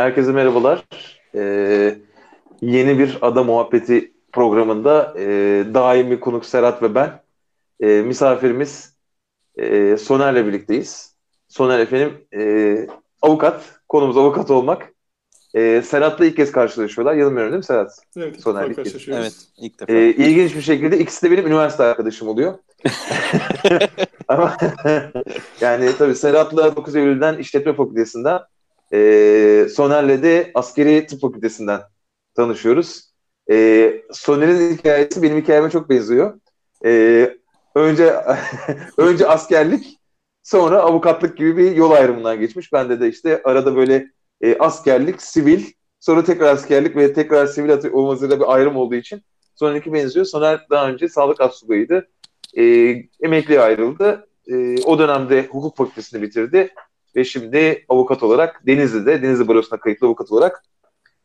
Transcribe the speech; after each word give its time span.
Herkese 0.00 0.32
merhabalar. 0.32 0.84
Ee, 1.34 1.98
yeni 2.60 2.98
bir 2.98 3.18
Ada 3.22 3.44
Muhabbeti 3.44 4.12
programında 4.32 5.14
e, 5.18 5.24
daimi 5.74 6.20
konuk 6.20 6.44
Serhat 6.44 6.82
ve 6.82 6.94
ben. 6.94 7.22
E, 7.80 7.86
misafirimiz 7.86 8.96
e, 9.56 9.96
Soner'le 9.96 10.46
birlikteyiz. 10.46 11.14
Soner 11.48 11.78
efendim 11.78 12.26
e, 12.36 12.86
avukat. 13.22 13.80
Konumuz 13.88 14.16
avukat 14.16 14.50
olmak. 14.50 14.92
E, 15.54 15.82
Serhat'la 15.82 16.24
ilk 16.26 16.36
kez 16.36 16.52
karşılaşıyorlar. 16.52 17.14
Yanılmıyorum 17.14 17.52
değil 17.52 17.58
mi 17.58 17.64
Serhat? 17.64 17.90
Evet, 18.16 18.40
Soner 18.40 18.70
ilk 18.70 18.84
kez. 18.84 19.08
Evet 19.08 19.34
ilk 19.56 19.80
defa. 19.80 19.92
E, 19.92 20.08
ilginç 20.08 20.54
bir 20.54 20.62
şekilde 20.62 20.98
ikisi 20.98 21.26
de 21.26 21.30
benim 21.30 21.46
üniversite 21.46 21.82
arkadaşım 21.82 22.28
oluyor. 22.28 22.54
Ama 24.28 24.56
yani 25.60 25.90
tabii 25.98 26.14
Serhat'la 26.14 26.76
9 26.76 26.96
Eylül'den 26.96 27.38
İşletme 27.38 27.74
Fakültesinden 27.74 28.40
e, 28.92 29.68
Soner'le 29.74 30.22
de 30.22 30.50
Askeri 30.54 31.06
Tıp 31.06 31.20
Fakültesinden 31.20 31.80
tanışıyoruz. 32.34 33.10
E, 33.50 34.02
Soner'in 34.12 34.76
hikayesi 34.76 35.22
benim 35.22 35.38
hikayeme 35.38 35.70
çok 35.70 35.90
benziyor. 35.90 36.40
E, 36.84 36.90
önce 37.74 38.14
önce 38.96 39.28
askerlik 39.28 39.98
sonra 40.42 40.78
avukatlık 40.78 41.38
gibi 41.38 41.56
bir 41.56 41.76
yol 41.76 41.90
ayrımından 41.90 42.40
geçmiş. 42.40 42.72
Bende 42.72 43.00
de 43.00 43.08
işte 43.08 43.42
arada 43.44 43.76
böyle 43.76 44.10
e, 44.40 44.58
askerlik, 44.58 45.22
sivil, 45.22 45.64
sonra 46.00 46.24
tekrar 46.24 46.52
askerlik 46.52 46.96
ve 46.96 47.12
tekrar 47.12 47.46
sivil 47.46 47.72
atı- 47.72 47.92
olmasıyla 47.92 48.40
bir 48.40 48.54
ayrım 48.54 48.76
olduğu 48.76 48.94
için 48.94 49.22
Soner'inki 49.54 49.92
benziyor. 49.92 50.26
Soner 50.26 50.66
daha 50.70 50.88
önce 50.88 51.08
sağlık 51.08 51.40
astsubayıydı. 51.40 52.08
E, 52.56 52.64
emekliye 53.20 53.60
ayrıldı. 53.60 54.28
E, 54.46 54.82
o 54.82 54.98
dönemde 54.98 55.46
hukuk 55.46 55.76
fakültesini 55.76 56.22
bitirdi 56.22 56.74
ve 57.16 57.24
şimdi 57.24 57.84
avukat 57.88 58.22
olarak 58.22 58.66
Denizli'de, 58.66 59.22
Denizli 59.22 59.48
Barosu'na 59.48 59.80
kayıtlı 59.80 60.06
avukat 60.06 60.32
olarak 60.32 60.62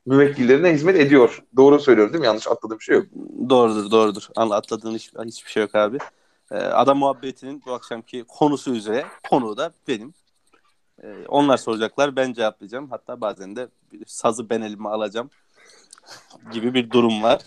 müvekkillerine 0.06 0.74
hizmet 0.74 0.96
ediyor. 0.96 1.44
Doğru 1.56 1.80
söylüyorum 1.80 2.14
değil 2.14 2.22
mi? 2.22 2.26
Yanlış 2.26 2.48
atladığım 2.48 2.82
şey 2.82 2.96
yok. 2.96 3.06
Doğrudur 3.50 3.92
doğrudur. 3.92 4.28
Atladığın 4.36 4.96
hiç, 4.96 5.12
hiçbir 5.26 5.52
şey 5.52 5.64
yok 5.64 5.76
abi. 5.76 5.98
Ee, 6.52 6.56
Adam 6.56 6.98
muhabbetinin 6.98 7.64
bu 7.66 7.74
akşamki 7.74 8.24
konusu 8.28 8.76
üzere 8.76 9.06
konu 9.30 9.58
da 9.58 9.72
benim. 9.88 10.14
Ee, 11.04 11.08
onlar 11.28 11.58
soracaklar 11.58 12.16
ben 12.16 12.34
cevaplayacağım. 12.34 12.90
Hatta 12.90 13.22
bazen 13.22 13.56
de 13.56 13.68
sazı 14.06 14.50
ben 14.50 14.62
elime 14.62 14.90
alacağım 14.90 15.30
gibi 16.52 16.74
bir 16.74 16.90
durum 16.90 17.24
var. 17.24 17.42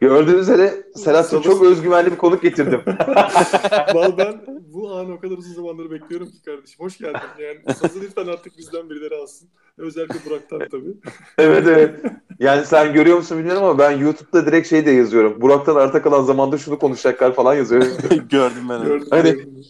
Gördüğünüz 0.00 0.40
üzere 0.40 0.74
Serhat'ın 0.96 1.28
Sabır- 1.38 1.42
çok 1.44 1.62
özgüvenli 1.62 2.10
bir 2.12 2.16
konuk 2.16 2.42
getirdim. 2.42 2.80
Vallahi 3.94 4.18
ben 4.18 4.40
bu 4.72 4.92
anı 4.92 5.14
o 5.14 5.20
kadar 5.20 5.38
uzun 5.38 5.54
zamandır 5.54 5.90
bekliyorum 5.90 6.30
ki 6.30 6.42
kardeşim. 6.42 6.84
Hoş 6.84 6.98
geldin. 6.98 7.20
Yani 7.38 7.76
sazı 7.76 8.00
lütfen 8.00 8.26
artık 8.26 8.58
bizden 8.58 8.90
birileri 8.90 9.14
alsın. 9.14 9.48
Özellikle 9.78 10.30
Burak'tan 10.30 10.58
tabii. 10.70 10.94
evet 11.38 11.66
evet. 11.66 12.00
Yani 12.38 12.66
sen 12.66 12.92
görüyor 12.92 13.16
musun 13.16 13.38
bilmiyorum 13.38 13.62
ama 13.64 13.78
ben 13.78 13.90
YouTube'da 13.90 14.46
direkt 14.46 14.68
şey 14.68 14.86
de 14.86 14.90
yazıyorum. 14.90 15.40
Burak'tan 15.40 15.76
arta 15.76 16.02
kalan 16.02 16.22
zamanda 16.22 16.58
şunu 16.58 16.78
konuşacaklar 16.78 17.34
falan 17.34 17.54
yazıyorum. 17.54 17.88
Gördüm 18.30 18.62
ben 18.68 18.74
onu. 18.74 18.84
Gördüm. 18.84 19.06
Hani- 19.10 19.30
gördüm. 19.32 19.64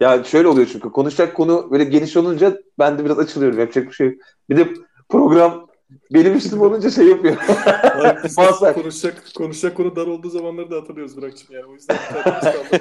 Yani 0.00 0.24
şöyle 0.26 0.48
oluyor 0.48 0.68
çünkü 0.72 0.90
konuşacak 0.90 1.34
konu 1.36 1.68
böyle 1.70 1.84
geniş 1.84 2.16
olunca 2.16 2.58
ben 2.78 2.98
de 2.98 3.04
biraz 3.04 3.18
açılıyorum. 3.18 3.58
Yapacak 3.58 3.86
bir 3.88 3.92
şey. 3.92 4.18
Bir 4.50 4.56
de 4.56 4.68
program 5.08 5.66
benim 6.10 6.34
üstüm 6.34 6.60
olunca 6.60 6.90
şey 6.90 7.06
yapıyor. 7.06 7.36
Mahzer. 8.36 8.74
konuşacak, 8.74 9.22
konuşacak 9.34 9.76
konu 9.76 9.96
dar 9.96 10.06
olduğu 10.06 10.30
zamanları 10.30 10.70
da 10.70 10.76
hatırlıyoruz 10.76 11.16
Burak'cığım 11.16 11.54
yani. 11.54 11.64
O 11.64 11.72
yüzden. 11.72 11.96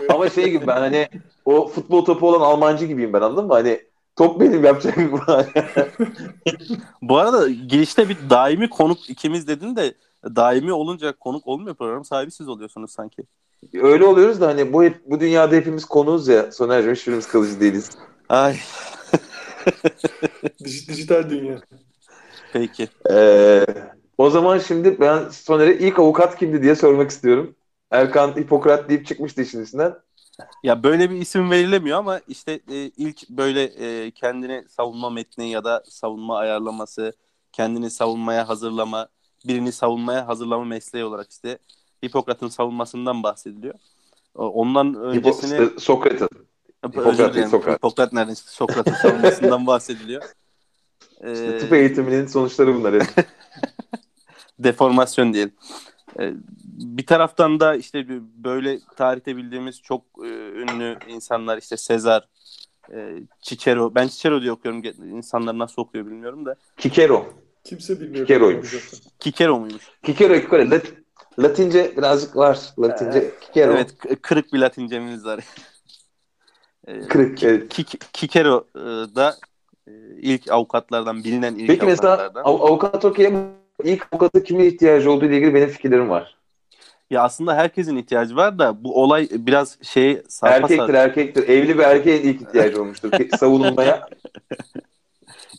Ama 0.10 0.30
şey 0.30 0.50
gibi 0.50 0.68
ben 0.68 0.78
hani 0.78 1.08
o 1.46 1.68
futbol 1.68 2.06
topu 2.06 2.28
olan 2.28 2.42
Almancı 2.42 2.86
gibiyim 2.86 3.14
ben 3.14 3.22
anladın 3.22 3.48
mı? 3.48 3.54
Hani 3.54 3.82
top 4.16 4.42
benim 4.42 4.64
yapacak 4.64 4.98
bir 4.98 5.12
Bu 7.02 7.18
arada 7.18 7.50
girişte 7.50 8.10
bir 8.10 8.18
daimi 8.30 8.70
konuk 8.70 9.10
ikimiz 9.10 9.48
dedin 9.48 9.76
de 9.76 9.94
daimi 10.24 10.74
olunca 10.74 11.14
konuk 11.20 11.48
olmuyor 11.48 11.76
program 11.76 12.06
sahibi 12.06 12.32
siz 12.32 12.48
oluyorsunuz 12.48 12.92
sanki. 12.92 13.24
Öyle 13.74 14.06
oluyoruz 14.06 14.42
da 14.42 14.48
hani 14.48 14.74
bu 14.74 14.84
hep 14.84 15.02
bu 15.06 15.20
dünyada 15.20 15.56
hepimiz 15.56 15.86
konuğuz 15.86 16.28
ya. 16.28 16.52
Soner'cim 16.52 16.94
hiçbirimiz 16.94 17.28
kalıcı 17.28 17.60
değiliz. 17.60 17.90
Ay 18.30 18.58
Dij- 20.62 20.88
dijital 20.88 21.30
dünya. 21.30 21.62
Peki. 22.54 22.88
Ee, 23.12 23.66
o 24.18 24.30
zaman 24.30 24.58
şimdi 24.60 25.00
ben 25.00 25.30
Soner'e 25.30 25.78
ilk 25.78 26.00
avukat 26.00 26.40
kimdi 26.40 26.62
diye 26.64 26.76
sormak 26.76 27.12
istiyorum. 27.12 27.56
Erkan 27.92 28.36
Hipokrat 28.36 28.90
deyip 28.90 29.06
çıkmıştı 29.06 29.42
işin 29.42 29.64
içinden. 29.64 29.94
Ya 30.64 30.84
böyle 30.84 31.10
bir 31.10 31.16
isim 31.16 31.52
verilemiyor 31.52 31.98
ama 31.98 32.22
işte 32.28 32.60
e, 32.72 32.76
ilk 32.76 33.30
böyle 33.30 33.64
e, 33.64 34.12
kendini 34.12 34.66
savunma 34.70 35.10
metni 35.10 35.52
ya 35.52 35.64
da 35.64 35.84
savunma 35.90 36.38
ayarlaması, 36.38 37.14
kendini 37.52 37.90
savunmaya 37.90 38.50
hazırlama, 38.50 39.08
birini 39.48 39.72
savunmaya 39.72 40.28
hazırlama 40.28 40.66
mesleği 40.66 41.06
olarak 41.06 41.32
işte 41.32 41.58
Hipokrat'ın 42.06 42.48
savunmasından 42.48 43.24
bahsediliyor. 43.24 43.74
Ondan 44.36 44.96
öncesini 44.96 45.56
Hipo- 45.56 45.80
Sokrat'ın. 45.80 46.30
Hipokrat 46.86 47.50
Sokrat. 47.50 47.78
Hipokrat 47.78 48.14
nereden 48.14 48.34
çıktı? 48.34 48.54
Sokrat'ın 48.54 48.94
savunmasından 48.94 49.68
bahsediliyor. 49.68 50.24
İşte 51.24 51.56
Ee, 51.56 51.58
tıp 51.58 51.74
eğitiminin 51.74 52.26
sonuçları 52.28 52.76
bunlar. 52.76 52.94
evet. 52.94 53.14
deformasyon 54.60 55.34
diyelim. 55.34 55.54
Ee, 56.20 56.34
bir 56.98 57.06
taraftan 57.06 57.60
da 57.60 57.76
işte 57.76 58.06
böyle 58.44 58.80
tarihte 58.96 59.38
bildiğimiz 59.38 59.82
çok 59.82 60.02
e, 60.24 60.28
ünlü 60.28 60.98
insanlar 61.08 61.58
işte 61.58 61.78
Sezar, 61.78 62.28
e, 62.94 63.20
Cicero. 63.42 63.96
Ben 63.96 64.08
Cicero 64.08 64.42
diye 64.42 64.52
okuyorum. 64.52 64.84
İnsanlar 65.18 65.58
nasıl 65.58 65.82
okuyor 65.82 66.06
bilmiyorum 66.06 66.46
da. 66.46 66.56
Kikero. 66.78 67.34
Kimse 67.64 68.00
bilmiyor. 68.02 68.26
Kikero'ymuş. 68.28 68.76
Kikero 69.20 69.60
muymuş? 69.60 69.84
Kikero, 70.04 70.34
Kikero. 70.34 70.70
Lat- 70.72 70.94
Latince 71.40 71.94
birazcık 71.98 72.36
var. 72.36 72.60
Latince 72.80 73.32
Kikero. 73.42 73.72
Evet, 73.74 73.96
kırık 74.22 74.54
bir 74.54 74.60
Latincemiz 74.60 75.26
var. 75.26 75.44
Ee, 76.88 77.00
Kırık. 77.02 77.44
Evet. 77.44 77.74
Kik- 77.80 78.00
Kikero 78.14 78.68
e, 78.76 78.80
da 79.16 79.36
ilk 80.22 80.52
avukatlardan 80.52 81.24
bilinen 81.24 81.56
ilk 81.56 81.68
Peki 81.68 81.86
mesela 81.86 82.10
avukatlardan. 82.14 82.44
av- 82.44 82.62
avukat 82.68 83.06
okey 83.06 83.34
ilk 83.84 84.08
avukata 84.12 84.44
kimin 84.44 84.66
ihtiyacı 84.66 85.12
olduğu 85.12 85.26
ile 85.26 85.38
ilgili 85.38 85.54
benim 85.54 85.70
fikirlerim 85.70 86.10
var. 86.10 86.38
Ya 87.10 87.24
aslında 87.24 87.56
herkesin 87.56 87.96
ihtiyacı 87.98 88.36
var 88.36 88.60
da 88.60 88.84
bu 88.84 89.02
olay 89.04 89.28
biraz 89.32 89.78
şey 89.82 90.22
sarpa 90.28 90.56
Erkektir 90.56 90.78
sardı. 90.78 90.98
erkektir. 90.98 91.50
Evli 91.50 91.78
bir 91.78 91.84
erkeğin 91.84 92.22
ilk 92.22 92.42
ihtiyacı 92.42 92.82
olmuştur 92.82 93.12
savunulmaya. 93.38 94.08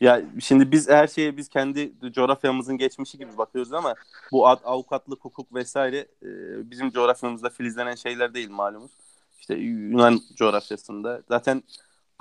Ya 0.01 0.23
şimdi 0.41 0.73
biz 0.73 0.89
her 0.89 1.07
şeye 1.07 1.37
biz 1.37 1.49
kendi 1.49 1.93
coğrafyamızın 2.13 2.79
geçmişi 2.79 3.19
gibi 3.19 3.39
bakıyoruz 3.39 3.73
ama 3.73 3.95
bu 4.33 4.49
ad, 4.49 4.59
avukatlık, 4.65 5.25
hukuk 5.25 5.55
vesaire 5.55 5.99
e, 6.23 6.29
bizim 6.71 6.91
coğrafyamızda 6.91 7.51
filizlenen 7.51 7.95
şeyler 7.95 8.35
değil 8.35 8.51
malumuz. 8.51 8.91
İşte 9.41 9.55
Yunan 9.55 10.21
coğrafyasında 10.37 11.23
zaten 11.29 11.63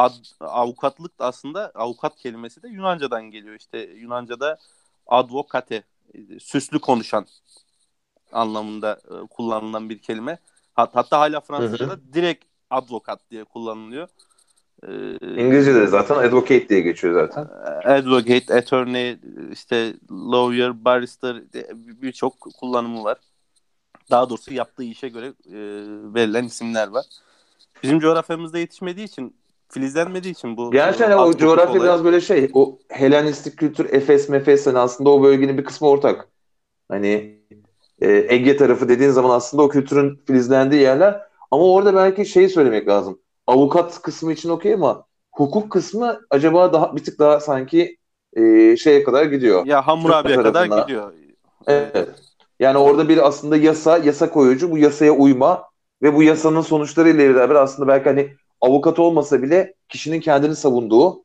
ad, 0.01 0.13
avukatlık 0.39 1.19
da 1.19 1.25
aslında 1.25 1.71
avukat 1.75 2.15
kelimesi 2.15 2.63
de 2.63 2.67
Yunanca'dan 2.67 3.23
geliyor. 3.23 3.55
İşte 3.55 3.79
Yunanca'da 3.79 4.57
advokate, 5.07 5.83
e, 6.13 6.39
süslü 6.39 6.79
konuşan 6.79 7.25
anlamında 8.31 8.99
e, 9.09 9.27
kullanılan 9.27 9.89
bir 9.89 9.99
kelime. 9.99 10.37
Hat, 10.73 10.95
hatta 10.95 11.19
hala 11.19 11.39
Fransızca'da 11.39 12.13
direkt 12.13 12.45
advokat 12.69 13.19
diye 13.31 13.43
kullanılıyor. 13.43 14.07
E, 14.87 14.91
İngilizce'de 15.41 15.81
de 15.81 15.87
zaten 15.87 16.15
advocate 16.15 16.69
diye 16.69 16.81
geçiyor 16.81 17.13
zaten. 17.13 17.47
advocate, 17.85 18.55
attorney, 18.55 19.19
işte 19.51 19.93
lawyer, 20.11 20.85
barrister 20.85 21.43
birçok 22.01 22.39
kullanımı 22.39 23.03
var. 23.03 23.17
Daha 24.11 24.29
doğrusu 24.29 24.53
yaptığı 24.53 24.83
işe 24.83 25.09
göre 25.09 25.25
e, 25.27 25.57
verilen 26.13 26.43
isimler 26.43 26.87
var. 26.87 27.05
Bizim 27.83 27.99
coğrafyamızda 27.99 28.59
yetişmediği 28.59 29.07
için, 29.07 29.35
filizlenmediği 29.71 30.33
için 30.33 30.57
bu 30.57 30.71
Gerçi 30.71 31.03
hani 31.03 31.13
e, 31.13 31.15
o 31.15 31.37
coğrafya 31.37 31.69
olayı- 31.69 31.83
biraz 31.83 32.03
böyle 32.03 32.21
şey, 32.21 32.49
o 32.53 32.77
Helenistik 32.89 33.57
kültür, 33.57 33.93
Efes, 33.93 34.29
Mefes 34.29 34.67
hani 34.67 34.77
aslında 34.77 35.09
o 35.09 35.23
bölgenin 35.23 35.57
bir 35.57 35.63
kısmı 35.63 35.87
ortak. 35.87 36.27
Hani 36.89 37.41
e, 38.01 38.25
Ege 38.29 38.57
tarafı 38.57 38.89
dediğin 38.89 39.09
zaman 39.09 39.29
aslında 39.29 39.63
o 39.63 39.69
kültürün 39.69 40.21
filizlendiği 40.27 40.81
yerler. 40.81 41.21
Ama 41.51 41.63
orada 41.63 41.95
belki 41.95 42.25
şeyi 42.25 42.49
söylemek 42.49 42.87
lazım. 42.87 43.19
Avukat 43.47 44.01
kısmı 44.01 44.33
için 44.33 44.49
okey 44.49 44.73
ama 44.73 45.05
hukuk 45.31 45.71
kısmı 45.71 46.19
acaba 46.29 46.73
daha 46.73 46.95
bir 46.95 47.03
tık 47.03 47.19
daha 47.19 47.39
sanki 47.39 47.97
e, 48.33 48.77
şeye 48.77 49.03
kadar 49.03 49.25
gidiyor. 49.25 49.65
ya 49.65 49.87
Hammurabi'ye 49.87 50.35
kadar 50.35 50.65
gidiyor. 50.65 51.13
Evet. 51.67 52.09
Yani 52.59 52.77
orada 52.77 53.09
bir 53.09 53.27
aslında 53.27 53.57
yasa, 53.57 53.97
yasa 53.97 54.29
koyucu, 54.29 54.71
bu 54.71 54.77
yasaya 54.77 55.11
uyma 55.11 55.63
ve 56.01 56.15
bu 56.15 56.23
yasanın 56.23 56.61
sonuçlarıyla 56.61 57.35
beraber 57.35 57.55
aslında 57.55 57.87
belki 57.87 58.09
hani 58.09 58.33
avukat 58.61 58.99
olmasa 58.99 59.41
bile 59.41 59.73
kişinin 59.89 60.19
kendini 60.19 60.55
savunduğu 60.55 61.23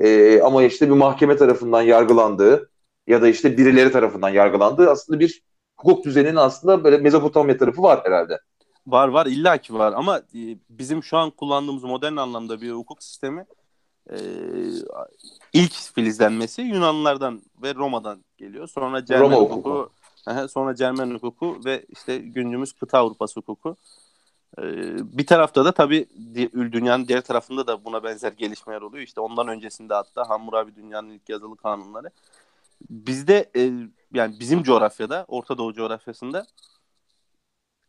e, 0.00 0.40
ama 0.40 0.62
işte 0.62 0.88
bir 0.88 0.94
mahkeme 0.94 1.36
tarafından 1.36 1.82
yargılandığı 1.82 2.70
ya 3.06 3.22
da 3.22 3.28
işte 3.28 3.56
birileri 3.56 3.92
tarafından 3.92 4.28
yargılandığı 4.28 4.90
aslında 4.90 5.20
bir 5.20 5.42
hukuk 5.76 6.04
düzeninin 6.04 6.36
aslında 6.36 6.84
böyle 6.84 6.98
Mezopotamya 6.98 7.56
tarafı 7.56 7.82
var 7.82 8.00
herhalde. 8.04 8.38
Var 8.86 9.08
var 9.08 9.26
illaki 9.26 9.74
var 9.74 9.92
ama 9.92 10.18
e, 10.18 10.40
bizim 10.70 11.02
şu 11.02 11.16
an 11.16 11.30
kullandığımız 11.30 11.84
modern 11.84 12.16
anlamda 12.16 12.60
bir 12.60 12.70
hukuk 12.70 13.02
sistemi 13.02 13.46
e, 14.10 14.16
ilk 15.52 15.72
filizlenmesi 15.72 16.62
Yunanlılardan 16.62 17.42
ve 17.62 17.74
Roma'dan 17.74 18.24
geliyor. 18.36 18.68
Sonra 18.68 19.04
Cermen 19.04 19.24
Roma 19.24 19.36
hukuku, 19.36 19.70
hukuku. 19.70 19.90
Sonra 20.48 20.74
Cermen 20.74 21.10
hukuku 21.10 21.60
ve 21.64 21.84
işte 21.88 22.18
günümüz 22.18 22.72
kıta 22.72 22.98
Avrupası 22.98 23.40
hukuku. 23.40 23.76
Ee, 24.62 25.18
bir 25.18 25.26
tarafta 25.26 25.64
da 25.64 25.72
tabii 25.72 26.06
dünyanın 26.54 27.08
diğer 27.08 27.20
tarafında 27.20 27.66
da 27.66 27.84
buna 27.84 28.04
benzer 28.04 28.32
gelişmeler 28.32 28.80
oluyor. 28.80 29.04
İşte 29.04 29.20
ondan 29.20 29.48
öncesinde 29.48 29.94
hatta 29.94 30.28
Hammurabi 30.28 30.76
dünyanın 30.76 31.10
ilk 31.10 31.28
yazılı 31.28 31.56
kanunları. 31.56 32.10
Bizde 32.90 33.50
e, 33.56 33.72
yani 34.14 34.40
bizim 34.40 34.62
coğrafyada, 34.62 35.24
Orta 35.28 35.58
Doğu 35.58 35.74
coğrafyasında 35.74 36.46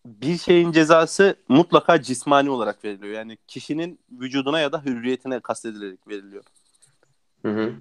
bir 0.05 0.37
şeyin 0.37 0.71
cezası 0.71 1.35
mutlaka 1.47 2.01
cismani 2.01 2.49
olarak 2.49 2.85
veriliyor. 2.85 3.13
Yani 3.13 3.37
kişinin 3.47 3.99
vücuduna 4.11 4.59
ya 4.59 4.71
da 4.71 4.81
hürriyetine 4.85 5.39
kastedilerek 5.39 6.07
veriliyor. 6.07 6.43
Hı 7.41 7.51
hı. 7.51 7.73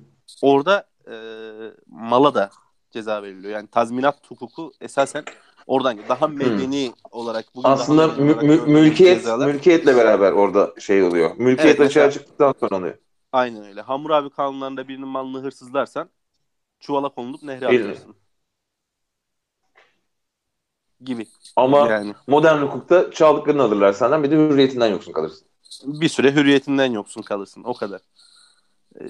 Orada 0.42 0.88
e, 1.10 1.14
mala 1.86 2.34
da 2.34 2.50
ceza 2.90 3.22
veriliyor. 3.22 3.52
Yani 3.52 3.68
tazminat 3.68 4.30
hukuku 4.30 4.72
esasen 4.80 5.24
oradan. 5.68 5.98
Daha 6.08 6.28
medeni 6.28 6.92
olarak 7.10 7.44
bugün 7.54 7.68
Aslında 7.68 8.08
daha 8.08 8.16
mü- 8.16 8.34
mü- 8.34 8.66
mülkiyet 8.66 9.18
cezalar- 9.18 9.46
mülkiyetle 9.52 9.96
beraber 9.96 10.32
orada 10.32 10.74
şey 10.80 11.02
oluyor. 11.02 11.30
Mülkiyet 11.36 11.60
Evet, 11.76 11.80
açığa 11.80 12.04
mesela- 12.06 12.10
çıktıktan 12.10 12.54
sonra 12.60 12.76
oluyor. 12.76 12.98
Aynen 13.32 13.64
öyle. 13.64 13.80
Hammurabi 13.80 14.30
kanunlarında 14.30 14.88
birinin 14.88 15.08
malını 15.08 15.42
hırsızlarsan 15.42 16.10
çuvala 16.80 17.08
konulup 17.08 17.42
nehre 17.42 17.66
atıyorsun. 17.66 18.16
Gibi. 21.04 21.26
Ama 21.56 21.88
yani 21.88 22.14
modern 22.26 22.62
hukukta 22.62 23.10
çaldıklarını 23.10 23.62
alırlar 23.62 23.92
senden 23.92 24.22
bir 24.22 24.30
de 24.30 24.36
hürriyetinden 24.36 24.86
yoksun 24.88 25.12
kalırsın. 25.12 25.48
bir 25.86 26.08
süre 26.08 26.32
hürriyetinden 26.34 26.92
yoksun 26.92 27.22
kalırsın. 27.22 27.64
O 27.64 27.74
kadar. 27.74 28.00
Ee, 29.00 29.04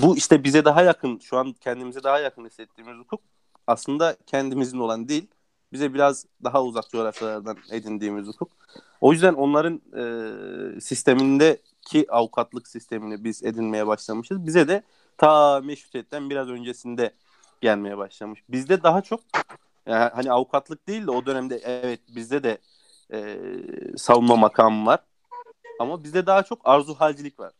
bu 0.00 0.16
işte 0.16 0.44
bize 0.44 0.64
daha 0.64 0.82
yakın, 0.82 1.18
şu 1.18 1.36
an 1.36 1.52
kendimize 1.60 2.02
daha 2.02 2.18
yakın 2.18 2.44
hissettiğimiz 2.44 2.98
hukuk 2.98 3.20
aslında 3.66 4.16
kendimizin 4.26 4.78
olan 4.78 5.08
değil, 5.08 5.26
bize 5.74 5.94
biraz 5.94 6.26
daha 6.44 6.62
uzak 6.62 6.90
coğrafyalardan 6.90 7.56
edindiğimiz 7.70 8.28
hukuk. 8.28 8.52
O 9.00 9.12
yüzden 9.12 9.34
onların 9.34 9.80
e, 9.96 10.80
sistemindeki 10.80 12.12
avukatlık 12.12 12.68
sistemini 12.68 13.24
biz 13.24 13.44
edinmeye 13.44 13.86
başlamışız. 13.86 14.46
Bize 14.46 14.68
de 14.68 14.82
ta 15.18 15.60
meşrutiyetten 15.60 16.30
biraz 16.30 16.48
öncesinde 16.48 17.14
gelmeye 17.60 17.98
başlamış. 17.98 18.40
Bizde 18.48 18.82
daha 18.82 19.02
çok 19.02 19.20
yani 19.86 20.10
hani 20.14 20.32
avukatlık 20.32 20.88
değil 20.88 21.06
de 21.06 21.10
o 21.10 21.26
dönemde 21.26 21.60
evet 21.64 22.00
bizde 22.16 22.42
de 22.42 22.58
e, 23.12 23.38
savunma 23.96 24.36
makamı 24.36 24.86
var. 24.86 25.00
Ama 25.80 26.04
bizde 26.04 26.26
daha 26.26 26.42
çok 26.42 26.60
arzu 26.64 26.94
halcilik 26.94 27.40
var. 27.40 27.52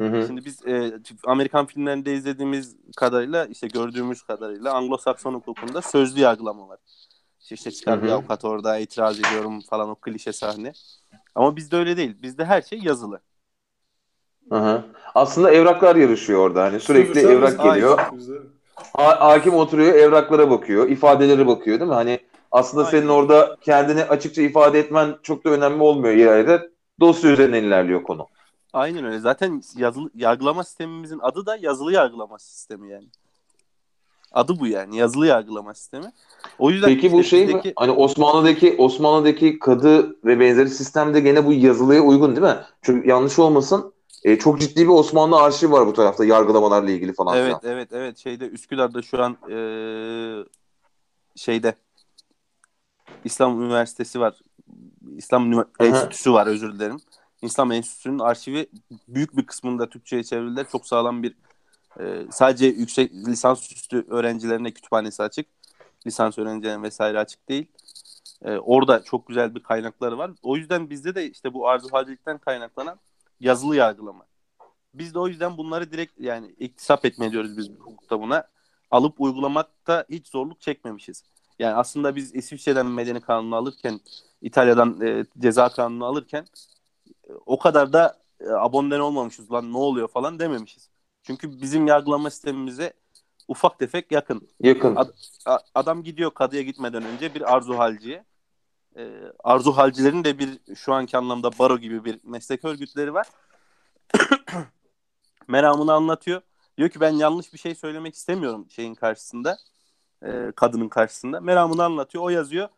Hı 0.00 0.06
hı. 0.06 0.26
Şimdi 0.26 0.44
biz 0.44 0.66
e, 0.66 0.92
Amerikan 1.26 1.66
filmlerinde 1.66 2.14
izlediğimiz 2.14 2.76
kadarıyla 2.96 3.44
işte 3.46 3.66
gördüğümüz 3.66 4.22
kadarıyla 4.22 4.72
Anglo-Sakson 4.72 5.34
hukukunda 5.34 5.82
sözlü 5.82 6.20
yargılama 6.20 6.68
var. 6.68 6.78
İşte, 7.40 7.54
işte 7.54 7.70
çıkar 7.70 8.02
bir 8.02 8.08
avukat 8.08 8.44
orada 8.44 8.78
itiraz 8.78 9.20
ediyorum 9.20 9.60
falan 9.60 9.88
o 9.88 9.94
klişe 9.94 10.32
sahne. 10.32 10.72
Ama 11.34 11.56
bizde 11.56 11.76
öyle 11.76 11.96
değil. 11.96 12.22
Bizde 12.22 12.44
her 12.44 12.62
şey 12.62 12.78
yazılı. 12.78 13.20
Hı 14.48 14.58
hı. 14.58 14.84
Aslında 15.14 15.50
evraklar 15.50 15.96
yarışıyor 15.96 16.40
orada. 16.40 16.62
Hani 16.62 16.80
sürekli 16.80 17.20
Sözlü 17.20 17.32
evrak 17.32 17.62
geliyor. 17.62 17.98
Ha- 18.92 19.20
hakim 19.20 19.54
oturuyor, 19.54 19.94
evraklara 19.94 20.50
bakıyor, 20.50 20.88
ifadelere 20.88 21.46
bakıyor 21.46 21.80
değil 21.80 21.88
mi? 21.88 21.94
Hani 21.94 22.20
aslında 22.52 22.86
Aynen. 22.86 22.98
senin 22.98 23.08
orada 23.08 23.56
kendini 23.60 24.04
açıkça 24.04 24.42
ifade 24.42 24.78
etmen 24.78 25.16
çok 25.22 25.44
da 25.44 25.50
önemli 25.50 25.82
olmuyor 25.82 26.14
yerde. 26.14 26.70
Dosya 27.00 27.30
üzerinden 27.30 27.64
ilerliyor 27.64 28.02
konu. 28.02 28.26
Aynen 28.74 29.04
öyle. 29.04 29.18
Zaten 29.18 29.62
yazılı 29.76 30.10
yargılama 30.14 30.64
sistemimizin 30.64 31.18
adı 31.22 31.46
da 31.46 31.56
yazılı 31.56 31.92
yargılama 31.92 32.38
sistemi 32.38 32.90
yani. 32.90 33.08
Adı 34.32 34.60
bu 34.60 34.66
yani. 34.66 34.96
Yazılı 34.96 35.26
yargılama 35.26 35.74
sistemi. 35.74 36.12
O 36.58 36.70
yüzden 36.70 36.88
Peki 36.88 37.12
bu 37.12 37.22
şey 37.22 37.46
mi? 37.46 37.52
bizdeki- 37.52 37.72
Hani 37.76 37.90
Osmanlı'daki 37.90 38.74
Osmanlı'daki 38.78 39.58
kadı 39.58 40.16
ve 40.24 40.40
benzeri 40.40 40.70
sistemde 40.70 41.20
gene 41.20 41.46
bu 41.46 41.52
yazılıya 41.52 42.00
uygun 42.02 42.36
değil 42.36 42.46
mi? 42.46 42.58
Çünkü 42.82 43.08
yanlış 43.08 43.38
olmasın. 43.38 43.94
e, 44.24 44.38
çok 44.38 44.60
ciddi 44.60 44.82
bir 44.82 44.88
Osmanlı 44.88 45.36
arşivi 45.36 45.72
var 45.72 45.86
bu 45.86 45.92
tarafta 45.92 46.24
yargılamalarla 46.24 46.90
ilgili 46.90 47.12
falan. 47.12 47.36
Evet 47.36 47.60
filan. 47.60 47.76
evet 47.76 47.88
evet 47.92 48.18
şeyde 48.18 48.48
Üsküdar'da 48.48 49.02
şu 49.02 49.22
an 49.22 49.36
eee, 49.48 50.44
şeyde 51.36 51.74
İslam 53.24 53.62
Üniversitesi 53.62 54.20
var. 54.20 54.40
İslam. 55.16 55.64
Enstitüsü 55.80 56.32
var 56.32 56.46
özür 56.46 56.72
dilerim. 56.74 56.96
İslam 57.44 57.72
Enstitüsü'nün 57.72 58.18
arşivi 58.18 58.66
büyük 59.08 59.36
bir 59.36 59.46
kısmında 59.46 59.88
Türkçe'ye 59.88 60.24
çevrildiler. 60.24 60.66
Çok 60.72 60.86
sağlam 60.86 61.22
bir 61.22 61.34
e, 62.00 62.26
sadece 62.30 62.66
yüksek 62.66 63.12
lisansüstü 63.12 64.04
öğrencilerine 64.08 64.70
kütüphanesi 64.70 65.22
açık. 65.22 65.46
Lisans 66.06 66.38
öğrencilerine 66.38 66.82
vesaire 66.82 67.18
açık 67.18 67.48
değil. 67.48 67.66
E, 68.44 68.56
orada 68.56 69.02
çok 69.02 69.28
güzel 69.28 69.54
bir 69.54 69.62
kaynakları 69.62 70.18
var. 70.18 70.30
O 70.42 70.56
yüzden 70.56 70.90
bizde 70.90 71.14
de 71.14 71.30
işte 71.30 71.54
bu 71.54 71.68
arzu 71.68 71.88
halcilikten 71.92 72.38
kaynaklanan 72.38 72.98
yazılı 73.40 73.76
yargılama. 73.76 74.26
Biz 74.94 75.14
de 75.14 75.18
o 75.18 75.28
yüzden 75.28 75.56
bunları 75.56 75.92
direkt 75.92 76.20
yani 76.20 76.54
iktisap 76.58 77.04
etme 77.04 77.32
diyoruz 77.32 77.56
biz 77.56 77.70
hukukta 77.78 78.20
buna. 78.20 78.44
Alıp 78.90 79.20
uygulamakta 79.20 80.04
hiç 80.10 80.28
zorluk 80.28 80.60
çekmemişiz. 80.60 81.24
Yani 81.58 81.74
aslında 81.74 82.16
biz 82.16 82.34
İsviçre'den 82.34 82.86
medeni 82.86 83.20
kanunu 83.20 83.56
alırken, 83.56 84.00
İtalya'dan 84.42 85.00
e, 85.00 85.24
ceza 85.38 85.68
kanunu 85.68 86.04
alırken 86.04 86.46
o 87.46 87.58
kadar 87.58 87.92
da 87.92 88.18
e, 88.40 88.48
abonden 88.50 89.00
olmamışız 89.00 89.52
lan 89.52 89.72
ne 89.72 89.76
oluyor 89.78 90.08
falan 90.08 90.38
dememişiz. 90.38 90.90
Çünkü 91.22 91.62
bizim 91.62 91.86
yargılama 91.86 92.30
sistemimize 92.30 92.92
ufak 93.48 93.78
tefek 93.78 94.12
yakın. 94.12 94.48
Yakın. 94.60 94.96
Ad- 94.96 95.14
A- 95.46 95.58
adam 95.74 96.02
gidiyor 96.02 96.30
kadıya 96.30 96.62
gitmeden 96.62 97.04
önce 97.04 97.34
bir 97.34 97.54
arzu 97.54 97.78
halciye. 97.78 98.24
E, 98.96 99.10
arzu 99.44 99.72
halcilerin 99.72 100.24
de 100.24 100.38
bir 100.38 100.74
şu 100.74 100.92
anki 100.94 101.16
anlamda 101.16 101.58
baro 101.58 101.78
gibi 101.78 102.04
bir 102.04 102.20
meslek 102.24 102.64
örgütleri 102.64 103.14
var. 103.14 103.26
Meramını 105.48 105.92
anlatıyor. 105.92 106.40
Diyor 106.78 106.88
ki 106.88 107.00
ben 107.00 107.10
yanlış 107.10 107.52
bir 107.52 107.58
şey 107.58 107.74
söylemek 107.74 108.14
istemiyorum 108.14 108.66
şeyin 108.70 108.94
karşısında. 108.94 109.58
e, 110.22 110.52
kadının 110.56 110.88
karşısında. 110.88 111.40
Meramını 111.40 111.84
anlatıyor. 111.84 112.24
O 112.24 112.28
yazıyor. 112.28 112.68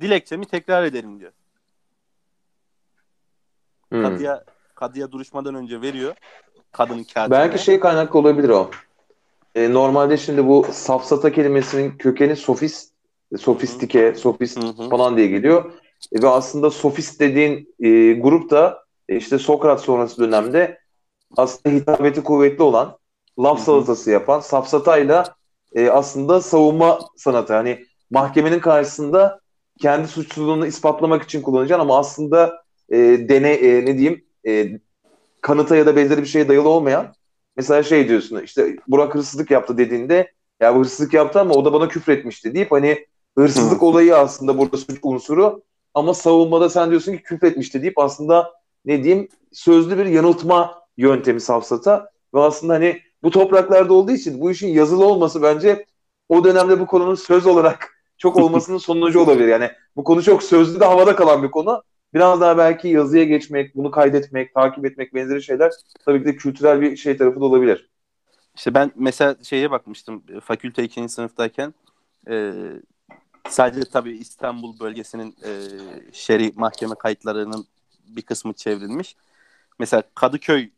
Dilekçemi 0.00 0.46
tekrar 0.46 0.84
ederim 0.84 1.20
diyor. 1.20 1.32
Hmm. 3.92 4.02
Kadıya 4.02 4.44
kadıya 4.74 5.12
duruşmadan 5.12 5.54
önce 5.54 5.80
veriyor. 5.80 6.14
Kadının 6.72 7.04
katibine. 7.04 7.30
Belki 7.30 7.64
şey 7.64 7.80
kaynaklı 7.80 8.18
olabilir 8.18 8.48
o. 8.48 8.70
E, 9.54 9.72
normalde 9.72 10.16
şimdi 10.16 10.46
bu 10.46 10.66
safsata 10.72 11.32
kelimesinin 11.32 11.90
kökeni 11.98 12.36
sofist, 12.36 12.92
sofistike, 13.38 14.14
sofist 14.14 14.62
Hı 14.62 14.66
hı. 14.66 14.88
falan 14.88 15.16
diye 15.16 15.26
geliyor. 15.26 15.72
E, 16.12 16.22
ve 16.22 16.28
aslında 16.28 16.70
sofist 16.70 17.20
dediğin 17.20 17.74
e, 17.80 18.12
grup 18.12 18.50
da 18.50 18.84
e, 19.08 19.16
işte 19.16 19.38
Sokrat 19.38 19.80
sonrası 19.80 20.22
dönemde 20.22 20.78
aslında 21.36 21.76
hitabeti 21.76 22.22
kuvvetli 22.22 22.62
olan, 22.62 22.98
laf 23.38 23.56
Hı 23.58 23.60
hı. 23.60 23.64
salatası 23.64 24.10
yapan, 24.10 24.40
safsatayla 24.40 25.34
e, 25.74 25.90
aslında 25.90 26.40
savunma 26.40 26.98
sanatı. 27.16 27.54
Hani 27.54 27.84
mahkemenin 28.10 28.60
karşısında 28.60 29.40
kendi 29.80 30.08
suçsuzluğunu 30.08 30.66
ispatlamak 30.66 31.22
için 31.22 31.42
kullanacaksın 31.42 31.82
ama 31.82 31.98
aslında 31.98 32.61
e, 32.92 33.28
dene 33.28 33.52
e, 33.52 33.86
ne 33.86 33.98
diyeyim 33.98 34.24
e, 34.46 34.80
kanıta 35.40 35.76
ya 35.76 35.86
da 35.86 35.96
benzeri 35.96 36.20
bir 36.20 36.26
şeye 36.26 36.48
dayalı 36.48 36.68
olmayan 36.68 37.14
mesela 37.56 37.82
şey 37.82 38.08
diyorsun 38.08 38.40
işte 38.40 38.76
Burak 38.88 39.14
hırsızlık 39.14 39.50
yaptı 39.50 39.78
dediğinde 39.78 40.32
ya 40.60 40.74
bu 40.74 40.80
hırsızlık 40.80 41.14
yaptı 41.14 41.40
ama 41.40 41.54
o 41.54 41.64
da 41.64 41.72
bana 41.72 41.88
küfretmişti 41.88 42.54
deyip 42.54 42.72
hani 42.72 43.06
hırsızlık 43.38 43.80
Hı. 43.80 43.86
olayı 43.86 44.16
aslında 44.16 44.58
burada 44.58 44.76
suç 44.76 44.98
unsuru 45.02 45.62
ama 45.94 46.14
savunmada 46.14 46.68
sen 46.68 46.90
diyorsun 46.90 47.12
ki 47.12 47.22
küfretmişti 47.22 47.82
deyip 47.82 47.98
aslında 47.98 48.52
ne 48.84 49.04
diyeyim 49.04 49.28
sözlü 49.52 49.98
bir 49.98 50.06
yanıltma 50.06 50.82
yöntemi 50.96 51.40
safsata 51.40 52.10
ve 52.34 52.40
aslında 52.40 52.74
hani 52.74 53.00
bu 53.22 53.30
topraklarda 53.30 53.94
olduğu 53.94 54.12
için 54.12 54.40
bu 54.40 54.50
işin 54.50 54.68
yazılı 54.68 55.06
olması 55.06 55.42
bence 55.42 55.86
o 56.28 56.44
dönemde 56.44 56.80
bu 56.80 56.86
konunun 56.86 57.14
söz 57.14 57.46
olarak 57.46 57.90
çok 58.18 58.36
olmasının 58.36 58.78
sonucu 58.78 59.20
olabilir. 59.20 59.48
Yani 59.48 59.70
bu 59.96 60.04
konu 60.04 60.22
çok 60.22 60.42
sözlü 60.42 60.80
de 60.80 60.84
havada 60.84 61.16
kalan 61.16 61.42
bir 61.42 61.50
konu. 61.50 61.82
Biraz 62.14 62.40
daha 62.40 62.58
belki 62.58 62.88
yazıya 62.88 63.24
geçmek, 63.24 63.76
bunu 63.76 63.90
kaydetmek, 63.90 64.54
takip 64.54 64.84
etmek 64.86 65.14
benzeri 65.14 65.42
şeyler 65.42 65.72
tabii 66.04 66.18
ki 66.20 66.24
de 66.24 66.36
kültürel 66.36 66.80
bir 66.80 66.96
şey 66.96 67.16
tarafı 67.16 67.40
da 67.40 67.44
olabilir. 67.44 67.90
İşte 68.56 68.74
ben 68.74 68.92
mesela 68.96 69.36
şeye 69.42 69.70
bakmıştım 69.70 70.24
e, 70.36 70.40
fakülte 70.40 70.84
2. 70.84 71.08
sınıftayken 71.12 71.74
e, 72.30 72.52
sadece 73.48 73.90
tabii 73.90 74.12
İstanbul 74.18 74.80
bölgesinin 74.80 75.36
e, 75.44 75.52
şer'i 76.12 76.52
mahkeme 76.56 76.94
kayıtlarının 76.94 77.66
bir 78.08 78.22
kısmı 78.22 78.52
çevrilmiş. 78.54 79.16
Mesela 79.78 80.02
Kadıköy 80.14 80.70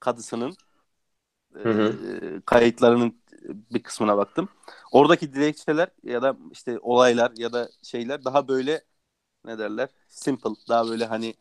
kadısının 0.00 0.56
e, 1.56 1.60
Hı 1.64 1.68
hı. 1.72 1.98
kayıtlarının 2.46 3.16
bir 3.72 3.82
kısmına 3.82 4.16
baktım. 4.16 4.48
Oradaki 4.92 5.32
dilekçeler 5.34 5.88
ya 6.04 6.22
da 6.22 6.36
işte 6.52 6.78
olaylar 6.78 7.32
ya 7.36 7.52
da 7.52 7.68
şeyler 7.82 8.24
daha 8.24 8.48
böyle 8.48 8.82
ne 9.44 9.58
derler? 9.58 9.88
Simple. 10.08 10.50
Daha 10.68 10.88
böyle 10.88 11.06
hani 11.06 11.34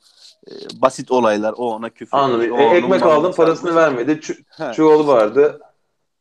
e, 0.47 0.51
basit 0.81 1.11
olaylar. 1.11 1.53
O 1.57 1.71
ona 1.73 1.89
küfür. 1.89 2.17
Anladım. 2.17 2.59
E, 2.59 2.63
ekmek 2.63 3.03
aldın 3.03 3.31
parasını 3.31 3.75
vermedi. 3.75 4.11
Ç- 4.11 4.73
çuvalı 4.75 5.07
vardı. 5.07 5.59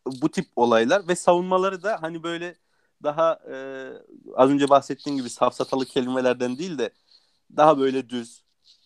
bu 0.06 0.28
tip 0.28 0.46
olaylar 0.56 1.08
ve 1.08 1.16
savunmaları 1.16 1.82
da 1.82 1.98
hani 2.02 2.22
böyle 2.22 2.54
daha 3.02 3.38
e, 3.52 3.86
az 4.34 4.50
önce 4.50 4.68
bahsettiğim 4.68 5.18
gibi 5.18 5.30
safsatalı 5.30 5.84
kelimelerden 5.86 6.58
değil 6.58 6.78
de 6.78 6.90
daha 7.56 7.78
böyle 7.78 8.08
düz, 8.08 8.42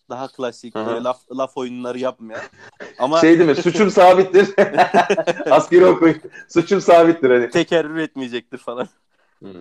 daha 0.09 0.27
klasik, 0.27 0.75
Hı 0.75 0.79
hı. 0.79 0.85
böyle 0.87 1.03
laf, 1.03 1.21
laf 1.37 1.57
oyunları 1.57 1.99
yapmayan. 1.99 2.41
Ama 2.99 3.21
Şey 3.21 3.39
değil 3.39 3.49
mi? 3.49 3.55
Suçum 3.55 3.91
sabittir. 3.91 4.49
Askeri 5.51 5.85
okuyun. 5.85 6.21
Suçum 6.49 6.81
sabittir 6.81 7.29
hani. 7.29 7.49
tekerrür 7.49 7.97
etmeyecektir 7.97 8.57
falan. 8.57 8.87
Hmm. 9.39 9.51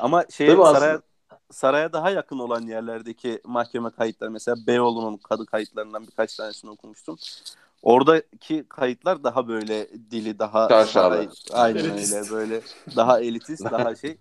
Ama 0.00 0.24
şey 0.30 0.46
Tabii 0.46 0.62
aslında- 0.62 1.02
saraya, 1.50 1.92
daha 1.92 2.10
yakın 2.10 2.38
olan 2.38 2.62
yerlerdeki 2.62 3.40
mahkeme 3.44 3.90
kayıtları 3.90 4.30
mesela 4.30 4.56
Beyoğlu'nun 4.66 5.16
kadı 5.16 5.46
kayıtlarından 5.46 6.06
birkaç 6.06 6.36
tanesini 6.36 6.70
okumuştum. 6.70 7.18
Oradaki 7.82 8.64
kayıtlar 8.68 9.24
daha 9.24 9.48
böyle 9.48 9.88
dili 10.10 10.38
daha 10.38 10.68
Şaşalı. 10.68 11.14
saray- 11.14 11.52
aynen 11.52 11.84
Elitist. 11.84 12.14
öyle 12.14 12.30
böyle 12.30 12.60
daha 12.96 13.20
elitist 13.20 13.64
daha 13.70 13.94
şey. 13.96 14.18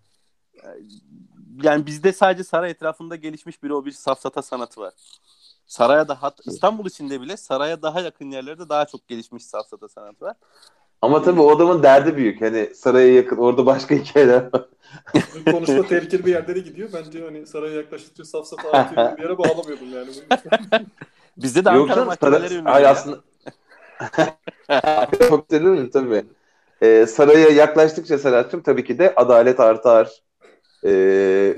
Yani 1.63 1.85
bizde 1.85 2.13
sadece 2.13 2.43
saray 2.43 2.71
etrafında 2.71 3.15
gelişmiş 3.15 3.63
bir 3.63 3.69
o 3.69 3.85
bir 3.85 3.91
safsata 3.91 4.41
sanatı 4.41 4.81
var. 4.81 4.93
Saraya 5.67 6.07
daha 6.07 6.31
İstanbul 6.45 6.85
içinde 6.85 7.21
bile 7.21 7.37
saraya 7.37 7.81
daha 7.81 8.01
yakın 8.01 8.31
yerlerde 8.31 8.69
daha 8.69 8.85
çok 8.85 9.07
gelişmiş 9.07 9.45
safsata 9.45 9.87
sanatı 9.87 10.25
var. 10.25 10.35
Ama 11.01 11.21
tabii 11.23 11.41
o 11.41 11.55
adamın 11.55 11.83
derdi 11.83 12.17
büyük. 12.17 12.41
Hani 12.41 12.69
saraya 12.75 13.13
yakın. 13.13 13.37
Orada 13.37 13.65
başka 13.65 13.95
hikayeler 14.03 14.49
var. 14.53 14.65
Konuşma 15.51 15.87
tehlikeli 15.87 16.25
bir 16.25 16.31
yerlere 16.31 16.59
gidiyor. 16.59 16.89
Bence 16.93 17.23
hani 17.23 17.47
saraya 17.47 17.75
yaklaştıkça 17.75 18.25
safsata 18.25 18.71
artıyor 18.71 19.17
bir 19.17 19.23
yere 19.23 19.37
bağlamıyordum 19.37 19.93
yani. 19.93 20.09
Bizde 21.37 21.65
de 21.65 21.69
Ankara 21.69 22.05
mahkemeleri 22.05 22.53
ünlü. 22.53 22.69
hayır 22.69 22.85
aslında. 22.87 23.19
Çok 25.29 25.51
dedim 25.51 25.71
mi? 25.71 25.89
Tabii. 25.89 26.25
Ee, 26.81 27.05
saraya 27.05 27.49
yaklaştıkça 27.49 28.17
Serhat'cığım 28.17 28.61
tabii 28.61 28.83
ki 28.83 28.99
de 28.99 29.13
adalet 29.15 29.59
artar. 29.59 30.09
Ee, 30.85 31.55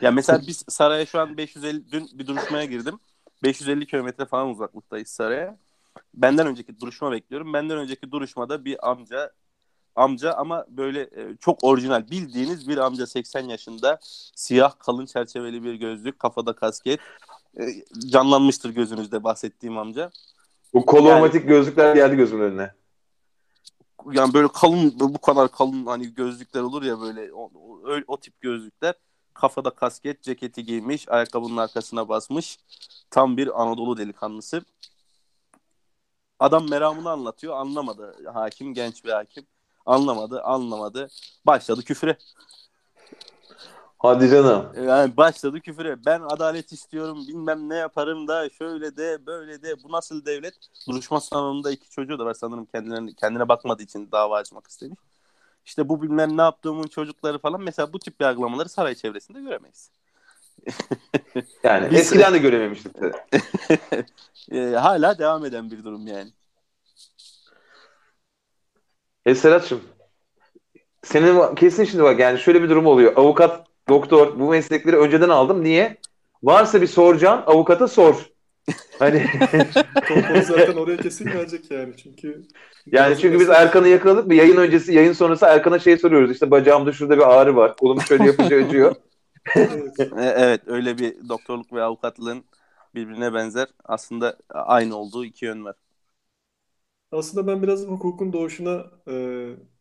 Ya 0.00 0.10
mesela 0.10 0.40
biz 0.46 0.64
Saray'a 0.68 1.06
şu 1.06 1.20
an 1.20 1.36
550 1.36 1.92
dün 1.92 2.08
bir 2.14 2.26
duruşmaya 2.26 2.64
girdim. 2.64 2.98
550 3.42 3.86
kilometre 3.86 4.24
falan 4.26 4.48
uzaklıktayız 4.48 5.08
Saray'a. 5.08 5.56
Benden 6.14 6.46
önceki 6.46 6.80
duruşma 6.80 7.12
bekliyorum. 7.12 7.52
Benden 7.52 7.78
önceki 7.78 8.10
duruşmada 8.10 8.64
bir 8.64 8.90
amca 8.90 9.32
amca 9.94 10.32
ama 10.32 10.64
böyle 10.68 11.00
e, 11.00 11.36
çok 11.40 11.64
orijinal 11.64 12.10
bildiğiniz 12.10 12.68
bir 12.68 12.78
amca 12.78 13.06
80 13.06 13.48
yaşında 13.48 13.98
siyah 14.34 14.78
kalın 14.78 15.06
çerçeveli 15.06 15.64
bir 15.64 15.74
gözlük 15.74 16.18
kafada 16.18 16.52
kasket 16.52 17.00
E, 17.60 17.64
canlanmıştır 18.08 18.70
gözünüzde 18.70 19.24
bahsettiğim 19.24 19.78
amca. 19.78 20.10
bu 20.74 20.86
kolormatik 20.86 21.48
gözlükler 21.48 21.94
geldi 21.94 22.16
gözümün 22.16 22.42
önüne. 22.42 22.74
Yani 24.12 24.34
böyle 24.34 24.48
kalın 24.48 24.94
bu 25.00 25.20
kadar 25.20 25.50
kalın 25.50 25.86
hani 25.86 26.14
gözlükler 26.14 26.60
olur 26.60 26.82
ya 26.82 27.00
böyle 27.00 27.32
o, 27.32 27.50
o, 27.54 27.88
o 28.06 28.20
tip 28.20 28.40
gözlükler 28.40 28.94
kafada 29.34 29.70
kasket 29.70 30.22
ceketi 30.22 30.64
giymiş 30.64 31.08
ayakkabının 31.08 31.56
arkasına 31.56 32.08
basmış 32.08 32.58
tam 33.10 33.36
bir 33.36 33.62
Anadolu 33.62 33.96
delikanlısı. 33.96 34.62
Adam 36.40 36.68
meramını 36.70 37.10
anlatıyor 37.10 37.56
anlamadı 37.56 38.28
hakim 38.34 38.74
genç 38.74 39.04
bir 39.04 39.10
hakim 39.10 39.46
anlamadı 39.86 40.42
anlamadı 40.42 41.08
başladı 41.46 41.82
küfre 41.84 42.16
Hadi 43.98 44.30
canım. 44.30 44.66
yani 44.88 45.16
başladı 45.16 45.60
küfüre 45.60 46.04
ben 46.04 46.20
adalet 46.20 46.72
istiyorum 46.72 47.18
bilmem 47.28 47.68
ne 47.68 47.76
yaparım 47.76 48.28
da 48.28 48.48
şöyle 48.50 48.96
de 48.96 49.26
böyle 49.26 49.62
de 49.62 49.82
bu 49.82 49.92
nasıl 49.92 50.24
devlet 50.24 50.54
duruşma 50.88 51.20
salonunda 51.20 51.70
iki 51.70 51.90
çocuğu 51.90 52.18
da 52.18 52.24
var 52.24 52.34
sanırım 52.34 52.66
kendilerine, 52.66 53.12
kendine 53.12 53.48
bakmadığı 53.48 53.82
için 53.82 54.08
dava 54.12 54.36
açmak 54.36 54.66
istemiş. 54.66 54.98
İşte 55.66 55.88
bu 55.88 56.02
bilmem 56.02 56.36
ne 56.36 56.42
yaptığımın 56.42 56.86
çocukları 56.86 57.38
falan 57.38 57.60
mesela 57.60 57.92
bu 57.92 57.98
tip 57.98 58.20
yargılamaları 58.20 58.68
saray 58.68 58.94
çevresinde 58.94 59.40
göremeyiz. 59.40 59.90
Yani 61.62 61.96
eskiden 61.96 62.34
de 62.34 62.38
görememiştik. 62.38 63.00
de. 63.00 63.12
Ee, 64.52 64.58
hala 64.58 65.18
devam 65.18 65.44
eden 65.44 65.70
bir 65.70 65.84
durum 65.84 66.06
yani. 66.06 66.30
E 69.26 69.34
Serhat'cığım 69.34 69.80
senin 71.06 71.54
kesin 71.54 71.84
şimdi 71.84 72.04
bak 72.04 72.20
yani 72.20 72.38
şöyle 72.38 72.62
bir 72.62 72.68
durum 72.68 72.86
oluyor. 72.86 73.12
Avukat, 73.16 73.66
doktor 73.88 74.38
bu 74.38 74.50
meslekleri 74.50 74.96
önceden 74.96 75.28
aldım. 75.28 75.64
Niye? 75.64 75.96
Varsa 76.42 76.82
bir 76.82 76.86
soracağın 76.86 77.42
avukata 77.46 77.88
sor. 77.88 78.30
Hani 78.98 79.26
zaten 80.42 80.76
oraya 80.76 80.96
kesin 80.96 81.24
gelecek 81.24 81.70
yani 81.70 81.94
çünkü. 81.96 82.42
yani 82.86 83.18
çünkü 83.18 83.40
biz 83.40 83.48
Erkan'ı 83.48 83.88
yakaladık 83.88 84.30
bir 84.30 84.36
yayın 84.36 84.56
öncesi 84.56 84.94
yayın 84.94 85.12
sonrası 85.12 85.46
Erkan'a 85.46 85.78
şey 85.78 85.98
soruyoruz. 85.98 86.30
İşte 86.30 86.50
bacağımda 86.50 86.92
şurada 86.92 87.16
bir 87.16 87.38
ağrı 87.38 87.56
var. 87.56 87.76
Kolum 87.76 88.02
şöyle 88.02 88.26
yapınca 88.26 88.64
acıyor. 88.64 88.94
Evet. 89.56 90.00
Ee, 90.00 90.08
evet 90.36 90.60
öyle 90.66 90.98
bir 90.98 91.28
doktorluk 91.28 91.72
ve 91.72 91.82
avukatlığın 91.82 92.44
birbirine 92.96 93.34
benzer 93.34 93.68
aslında 93.84 94.38
aynı 94.50 94.96
olduğu 94.96 95.26
iki 95.26 95.46
yön 95.46 95.64
var. 95.66 95.76
Aslında 97.12 97.46
ben 97.46 97.62
biraz 97.62 97.86
hukukun 97.86 98.32
doğuşuna 98.32 98.90
e, 99.08 99.14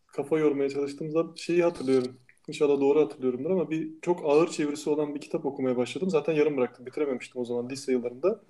kafa 0.08 0.40
yormaya 0.40 0.70
çalıştığımda 0.70 1.26
şeyi 1.36 1.64
hatırlıyorum. 1.64 2.18
İnşallah 2.48 2.82
doğru 2.82 3.02
hatırlıyorumdur 3.02 3.52
ama 3.52 3.70
bir 3.70 4.02
çok 4.02 4.26
ağır 4.26 4.48
çevirisi 4.50 4.90
olan 4.90 5.16
bir 5.16 5.22
kitap 5.22 5.46
okumaya 5.46 5.78
başladım. 5.78 6.10
Zaten 6.10 6.34
yarım 6.34 6.58
bıraktım. 6.58 6.86
Bitirememiştim 6.86 7.42
o 7.42 7.46
zaman 7.46 7.70
lise 7.70 7.92
yıllarında. 7.92 8.42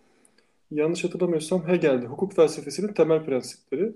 Yanlış 0.71 1.03
hatırlamıyorsam 1.03 1.67
Hegel'di. 1.69 2.07
Hukuk 2.07 2.33
felsefesinin 2.33 2.93
temel 2.93 3.25
prensipleri. 3.25 3.93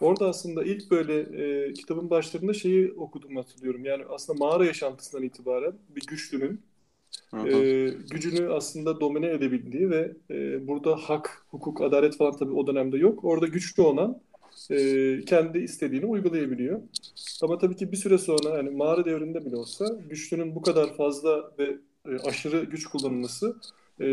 Orada 0.00 0.28
aslında 0.28 0.64
ilk 0.64 0.90
böyle 0.92 1.20
e, 1.70 1.74
kitabın 1.74 2.10
başlarında 2.10 2.54
şeyi 2.54 2.92
okudum 2.92 3.36
hatırlıyorum. 3.36 3.84
Yani 3.84 4.04
aslında 4.10 4.38
mağara 4.46 4.66
yaşantısından 4.66 5.24
itibaren 5.24 5.74
bir 5.96 6.06
güçlünün. 6.06 6.62
E, 7.46 7.90
gücünü 8.10 8.52
aslında 8.52 9.00
domine 9.00 9.30
edebildiği 9.30 9.90
ve 9.90 10.12
e, 10.30 10.66
burada 10.68 10.96
hak, 10.96 11.46
hukuk, 11.50 11.80
adalet 11.80 12.16
falan 12.16 12.36
tabii 12.36 12.52
o 12.52 12.66
dönemde 12.66 12.98
yok. 12.98 13.24
Orada 13.24 13.46
güçlü 13.46 13.82
olan 13.82 14.20
e, 14.70 15.20
kendi 15.26 15.58
istediğini 15.58 16.06
uygulayabiliyor. 16.06 16.80
Ama 17.42 17.58
tabii 17.58 17.76
ki 17.76 17.92
bir 17.92 17.96
süre 17.96 18.18
sonra 18.18 18.56
yani 18.56 18.70
mağara 18.70 19.04
devrinde 19.04 19.46
bile 19.46 19.56
olsa 19.56 19.86
güçlünün 20.08 20.54
bu 20.54 20.62
kadar 20.62 20.96
fazla 20.96 21.50
ve 21.58 21.76
e, 22.08 22.18
aşırı 22.28 22.64
güç 22.64 22.86
kullanılması 22.86 23.56
e, 24.00 24.06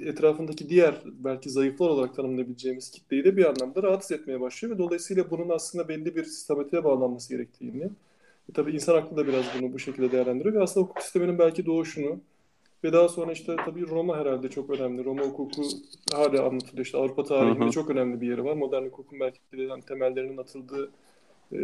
etrafındaki 0.00 0.68
diğer 0.68 0.94
belki 1.04 1.50
zayıflar 1.50 1.88
olarak 1.88 2.16
tanımlayabileceğimiz 2.16 2.90
kitleyi 2.90 3.24
de 3.24 3.36
bir 3.36 3.44
anlamda 3.44 3.82
rahatsız 3.82 4.12
etmeye 4.12 4.40
başlıyor 4.40 4.74
ve 4.74 4.78
dolayısıyla 4.78 5.30
bunun 5.30 5.48
aslında 5.48 5.88
belli 5.88 6.16
bir 6.16 6.24
sistematiğe 6.24 6.84
bağlanması 6.84 7.34
gerektiğini 7.34 7.82
e, 8.48 8.52
tabii 8.54 8.72
insan 8.72 8.94
aklı 8.96 9.16
da 9.16 9.26
biraz 9.26 9.44
bunu 9.58 9.72
bu 9.72 9.78
şekilde 9.78 10.12
değerlendiriyor 10.12 10.54
ve 10.54 10.62
aslında 10.62 10.86
hukuk 10.86 11.02
sisteminin 11.02 11.38
belki 11.38 11.66
doğuşunu 11.66 12.20
ve 12.84 12.92
daha 12.92 13.08
sonra 13.08 13.32
işte 13.32 13.56
tabii 13.64 13.88
Roma 13.88 14.16
herhalde 14.16 14.50
çok 14.50 14.70
önemli. 14.70 15.04
Roma 15.04 15.22
hukuku 15.22 15.62
hala 16.12 16.46
anlatılıyor. 16.46 16.84
İşte 16.84 16.98
Avrupa 16.98 17.24
tarihinde 17.24 17.64
Hı 17.64 17.68
hı. 17.68 17.70
çok 17.70 17.90
önemli 17.90 18.20
bir 18.20 18.28
yeri 18.28 18.44
var. 18.44 18.54
Modern 18.56 18.84
hukukun 18.84 19.20
belki 19.20 19.38
de 19.52 19.62
yani 19.62 19.82
temellerinin 19.82 20.36
atıldığı 20.36 20.90
e, 21.52 21.58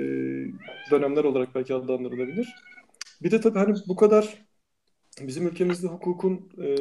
dönemler 0.91 1.25
olarak 1.25 1.55
belki 1.55 1.75
adlandırılabilir. 1.75 2.55
Bir 3.23 3.31
de 3.31 3.41
tabii 3.41 3.59
hani 3.59 3.75
bu 3.89 3.97
kadar 3.97 4.47
bizim 5.21 5.47
ülkemizde 5.47 5.87
hukukun 5.87 6.51
e, 6.63 6.77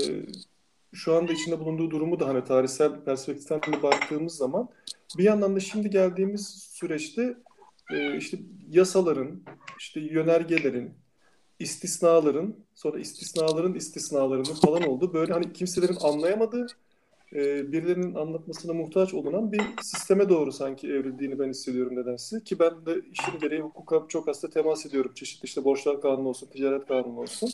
şu 0.93 1.15
anda 1.15 1.33
içinde 1.33 1.59
bulunduğu 1.59 1.91
durumu 1.91 2.19
da 2.19 2.27
hani 2.27 2.43
tarihsel 2.43 3.03
perspektiften 3.03 3.61
de 3.73 3.83
baktığımız 3.83 4.35
zaman 4.35 4.69
bir 5.17 5.23
yandan 5.23 5.55
da 5.55 5.59
şimdi 5.59 5.89
geldiğimiz 5.89 6.47
süreçte 6.47 7.37
e, 7.91 8.17
işte 8.17 8.37
yasaların, 8.69 9.43
işte 9.79 9.99
yönergelerin, 9.99 10.93
istisnaların, 11.59 12.55
sonra 12.75 12.99
istisnaların 12.99 13.73
istisnalarının 13.73 14.43
falan 14.43 14.83
olduğu 14.83 15.13
böyle 15.13 15.33
hani 15.33 15.53
kimselerin 15.53 15.97
anlayamadığı, 16.01 16.67
e, 17.33 17.71
birilerinin 17.71 18.15
anlatmasına 18.15 18.73
muhtaç 18.73 19.13
olunan 19.13 19.51
bir 19.51 19.61
sisteme 19.81 20.29
doğru 20.29 20.51
sanki 20.51 20.87
evrildiğini 20.87 21.39
ben 21.39 21.49
hissediyorum 21.49 21.95
nedense. 21.95 22.43
Ki 22.43 22.59
ben 22.59 22.85
de 22.85 23.01
işin 23.11 23.39
gereği 23.39 23.61
hukuka 23.61 24.05
çok 24.07 24.29
aslında 24.29 24.53
temas 24.53 24.85
ediyorum. 24.85 25.11
Çeşitli 25.15 25.45
işte 25.45 25.63
borçlar 25.63 26.01
kanunu 26.01 26.27
olsun, 26.27 26.47
ticaret 26.47 26.87
kanunu 26.87 27.19
olsun. 27.19 27.49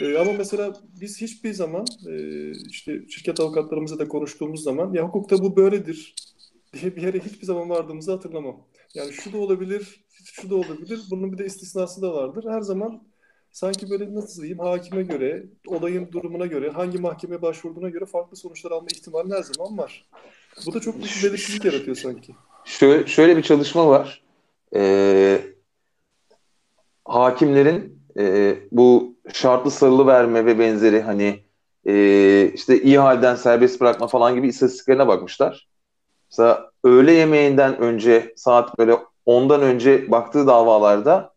E, 0.00 0.18
ama 0.18 0.32
mesela 0.32 0.76
biz 1.00 1.20
hiçbir 1.20 1.52
zaman 1.52 1.86
e, 2.08 2.50
işte 2.50 3.02
şirket 3.08 3.40
avukatlarımızla 3.40 3.98
da 3.98 4.08
konuştuğumuz 4.08 4.62
zaman 4.62 4.92
ya 4.92 5.04
hukukta 5.04 5.38
bu 5.38 5.56
böyledir 5.56 6.14
diye 6.72 6.96
bir 6.96 7.02
yere 7.02 7.18
hiçbir 7.18 7.46
zaman 7.46 7.70
vardığımızı 7.70 8.12
hatırlamam. 8.12 8.66
Yani 8.94 9.12
şu 9.12 9.32
da 9.32 9.38
olabilir, 9.38 10.04
şu 10.24 10.50
da 10.50 10.54
olabilir. 10.54 11.00
Bunun 11.10 11.32
bir 11.32 11.38
de 11.38 11.46
istisnası 11.46 12.02
da 12.02 12.12
vardır. 12.14 12.44
Her 12.48 12.60
zaman 12.60 13.02
sanki 13.52 13.90
böyle 13.90 14.14
nasıl 14.14 14.42
diyeyim 14.42 14.58
hakime 14.58 15.02
göre, 15.02 15.44
olayın 15.66 16.12
durumuna 16.12 16.46
göre, 16.46 16.70
hangi 16.70 16.98
mahkemeye 16.98 17.42
başvurduğuna 17.42 17.88
göre 17.88 18.06
farklı 18.06 18.36
sonuçlar 18.36 18.70
alma 18.70 18.86
ihtimali 18.92 19.34
her 19.34 19.42
zaman 19.42 19.78
var. 19.78 20.08
Bu 20.66 20.72
da 20.74 20.80
çok 20.80 20.96
bir 20.96 21.20
belirsizlik 21.24 21.64
yaratıyor 21.64 21.96
sanki. 21.96 22.34
Şöyle, 22.64 23.06
şöyle 23.06 23.36
bir 23.36 23.42
çalışma 23.42 23.88
var. 23.88 24.22
Ee, 24.74 25.40
hakimlerin 27.04 28.02
e, 28.18 28.56
bu 28.72 29.14
şartlı 29.32 29.70
sarılı 29.70 30.06
verme 30.06 30.46
ve 30.46 30.58
benzeri 30.58 31.00
hani 31.00 31.44
e, 31.86 32.52
işte 32.54 32.82
iyi 32.82 32.98
halden 32.98 33.34
serbest 33.34 33.80
bırakma 33.80 34.06
falan 34.06 34.34
gibi 34.34 34.48
istatistiklerine 34.48 35.08
bakmışlar. 35.08 35.68
Mesela 36.30 36.70
öğle 36.84 37.12
yemeğinden 37.12 37.78
önce 37.78 38.32
saat 38.36 38.78
böyle 38.78 38.98
10'dan 39.26 39.62
önce 39.62 40.10
baktığı 40.10 40.46
davalarda 40.46 41.34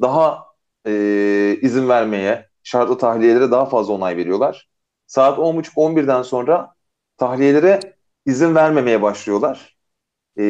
daha 0.00 0.49
e, 0.86 1.58
izin 1.62 1.88
vermeye, 1.88 2.46
şartlı 2.62 2.98
tahliyelere 2.98 3.50
daha 3.50 3.66
fazla 3.66 3.92
onay 3.92 4.16
veriyorlar. 4.16 4.68
Saat 5.06 5.38
10.30-11'den 5.38 6.22
sonra 6.22 6.74
tahliyelere 7.16 7.80
izin 8.26 8.54
vermemeye 8.54 9.02
başlıyorlar. 9.02 9.76
E, 10.38 10.42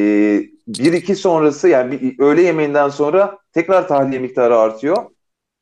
1-2 0.68 1.14
sonrası 1.14 1.68
yani 1.68 2.00
bir, 2.00 2.18
öğle 2.18 2.42
yemeğinden 2.42 2.88
sonra 2.88 3.38
tekrar 3.52 3.88
tahliye 3.88 4.20
miktarı 4.20 4.58
artıyor. 4.58 4.96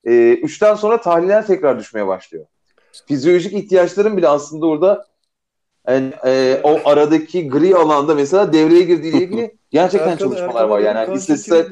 E, 0.05 0.11
3'ten 0.35 0.75
sonra 0.75 1.01
tahliyeler 1.01 1.47
tekrar 1.47 1.79
düşmeye 1.79 2.07
başlıyor. 2.07 2.47
Fizyolojik 3.09 3.53
ihtiyaçların 3.53 4.17
bile 4.17 4.29
aslında 4.29 4.67
orada 4.67 5.07
yani, 5.89 6.13
e, 6.27 6.61
o 6.63 6.81
aradaki 6.85 7.49
gri 7.49 7.77
alanda 7.77 8.15
mesela 8.15 8.53
devreye 8.53 8.83
girdiğiyle 8.83 9.19
ilgili 9.25 9.57
gerçekten 9.71 10.09
Erkan- 10.09 10.19
çalışmalar 10.19 10.63
Erkan 10.63 10.71
var. 10.71 10.81
Yani 10.81 11.07
kan 11.07 11.15
istatistikler 11.15 11.67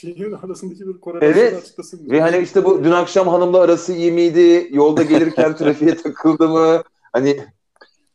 şeyin 0.00 0.32
arasındaki 0.32 0.88
bir 0.88 1.00
korelasyonu 1.00 1.38
Evet. 1.48 1.62
açıklasın. 1.62 2.10
ve 2.10 2.20
hani 2.20 2.38
işte 2.38 2.64
bu 2.64 2.84
dün 2.84 2.90
akşam 2.90 3.28
hanımla 3.28 3.60
arası 3.60 3.92
iyi 3.92 4.12
miydi? 4.12 4.68
Yolda 4.70 5.02
gelirken 5.02 5.56
trafiğe 5.56 5.96
takıldı 5.96 6.48
mı? 6.48 6.82
Hani 7.12 7.40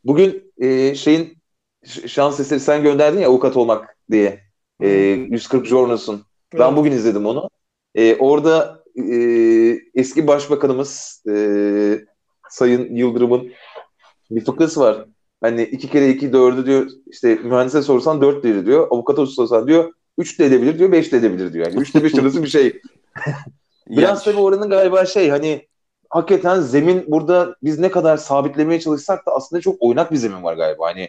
bugün 0.04 0.52
e, 0.58 0.94
şeyin 0.94 1.38
şans 2.06 2.40
eseri 2.40 2.60
sen 2.60 2.82
gönderdin 2.82 3.18
ya 3.20 3.28
avukat 3.28 3.56
olmak 3.56 3.96
diye. 4.10 4.40
E, 4.80 4.88
140 4.88 5.66
Journals'un. 5.66 6.22
Ben 6.54 6.66
Evet. 6.66 6.76
bugün 6.76 6.92
izledim 6.92 7.26
onu. 7.26 7.50
E, 7.94 8.16
orada 8.16 8.82
e, 8.96 9.16
eski 9.94 10.26
başbakanımız 10.26 11.22
e, 11.28 11.34
Sayın 12.50 12.96
Yıldırım'ın 12.96 13.50
bir 14.30 14.44
fıkrası 14.44 14.80
var. 14.80 15.06
Hani 15.40 15.62
iki 15.62 15.90
kere 15.90 16.10
iki 16.10 16.32
dördü 16.32 16.66
diyor 16.66 16.90
işte 17.06 17.34
mühendise 17.34 17.82
sorsan 17.82 18.20
dört 18.20 18.44
diyor. 18.44 18.88
Avukata 18.90 19.26
sorsan 19.26 19.66
diyor 19.66 19.92
üç 20.18 20.38
de 20.38 20.46
edebilir 20.46 20.78
diyor 20.78 20.92
beş 20.92 21.12
de 21.12 21.16
edebilir 21.16 21.52
diyor. 21.52 21.66
Yani 21.66 21.80
üçte 21.80 22.04
beş 22.04 22.14
arası 22.18 22.42
bir 22.42 22.48
şey. 22.48 22.80
Biraz 23.88 24.24
tabii 24.24 24.40
oranın 24.40 24.70
galiba 24.70 25.06
şey 25.06 25.30
hani 25.30 25.66
hakikaten 26.10 26.60
zemin 26.60 27.04
burada 27.08 27.56
biz 27.62 27.78
ne 27.78 27.90
kadar 27.90 28.16
sabitlemeye 28.16 28.80
çalışsak 28.80 29.26
da 29.26 29.32
aslında 29.32 29.62
çok 29.62 29.76
oynak 29.80 30.12
bir 30.12 30.16
zemin 30.16 30.42
var 30.42 30.54
galiba. 30.54 30.86
Hani 30.86 31.08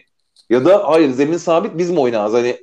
ya 0.50 0.64
da 0.64 0.88
hayır 0.88 1.10
zemin 1.10 1.36
sabit 1.36 1.78
biz 1.78 1.90
mi 1.90 2.00
oynağız? 2.00 2.32
Hani 2.32 2.60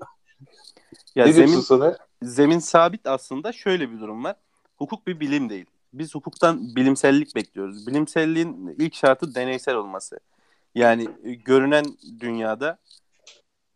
ya 1.15 1.25
ne 1.25 1.33
zemin 1.33 1.59
sana? 1.59 1.97
zemin 2.21 2.59
sabit 2.59 3.07
aslında 3.07 3.51
şöyle 3.51 3.91
bir 3.91 3.99
durum 3.99 4.23
var. 4.23 4.35
Hukuk 4.77 5.07
bir 5.07 5.19
bilim 5.19 5.49
değil. 5.49 5.65
Biz 5.93 6.15
hukuktan 6.15 6.75
bilimsellik 6.75 7.35
bekliyoruz. 7.35 7.87
Bilimselliğin 7.87 8.75
ilk 8.79 8.95
şartı 8.95 9.35
deneysel 9.35 9.75
olması. 9.75 10.19
Yani 10.75 11.07
e, 11.23 11.33
görünen 11.33 11.85
dünyada 12.19 12.77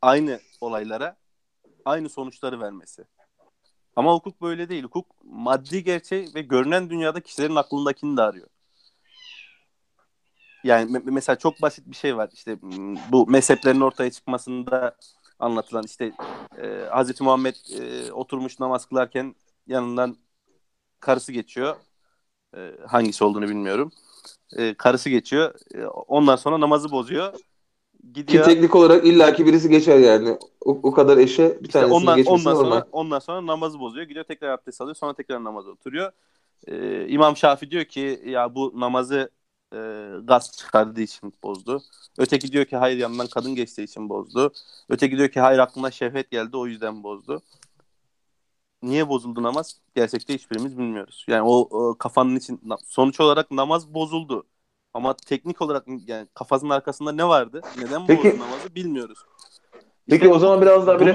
aynı 0.02 0.40
olaylara 0.62 1.16
aynı 1.89 2.10
sonuçları 2.10 2.62
vermesi. 2.62 3.03
Ama 3.96 4.13
hukuk 4.13 4.41
böyle 4.41 4.69
değil. 4.69 4.84
Hukuk 4.84 5.05
maddi 5.24 5.84
gerçeği 5.84 6.29
ve 6.36 6.41
görünen 6.41 6.89
dünyada 6.89 7.22
kişilerin 7.22 7.55
aklındakini 7.55 8.17
de 8.17 8.22
arıyor. 8.22 8.48
Yani 10.63 10.91
me- 10.91 11.12
mesela 11.12 11.36
çok 11.36 11.62
basit 11.62 11.88
bir 11.88 11.96
şey 11.96 12.17
var. 12.17 12.29
İşte 12.34 12.58
bu 13.12 13.27
mezheplerin 13.27 13.81
ortaya 13.81 14.12
çıkmasında 14.12 14.96
anlatılan 15.39 15.84
işte 15.84 16.12
e, 16.62 16.86
Hazreti 16.91 17.24
Muhammed 17.24 17.55
e, 17.79 18.12
oturmuş 18.12 18.60
namaz 18.60 18.86
kılarken 18.86 19.36
yanından 19.67 20.17
karısı 21.00 21.31
geçiyor. 21.31 21.75
E, 22.58 22.72
hangisi 22.88 23.24
olduğunu 23.24 23.50
bilmiyorum. 23.50 23.91
E, 24.58 24.74
karısı 24.74 25.10
geçiyor. 25.10 25.55
E, 25.75 25.86
ondan 25.88 26.36
sonra 26.36 26.60
namazı 26.60 26.91
bozuyor. 26.91 27.34
Ki 28.03 28.13
Gidiyor. 28.13 28.46
teknik 28.46 28.75
olarak 28.75 29.06
illaki 29.06 29.46
birisi 29.46 29.70
geçer 29.70 30.00
yani. 30.00 30.38
O, 30.65 30.72
o 30.84 30.91
kadar 30.91 31.18
eşe 31.18 31.58
bir 31.63 31.68
İşte 31.68 31.79
tanesinin 31.79 31.96
ondan, 32.01 32.18
geçmesi 32.18 32.50
ondan 32.50 32.56
normal. 32.56 32.70
sonra 32.72 32.88
ondan 32.91 33.20
sonra 33.20 33.46
namazı 33.46 33.79
bozuyor. 33.79 34.08
Gidiyor 34.08 34.25
tekrar 34.25 34.50
abdest 34.50 34.82
alıyor. 34.82 34.96
Sonra 34.96 35.13
tekrar 35.13 35.44
namaza 35.44 35.70
oturuyor. 35.72 36.12
Ee, 36.68 37.07
İmam 37.07 37.38
Şafi 37.38 37.72
diyor 37.72 37.85
ki 37.85 38.22
ya 38.25 38.55
bu 38.55 38.74
namazı 38.75 39.29
e, 39.74 39.77
gaz 40.24 40.57
çıkardığı 40.57 41.01
için 41.01 41.33
bozdu. 41.44 41.81
Öteki 42.18 42.51
diyor 42.51 42.66
ki 42.66 42.75
hayır 42.77 42.98
yanından 42.98 43.27
kadın 43.27 43.55
geçtiği 43.55 43.83
için 43.83 44.09
bozdu. 44.09 44.51
Öteki 44.90 45.18
diyor 45.18 45.29
ki 45.29 45.40
hayır 45.40 45.59
aklına 45.59 45.92
şehvet 45.92 46.31
geldi 46.31 46.57
o 46.57 46.68
yüzden 46.68 47.03
bozdu. 47.03 47.42
Niye 48.83 49.09
bozuldu 49.09 49.44
namaz? 49.44 49.81
Gerçekte 49.96 50.33
hiçbirimiz 50.33 50.77
bilmiyoruz. 50.77 51.25
Yani 51.27 51.42
o, 51.42 51.55
o 51.72 51.98
kafanın 51.98 52.35
için 52.35 52.62
sonuç 52.88 53.20
olarak 53.20 53.51
namaz 53.51 53.94
bozuldu. 53.94 54.46
Ama 54.94 55.14
teknik 55.14 55.62
olarak 55.62 55.86
yani 56.08 56.28
kafasının 56.34 56.70
arkasında 56.70 57.12
ne 57.12 57.28
vardı? 57.28 57.62
Neden 57.78 58.08
Peki- 58.08 58.28
bozdu 58.28 58.40
namazı 58.40 58.75
bilmiyoruz. 58.75 59.20
Peki 60.10 60.30
o 60.30 60.40
zaman 60.40 60.62
biraz 60.62 60.88
daha 60.88 61.00
böyle 61.00 61.14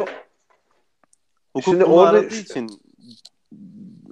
Hukuk 1.52 1.64
Şimdi 1.64 1.84
bunu 1.84 1.94
orada- 1.94 2.10
aradığı 2.10 2.34
için 2.34 2.82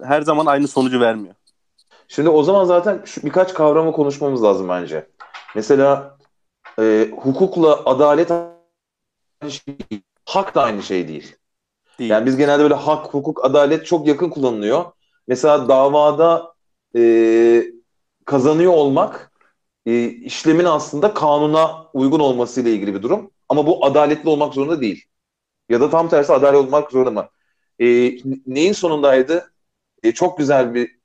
her 0.02 0.22
zaman 0.22 0.46
aynı 0.46 0.68
sonucu 0.68 1.00
vermiyor. 1.00 1.34
Şimdi 2.08 2.28
o 2.28 2.42
zaman 2.42 2.64
zaten 2.64 3.02
şu 3.04 3.22
birkaç 3.22 3.54
kavramı 3.54 3.92
konuşmamız 3.92 4.42
lazım 4.42 4.68
bence. 4.68 5.06
Mesela 5.54 6.18
e, 6.78 7.10
hukukla 7.16 7.84
adalet 7.84 8.30
aynı 8.30 9.50
şey 9.50 9.78
değil. 9.90 10.02
Hak 10.24 10.54
da 10.54 10.62
aynı 10.62 10.82
şey 10.82 11.08
değil. 11.08 11.36
Değil. 11.98 12.10
Yani 12.10 12.26
biz 12.26 12.36
genelde 12.36 12.62
böyle 12.62 12.74
hak, 12.74 13.06
hukuk, 13.14 13.44
adalet 13.44 13.86
çok 13.86 14.06
yakın 14.06 14.28
kullanılıyor. 14.30 14.84
Mesela 15.28 15.68
davada 15.68 16.54
e, 16.96 17.64
kazanıyor 18.24 18.72
olmak 18.72 19.31
e, 19.86 20.04
işlemin 20.06 20.64
aslında 20.64 21.14
kanuna 21.14 21.86
uygun 21.94 22.20
olmasıyla 22.20 22.70
ilgili 22.70 22.94
bir 22.94 23.02
durum. 23.02 23.30
Ama 23.48 23.66
bu 23.66 23.84
adaletli 23.86 24.28
olmak 24.28 24.54
zorunda 24.54 24.80
değil. 24.80 25.04
Ya 25.68 25.80
da 25.80 25.90
tam 25.90 26.08
tersi 26.08 26.32
adaletli 26.32 26.66
olmak 26.66 26.90
zorunda 26.90 27.10
mı? 27.10 27.28
E, 27.78 27.86
neyin 28.46 28.72
sonundaydı? 28.72 29.52
E, 30.02 30.12
çok 30.12 30.38
güzel 30.38 30.74
bir 30.74 30.98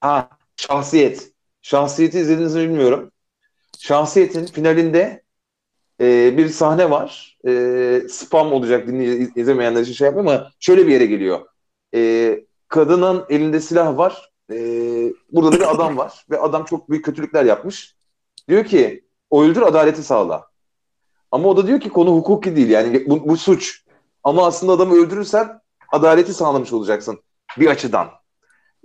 ha, 0.00 0.28
şahsiyet. 0.56 1.32
Şahsiyeti 1.62 2.18
izlediğinizi 2.18 2.60
bilmiyorum. 2.60 3.12
Şahsiyetin 3.78 4.46
finalinde 4.46 5.22
e, 6.00 6.36
bir 6.36 6.48
sahne 6.48 6.90
var. 6.90 7.38
E, 7.46 8.02
spam 8.08 8.52
olacak 8.52 8.86
dinleyici 8.86 9.32
izlemeyenler 9.36 9.82
için 9.82 9.92
şey 9.92 10.06
yapayım 10.06 10.28
ama 10.28 10.50
şöyle 10.60 10.86
bir 10.86 10.92
yere 10.92 11.06
geliyor. 11.06 11.46
E, 11.94 12.40
kadının 12.68 13.24
elinde 13.28 13.60
silah 13.60 13.98
var. 13.98 14.32
E, 14.50 14.56
burada 15.32 15.52
da 15.52 15.56
bir 15.60 15.74
adam 15.74 15.96
var 15.96 16.24
ve 16.30 16.38
adam 16.38 16.64
çok 16.64 16.90
büyük 16.90 17.04
kötülükler 17.04 17.44
yapmış. 17.44 17.94
Diyor 18.48 18.64
ki 18.64 19.04
o 19.30 19.42
öldür 19.42 19.62
adaleti 19.62 20.02
sağla. 20.02 20.48
Ama 21.30 21.48
o 21.48 21.56
da 21.56 21.66
diyor 21.66 21.80
ki 21.80 21.88
konu 21.88 22.10
hukuki 22.10 22.56
değil 22.56 22.68
yani 22.68 23.06
bu, 23.06 23.28
bu 23.28 23.36
suç. 23.36 23.84
Ama 24.24 24.46
aslında 24.46 24.72
adamı 24.72 24.94
öldürürsen 24.94 25.60
adaleti 25.92 26.34
sağlamış 26.34 26.72
olacaksın 26.72 27.22
bir 27.58 27.66
açıdan. 27.66 28.08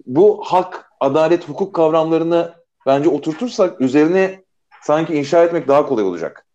Bu 0.06 0.43
hak, 0.45 0.91
adalet, 1.00 1.50
hukuk 1.50 1.76
kavramlarını 1.76 2.54
bence 2.86 3.10
oturtursak 3.10 3.82
üzerine 3.82 4.43
sanki 4.82 5.13
inşa 5.13 5.43
etmek 5.43 5.67
daha 5.67 5.86
kolay 5.86 6.04
olacak. 6.04 6.45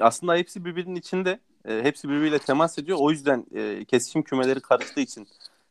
Aslında 0.00 0.36
hepsi 0.36 0.64
birbirinin 0.64 0.94
içinde. 0.94 1.40
E, 1.68 1.82
hepsi 1.82 2.08
birbiriyle 2.08 2.38
temas 2.38 2.78
ediyor. 2.78 2.98
O 3.00 3.10
yüzden 3.10 3.46
e, 3.54 3.84
kesişim 3.84 4.22
kümeleri 4.22 4.60
karıştığı 4.60 5.00
için 5.00 5.28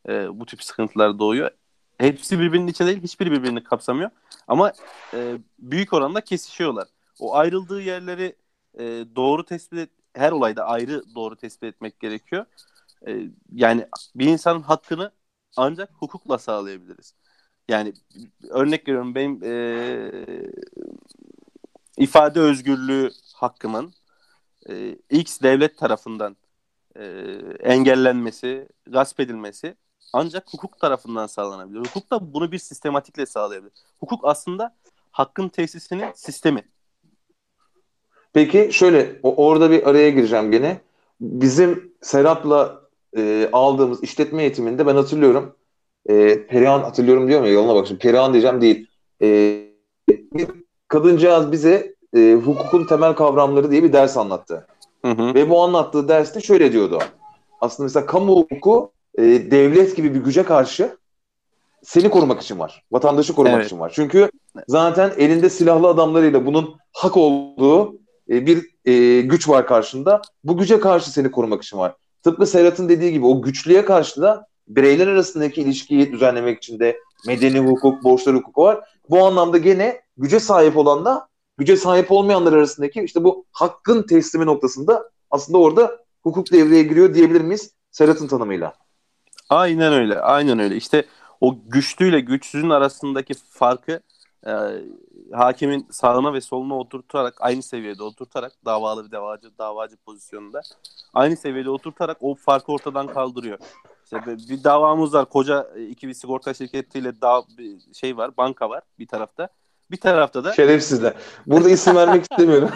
e, 0.09 0.39
bu 0.39 0.45
tip 0.45 0.63
sıkıntılar 0.63 1.19
doğuyor. 1.19 1.51
Hepsi 2.01 2.39
birbirinin 2.39 2.67
içinde 2.67 2.87
değil. 2.87 3.03
Hiçbiri 3.03 3.31
birbirini 3.31 3.63
kapsamıyor. 3.63 4.09
Ama 4.47 4.73
e, 5.13 5.37
büyük 5.59 5.93
oranda 5.93 6.21
kesişiyorlar. 6.21 6.87
O 7.19 7.35
ayrıldığı 7.35 7.81
yerleri 7.81 8.35
e, 8.79 8.83
doğru 9.15 9.45
tespit 9.45 9.79
et, 9.79 9.89
her 10.13 10.31
olayda 10.31 10.65
ayrı 10.65 11.03
doğru 11.15 11.35
tespit 11.35 11.63
etmek 11.63 11.99
gerekiyor. 11.99 12.45
E, 13.07 13.29
yani 13.53 13.87
bir 14.15 14.25
insanın 14.25 14.61
hakkını 14.61 15.11
ancak 15.57 15.89
hukukla 15.93 16.37
sağlayabiliriz. 16.37 17.13
Yani 17.69 17.93
örnek 18.49 18.87
veriyorum 18.87 19.15
benim 19.15 19.43
e, 19.43 20.11
ifade 21.97 22.39
özgürlüğü 22.39 23.11
hakkımın 23.35 23.93
e, 24.69 24.97
X 25.09 25.41
devlet 25.41 25.77
tarafından 25.77 26.37
e, 26.95 27.03
engellenmesi, 27.59 28.67
gasp 28.87 29.19
edilmesi 29.19 29.75
ancak 30.13 30.53
hukuk 30.53 30.79
tarafından 30.79 31.27
sağlanabilir. 31.27 31.79
Hukuk 31.79 32.11
da 32.11 32.33
bunu 32.33 32.51
bir 32.51 32.57
sistematikle 32.57 33.25
sağlayabilir. 33.25 33.73
Hukuk 33.99 34.19
aslında 34.23 34.75
hakkın 35.11 35.49
tesisinin 35.49 36.05
sistemi. 36.15 36.63
Peki 38.33 38.69
şöyle 38.71 39.19
orada 39.23 39.71
bir 39.71 39.89
araya 39.89 40.09
gireceğim 40.09 40.51
gene. 40.51 40.81
Bizim 41.21 41.93
Serhat'la 42.01 42.81
e, 43.17 43.49
aldığımız 43.51 44.03
işletme 44.03 44.41
eğitiminde 44.41 44.87
ben 44.87 44.95
hatırlıyorum. 44.95 45.55
E, 46.09 46.47
Perihan 46.47 46.79
hatırlıyorum 46.79 47.27
diyor 47.27 47.41
mu? 47.41 47.47
Yoluna 47.47 47.75
bak 47.75 47.87
şimdi. 47.87 47.99
Perihan 47.99 48.33
diyeceğim 48.33 48.61
değil. 48.61 48.87
E, 49.21 49.27
bir 50.09 50.47
kadıncağız 50.87 51.51
bize 51.51 51.95
e, 52.15 52.33
hukukun 52.45 52.85
temel 52.85 53.13
kavramları 53.13 53.71
diye 53.71 53.83
bir 53.83 53.93
ders 53.93 54.17
anlattı. 54.17 54.67
Hı 55.05 55.11
hı. 55.11 55.33
Ve 55.33 55.49
bu 55.49 55.63
anlattığı 55.63 56.07
derste 56.07 56.41
şöyle 56.41 56.71
diyordu. 56.71 56.99
Aslında 57.61 57.85
mesela 57.85 58.05
kamu 58.05 58.35
hukuku 58.35 58.91
e, 59.17 59.23
devlet 59.51 59.95
gibi 59.95 60.13
bir 60.13 60.19
güce 60.19 60.43
karşı 60.43 60.97
seni 61.83 62.09
korumak 62.09 62.41
için 62.41 62.59
var. 62.59 62.83
Vatandaşı 62.91 63.33
korumak 63.33 63.55
Evet. 63.55 63.65
için 63.65 63.79
var. 63.79 63.91
Çünkü 63.95 64.31
zaten 64.67 65.11
elinde 65.17 65.49
silahlı 65.49 65.87
adamlarıyla 65.87 66.45
bunun 66.45 66.75
hak 66.93 67.17
olduğu 67.17 67.95
e, 68.29 68.45
bir 68.45 68.65
e, 68.85 69.21
güç 69.21 69.49
var 69.49 69.67
karşında. 69.67 70.21
Bu 70.43 70.57
güce 70.57 70.79
karşı 70.79 71.11
seni 71.11 71.31
korumak 71.31 71.63
için 71.63 71.77
var. 71.77 71.95
Tıpkı 72.23 72.47
Serhat'ın 72.47 72.89
dediği 72.89 73.11
gibi 73.11 73.25
o 73.25 73.41
güçlüğe 73.41 73.85
karşı 73.85 74.21
da 74.21 74.47
bireyler 74.67 75.07
arasındaki 75.07 75.61
ilişkiyi 75.61 76.11
düzenlemek 76.11 76.57
için 76.57 76.79
de 76.79 76.97
medeni 77.27 77.59
hukuk, 77.59 78.03
borçlar 78.03 78.35
hukuku 78.35 78.63
var. 78.63 78.79
Bu 79.09 79.25
anlamda 79.25 79.57
gene 79.57 80.01
güce 80.17 80.39
sahip 80.39 80.77
olan 80.77 81.05
da 81.05 81.27
güce 81.57 81.77
sahip 81.77 82.11
olmayanlar 82.11 82.53
arasındaki 82.53 83.01
işte 83.01 83.23
bu 83.23 83.45
hakkın 83.51 84.03
teslimi 84.03 84.45
noktasında 84.45 85.09
aslında 85.31 85.57
orada 85.57 85.97
hukuk 86.23 86.51
devreye 86.51 86.83
giriyor 86.83 87.13
diyebilir 87.13 87.41
miyiz 87.41 87.71
Serhat'ın 87.91 88.27
tanımıyla? 88.27 88.73
Aynen 89.51 89.93
öyle. 89.93 90.19
Aynen 90.21 90.59
öyle. 90.59 90.75
İşte 90.75 91.05
o 91.41 91.55
güçlüyle 91.67 92.19
güçsüzün 92.19 92.69
arasındaki 92.69 93.33
farkı 93.49 93.99
e, 94.47 94.51
hakimin 95.33 95.87
sağına 95.91 96.33
ve 96.33 96.41
soluna 96.41 96.77
oturtarak 96.77 97.33
aynı 97.39 97.63
seviyede 97.63 98.03
oturtarak 98.03 98.51
davalı 98.65 99.05
bir 99.05 99.11
davacı 99.11 99.57
davacı 99.57 99.97
pozisyonunda 99.97 100.61
aynı 101.13 101.37
seviyede 101.37 101.69
oturtarak 101.69 102.17
o 102.21 102.35
farkı 102.35 102.71
ortadan 102.71 103.07
kaldırıyor. 103.07 103.57
İşte 104.03 104.25
bir- 104.25 104.63
davamız 104.63 105.13
var. 105.13 105.25
Koca 105.29 105.67
e, 105.75 105.83
iki 105.87 106.07
bir 106.07 106.13
sigorta 106.13 106.53
şirketiyle 106.53 107.21
da 107.21 107.43
bir 107.57 107.93
şey 107.93 108.17
var, 108.17 108.37
banka 108.37 108.69
var 108.69 108.83
bir 108.99 109.07
tarafta. 109.07 109.47
Bir 109.91 109.97
tarafta 109.97 110.43
da 110.43 110.53
Şerefsizler. 110.53 111.13
Burada 111.47 111.69
isim 111.69 111.95
vermek 111.95 112.21
istemiyorum. 112.31 112.69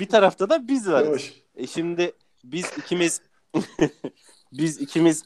bir 0.00 0.08
tarafta 0.08 0.50
da 0.50 0.68
biz 0.68 0.88
varız. 0.90 1.06
Yavaş. 1.06 1.32
E 1.56 1.66
şimdi 1.66 2.12
biz 2.44 2.72
ikimiz 2.78 3.20
biz 4.52 4.80
ikimiz 4.80 5.24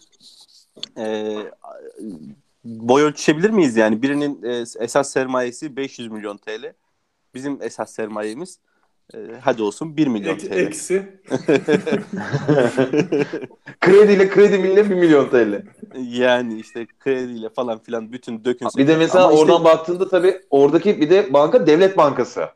e, 0.98 1.36
boy 2.64 3.02
ölçüşebilir 3.02 3.50
miyiz 3.50 3.76
yani? 3.76 4.02
Birinin 4.02 4.42
e, 4.42 4.64
esas 4.84 5.12
sermayesi 5.12 5.76
500 5.76 6.08
milyon 6.08 6.36
TL. 6.36 6.72
Bizim 7.34 7.62
esas 7.62 7.94
sermayemiz 7.94 8.58
e, 9.14 9.18
hadi 9.40 9.62
olsun 9.62 9.96
1 9.96 10.06
milyon 10.06 10.34
Ek- 10.34 10.48
TL. 10.48 10.52
eksi. 10.52 11.20
Krediyle 13.80 14.28
kredi 14.28 14.58
milli 14.58 14.90
1 14.90 14.94
milyon 14.94 15.28
TL. 15.28 15.62
yani 15.98 16.60
işte 16.60 16.86
krediyle 17.00 17.48
falan 17.48 17.78
filan 17.78 18.12
bütün 18.12 18.44
dökünse. 18.44 18.78
Bir 18.78 18.88
de 18.88 18.96
mesela 18.96 19.24
Ama 19.24 19.32
işte- 19.34 19.44
oradan 19.44 19.64
baktığında 19.64 20.08
tabii 20.08 20.40
oradaki 20.50 21.00
bir 21.00 21.10
de 21.10 21.32
banka 21.32 21.66
devlet 21.66 21.96
bankası. 21.96 22.48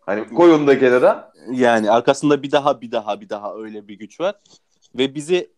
Hani 0.00 0.28
koy 0.28 0.52
onu 0.54 0.66
da 0.66 0.78
kenara. 0.78 1.32
Yani 1.52 1.90
arkasında 1.90 2.42
bir 2.42 2.50
daha 2.52 2.80
bir 2.80 2.90
daha 2.92 3.20
bir 3.20 3.28
daha 3.28 3.54
öyle 3.54 3.88
bir 3.88 3.98
güç 3.98 4.20
var. 4.20 4.34
Ve 4.98 5.14
bizi 5.14 5.50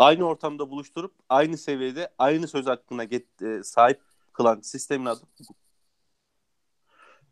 aynı 0.00 0.24
ortamda 0.24 0.70
buluşturup 0.70 1.14
aynı 1.28 1.58
seviyede 1.58 2.10
aynı 2.18 2.48
söz 2.48 2.66
hakkına 2.66 3.04
get, 3.04 3.42
e, 3.42 3.62
sahip 3.62 4.00
kılan 4.32 4.60
sistemin 4.60 5.06
adı 5.06 5.20
hukuk. 5.38 5.56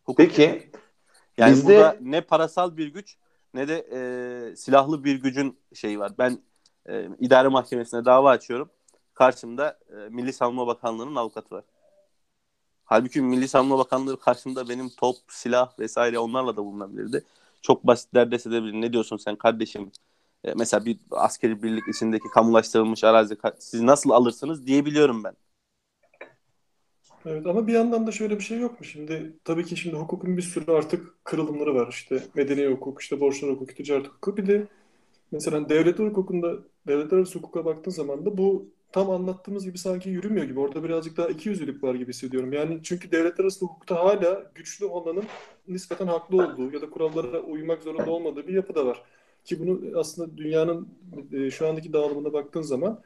Hukuk. 0.05 0.17
Peki 0.17 0.71
Yani 1.39 1.53
bizde- 1.53 1.67
burada 1.67 1.97
ne 2.01 2.21
parasal 2.21 2.77
bir 2.77 2.87
güç 2.89 3.17
ne 3.55 3.69
de 3.69 3.87
e, 3.93 4.57
silahlı 4.57 5.05
bir 5.05 5.23
gücün 5.23 5.59
şeyi 5.75 5.99
var. 5.99 6.13
Ben 6.19 6.43
e, 6.89 7.09
idare 7.19 7.49
mahkemesine 7.49 8.05
dava 8.05 8.31
açıyorum. 8.31 8.71
Karşımda 9.15 9.79
e, 9.91 9.95
Milli 9.95 10.33
Savunma 10.33 10.67
Bakanlığı'nın 10.67 11.17
avukatı 11.17 11.55
var. 11.55 11.65
Halbuki 12.85 13.21
Milli 13.21 13.49
Savunma 13.49 13.79
Bakanlığı 13.79 14.21
karşımda 14.21 14.69
benim 14.69 14.89
top, 14.89 15.17
silah 15.29 15.79
vesaire 15.79 16.19
onlarla 16.19 16.57
da 16.57 16.65
bulunabilirdi. 16.65 17.25
Çok 17.63 17.87
basit 17.87 18.15
derdest 18.15 18.47
edebilir. 18.47 18.73
Ne 18.73 18.93
diyorsun 18.93 19.17
sen 19.17 19.37
kardeşim? 19.37 19.93
E, 20.45 20.55
mesela 20.55 20.85
bir 20.85 20.99
askeri 21.11 21.63
birlik 21.63 21.89
içindeki 21.89 22.29
kamulaştırılmış 22.35 23.05
arazi 23.05 23.37
siz 23.59 23.81
nasıl 23.81 24.11
alırsınız 24.11 24.67
diyebiliyorum 24.67 25.25
ben. 25.25 25.35
Evet 27.27 27.47
ama 27.47 27.67
bir 27.67 27.73
yandan 27.73 28.07
da 28.07 28.13
şöyle 28.13 28.39
bir 28.39 28.45
şey 28.45 28.59
yok 28.59 28.81
mu? 28.81 28.87
Şimdi 28.87 29.33
tabii 29.45 29.65
ki 29.65 29.77
şimdi 29.77 29.97
hukukun 29.97 30.37
bir 30.37 30.43
sürü 30.43 30.73
artık 30.73 31.25
kırılımları 31.25 31.75
var. 31.75 31.89
İşte 31.91 32.23
medeni 32.35 32.67
hukuk, 32.67 33.03
işte 33.03 33.21
borçlar 33.21 33.51
hukuku, 33.51 33.75
ticaret 33.75 34.07
hukuku. 34.07 34.37
Bir 34.37 34.47
de 34.47 34.67
mesela 35.33 35.69
devletler 35.69 36.07
hukukunda, 36.07 36.55
devletler 36.87 37.19
arası 37.19 37.39
hukuka 37.39 37.65
baktığın 37.65 37.91
zaman 37.91 38.27
da 38.27 38.39
bu 38.39 38.69
tam 38.93 39.11
anlattığımız 39.11 39.65
gibi 39.65 39.79
sanki 39.79 40.11
yürümüyor 40.11 40.47
gibi. 40.47 40.61
Orada 40.61 40.85
birazcık 40.85 41.17
daha 41.17 41.29
ikiyüzlülük 41.29 41.85
var 41.85 41.95
gibi 41.95 42.13
hissediyorum. 42.13 42.53
Yani 42.53 42.81
çünkü 42.83 43.13
devletler 43.13 43.45
arası 43.45 43.65
hukukta 43.67 43.97
hala 43.97 44.51
güçlü 44.55 44.87
olanın 44.87 45.25
nispeten 45.69 46.07
haklı 46.07 46.37
olduğu 46.37 46.73
ya 46.73 46.81
da 46.81 46.91
kurallara 46.91 47.41
uymak 47.41 47.83
zorunda 47.83 48.11
olmadığı 48.11 48.47
bir 48.47 48.55
yapı 48.55 48.75
da 48.75 48.87
var. 48.87 49.03
Ki 49.49 49.61
bunu 49.61 49.99
aslında 49.99 50.37
dünyanın 50.37 50.89
e, 51.33 51.51
şu 51.51 51.69
andaki 51.69 51.93
dağılımına 51.93 52.33
baktığın 52.33 52.63
zaman 52.63 53.01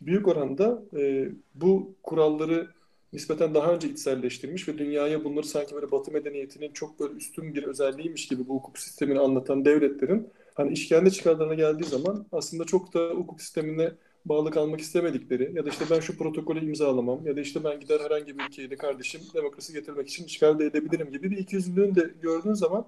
büyük 0.00 0.28
oranda 0.28 0.82
e, 0.96 1.28
bu 1.54 1.94
kuralları 2.02 2.68
nispeten 3.12 3.54
daha 3.54 3.74
önce 3.74 3.88
içselleştirmiş 3.88 4.68
ve 4.68 4.78
dünyaya 4.78 5.24
bunları 5.24 5.46
sanki 5.46 5.74
böyle 5.74 5.90
Batı 5.90 6.12
medeniyetinin 6.12 6.72
çok 6.72 7.00
böyle 7.00 7.14
üstün 7.14 7.54
bir 7.54 7.62
özelliğiymiş 7.62 8.28
gibi 8.28 8.48
bu 8.48 8.54
hukuk 8.54 8.78
sistemini 8.78 9.20
anlatan 9.20 9.64
devletlerin 9.64 10.28
hani 10.54 10.72
iş 10.72 10.88
kendi 10.88 11.12
çıkarlarına 11.12 11.54
geldiği 11.54 11.84
zaman 11.84 12.26
aslında 12.32 12.64
çok 12.64 12.94
da 12.94 13.08
hukuk 13.10 13.40
sistemine 13.40 13.92
bağlı 14.24 14.50
kalmak 14.50 14.80
istemedikleri 14.80 15.52
ya 15.54 15.64
da 15.64 15.68
işte 15.68 15.84
ben 15.90 16.00
şu 16.00 16.18
protokolü 16.18 16.64
imzalamam 16.66 17.26
ya 17.26 17.36
da 17.36 17.40
işte 17.40 17.64
ben 17.64 17.80
gider 17.80 18.00
herhangi 18.00 18.38
bir 18.38 18.44
ülkeye 18.44 18.70
de 18.70 18.76
kardeşim 18.76 19.20
demokrasi 19.34 19.72
getirmek 19.72 20.08
için 20.08 20.24
işgal 20.24 20.58
de 20.58 20.64
edebilirim 20.64 21.10
gibi 21.10 21.30
bir 21.30 21.36
ikiyüzlülüğünü 21.36 21.94
de 21.94 22.10
gördüğün 22.22 22.54
zaman 22.54 22.86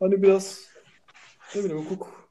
hani 0.00 0.22
biraz 0.22 0.60
ne 1.56 1.64
bileyim 1.64 1.84
hukuk 1.84 2.23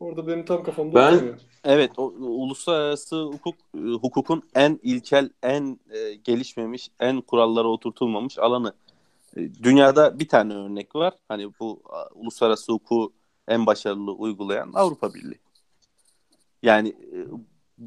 orada 0.00 0.26
benim 0.26 0.44
tam 0.44 0.62
kafamda 0.62 0.94
Ben- 0.94 1.12
oturmuyor. 1.14 1.38
Evet, 1.64 1.90
o, 1.98 2.02
uluslararası 2.18 3.22
hukuk 3.22 3.54
e, 3.74 3.78
hukukun 3.78 4.42
en 4.54 4.80
ilkel, 4.82 5.30
en 5.42 5.80
e, 5.90 6.14
gelişmemiş, 6.14 6.90
en 7.00 7.20
kurallara 7.20 7.68
oturtulmamış 7.68 8.38
alanı. 8.38 8.72
E, 9.36 9.54
dünyada 9.62 10.18
bir 10.18 10.28
tane 10.28 10.54
örnek 10.54 10.96
var. 10.96 11.14
Hani 11.28 11.50
bu 11.60 11.80
a, 11.88 12.14
uluslararası 12.14 12.72
hukuku 12.72 13.12
en 13.48 13.66
başarılı 13.66 14.12
uygulayan 14.12 14.70
Avrupa 14.74 15.14
Birliği. 15.14 15.38
Yani 16.62 16.88
e, 16.88 17.18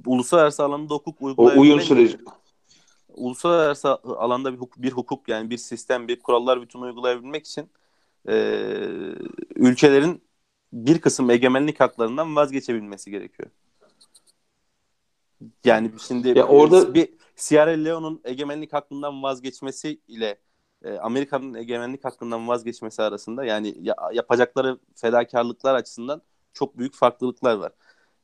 uluslararası 0.06 0.64
alanda 0.64 0.94
hukuk 0.94 1.22
o 1.22 1.26
uygulayabilmek 1.26 1.62
uyum 1.64 1.82
süreci. 1.82 2.18
uluslararası 3.16 3.90
alanda 4.04 4.54
bir 4.54 4.58
hukuk, 4.58 4.82
bir 4.82 4.92
hukuk 4.92 5.28
yani 5.28 5.50
bir 5.50 5.58
sistem, 5.58 6.08
bir 6.08 6.20
kurallar 6.20 6.62
bütünü 6.62 6.84
uygulayabilmek 6.84 7.46
için 7.46 7.70
e, 8.30 8.34
ülkelerin 9.56 10.22
bir 10.74 11.02
kısım 11.02 11.30
egemenlik 11.30 11.80
haklarından 11.80 12.36
vazgeçebilmesi 12.36 13.12
gerekiyor. 13.12 13.50
Yani 15.66 15.92
şimdi 16.08 16.28
Ya 16.38 16.48
orada- 16.48 16.94
bir 16.94 17.10
Sierra 17.36 17.70
Leone'un 17.72 18.22
egemenlik 18.24 18.74
hakkından 18.74 19.24
vazgeçmesi 19.24 20.00
ile 20.08 20.38
e, 20.84 20.98
Amerika'nın 20.98 21.54
egemenlik 21.54 22.06
hakkından 22.06 22.48
vazgeçmesi 22.48 23.02
arasında 23.02 23.46
yani 23.46 23.76
ya- 23.82 23.96
yapacakları 24.14 24.80
fedakarlıklar 24.96 25.76
açısından 25.76 26.22
çok 26.54 26.78
büyük 26.78 26.96
farklılıklar 26.96 27.56
var. 27.56 27.72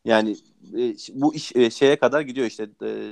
Yani 0.05 0.31
e, 0.77 0.93
bu 1.13 1.35
iş 1.35 1.55
e, 1.55 1.69
şeye 1.69 1.95
kadar 1.95 2.21
gidiyor 2.21 2.47
işte 2.47 2.69
e, 2.83 3.11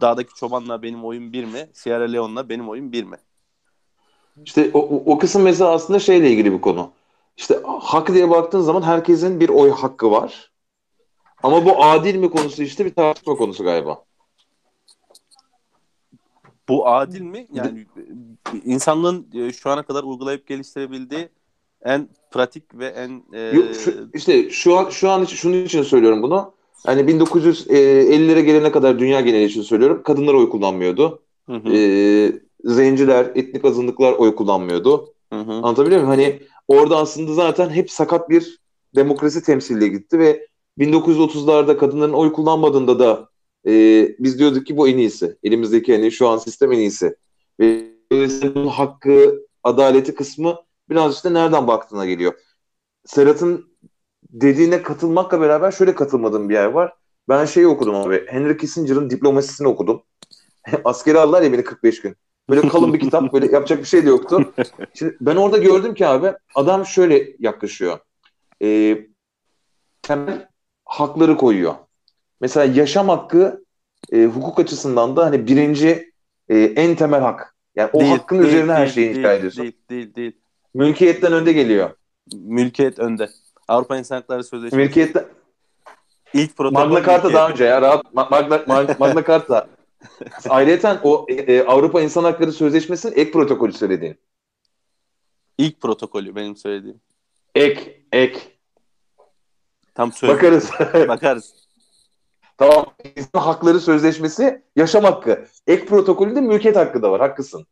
dağdaki 0.00 0.34
çobanla 0.34 0.82
benim 0.82 1.04
oyun 1.04 1.32
bir 1.32 1.44
mi? 1.44 1.70
Sierra 1.72 2.04
Leone'la 2.04 2.48
benim 2.48 2.68
oyun 2.68 2.92
bir 2.92 3.04
mi? 3.04 3.16
İşte 4.44 4.70
o, 4.74 4.78
o- 4.78 5.12
o 5.12 5.18
kısım 5.18 5.42
mesela 5.42 5.70
aslında 5.70 5.98
şeyle 5.98 6.30
ilgili 6.30 6.52
bir 6.52 6.60
konu. 6.60 6.90
İşte 7.38 7.60
hak 7.64 8.14
diye 8.14 8.30
baktığın 8.30 8.60
zaman 8.60 8.82
herkesin 8.82 9.40
bir 9.40 9.48
oy 9.48 9.70
hakkı 9.70 10.10
var. 10.10 10.52
Ama 11.42 11.64
bu 11.64 11.84
adil 11.84 12.14
mi 12.14 12.30
konusu 12.30 12.62
işte 12.62 12.84
bir 12.84 12.94
tartışma 12.94 13.34
konusu 13.34 13.64
galiba. 13.64 14.04
Bu 16.68 16.88
adil 16.88 17.20
mi? 17.20 17.46
Yani 17.52 17.86
e, 17.96 18.58
insanlığın 18.64 19.26
e, 19.34 19.52
şu 19.52 19.70
ana 19.70 19.82
kadar 19.82 20.02
uygulayıp 20.02 20.46
geliştirebildiği 20.46 21.28
en 21.82 22.08
pratik 22.30 22.74
ve 22.78 22.86
en 22.86 23.22
e, 23.32 23.56
Yok, 23.56 23.74
şu, 23.74 24.10
işte 24.14 24.50
şu 24.50 24.78
an 24.78 24.90
şu 24.90 25.10
an 25.10 25.22
için 25.22 25.36
şunun 25.36 25.64
için 25.64 25.82
söylüyorum 25.82 26.22
bunu. 26.22 26.52
Hani 26.86 27.00
1950'lere 27.00 28.40
gelene 28.40 28.72
kadar 28.72 28.98
dünya 28.98 29.20
geneli 29.20 29.44
için 29.44 29.62
söylüyorum. 29.62 30.02
Kadınlar 30.02 30.34
oy 30.34 30.50
kullanmıyordu. 30.50 31.22
hı 31.46 31.56
hı, 31.56 31.72
Ee, 31.72 32.32
zenciler, 32.64 33.24
etnik 33.34 33.64
azınlıklar 33.64 34.12
oy 34.12 34.34
kullanmıyordu. 34.34 35.14
hı 35.32 35.40
hı. 35.40 35.52
Anlatabiliyor 35.52 36.02
muyum? 36.02 36.10
Hani 36.10 36.40
orada 36.68 36.96
aslında 36.96 37.34
zaten 37.34 37.70
hep 37.70 37.90
sakat 37.90 38.30
bir 38.30 38.58
demokrasi 38.94 39.42
temsiliyle 39.42 39.88
gitti 39.88 40.18
ve 40.18 40.46
1930'larda 40.78 41.76
kadınların 41.76 42.12
oy 42.12 42.32
kullanmadığında 42.32 42.98
da 42.98 43.28
e, 43.66 43.72
biz 44.18 44.38
diyorduk 44.38 44.66
ki 44.66 44.76
bu 44.76 44.88
en 44.88 44.98
iyisi. 44.98 45.38
Elimizdeki 45.42 45.92
hani 45.96 46.12
şu 46.12 46.28
an 46.28 46.38
sistem 46.38 46.72
en 46.72 46.78
iyisi. 46.78 47.16
Ve 47.60 47.92
bunun 48.54 48.66
hakkı, 48.66 49.46
adaleti 49.62 50.14
kısmı 50.14 50.56
biraz 50.90 51.14
işte 51.14 51.34
nereden 51.34 51.66
baktığına 51.66 52.06
geliyor. 52.06 52.34
Serhat'ın 53.04 53.78
dediğine 54.30 54.82
katılmakla 54.82 55.40
beraber 55.40 55.70
şöyle 55.72 55.94
katılmadığım 55.94 56.48
bir 56.48 56.54
yer 56.54 56.66
var. 56.66 56.94
Ben 57.28 57.44
şeyi 57.44 57.66
okudum 57.66 57.94
abi. 57.94 58.24
Henry 58.26 58.56
Kissinger'ın 58.56 59.10
diplomasisini 59.10 59.68
okudum. 59.68 60.02
Askeri 60.84 61.18
aldılar 61.18 61.42
ya 61.42 61.52
beni 61.52 61.64
45 61.64 62.00
gün. 62.00 62.16
Böyle 62.50 62.68
kalın 62.68 62.94
bir 62.94 63.00
kitap. 63.00 63.32
Böyle 63.32 63.46
yapacak 63.46 63.78
bir 63.78 63.84
şey 63.84 64.04
de 64.04 64.08
yoktu. 64.08 64.52
Şimdi 64.94 65.16
ben 65.20 65.36
orada 65.36 65.58
gördüm 65.58 65.94
ki 65.94 66.06
abi 66.06 66.32
adam 66.54 66.86
şöyle 66.86 67.28
yaklaşıyor. 67.38 67.98
Ee, 68.62 68.98
temel 70.02 70.48
hakları 70.84 71.36
koyuyor. 71.36 71.74
Mesela 72.40 72.74
yaşam 72.74 73.08
hakkı 73.08 73.64
e, 74.12 74.24
hukuk 74.24 74.60
açısından 74.60 75.16
da 75.16 75.24
hani 75.26 75.46
birinci 75.46 76.12
e, 76.48 76.58
en 76.58 76.96
temel 76.96 77.20
hak. 77.20 77.54
Yani 77.76 77.90
o 77.92 78.00
Değil, 78.00 78.12
hakkın 78.12 78.38
değil, 78.38 78.48
üzerine 78.48 78.72
her 78.72 78.78
değil, 78.78 78.94
şeyi 78.94 79.06
değil, 79.06 79.18
inşa 79.18 79.32
ediyorsun. 79.32 79.62
Değil, 79.62 79.76
değil, 79.90 80.14
değil. 80.14 80.32
Mülkiyetten 80.74 81.32
önde 81.32 81.52
geliyor. 81.52 81.90
Mülkiyet 82.34 82.98
önde. 82.98 83.28
Avrupa 83.68 83.96
İnsan 83.96 84.16
Hakları 84.16 84.44
Sözleşmesi. 84.44 84.76
Mülkiyetten 84.84 85.24
İlk 86.34 86.56
protokol 86.56 86.88
Magna 86.88 87.04
Carta 87.04 87.32
daha 87.32 87.50
önce 87.50 87.64
ya 87.64 87.82
rahat 87.82 88.04
Ma- 88.04 88.30
Magna, 88.30 88.56
Ma- 88.56 88.98
Magna 88.98 89.24
Carta. 89.24 89.66
Ayrıca 90.48 91.00
o 91.02 91.26
e, 91.28 91.62
Avrupa 91.62 92.00
İnsan 92.02 92.24
Hakları 92.24 92.52
Sözleşmesi'nin 92.52 93.12
ek 93.16 93.30
protokolü 93.30 93.72
söylediğin. 93.72 94.16
İlk 95.58 95.80
protokolü 95.80 96.34
benim 96.36 96.56
söylediğim. 96.56 97.00
Ek, 97.54 98.04
ek. 98.12 98.38
Tam 99.94 100.12
söyle. 100.12 100.32
Bakarız. 100.34 100.70
Bakarız. 101.08 101.54
tamam. 102.58 102.86
İnsan 103.16 103.40
Hakları 103.40 103.80
Sözleşmesi 103.80 104.62
yaşam 104.76 105.04
hakkı. 105.04 105.44
Ek 105.66 105.84
protokolünde 105.86 106.40
mülkiyet 106.40 106.76
hakkı 106.76 107.02
da 107.02 107.10
var. 107.12 107.20
Haklısın. 107.20 107.66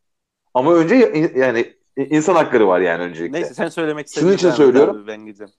Ama 0.55 0.75
önce 0.75 0.95
ya- 0.95 1.31
yani 1.47 1.75
insan 1.97 2.35
hakları 2.35 2.69
var 2.69 2.81
yani 2.81 3.03
öncelikle. 3.03 3.33
Neyse 3.39 3.55
sen 3.55 3.69
söylemek 3.69 4.09
Şunun 4.09 4.33
istediğin 4.33 4.37
için 4.37 4.45
devam 4.47 4.53
et 4.53 4.57
söylüyorum. 4.57 4.97
abi, 4.97 5.07
Ben 5.07 5.27
gideceğim. 5.27 5.53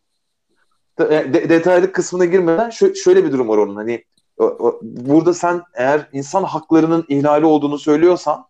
De- 1.00 1.34
de- 1.34 1.50
detaylı 1.50 1.92
kısmına 1.92 2.26
girmeden 2.26 2.70
şö- 2.70 2.96
şöyle 2.96 3.24
bir 3.26 3.32
durum 3.32 3.48
var 3.50 3.58
onun. 3.58 3.76
Hani 3.76 4.04
burada 4.82 5.34
sen 5.34 5.62
eğer 5.74 6.10
insan 6.14 6.44
haklarının 6.44 7.06
ihlali 7.08 7.46
olduğunu 7.46 7.80
söylüyorsan 7.80 8.46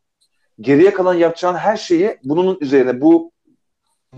geriye 0.61 0.93
kalan 0.93 1.13
yapacağın 1.13 1.55
her 1.55 1.77
şeyi 1.77 2.17
bunun 2.23 2.57
üzerine 2.61 3.01
bu 3.01 3.31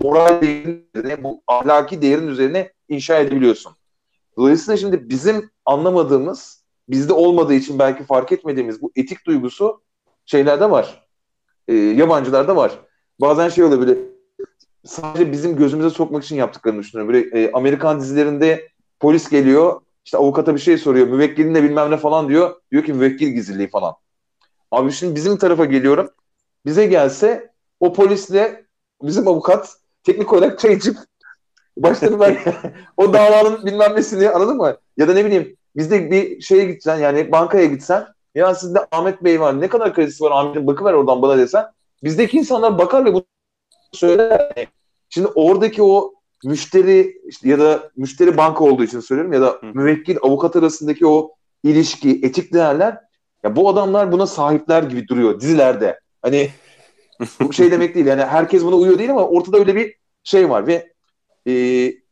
moral 0.02 0.40
değerin 0.40 0.86
üzerine, 0.94 1.24
bu 1.24 1.42
ahlaki 1.46 2.02
değerin 2.02 2.28
üzerine 2.28 2.72
inşa 2.88 3.18
edebiliyorsun. 3.18 3.72
Dolayısıyla 4.36 4.76
şimdi 4.76 5.08
bizim 5.08 5.50
anlamadığımız, 5.64 6.64
bizde 6.88 7.12
olmadığı 7.12 7.54
için 7.54 7.78
belki 7.78 8.04
fark 8.04 8.32
etmediğimiz 8.32 8.82
bu 8.82 8.92
etik 8.96 9.26
duygusu 9.26 9.82
şeylerde 10.26 10.70
var. 10.70 11.06
E, 11.68 11.74
yabancılarda 11.74 12.56
var. 12.56 12.78
Bazen 13.20 13.48
şey 13.48 13.64
olabilir. 13.64 13.98
Sadece 14.84 15.32
bizim 15.32 15.56
gözümüze 15.56 15.90
sokmak 15.90 16.24
için 16.24 16.36
yaptıklarını 16.36 16.80
düşünüyorum. 16.80 17.14
Böyle 17.14 17.42
e, 17.42 17.52
Amerikan 17.52 18.00
dizilerinde 18.00 18.68
polis 19.00 19.30
geliyor, 19.30 19.80
işte 20.10 20.18
avukata 20.18 20.54
bir 20.54 20.60
şey 20.60 20.78
soruyor, 20.78 21.06
müvekkilinle 21.06 21.62
bilmem 21.62 21.90
ne 21.90 21.96
falan 21.96 22.28
diyor. 22.28 22.60
Diyor 22.72 22.84
ki 22.84 22.92
müvekkil 22.92 23.28
gizliliği 23.28 23.70
falan. 23.70 23.94
Abi 24.70 24.92
şimdi 24.92 25.14
bizim 25.14 25.38
tarafa 25.38 25.64
geliyorum. 25.64 26.10
Bize 26.66 26.86
gelse 26.86 27.52
o 27.80 27.92
polisle 27.92 28.66
bizim 29.02 29.28
avukat 29.28 29.76
teknik 30.02 30.32
olarak 30.32 30.58
çay 30.58 30.72
içip 30.72 30.96
başlarına 31.76 32.20
ben 32.20 32.38
o 32.96 33.12
davanın 33.12 33.66
bilmem 33.66 33.96
nesini 33.96 34.30
anladın 34.30 34.56
mı? 34.56 34.76
Ya 34.96 35.08
da 35.08 35.14
ne 35.14 35.24
bileyim 35.24 35.56
bizde 35.76 36.10
bir 36.10 36.40
şeye 36.40 36.64
gitsen 36.64 36.96
yani 36.96 37.32
bankaya 37.32 37.64
gitsen 37.64 38.06
ya 38.34 38.54
sizde 38.54 38.86
Ahmet 38.90 39.24
Bey 39.24 39.40
var 39.40 39.60
ne 39.60 39.68
kadar 39.68 39.94
kredisi 39.94 40.24
var 40.24 40.30
Ahmet'in 40.30 40.66
bakıver 40.66 40.92
oradan 40.92 41.22
bana 41.22 41.38
desen 41.38 41.66
bizdeki 42.04 42.38
insanlar 42.38 42.78
bakar 42.78 43.04
ve 43.04 43.14
bunu 43.14 43.24
söyler. 43.92 44.52
Şimdi 45.10 45.28
oradaki 45.34 45.82
o 45.82 46.14
müşteri 46.44 47.20
işte 47.26 47.48
ya 47.48 47.58
da 47.58 47.90
müşteri 47.96 48.36
banka 48.36 48.64
olduğu 48.64 48.84
için 48.84 49.00
söylüyorum 49.00 49.32
ya 49.32 49.40
da 49.40 49.46
Hı. 49.46 49.66
müvekkil 49.74 50.16
avukat 50.22 50.56
arasındaki 50.56 51.06
o 51.06 51.30
ilişki, 51.64 52.20
etik 52.22 52.52
değerler 52.52 52.98
ya 53.44 53.56
bu 53.56 53.68
adamlar 53.68 54.12
buna 54.12 54.26
sahipler 54.26 54.82
gibi 54.82 55.08
duruyor 55.08 55.40
dizilerde. 55.40 56.00
Hani 56.22 56.50
bu 57.40 57.52
şey 57.52 57.70
demek 57.70 57.94
değil 57.94 58.06
yani 58.06 58.24
herkes 58.24 58.64
buna 58.64 58.76
uyuyor 58.76 58.98
değil 58.98 59.10
ama 59.10 59.28
ortada 59.28 59.58
öyle 59.58 59.76
bir 59.76 59.94
şey 60.24 60.50
var 60.50 60.66
ve 60.66 60.92
e, 61.46 61.52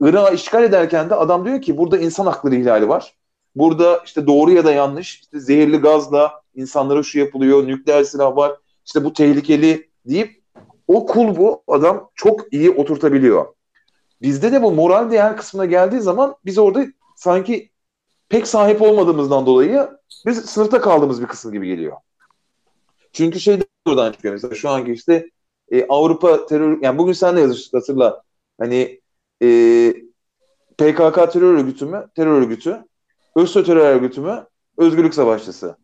Irak'ı 0.00 0.34
işgal 0.34 0.64
ederken 0.64 1.10
de 1.10 1.14
adam 1.14 1.44
diyor 1.44 1.62
ki 1.62 1.78
burada 1.78 1.98
insan 1.98 2.26
hakları 2.26 2.54
ihlali 2.54 2.88
var. 2.88 3.14
Burada 3.54 4.02
işte 4.04 4.26
doğru 4.26 4.52
ya 4.52 4.64
da 4.64 4.72
yanlış 4.72 5.20
işte 5.20 5.40
zehirli 5.40 5.76
gazla 5.76 6.42
insanlara 6.54 7.02
şu 7.02 7.18
yapılıyor, 7.18 7.66
nükleer 7.66 8.04
silah 8.04 8.36
var, 8.36 8.52
işte 8.86 9.04
bu 9.04 9.12
tehlikeli 9.12 9.88
deyip 10.06 10.42
o 10.88 11.06
kulbu 11.06 11.62
adam 11.68 12.10
çok 12.14 12.52
iyi 12.52 12.70
oturtabiliyor. 12.70 13.46
Bizde 14.22 14.52
de 14.52 14.62
bu 14.62 14.72
moral 14.72 15.10
değer 15.10 15.36
kısmına 15.36 15.64
geldiği 15.64 16.00
zaman 16.00 16.36
biz 16.44 16.58
orada 16.58 16.86
sanki 17.16 17.70
pek 18.28 18.46
sahip 18.46 18.82
olmadığımızdan 18.82 19.46
dolayı 19.46 19.88
biz 20.26 20.38
sınıfta 20.38 20.80
kaldığımız 20.80 21.22
bir 21.22 21.26
kısım 21.26 21.52
gibi 21.52 21.66
geliyor. 21.66 21.96
Çünkü 23.12 23.40
şey 23.40 23.60
buradan 23.86 24.12
çıkıyor 24.12 24.34
mesela 24.34 24.54
şu 24.54 24.68
anki 24.68 24.92
işte 24.92 25.30
e, 25.70 25.86
Avrupa 25.88 26.46
terör 26.46 26.82
yani 26.82 26.98
bugün 26.98 27.12
sen 27.12 27.36
de 27.36 27.40
yazıştık 27.40 27.74
hatırla 27.74 28.22
hani 28.60 29.00
e, 29.42 29.48
PKK 30.78 31.32
terör 31.32 31.54
örgütü 31.54 31.86
mü? 31.86 32.06
Terör 32.16 32.32
örgütü. 32.32 32.84
ÖSO 33.36 33.64
terör 33.64 33.96
örgütü 33.96 34.20
mü? 34.20 34.46
Özgürlük 34.78 35.14
savaşçısı. 35.14 35.76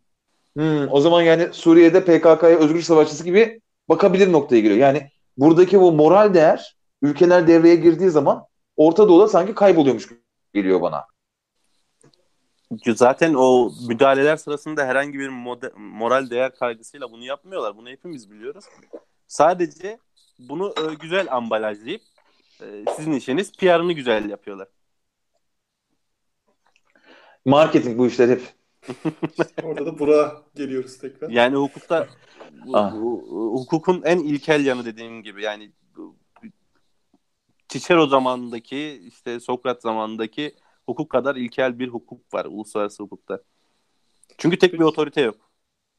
Hmm, 0.57 0.93
o 0.93 1.01
zaman 1.01 1.23
yani 1.23 1.49
Suriye'de 1.53 2.05
PKK'ya 2.05 2.59
özgürlük 2.59 2.85
savaşçısı 2.85 3.25
gibi 3.25 3.61
bakabilir 3.89 4.33
noktaya 4.33 4.61
giriyor. 4.61 4.79
Yani 4.79 5.11
buradaki 5.39 5.81
bu 5.81 5.93
moral 5.93 6.35
değer 6.35 6.77
ülkeler 7.09 7.49
devreye 7.49 7.77
girdiği 7.77 8.11
zaman 8.11 8.47
Orta 8.77 9.09
Doğu'da 9.09 9.29
sanki 9.29 9.55
kayboluyormuş 9.55 10.09
gibi 10.09 10.21
geliyor 10.55 10.81
bana. 10.81 11.07
Zaten 12.95 13.35
o 13.35 13.73
müdahaleler 13.89 14.37
sırasında 14.37 14.87
herhangi 14.87 15.19
bir 15.19 15.29
mode- 15.29 15.73
moral 15.77 16.31
değer 16.31 16.55
kaygısıyla 16.55 17.11
bunu 17.13 17.25
yapmıyorlar. 17.25 17.77
Bunu 17.77 17.89
hepimiz 17.89 18.31
biliyoruz. 18.31 18.65
Sadece 19.27 19.99
bunu 20.39 20.69
e, 20.79 20.95
güzel 20.95 21.33
ambalajlayıp 21.33 22.03
e, 22.61 22.85
sizin 22.97 23.13
işiniz 23.13 23.53
PR'ını 23.53 23.93
güzel 23.93 24.31
yapıyorlar. 24.31 24.69
Marketing 27.45 27.99
bu 27.99 28.07
işler 28.07 28.29
hep. 28.29 28.43
Orada 29.63 29.87
da 29.87 29.99
Burak'a 29.99 30.43
geliyoruz 30.55 30.99
tekrar. 30.99 31.31
Yani 31.31 31.57
hukukta 31.57 32.09
bu- 32.67 32.77
Ah. 32.77 32.93
bu- 32.95 33.53
hukukun 33.61 34.03
en 34.05 34.19
ilkel 34.19 34.65
yanı 34.67 34.85
dediğim 34.85 35.23
gibi 35.23 35.43
yani 35.43 35.73
Cicero 37.79 38.07
zamanındaki 38.07 39.03
işte 39.07 39.41
Sokrat 39.41 39.83
zamanındaki 39.83 40.55
hukuk 40.87 41.11
kadar 41.11 41.37
ilkel 41.37 41.79
bir 41.79 41.89
hukuk 41.89 42.35
var 42.35 42.45
uluslararası 42.45 43.03
hukukta. 43.03 43.43
Çünkü 44.39 44.59
tek 44.59 44.73
bir 44.73 44.81
otorite 44.81 45.21
yok. 45.21 45.37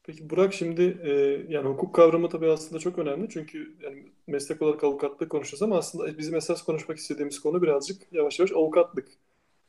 Peki 0.02 0.30
Burak 0.30 0.54
şimdi 0.54 0.82
e, 1.04 1.10
yani 1.48 1.68
hukuk 1.68 1.94
kavramı 1.94 2.28
tabii 2.28 2.50
aslında 2.50 2.78
çok 2.78 2.98
önemli. 2.98 3.28
Çünkü 3.30 3.76
yani 3.82 4.06
meslek 4.26 4.62
olarak 4.62 4.84
avukatlık 4.84 5.30
konuşuyoruz 5.30 5.62
ama 5.62 5.78
aslında 5.78 6.18
bizim 6.18 6.34
esas 6.34 6.62
konuşmak 6.62 6.98
istediğimiz 6.98 7.40
konu 7.40 7.62
birazcık 7.62 8.02
yavaş 8.12 8.38
yavaş 8.38 8.52
avukatlık. 8.52 9.08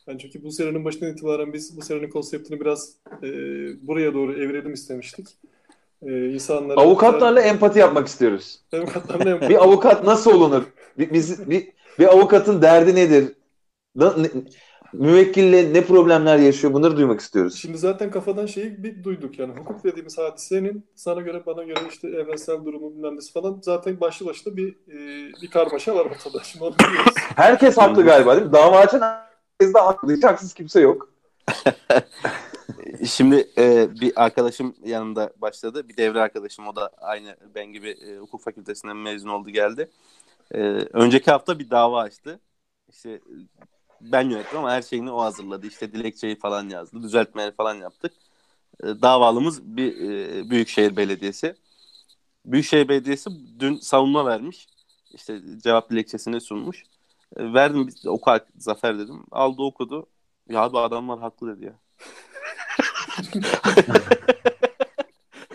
Yani 0.07 0.19
çünkü 0.19 0.43
bu 0.43 0.51
serinin 0.51 0.85
başından 0.85 1.11
itibaren 1.11 1.53
biz 1.53 1.77
bu 1.77 1.81
serinin 1.81 2.09
konseptini 2.09 2.59
biraz 2.59 2.93
e, 3.23 3.27
buraya 3.87 4.13
doğru 4.13 4.33
evirelim 4.33 4.73
istemiştik. 4.73 5.27
E, 6.01 6.29
insanlara 6.29 6.79
Avukatlarla 6.79 7.41
empati 7.41 7.79
yapmak 7.79 8.07
istiyoruz. 8.07 8.59
avukatlarla 8.73 9.41
Bir 9.49 9.63
avukat 9.63 10.03
nasıl 10.03 10.33
olunur? 10.33 10.63
Bir, 10.97 11.13
biz, 11.13 11.49
bir, 11.49 11.67
bir 11.99 12.13
avukatın 12.13 12.61
derdi 12.61 12.95
nedir? 12.95 13.33
Ne- 13.95 14.29
müvekkille 14.93 15.73
ne 15.73 15.85
problemler 15.85 16.37
yaşıyor? 16.37 16.73
Bunları 16.73 16.97
duymak 16.97 17.19
istiyoruz. 17.19 17.55
Şimdi 17.55 17.77
zaten 17.77 18.11
kafadan 18.11 18.45
şeyi 18.45 18.83
bir 18.83 19.03
duyduk 19.03 19.39
yani 19.39 19.53
hukuk 19.59 19.83
dediğimiz 19.83 20.17
hadisenin 20.17 20.85
sana 20.95 21.21
göre 21.21 21.45
bana 21.45 21.63
göre 21.63 21.79
işte 21.89 22.07
evrensel 22.07 22.65
durumu 22.65 22.95
bilmem 22.95 23.17
falan 23.33 23.59
zaten 23.63 23.99
başlı 23.99 24.25
başına 24.25 24.57
bir 24.57 24.69
e, 24.69 24.97
bir 25.41 25.49
karmaşa 25.49 25.95
var 25.95 26.05
ortada. 26.05 26.43
Şimdi 26.43 26.65
onu 26.65 26.75
biliyoruz. 26.79 27.13
Herkes 27.35 27.77
haklı 27.77 28.03
galiba 28.03 28.35
değil 28.35 28.47
mi? 28.47 28.53
Dava 28.53 28.77
açan 28.77 29.01
herkes 29.01 29.73
de 29.73 29.79
haklı. 29.79 30.15
Hiç 30.15 30.23
haksız 30.23 30.53
kimse 30.53 30.79
yok. 30.79 31.09
Şimdi 33.05 33.47
e, 33.57 33.87
bir 34.01 34.23
arkadaşım 34.23 34.75
yanımda 34.85 35.33
başladı. 35.37 35.89
Bir 35.89 35.97
devre 35.97 36.21
arkadaşım 36.21 36.67
o 36.67 36.75
da 36.75 36.89
aynı 36.97 37.35
ben 37.55 37.73
gibi 37.73 37.89
e, 37.89 38.17
hukuk 38.17 38.43
fakültesinden 38.43 38.97
mezun 38.97 39.29
oldu 39.29 39.49
geldi. 39.49 39.89
E, 40.51 40.59
önceki 40.93 41.31
hafta 41.31 41.59
bir 41.59 41.69
dava 41.69 42.01
açtı. 42.01 42.39
İşte 42.89 43.11
e, 43.11 43.21
ben 44.01 44.29
yönettim 44.29 44.59
ama 44.59 44.71
her 44.71 44.81
şeyini 44.81 45.11
o 45.11 45.21
hazırladı. 45.21 45.67
İşte 45.67 45.93
dilekçeyi 45.93 46.39
falan 46.39 46.69
yazdı. 46.69 47.03
Düzeltmeleri 47.03 47.51
falan 47.51 47.75
yaptık. 47.75 48.13
E, 48.83 48.87
davalımız 48.87 49.63
bir 49.77 50.09
e, 50.09 50.49
Büyükşehir 50.49 50.97
Belediyesi. 50.97 51.55
Büyükşehir 52.45 52.89
Belediyesi 52.89 53.29
dün 53.59 53.75
savunma 53.75 54.25
vermiş. 54.25 54.67
İşte 55.13 55.41
cevap 55.63 55.89
dilekçesini 55.91 56.41
sunmuş. 56.41 56.83
E, 57.37 57.53
verdim 57.53 57.87
biz 57.87 58.05
oku 58.07 58.31
Zafer 58.57 58.99
dedim. 58.99 59.25
Aldı 59.31 59.61
okudu. 59.61 60.07
Ya 60.49 60.61
abi 60.61 60.79
adamlar 60.79 61.19
haklı 61.19 61.57
dedi 61.57 61.65
ya. 61.65 61.79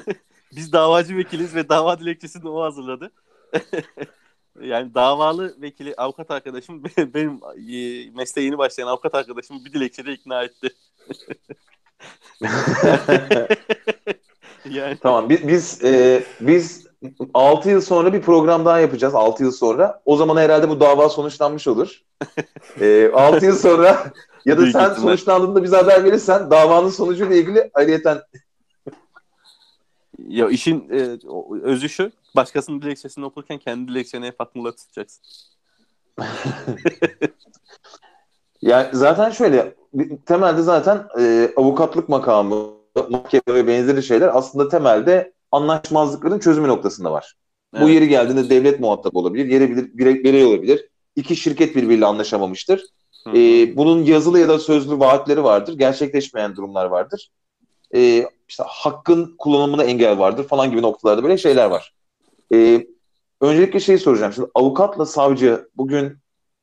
Biz 0.57 0.73
davacı 0.73 1.17
vekiliz 1.17 1.55
ve 1.55 1.69
dava 1.69 2.01
dilekçesini 2.01 2.49
o 2.49 2.63
hazırladı. 2.63 3.13
yani 4.61 4.95
davalı 4.95 5.63
vekili 5.63 5.95
avukat 5.97 6.31
arkadaşım 6.31 6.83
benim 7.15 7.41
e, 7.57 8.11
mesleğe 8.11 8.45
yeni 8.47 8.59
başlayan 8.59 8.87
avukat 8.87 9.15
arkadaşım 9.15 9.65
bir 9.65 9.73
dilekçede 9.73 10.13
ikna 10.13 10.43
etti. 10.43 10.69
yani 14.71 14.99
Tamam 15.03 15.29
biz 15.29 15.49
biz, 15.49 15.85
e, 15.85 16.25
biz 16.41 16.87
6 17.35 17.71
yıl 17.71 17.81
sonra 17.81 18.13
bir 18.13 18.23
program 18.23 18.65
daha 18.65 18.81
yapacağız 18.81 19.15
6 19.15 19.43
yıl 19.43 19.53
sonra. 19.53 20.03
O 20.05 20.17
zaman 20.17 20.37
herhalde 20.37 20.69
bu 20.69 20.81
dava 20.81 21.09
sonuçlanmış 21.09 21.69
olur. 21.69 22.03
E, 22.81 23.11
6 23.15 23.47
yıl 23.47 23.57
sonra 23.57 24.13
ya 24.45 24.57
da 24.57 24.61
Büyük 24.61 24.73
sen 24.73 24.81
ihtimal. 24.81 25.01
sonuçlandığında 25.01 25.63
bize 25.63 25.77
haber 25.77 26.05
verirsen 26.05 26.51
davanın 26.51 26.89
sonucuyla 26.89 27.37
ilgili 27.37 27.71
ayrıyeten 27.75 28.23
Ya 30.29 30.49
işin 30.49 30.89
e, 30.91 31.19
özü 31.63 31.89
şu. 31.89 32.13
Başkasının 32.37 32.83
dilekçesini 32.83 33.25
okurken 33.25 33.59
kendi 33.59 33.89
dilekçeni 33.89 34.27
hep 34.27 34.41
aklında 34.41 34.77
tutacaksın. 34.77 35.25
yani 38.63 38.89
zaten 38.93 39.31
şöyle 39.31 39.75
temelde 40.27 40.63
zaten 40.63 41.07
e, 41.19 41.53
avukatlık 41.57 42.09
makamı, 42.09 42.71
mahkeme 43.11 43.43
ve 43.49 43.67
benzeri 43.67 44.03
şeyler 44.03 44.37
aslında 44.37 44.69
temelde 44.69 45.33
anlaşmazlıkların 45.53 46.39
çözümü 46.39 46.69
noktasında 46.69 47.13
var. 47.13 47.35
Evet. 47.75 47.85
Bu 47.85 47.91
yeri 47.91 48.09
geldiğinde 48.09 48.51
devlet 48.51 48.81
muhatap 48.81 49.17
olabilir, 49.17 49.47
yeri 49.47 49.71
bilir, 49.71 49.91
birey, 49.95 50.25
birey 50.25 50.45
olabilir. 50.45 50.89
İki 51.17 51.37
şirket 51.37 51.77
birbiriyle 51.77 52.07
anlaşamamıştır. 52.07 52.85
Ee, 53.27 53.77
bunun 53.77 54.03
yazılı 54.03 54.39
ya 54.39 54.49
da 54.49 54.59
sözlü 54.59 54.99
vaatleri 54.99 55.45
vardır. 55.45 55.79
Gerçekleşmeyen 55.79 56.57
durumlar 56.57 56.87
vardır. 56.87 57.31
Ee, 57.95 58.27
işte 58.49 58.65
hakkın 58.67 59.35
kullanımına 59.39 59.85
engel 59.85 60.19
vardır 60.19 60.49
falan 60.49 60.71
gibi 60.71 60.83
noktalarda 60.83 61.23
böyle 61.23 61.39
şeyler 61.39 61.67
var. 61.67 61.95
Ee, 62.53 62.87
öncelikle 63.41 63.81
şeyi 63.81 63.99
soracağım. 63.99 64.33
Şimdi 64.33 64.51
avukatla 64.55 65.07
savcı 65.07 65.69
bugün 65.77 66.19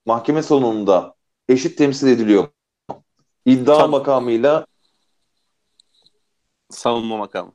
mahkeme 0.05 0.43
salonunda 0.43 1.15
eşit 1.49 1.77
temsil 1.77 2.07
ediliyor 2.07 2.43
mu? 2.89 3.03
İddia 3.45 3.77
Tabii. 3.77 3.91
makamıyla 3.91 4.65
savunma 6.69 7.17
makamı. 7.17 7.51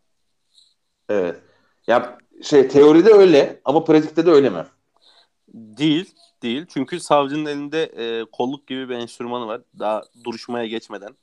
Evet. 1.09 1.37
Ya 1.87 2.18
şey 2.42 2.68
teoride 2.68 3.12
öyle 3.12 3.61
ama 3.64 3.85
pratikte 3.85 4.27
de 4.27 4.31
öyle 4.31 4.51
mi? 4.51 4.66
Değil, 5.55 6.14
değil. 6.42 6.66
Çünkü 6.68 7.01
savcının 7.01 7.47
elinde 7.47 7.83
e, 7.83 8.25
kolluk 8.33 8.66
gibi 8.66 8.88
bir 8.88 8.94
enstrümanı 8.94 9.47
var. 9.47 9.61
Daha 9.79 10.03
duruşmaya 10.25 10.66
geçmeden. 10.66 11.16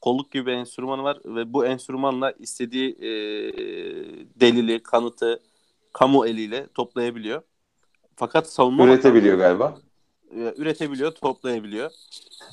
Kolluk 0.00 0.32
gibi 0.32 0.46
bir 0.46 0.52
enstrümanı 0.52 1.02
var 1.02 1.18
ve 1.24 1.52
bu 1.52 1.66
enstrümanla 1.66 2.30
istediği 2.30 2.90
e, 2.92 3.10
delili, 4.40 4.82
kanıtı 4.82 5.40
kamu 5.94 6.26
eliyle 6.26 6.66
toplayabiliyor. 6.74 7.42
Fakat 8.16 8.48
savunma 8.48 8.84
üretebiliyor 8.84 9.36
makamı, 9.36 9.58
galiba. 9.58 9.78
E, 10.30 10.54
üretebiliyor, 10.56 11.10
toplayabiliyor. 11.12 11.90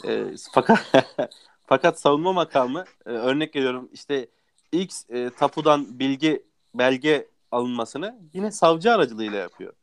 E, 0.08 0.26
fakat 0.52 0.80
fakat 1.66 2.00
savunma 2.00 2.34
makamı 2.34 2.86
e, 3.06 3.10
örnek 3.10 3.56
veriyorum 3.56 3.90
işte 3.94 4.28
X 4.72 5.10
e, 5.10 5.30
tapudan 5.30 6.00
bilgi 6.00 6.44
belge 6.76 7.28
alınmasını 7.52 8.20
yine 8.34 8.52
savcı 8.52 8.92
aracılığıyla 8.94 9.38
yapıyor. 9.38 9.74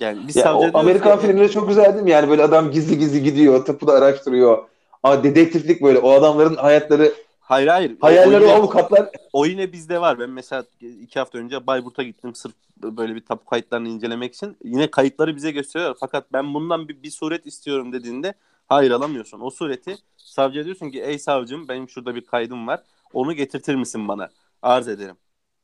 Yani 0.00 0.28
biz 0.28 0.36
ya 0.36 0.42
savcı 0.42 0.70
o 0.74 0.78
Amerikan 0.78 1.20
ki, 1.20 1.26
filmleri 1.26 1.50
çok 1.50 1.68
güzel 1.68 1.92
değil 1.92 2.04
mi? 2.04 2.10
Yani 2.10 2.30
böyle 2.30 2.42
adam 2.42 2.70
gizli 2.70 2.98
gizli 2.98 3.22
gidiyor, 3.22 3.64
tapuda 3.64 3.92
araştırıyor. 3.92 4.68
Aa, 5.02 5.24
dedektiflik 5.24 5.82
böyle. 5.82 5.98
O 5.98 6.10
adamların 6.10 6.56
hayatları 6.56 7.14
Hayır 7.46 7.68
hayır. 7.68 7.96
Hayalleri 8.00 8.44
o, 8.44 8.46
yine, 8.46 8.52
avukatlar. 8.52 9.08
O 9.32 9.46
yine 9.46 9.72
bizde 9.72 10.00
var. 10.00 10.18
Ben 10.18 10.30
mesela 10.30 10.64
iki 10.80 11.18
hafta 11.18 11.38
önce 11.38 11.66
Bayburt'a 11.66 12.02
gittim 12.02 12.34
sırf 12.34 12.54
böyle 12.82 13.14
bir 13.14 13.24
tapu 13.24 13.44
kayıtlarını 13.44 13.88
incelemek 13.88 14.34
için. 14.34 14.56
Yine 14.64 14.90
kayıtları 14.90 15.36
bize 15.36 15.50
gösteriyor. 15.50 15.96
Fakat 16.00 16.32
ben 16.32 16.54
bundan 16.54 16.88
bir, 16.88 17.02
bir 17.02 17.10
suret 17.10 17.46
istiyorum 17.46 17.92
dediğinde 17.92 18.34
hayır 18.66 18.90
alamıyorsun. 18.90 19.40
O 19.40 19.50
sureti 19.50 19.96
savcıya 20.16 20.64
diyorsun 20.64 20.90
ki 20.90 21.02
ey 21.02 21.18
savcım 21.18 21.68
benim 21.68 21.88
şurada 21.88 22.14
bir 22.14 22.24
kaydım 22.24 22.66
var. 22.66 22.82
Onu 23.12 23.32
getirtir 23.32 23.74
misin 23.74 24.08
bana? 24.08 24.28
Arz 24.62 24.88
ederim. 24.88 25.16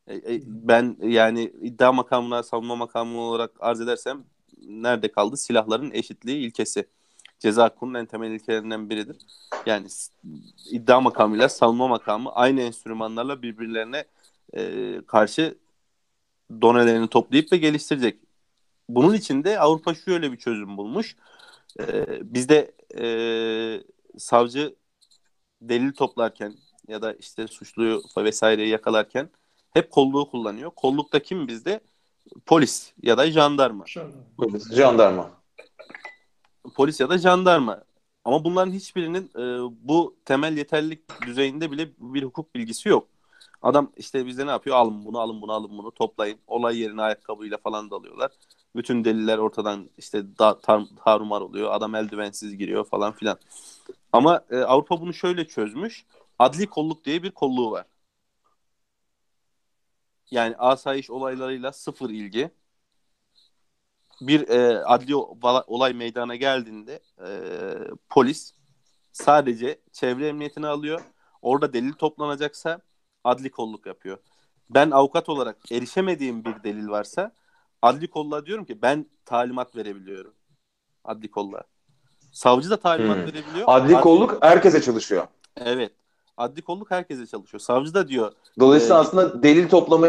E, 0.06 0.14
e, 0.14 0.42
ben 0.46 0.96
yani 1.02 1.42
iddia 1.62 1.92
makamına 1.92 2.42
savunma 2.42 2.76
makamı 2.76 3.20
olarak 3.20 3.50
arz 3.60 3.80
edersem 3.80 4.24
nerede 4.62 5.12
kaldı? 5.12 5.36
Silahların 5.36 5.90
eşitliği 5.90 6.46
ilkesi. 6.46 6.88
Ceza 7.42 7.68
hukukunun 7.68 7.94
en 7.94 8.06
temel 8.06 8.30
ilkelerinden 8.30 8.90
biridir. 8.90 9.16
Yani 9.66 9.86
iddia 10.70 11.00
makamıyla 11.00 11.48
savunma 11.48 11.88
makamı 11.88 12.32
aynı 12.32 12.60
enstrümanlarla 12.60 13.42
birbirlerine 13.42 14.04
e, 14.56 15.00
karşı 15.06 15.58
donelerini 16.60 17.08
toplayıp 17.08 17.52
ve 17.52 17.56
geliştirecek. 17.56 18.18
Bunun 18.88 19.14
için 19.14 19.44
de 19.44 19.60
Avrupa 19.60 19.94
şöyle 19.94 20.32
bir 20.32 20.36
çözüm 20.36 20.76
bulmuş. 20.76 21.16
E, 21.80 22.06
bizde 22.34 22.74
e, 22.98 23.06
savcı 24.18 24.74
delil 25.60 25.92
toplarken 25.92 26.54
ya 26.88 27.02
da 27.02 27.12
işte 27.12 27.46
suçluyu 27.46 28.02
vesaireyi 28.16 28.68
yakalarken 28.68 29.30
hep 29.70 29.90
kolluğu 29.90 30.30
kullanıyor. 30.30 30.70
Kollukta 30.76 31.18
kim 31.18 31.48
bizde? 31.48 31.80
Polis 32.46 32.92
ya 33.02 33.18
da 33.18 33.30
jandarma. 33.30 33.84
Polis, 34.36 34.74
jandarma. 34.74 35.41
Polis 36.74 37.00
ya 37.00 37.10
da 37.10 37.18
jandarma. 37.18 37.84
Ama 38.24 38.44
bunların 38.44 38.72
hiçbirinin 38.72 39.30
e, 39.36 39.70
bu 39.88 40.16
temel 40.24 40.56
yeterlilik 40.56 41.22
düzeyinde 41.26 41.70
bile 41.70 41.90
bir 41.98 42.22
hukuk 42.22 42.54
bilgisi 42.54 42.88
yok. 42.88 43.08
Adam 43.62 43.92
işte 43.96 44.26
bizde 44.26 44.46
ne 44.46 44.50
yapıyor? 44.50 44.76
Alın 44.76 45.04
bunu, 45.04 45.20
alın 45.20 45.42
bunu, 45.42 45.52
alın 45.52 45.78
bunu 45.78 45.90
toplayın. 45.90 46.38
Olay 46.46 46.78
yerine 46.78 47.02
ayakkabıyla 47.02 47.58
falan 47.58 47.90
dalıyorlar. 47.90 48.30
Bütün 48.76 49.04
deliller 49.04 49.38
ortadan 49.38 49.90
işte 49.98 50.38
da, 50.38 50.60
tar, 50.60 50.82
tarumar 51.04 51.40
oluyor. 51.40 51.72
Adam 51.72 51.94
eldivensiz 51.94 52.58
giriyor 52.58 52.84
falan 52.84 53.12
filan. 53.12 53.38
Ama 54.12 54.44
e, 54.50 54.56
Avrupa 54.58 55.00
bunu 55.00 55.14
şöyle 55.14 55.46
çözmüş. 55.48 56.04
Adli 56.38 56.66
kolluk 56.66 57.04
diye 57.04 57.22
bir 57.22 57.30
kolluğu 57.30 57.70
var. 57.70 57.86
Yani 60.30 60.56
asayiş 60.56 61.10
olaylarıyla 61.10 61.72
sıfır 61.72 62.10
ilgi. 62.10 62.50
Bir 64.26 64.48
e, 64.48 64.84
adli 64.84 65.14
olay 65.66 65.92
meydana 65.92 66.36
geldiğinde 66.36 67.00
e, 67.18 67.28
polis 68.08 68.54
sadece 69.12 69.80
çevre 69.92 70.28
emniyetini 70.28 70.66
alıyor. 70.66 71.00
Orada 71.42 71.72
delil 71.72 71.92
toplanacaksa 71.92 72.80
adli 73.24 73.50
kolluk 73.50 73.86
yapıyor. 73.86 74.18
Ben 74.70 74.90
avukat 74.90 75.28
olarak 75.28 75.72
erişemediğim 75.72 76.44
bir 76.44 76.62
delil 76.64 76.88
varsa 76.88 77.32
adli 77.82 78.10
kolluğa 78.10 78.46
diyorum 78.46 78.64
ki 78.64 78.82
ben 78.82 79.06
talimat 79.24 79.76
verebiliyorum. 79.76 80.34
Adli 81.04 81.30
kolluğa. 81.30 81.62
Savcı 82.32 82.70
da 82.70 82.76
talimat 82.76 83.16
hmm. 83.16 83.22
verebiliyor. 83.22 83.64
Adli, 83.66 83.96
adli 83.96 84.00
kolluk 84.00 84.38
herkese 84.42 84.82
çalışıyor. 84.82 85.26
Evet. 85.56 85.92
Adli 86.36 86.62
kolluk 86.62 86.90
herkese 86.90 87.26
çalışıyor. 87.26 87.60
Savcı 87.60 87.94
da 87.94 88.08
diyor. 88.08 88.32
Dolayısıyla 88.60 88.96
e, 88.96 88.98
aslında 88.98 89.42
delil 89.42 89.68
toplama 89.68 90.08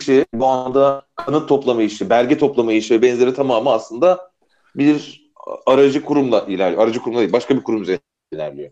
işi, 0.00 0.26
bu 0.34 0.46
anda 0.46 1.02
kanıt 1.16 1.48
toplama 1.48 1.82
işi, 1.82 2.10
belge 2.10 2.38
toplama 2.38 2.72
işi 2.72 2.94
ve 2.94 3.02
benzeri 3.02 3.34
tamamı 3.34 3.70
aslında 3.70 4.30
bir 4.74 5.28
aracı 5.66 6.04
kurumla 6.04 6.40
ilerliyor. 6.40 6.82
Aracı 6.82 7.00
kurumla 7.00 7.20
değil, 7.20 7.32
başka 7.32 7.56
bir 7.56 7.62
kurum 7.62 7.82
üzerinde 7.82 8.02
ilerliyor. 8.32 8.70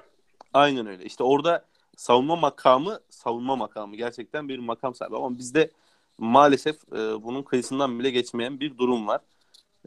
Aynen 0.53 0.87
öyle. 0.87 1.05
İşte 1.05 1.25
orada 1.25 1.65
savunma 1.97 2.37
makamı, 2.37 3.01
savunma 3.11 3.57
makamı 3.57 3.97
gerçekten 3.97 4.49
bir 4.49 4.59
makam 4.59 4.95
sahibi. 4.95 5.17
Ama 5.17 5.39
bizde 5.39 5.71
maalesef 6.19 6.77
e, 6.93 7.23
bunun 7.23 7.43
kıyısından 7.43 7.99
bile 7.99 8.11
geçmeyen 8.11 8.61
bir 8.61 8.79
durum 8.79 9.07
var. 9.07 9.21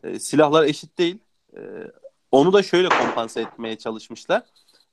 E, 0.04 0.20
silahlar 0.20 0.64
eşit 0.64 0.98
değil. 0.98 1.18
E, 1.54 1.60
onu 2.32 2.54
da 2.54 2.64
şöyle 2.64 2.90
kompanse 2.90 3.42
etmeye 3.42 3.78
çalışmışlar. 3.78 4.44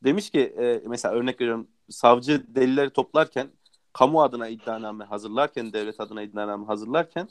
Demiş 0.05 0.31
ki 0.31 0.41
e, 0.41 0.83
mesela 0.87 1.15
örnek 1.15 1.41
veriyorum 1.41 1.69
savcı 1.91 2.55
delilleri 2.55 2.91
toplarken 2.91 3.49
kamu 3.99 4.23
adına 4.23 4.49
iddianame 4.49 5.05
hazırlarken 5.05 5.73
devlet 5.73 6.01
adına 6.01 6.23
iddianame 6.23 6.67
hazırlarken 6.67 7.29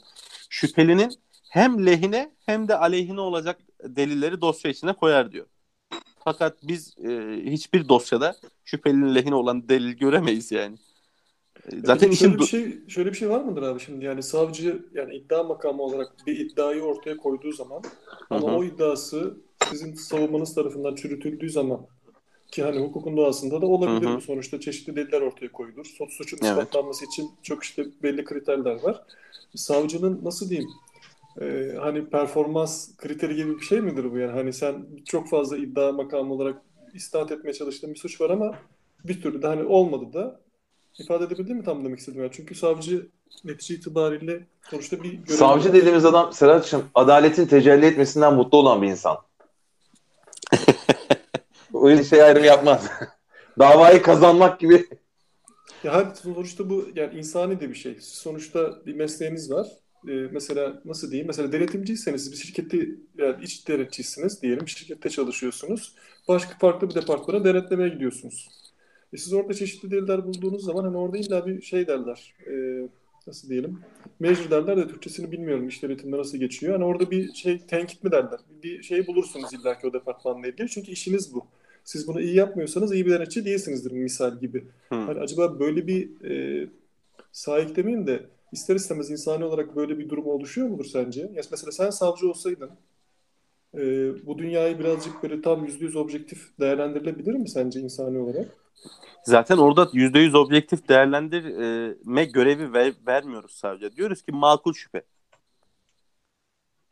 şüphelinin 0.50 1.12
hem 1.50 1.86
lehine 1.86 2.32
hem 2.46 2.68
de 2.68 2.76
aleyhine 2.76 3.20
olacak 3.20 3.58
delilleri 3.84 4.40
dosya 4.40 4.70
içine 4.70 4.92
koyar 4.92 5.32
diyor. 5.32 5.46
Fakat 6.24 6.58
biz 6.62 6.98
e, 6.98 7.40
hiçbir 7.44 7.88
dosyada 7.88 8.36
şüphelinin 8.64 9.14
lehine 9.14 9.34
olan 9.34 9.68
delil 9.68 9.92
göremeyiz 9.92 10.52
yani. 10.52 10.76
E, 11.72 11.80
zaten 11.84 12.10
işin 12.10 12.26
şöyle 12.26 12.38
bir 12.38 12.46
şey 12.46 12.88
şöyle 12.88 13.10
bir 13.12 13.16
şey 13.16 13.30
var 13.30 13.40
mıdır 13.40 13.62
abi 13.62 13.80
şimdi 13.80 14.04
yani 14.04 14.22
savcı 14.22 14.86
yani 14.94 15.16
iddia 15.16 15.42
makamı 15.42 15.82
olarak 15.82 16.12
bir 16.26 16.38
iddiayı 16.38 16.82
ortaya 16.82 17.16
koyduğu 17.16 17.52
zaman 17.52 17.82
ama 18.30 18.48
Hı-hı. 18.48 18.56
o 18.56 18.64
iddiası 18.64 19.36
sizin 19.70 19.94
savunmanız 19.94 20.54
tarafından 20.54 20.94
çürütüldüğü 20.94 21.50
zaman 21.50 21.86
ki 22.50 22.62
hani 22.62 22.80
hukukun 22.80 23.16
doğasında 23.16 23.62
da 23.62 23.66
olabilir 23.66 24.16
bu 24.16 24.20
sonuçta 24.20 24.60
çeşitli 24.60 24.96
deliller 24.96 25.20
ortaya 25.20 25.52
koyulur. 25.52 25.84
Suç 25.84 26.12
suçun 26.12 26.38
evet. 26.42 26.50
ispatlanması 26.50 27.04
için 27.04 27.30
çok 27.42 27.64
işte 27.64 27.86
belli 28.02 28.24
kriterler 28.24 28.82
var. 28.82 29.02
Savcının 29.54 30.20
nasıl 30.24 30.50
diyeyim 30.50 30.70
e, 31.40 31.74
hani 31.80 32.06
performans 32.06 32.96
kriteri 32.96 33.36
gibi 33.36 33.58
bir 33.58 33.64
şey 33.64 33.80
midir 33.80 34.12
bu 34.12 34.18
yani? 34.18 34.32
Hani 34.32 34.52
sen 34.52 34.86
çok 35.04 35.28
fazla 35.28 35.56
iddia 35.56 35.92
makamı 35.92 36.34
olarak 36.34 36.62
istat 36.94 37.32
etmeye 37.32 37.52
çalıştığın 37.52 37.94
bir 37.94 37.98
suç 37.98 38.20
var 38.20 38.30
ama 38.30 38.54
bir 39.04 39.22
türlü 39.22 39.42
de 39.42 39.46
hani 39.46 39.62
olmadı 39.62 40.12
da 40.12 40.40
ifade 40.98 41.24
edebildim 41.24 41.56
mi 41.56 41.64
tam 41.64 41.84
demek 41.84 41.98
istedim 41.98 42.20
yani. 42.20 42.32
Çünkü 42.32 42.54
savcı 42.54 43.06
netice 43.44 43.74
itibariyle 43.74 44.46
sonuçta 44.70 45.02
bir 45.02 45.12
görev 45.12 45.38
Savcı 45.38 45.72
dediğimiz 45.72 46.04
adam 46.04 46.32
Serhat'cığım 46.32 46.84
adaletin 46.94 47.46
tecelli 47.46 47.86
etmesinden 47.86 48.34
mutlu 48.34 48.58
olan 48.58 48.82
bir 48.82 48.88
insan. 48.88 49.16
O 51.82 52.02
şey 52.02 52.22
ayrım 52.22 52.44
yapmaz. 52.44 52.90
Davayı 53.58 54.02
kazanmak 54.02 54.60
gibi. 54.60 54.86
Ya 55.84 56.12
sonuçta 56.22 56.70
bu 56.70 56.88
yani 56.94 57.18
insani 57.18 57.60
de 57.60 57.68
bir 57.68 57.74
şey. 57.74 57.96
Sonuçta 58.00 58.86
bir 58.86 58.94
mesleğiniz 58.94 59.50
var 59.50 59.66
e, 60.08 60.12
mesela 60.12 60.82
nasıl 60.84 61.10
diyeyim 61.10 61.26
mesela 61.26 61.52
denetimciyseniz 61.52 62.32
bir 62.32 62.36
şirkette 62.36 62.88
yani 63.18 63.44
iç 63.44 63.68
denetçisiniz 63.68 64.42
diyelim 64.42 64.68
şirkette 64.68 65.08
çalışıyorsunuz. 65.10 65.94
Başka 66.28 66.58
farklı 66.58 66.90
bir 66.90 66.94
departmana 66.94 67.44
denetlemeye 67.44 67.88
gidiyorsunuz. 67.88 68.48
E 69.12 69.16
siz 69.16 69.32
orada 69.32 69.54
çeşitli 69.54 69.90
deliller 69.90 70.24
bulduğunuz 70.24 70.64
zaman 70.64 70.84
hani 70.84 70.96
orada 70.96 71.18
illa 71.18 71.46
bir 71.46 71.62
şey 71.62 71.86
derler. 71.86 72.34
E, 72.46 72.88
nasıl 73.26 73.48
diyelim? 73.48 73.80
Measure 74.20 74.50
derler 74.50 74.76
de 74.76 74.88
Türkçesini 74.88 75.32
bilmiyorum. 75.32 75.68
İşte 75.68 75.86
eğitimde 75.86 76.18
nasıl 76.18 76.38
geçiyor. 76.38 76.72
Hani 76.72 76.84
orada 76.84 77.10
bir 77.10 77.32
şey 77.32 77.58
tenkit 77.58 78.04
mi 78.04 78.10
derler? 78.10 78.40
Bir 78.62 78.82
şey 78.82 79.06
bulursunuz 79.06 79.52
illa 79.52 79.78
ki 79.78 79.86
o 79.86 79.92
departmanla 79.92 80.46
ilgili. 80.46 80.68
Çünkü 80.68 80.92
işiniz 80.92 81.34
bu. 81.34 81.46
Siz 81.86 82.08
bunu 82.08 82.20
iyi 82.20 82.34
yapmıyorsanız 82.34 82.94
iyi 82.94 83.06
bir 83.06 83.10
denetçi 83.10 83.44
değilsinizdir 83.44 83.92
misal 83.92 84.40
gibi. 84.40 84.66
Hmm. 84.88 85.06
Hani 85.06 85.20
acaba 85.20 85.58
böyle 85.58 85.86
bir 85.86 86.24
e, 86.30 86.68
sahip 87.32 87.76
demeyeyim 87.76 88.06
de 88.06 88.26
ister 88.52 88.76
istemez 88.76 89.10
insani 89.10 89.44
olarak 89.44 89.76
böyle 89.76 89.98
bir 89.98 90.08
durum 90.08 90.26
oluşuyor 90.26 90.68
mudur 90.68 90.84
sence? 90.84 91.20
Ya 91.20 91.42
mesela 91.50 91.72
sen 91.72 91.90
savcı 91.90 92.28
olsaydın 92.28 92.70
e, 93.74 93.80
bu 94.26 94.38
dünyayı 94.38 94.78
birazcık 94.78 95.22
böyle 95.22 95.42
tam 95.42 95.64
yüzde 95.64 95.84
yüz 95.84 95.96
objektif 95.96 96.58
değerlendirilebilir 96.60 97.34
mi 97.34 97.48
sence 97.48 97.80
insani 97.80 98.18
olarak? 98.18 98.46
Zaten 99.24 99.56
orada 99.56 99.88
yüzde 99.92 100.18
yüz 100.18 100.34
objektif 100.34 100.88
değerlendirme 100.88 102.24
görevi 102.24 102.72
ver, 102.72 102.92
vermiyoruz 103.06 103.52
sadece. 103.52 103.96
Diyoruz 103.96 104.22
ki 104.22 104.32
makul 104.32 104.72
şüphe. 104.72 105.02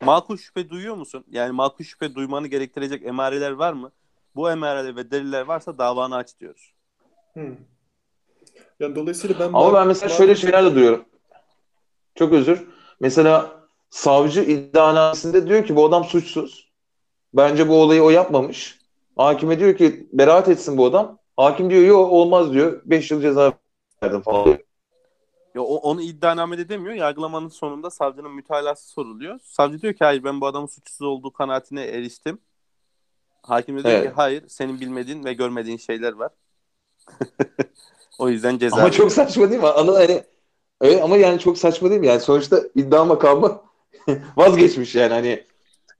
Makul 0.03 0.37
şüphe 0.37 0.69
duyuyor 0.69 0.95
musun? 0.95 1.23
Yani 1.31 1.51
makul 1.51 1.83
şüphe 1.83 2.15
duymanı 2.15 2.47
gerektirecek 2.47 3.05
emareler 3.05 3.51
var 3.51 3.73
mı? 3.73 3.91
Bu 4.35 4.51
emareler 4.51 4.95
ve 4.95 5.11
deliller 5.11 5.41
varsa 5.41 5.77
davanı 5.77 6.15
aç 6.15 6.39
diyoruz. 6.39 6.73
Hmm. 7.33 7.55
Yani 8.79 8.95
dolayısıyla 8.95 9.39
ben... 9.39 9.45
Ama 9.45 9.73
ben 9.73 9.87
mesela 9.87 10.09
şöyle 10.09 10.35
şeyler 10.35 10.65
de 10.65 10.75
duyuyorum. 10.75 11.05
Çok 12.15 12.33
özür. 12.33 12.67
Mesela 12.99 13.51
savcı 13.89 14.41
iddianamesinde 14.41 15.47
diyor 15.47 15.65
ki 15.65 15.75
bu 15.75 15.85
adam 15.85 16.03
suçsuz. 16.03 16.71
Bence 17.33 17.69
bu 17.69 17.81
olayı 17.81 18.03
o 18.03 18.09
yapmamış. 18.09 18.79
Hakime 19.17 19.59
diyor 19.59 19.77
ki 19.77 20.09
beraat 20.13 20.49
etsin 20.49 20.77
bu 20.77 20.85
adam. 20.85 21.17
Hakim 21.37 21.69
diyor 21.69 21.83
yok 21.83 22.11
olmaz 22.11 22.53
diyor. 22.53 22.81
5 22.85 23.11
yıl 23.11 23.21
ceza 23.21 23.53
verdim 24.03 24.21
falan 24.21 24.45
diyor. 24.45 24.59
Ya, 25.55 25.61
onu 25.61 26.01
iddianamede 26.01 26.69
demiyor. 26.69 26.95
Yargılamanın 26.95 27.47
sonunda 27.47 27.89
savcının 27.89 28.31
mütalası 28.31 28.89
soruluyor. 28.89 29.39
Savcı 29.43 29.81
diyor 29.81 29.93
ki 29.93 30.03
hayır 30.03 30.23
ben 30.23 30.41
bu 30.41 30.47
adamın 30.47 30.67
suçsuz 30.67 31.07
olduğu 31.07 31.33
kanaatine 31.33 31.83
eriştim. 31.83 32.39
Hakim 33.47 33.77
de 33.77 33.83
diyor 33.83 33.93
evet. 33.93 34.03
ki 34.03 34.13
hayır 34.15 34.43
senin 34.47 34.79
bilmediğin 34.79 35.25
ve 35.25 35.33
görmediğin 35.33 35.77
şeyler 35.77 36.13
var. 36.13 36.31
o 38.19 38.29
yüzden 38.29 38.57
ceza. 38.57 38.75
Ama 38.75 38.91
çok 38.91 39.11
saçma 39.11 39.49
değil 39.49 39.61
mi? 39.61 39.67
Anı 39.67 39.91
hani 39.91 40.23
Evet 40.81 41.03
ama 41.03 41.17
yani 41.17 41.39
çok 41.39 41.57
saçma 41.57 41.89
değil 41.89 42.01
mi? 42.01 42.07
Yani 42.07 42.19
sonuçta 42.19 42.61
iddia 42.75 43.05
makamı 43.05 43.61
vazgeçmiş 44.37 44.95
yani 44.95 45.13
hani 45.13 45.43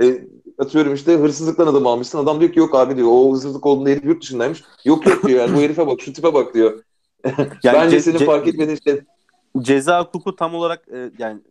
e, 0.02 0.28
atıyorum 0.58 0.94
işte 0.94 1.14
hırsızlıktan 1.14 1.68
adam 1.68 1.88
almışsın. 1.88 2.20
Adam 2.20 2.40
diyor 2.40 2.52
ki 2.52 2.60
yok 2.60 2.76
abi 2.76 2.98
diyor 2.98 3.08
o 3.12 3.34
hırsızlık 3.34 3.66
olduğunda 3.66 3.90
herif 3.90 4.06
yurt 4.06 4.22
dışındaymış. 4.22 4.64
Yok 4.86 5.08
yok 5.08 5.28
diyor 5.28 5.40
yani 5.40 5.58
bu 5.58 5.62
herife 5.62 5.88
bak 5.88 6.02
şu 6.02 6.14
tipe 6.14 6.34
bak 6.34 6.54
diyor. 6.54 6.84
yani 7.38 7.40
Bence 7.64 7.98
ce- 7.98 8.02
senin 8.02 8.26
fark 8.26 8.48
etmediğin 8.48 8.80
şey. 8.84 9.02
Ceza 9.62 10.04
hukuku 10.04 10.36
tam 10.36 10.56
olarak 10.56 10.88
e, 10.88 11.12
yani 11.20 11.42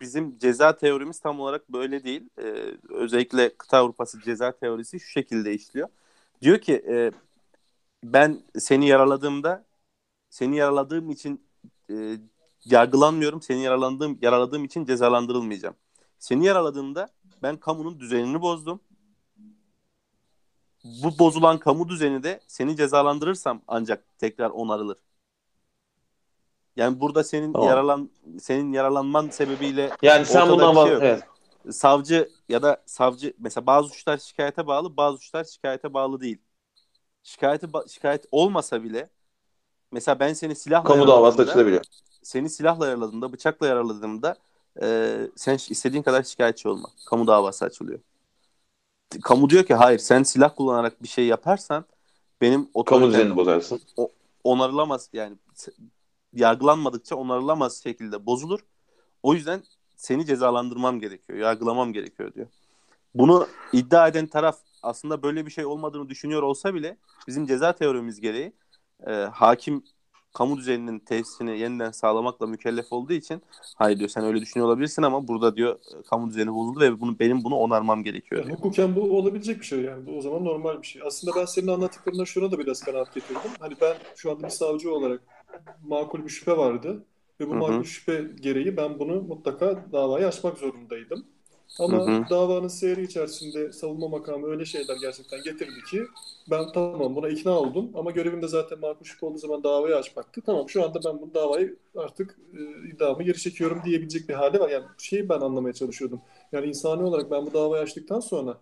bizim 0.00 0.38
ceza 0.38 0.76
teorimiz 0.76 1.20
tam 1.20 1.40
olarak 1.40 1.68
böyle 1.72 2.04
değil. 2.04 2.28
E, 2.38 2.42
özellikle 2.88 3.56
kıta 3.56 3.78
Avrupası 3.78 4.20
ceza 4.20 4.52
teorisi 4.52 5.00
şu 5.00 5.10
şekilde 5.10 5.54
işliyor. 5.54 5.88
Diyor 6.42 6.58
ki 6.58 6.84
e, 6.88 7.12
ben 8.04 8.42
seni 8.58 8.88
yaraladığımda 8.88 9.66
seni 10.30 10.56
yaraladığım 10.56 11.10
için 11.10 11.46
e, 11.90 12.16
yargılanmıyorum. 12.64 13.42
Seni 13.42 13.62
yaralandığım, 13.62 14.18
yaraladığım 14.22 14.64
için 14.64 14.84
cezalandırılmayacağım. 14.84 15.74
Seni 16.18 16.46
yaraladığımda 16.46 17.08
ben 17.42 17.56
kamunun 17.56 18.00
düzenini 18.00 18.40
bozdum. 18.40 18.80
Bu 20.84 21.18
bozulan 21.18 21.58
kamu 21.58 21.88
düzeni 21.88 22.22
de 22.22 22.40
seni 22.46 22.76
cezalandırırsam 22.76 23.62
ancak 23.68 24.18
tekrar 24.18 24.50
onarılır. 24.50 24.96
Yani 26.78 27.00
burada 27.00 27.24
senin 27.24 27.52
tamam. 27.52 27.68
yaralan 27.68 28.10
senin 28.40 28.72
yaralanman 28.72 29.28
sebebiyle 29.28 29.90
yani 30.02 30.26
sen 30.26 30.48
bundan 30.48 30.86
şey 30.86 30.92
evet. 30.92 31.22
Savcı 31.70 32.28
ya 32.48 32.62
da 32.62 32.82
savcı 32.86 33.34
mesela 33.38 33.66
bazı 33.66 33.88
suçlar 33.88 34.18
şikayete 34.18 34.66
bağlı, 34.66 34.96
bazı 34.96 35.18
suçlar 35.18 35.44
şikayete 35.44 35.94
bağlı 35.94 36.20
değil. 36.20 36.38
Şikayeti 37.22 37.66
şikayet 37.88 38.24
olmasa 38.32 38.82
bile 38.82 39.08
mesela 39.92 40.20
ben 40.20 40.32
seni 40.32 40.54
silahla 40.54 40.88
kamu 40.88 41.08
davası 41.08 41.42
açılabiliyor 41.42 41.84
seni 42.28 42.50
silahla 42.50 42.86
yaraladığımda, 42.86 43.32
bıçakla 43.32 43.66
yaraladığımda 43.66 44.36
e, 44.82 45.16
sen 45.36 45.54
istediğin 45.54 46.02
kadar 46.02 46.22
şikayetçi 46.22 46.68
olma. 46.68 46.88
Kamu 47.06 47.26
davası 47.26 47.64
açılıyor. 47.64 47.98
Kamu 49.22 49.50
diyor 49.50 49.64
ki 49.64 49.74
hayır 49.74 49.98
sen 49.98 50.22
silah 50.22 50.56
kullanarak 50.56 51.02
bir 51.02 51.08
şey 51.08 51.26
yaparsan 51.26 51.84
benim 52.40 52.68
kamu 52.86 53.06
düzenini 53.06 53.36
bozarsın. 53.36 53.80
O, 53.96 54.10
onarılamaz 54.44 55.08
yani 55.12 55.36
yargılanmadıkça 56.32 57.16
onarılamaz 57.16 57.82
şekilde 57.82 58.26
bozulur. 58.26 58.60
O 59.22 59.34
yüzden 59.34 59.62
seni 59.96 60.26
cezalandırmam 60.26 61.00
gerekiyor, 61.00 61.38
yargılamam 61.38 61.92
gerekiyor 61.92 62.34
diyor. 62.34 62.46
Bunu 63.14 63.46
iddia 63.72 64.08
eden 64.08 64.26
taraf 64.26 64.58
aslında 64.82 65.22
böyle 65.22 65.46
bir 65.46 65.50
şey 65.50 65.66
olmadığını 65.66 66.08
düşünüyor 66.08 66.42
olsa 66.42 66.74
bile 66.74 66.96
bizim 67.26 67.46
ceza 67.46 67.72
teorimiz 67.72 68.20
gereği 68.20 68.52
e, 69.06 69.12
hakim 69.12 69.84
kamu 70.34 70.56
düzeninin 70.56 70.98
tesisini 70.98 71.58
yeniden 71.58 71.90
sağlamakla 71.90 72.46
mükellef 72.46 72.92
olduğu 72.92 73.12
için 73.12 73.42
hayır 73.76 73.98
diyor 73.98 74.10
sen 74.10 74.24
öyle 74.24 74.40
düşünüyor 74.40 74.68
olabilirsin 74.68 75.02
ama 75.02 75.28
burada 75.28 75.56
diyor 75.56 75.78
kamu 76.10 76.30
düzeni 76.30 76.54
bozuldu 76.54 76.80
ve 76.80 77.00
bunu 77.00 77.18
benim 77.18 77.44
bunu 77.44 77.54
onarmam 77.54 78.04
gerekiyor. 78.04 78.42
Yani 78.44 78.54
hukuken 78.54 78.96
bu 78.96 79.00
olabilecek 79.00 79.60
bir 79.60 79.66
şey 79.66 79.80
yani. 79.80 80.06
Bu 80.06 80.18
o 80.18 80.20
zaman 80.20 80.44
normal 80.44 80.82
bir 80.82 80.86
şey. 80.86 81.02
Aslında 81.06 81.40
ben 81.40 81.44
senin 81.44 81.66
anlattıklarına 81.66 82.24
şuna 82.24 82.50
da 82.50 82.58
biraz 82.58 82.80
kanaat 82.80 83.14
getirdim. 83.14 83.50
Hani 83.60 83.74
ben 83.80 83.96
şu 84.16 84.30
anda 84.30 84.42
bir 84.42 84.50
savcı 84.50 84.94
olarak 84.94 85.20
makul 85.82 86.24
bir 86.24 86.28
şüphe 86.28 86.56
vardı 86.56 87.04
ve 87.40 87.46
bu 87.46 87.50
Hı-hı. 87.50 87.58
makul 87.58 87.84
şüphe 87.84 88.24
gereği 88.40 88.76
ben 88.76 88.98
bunu 88.98 89.22
mutlaka 89.22 89.84
davayı 89.92 90.26
açmak 90.26 90.58
zorundaydım. 90.58 91.24
Ama 91.80 92.06
hı 92.06 92.10
hı. 92.10 92.30
davanın 92.30 92.68
seyri 92.68 93.02
içerisinde 93.02 93.72
savunma 93.72 94.08
makamı 94.08 94.46
öyle 94.46 94.64
şeyler 94.64 94.96
gerçekten 95.00 95.42
getirdi 95.42 95.84
ki 95.90 96.02
ben 96.50 96.72
tamam 96.72 97.16
buna 97.16 97.28
ikna 97.28 97.58
oldum 97.58 97.90
ama 97.94 98.10
görevim 98.10 98.42
de 98.42 98.48
zaten 98.48 98.80
makul 98.80 99.04
şüphe 99.04 99.26
olduğu 99.26 99.38
zaman 99.38 99.64
davayı 99.64 99.96
açmaktı. 99.96 100.40
Tamam 100.46 100.68
şu 100.68 100.84
anda 100.84 101.00
ben 101.04 101.20
bu 101.20 101.34
davayı 101.34 101.76
artık 101.96 102.38
e, 102.54 102.88
iddiamı 102.88 103.22
geri 103.22 103.38
çekiyorum 103.38 103.82
diyebilecek 103.84 104.28
bir 104.28 104.34
hali 104.34 104.60
var. 104.60 104.68
Yani 104.70 104.84
şeyi 104.98 105.28
ben 105.28 105.40
anlamaya 105.40 105.72
çalışıyordum. 105.72 106.20
Yani 106.52 106.66
insani 106.66 107.02
olarak 107.02 107.30
ben 107.30 107.46
bu 107.46 107.52
davayı 107.52 107.82
açtıktan 107.82 108.20
sonra 108.20 108.58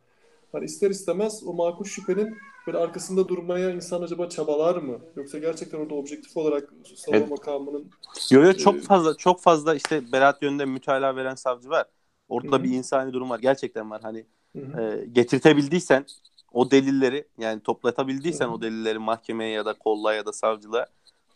hani 0.53 0.65
ister 0.65 0.91
istemez 0.91 1.43
o 1.47 1.53
makul 1.53 1.85
şüphenin 1.85 2.37
böyle 2.67 2.79
arkasında 2.79 3.29
durmaya 3.29 3.71
insan 3.71 4.03
acaba 4.03 4.29
çabalar 4.29 4.77
mı? 4.77 4.99
Yoksa 5.17 5.39
gerçekten 5.39 5.79
orada 5.79 5.95
objektif 5.95 6.37
olarak 6.37 6.73
savunma 6.97 7.19
evet. 7.19 7.31
makamının... 7.31 7.91
Yok 8.31 8.45
yok 8.45 8.59
çok 8.59 8.75
e, 8.75 8.81
fazla 8.81 9.17
çok 9.17 9.41
fazla 9.41 9.75
işte 9.75 10.13
beraat 10.13 10.43
yönünde 10.43 10.65
mütalaa 10.65 11.17
veren 11.17 11.35
savcı 11.35 11.71
var. 11.71 11.87
Ortada 12.29 12.57
Hı-hı. 12.57 12.65
bir 12.65 12.71
insani 12.71 13.13
durum 13.13 13.31
var. 13.31 13.39
Gerçekten 13.39 13.91
var. 13.91 14.01
Hani 14.03 14.27
e, 14.57 15.07
getirtebildiysen 15.13 16.05
o 16.53 16.71
delilleri 16.71 17.25
yani 17.39 17.61
toplatabildiysen 17.61 18.47
Hı-hı. 18.47 18.55
o 18.55 18.63
delilleri 18.63 18.99
mahkemeye 18.99 19.51
ya 19.51 19.65
da 19.65 19.73
kolla 19.73 20.15
ya 20.15 20.27
da 20.27 20.33
savcılığa 20.33 20.87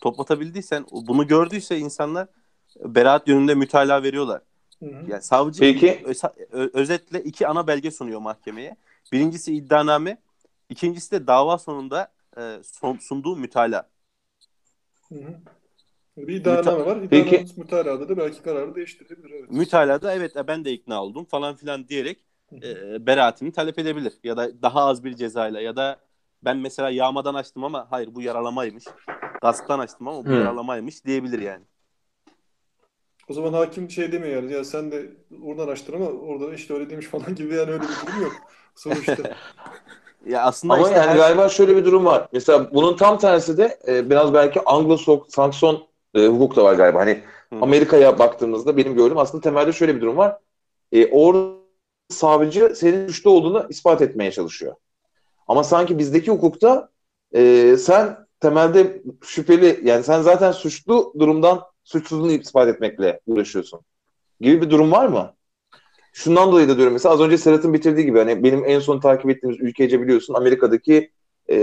toplatabildiysen 0.00 0.84
bunu 0.92 1.26
gördüyse 1.26 1.78
insanlar 1.78 2.28
beraat 2.84 3.28
yönünde 3.28 3.54
mütalaa 3.54 4.02
veriyorlar. 4.02 4.42
Hı-hı. 4.78 5.10
Yani 5.10 5.22
savcı 5.22 5.60
Peki. 5.60 6.04
Ö- 6.52 6.70
özetle 6.72 7.22
iki 7.22 7.46
ana 7.46 7.66
belge 7.66 7.90
sunuyor 7.90 8.20
mahkemeye. 8.20 8.76
Birincisi 9.12 9.54
iddianame, 9.54 10.18
ikincisi 10.70 11.10
de 11.12 11.26
dava 11.26 11.58
sonunda 11.58 12.12
e, 12.38 12.60
son, 12.64 12.96
sunduğu 12.96 13.36
mütalaa. 13.36 13.90
Hı 15.08 15.14
hı. 15.14 15.34
Bir 16.16 16.34
iddianame 16.34 16.86
var. 16.86 16.96
İddianame 16.96 17.44
mütalada 17.56 18.08
da 18.08 18.16
belki 18.16 18.42
kararı 18.42 18.74
değiştirebilir. 18.74 19.30
Evet. 19.30 19.50
Mütalada 19.50 20.14
evet 20.14 20.36
e, 20.36 20.46
ben 20.46 20.64
de 20.64 20.72
ikna 20.72 21.04
oldum 21.04 21.24
falan 21.24 21.56
filan 21.56 21.88
diyerek 21.88 22.24
e, 22.62 23.06
beraatini 23.06 23.52
talep 23.52 23.78
edebilir. 23.78 24.12
Ya 24.24 24.36
da 24.36 24.62
daha 24.62 24.84
az 24.84 25.04
bir 25.04 25.14
cezayla 25.16 25.60
ya 25.60 25.76
da 25.76 26.00
ben 26.44 26.56
mesela 26.56 26.90
yağmadan 26.90 27.34
açtım 27.34 27.64
ama 27.64 27.86
hayır 27.90 28.14
bu 28.14 28.22
yaralamaymış. 28.22 28.84
Gasptan 29.42 29.78
açtım 29.78 30.08
ama 30.08 30.24
bu 30.24 30.30
Hı. 30.30 30.34
yaralamaymış 30.34 31.04
diyebilir 31.04 31.38
yani. 31.38 31.64
O 33.28 33.32
zaman 33.32 33.52
hakim 33.52 33.90
şey 33.90 34.12
demiyor 34.12 34.42
yani 34.42 34.52
ya 34.52 34.64
sen 34.64 34.92
de 34.92 35.10
oradan 35.42 35.68
açtın 35.68 35.92
ama 35.92 36.06
orada 36.06 36.54
işte 36.54 36.74
öyle 36.74 36.90
demiş 36.90 37.06
falan 37.10 37.34
gibi 37.34 37.54
yani 37.54 37.70
öyle 37.70 37.82
bir 37.82 37.88
durum 37.88 38.22
yok 38.22 38.32
sonuçta. 38.74 39.36
ya 40.26 40.42
aslında 40.42 40.74
ama 40.74 40.82
işte 40.82 40.98
yani 40.98 41.10
her... 41.10 41.16
galiba 41.16 41.48
şöyle 41.48 41.76
bir 41.76 41.84
durum 41.84 42.04
var. 42.04 42.28
Mesela 42.32 42.74
bunun 42.74 42.96
tam 42.96 43.18
tersi 43.18 43.58
de 43.58 43.78
e, 43.88 44.10
biraz 44.10 44.34
belki 44.34 44.60
Anglo-Sakson 44.60 45.80
e, 46.14 46.26
hukuk 46.26 46.56
da 46.56 46.64
var 46.64 46.74
galiba. 46.74 46.98
Hani 46.98 47.22
Amerika'ya 47.60 48.18
baktığımızda 48.18 48.76
benim 48.76 48.94
gördüğüm 48.94 49.18
aslında 49.18 49.42
temelde 49.42 49.72
şöyle 49.72 49.96
bir 49.96 50.00
durum 50.00 50.16
var. 50.16 50.38
E, 50.92 51.06
orada 51.06 51.60
savcı 52.08 52.72
senin 52.76 53.06
suçlu 53.06 53.30
olduğunu 53.30 53.66
ispat 53.68 54.02
etmeye 54.02 54.32
çalışıyor. 54.32 54.74
Ama 55.48 55.64
sanki 55.64 55.98
bizdeki 55.98 56.30
hukukta 56.30 56.88
e, 57.34 57.76
sen 57.76 58.26
temelde 58.40 59.02
şüpheli 59.22 59.80
yani 59.84 60.04
sen 60.04 60.22
zaten 60.22 60.52
suçlu 60.52 61.14
durumdan 61.18 61.62
suçsuzluğunu 61.84 62.32
ispat 62.32 62.68
etmekle 62.68 63.20
uğraşıyorsun. 63.26 63.80
Gibi 64.40 64.62
bir 64.62 64.70
durum 64.70 64.92
var 64.92 65.06
mı? 65.06 65.34
Şundan 66.12 66.52
dolayı 66.52 66.68
da 66.68 66.76
diyorum 66.76 66.92
mesela 66.92 67.14
az 67.14 67.20
önce 67.20 67.38
Serhat'ın 67.38 67.74
bitirdiği 67.74 68.06
gibi 68.06 68.18
hani 68.18 68.44
benim 68.44 68.64
en 68.66 68.80
son 68.80 69.00
takip 69.00 69.30
ettiğimiz 69.30 69.60
ülkece 69.60 70.02
biliyorsun 70.02 70.34
Amerika'daki 70.34 71.10
e, 71.50 71.56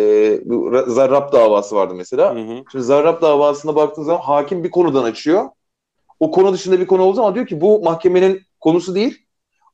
bu 0.46 0.84
Zarrab 0.88 1.34
davası 1.34 1.76
vardı 1.76 1.94
mesela. 1.96 2.36
Hı 2.36 2.40
hı. 2.40 2.64
Şimdi 2.72 2.86
Zarrab 2.86 3.22
davasına 3.22 3.76
baktığın 3.76 4.04
zaman 4.04 4.22
hakim 4.22 4.64
bir 4.64 4.72
konudan 4.72 5.04
açıyor. 5.04 5.50
O 6.20 6.32
konu 6.32 6.54
dışında 6.54 6.80
bir 6.80 6.88
konu 6.88 7.02
olduğu 7.02 7.16
zaman 7.16 7.36
diyor 7.36 7.48
ki 7.48 7.62
bu 7.62 7.84
mahkemenin 7.84 8.42
konusu 8.60 8.96
değil. 8.96 9.18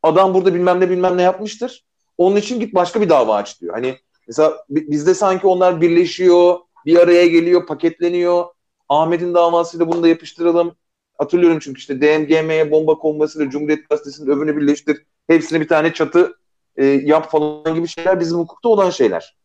Adam 0.03 0.33
burada 0.33 0.53
bilmem 0.53 0.79
ne 0.79 0.89
bilmem 0.89 1.17
ne 1.17 1.21
yapmıştır. 1.21 1.85
Onun 2.17 2.35
için 2.35 2.59
git 2.59 2.73
başka 2.75 3.01
bir 3.01 3.09
dava 3.09 3.35
aç 3.35 3.61
diyor. 3.61 3.73
Hani 3.73 3.95
mesela 4.27 4.65
bizde 4.69 5.13
sanki 5.13 5.47
onlar 5.47 5.81
birleşiyor, 5.81 6.55
bir 6.85 6.97
araya 6.97 7.27
geliyor, 7.27 7.65
paketleniyor. 7.65 8.45
Ahmet'in 8.89 9.33
davasıyla 9.33 9.87
bunu 9.87 10.03
da 10.03 10.07
yapıştıralım. 10.07 10.75
Hatırlıyorum 11.23 11.59
çünkü 11.59 11.79
işte 11.79 12.01
DMGM'ye 12.01 12.71
bomba 12.71 12.97
konmasıyla 12.97 13.49
Cumhuriyet 13.49 13.89
Gazetesi'nin 13.89 14.29
öbürünü 14.29 14.57
birleştir. 14.57 15.05
Hepsine 15.27 15.61
bir 15.61 15.67
tane 15.67 15.93
çatı 15.93 16.33
e, 16.75 16.85
yap 16.85 17.31
falan 17.31 17.75
gibi 17.75 17.87
şeyler 17.87 18.19
bizim 18.19 18.37
hukukta 18.37 18.69
olan 18.69 18.89
şeyler. 18.89 19.37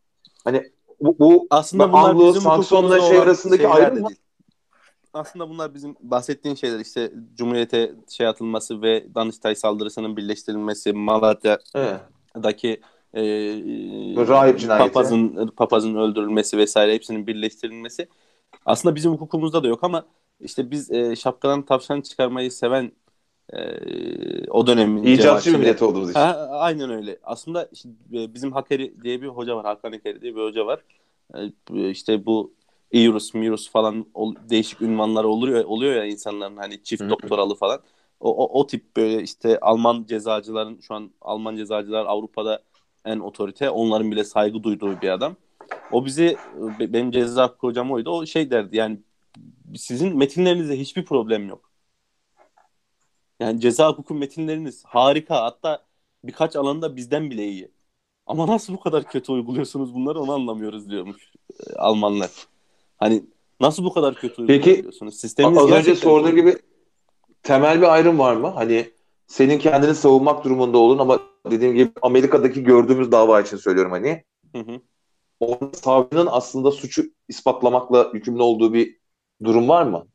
Hani 0.43 0.71
bu, 0.99 1.19
bu 1.19 1.47
aslında 1.49 1.93
bunlar 1.93 2.09
Anglo, 2.09 2.27
bizim 2.27 2.41
Sakson'la 2.41 3.01
şey 3.01 3.17
arasındaki 3.17 3.67
ayrım 3.67 4.01
mı? 4.01 4.09
Aslında 5.13 5.49
bunlar 5.49 5.73
bizim 5.73 5.95
bahsettiğin 6.01 6.55
şeyler 6.55 6.79
işte 6.79 7.11
Cumhuriyete 7.35 7.91
şey 8.09 8.27
atılması 8.27 8.81
ve 8.81 9.15
Danıştay 9.15 9.55
saldırısının 9.55 10.17
birleştirilmesi, 10.17 10.93
Malatya'daki 10.93 12.81
e, 13.13 13.21
Rahip 14.27 14.67
papazın, 14.67 15.47
papazın 15.47 15.95
öldürülmesi 15.95 16.57
vesaire 16.57 16.93
hepsinin 16.93 17.27
birleştirilmesi 17.27 18.07
aslında 18.65 18.95
bizim 18.95 19.11
hukukumuzda 19.11 19.63
da 19.63 19.67
yok 19.67 19.83
ama 19.83 20.05
işte 20.39 20.71
biz 20.71 20.91
e, 20.91 21.15
şapkadan 21.15 21.65
tavşan 21.65 22.01
çıkarmayı 22.01 22.51
seven 22.51 22.91
e, 23.53 23.59
o 24.49 24.67
dönemin 24.67 25.03
icatçı 25.03 25.53
bir 25.53 25.59
millet 25.59 25.81
olduğumuz 25.81 26.09
için. 26.09 26.19
Ha, 26.19 26.47
aynen 26.51 26.89
öyle. 26.89 27.19
Aslında 27.23 27.69
işte, 27.71 27.89
bizim 28.11 28.51
Hakeri 28.51 29.03
diye 29.03 29.21
bir 29.21 29.27
hoca 29.27 29.55
var. 29.55 29.65
Hakan 29.65 29.91
Hakeri 29.91 30.21
diye 30.21 30.35
bir 30.35 30.41
hoca 30.41 30.65
var. 30.65 30.79
E, 31.73 31.89
işte 31.89 32.25
bu 32.25 32.53
Eurus, 32.91 33.33
Mirus 33.33 33.69
falan 33.69 34.05
o, 34.13 34.33
değişik 34.49 34.81
ünvanlar 34.81 35.23
oluyor 35.23 35.65
oluyor 35.65 35.95
ya 35.95 36.05
insanların 36.05 36.57
hani 36.57 36.83
çift 36.83 37.01
Hı-hı. 37.01 37.09
doktoralı 37.09 37.55
falan. 37.55 37.79
O, 38.19 38.45
o, 38.45 38.59
o 38.59 38.67
tip 38.67 38.97
böyle 38.97 39.23
işte 39.23 39.59
Alman 39.59 40.05
cezacıların 40.09 40.79
şu 40.81 40.93
an 40.93 41.11
Alman 41.21 41.55
cezacılar 41.55 42.05
Avrupa'da 42.05 42.61
en 43.05 43.19
otorite. 43.19 43.69
Onların 43.69 44.11
bile 44.11 44.23
saygı 44.23 44.63
duyduğu 44.63 45.01
bir 45.01 45.09
adam. 45.09 45.35
O 45.91 46.05
bizi 46.05 46.37
benim 46.79 47.11
ceza 47.11 47.55
hocam 47.57 47.91
oydu. 47.91 48.09
O 48.09 48.25
şey 48.25 48.51
derdi 48.51 48.77
yani 48.77 48.99
sizin 49.77 50.17
metinlerinizde 50.17 50.79
hiçbir 50.79 51.05
problem 51.05 51.49
yok. 51.49 51.71
Yani 53.39 53.61
ceza 53.61 53.89
hukuku 53.89 54.13
metinleriniz 54.13 54.85
harika. 54.85 55.43
Hatta 55.43 55.85
birkaç 56.23 56.55
alanda 56.55 56.95
bizden 56.95 57.29
bile 57.29 57.47
iyi. 57.47 57.71
Ama 58.25 58.47
nasıl 58.47 58.73
bu 58.73 58.79
kadar 58.79 59.03
kötü 59.03 59.31
uyguluyorsunuz 59.31 59.93
bunları 59.93 60.19
onu 60.19 60.33
anlamıyoruz 60.33 60.89
diyormuş 60.89 61.33
e, 61.59 61.73
Almanlar. 61.73 62.31
Hani 62.97 63.23
nasıl 63.59 63.83
bu 63.83 63.93
kadar 63.93 64.15
kötü 64.15 64.41
uyguluyorsunuz? 64.41 65.19
Sisteminiz 65.19 65.57
az 65.57 65.71
önce 65.71 65.95
sorduğum 65.95 66.35
gibi 66.35 66.57
temel 67.43 67.81
bir 67.81 67.93
ayrım 67.93 68.19
var 68.19 68.35
mı? 68.35 68.47
Hani 68.47 68.91
senin 69.27 69.59
kendini 69.59 69.95
savunmak 69.95 70.43
durumunda 70.43 70.77
olun 70.77 70.97
ama 70.97 71.19
dediğim 71.51 71.75
gibi 71.75 71.91
Amerika'daki 72.01 72.63
gördüğümüz 72.63 73.11
dava 73.11 73.41
için 73.41 73.57
söylüyorum 73.57 73.91
hani. 73.91 74.23
Hı 74.55 74.59
hı. 74.59 74.81
Orada 75.39 75.73
savcının 75.73 76.27
aslında 76.31 76.71
suçu 76.71 77.03
ispatlamakla 77.27 78.11
yükümlü 78.13 78.41
olduğu 78.41 78.73
bir 78.73 78.98
durum 79.43 79.69
var 79.69 79.83
mı? 79.83 80.07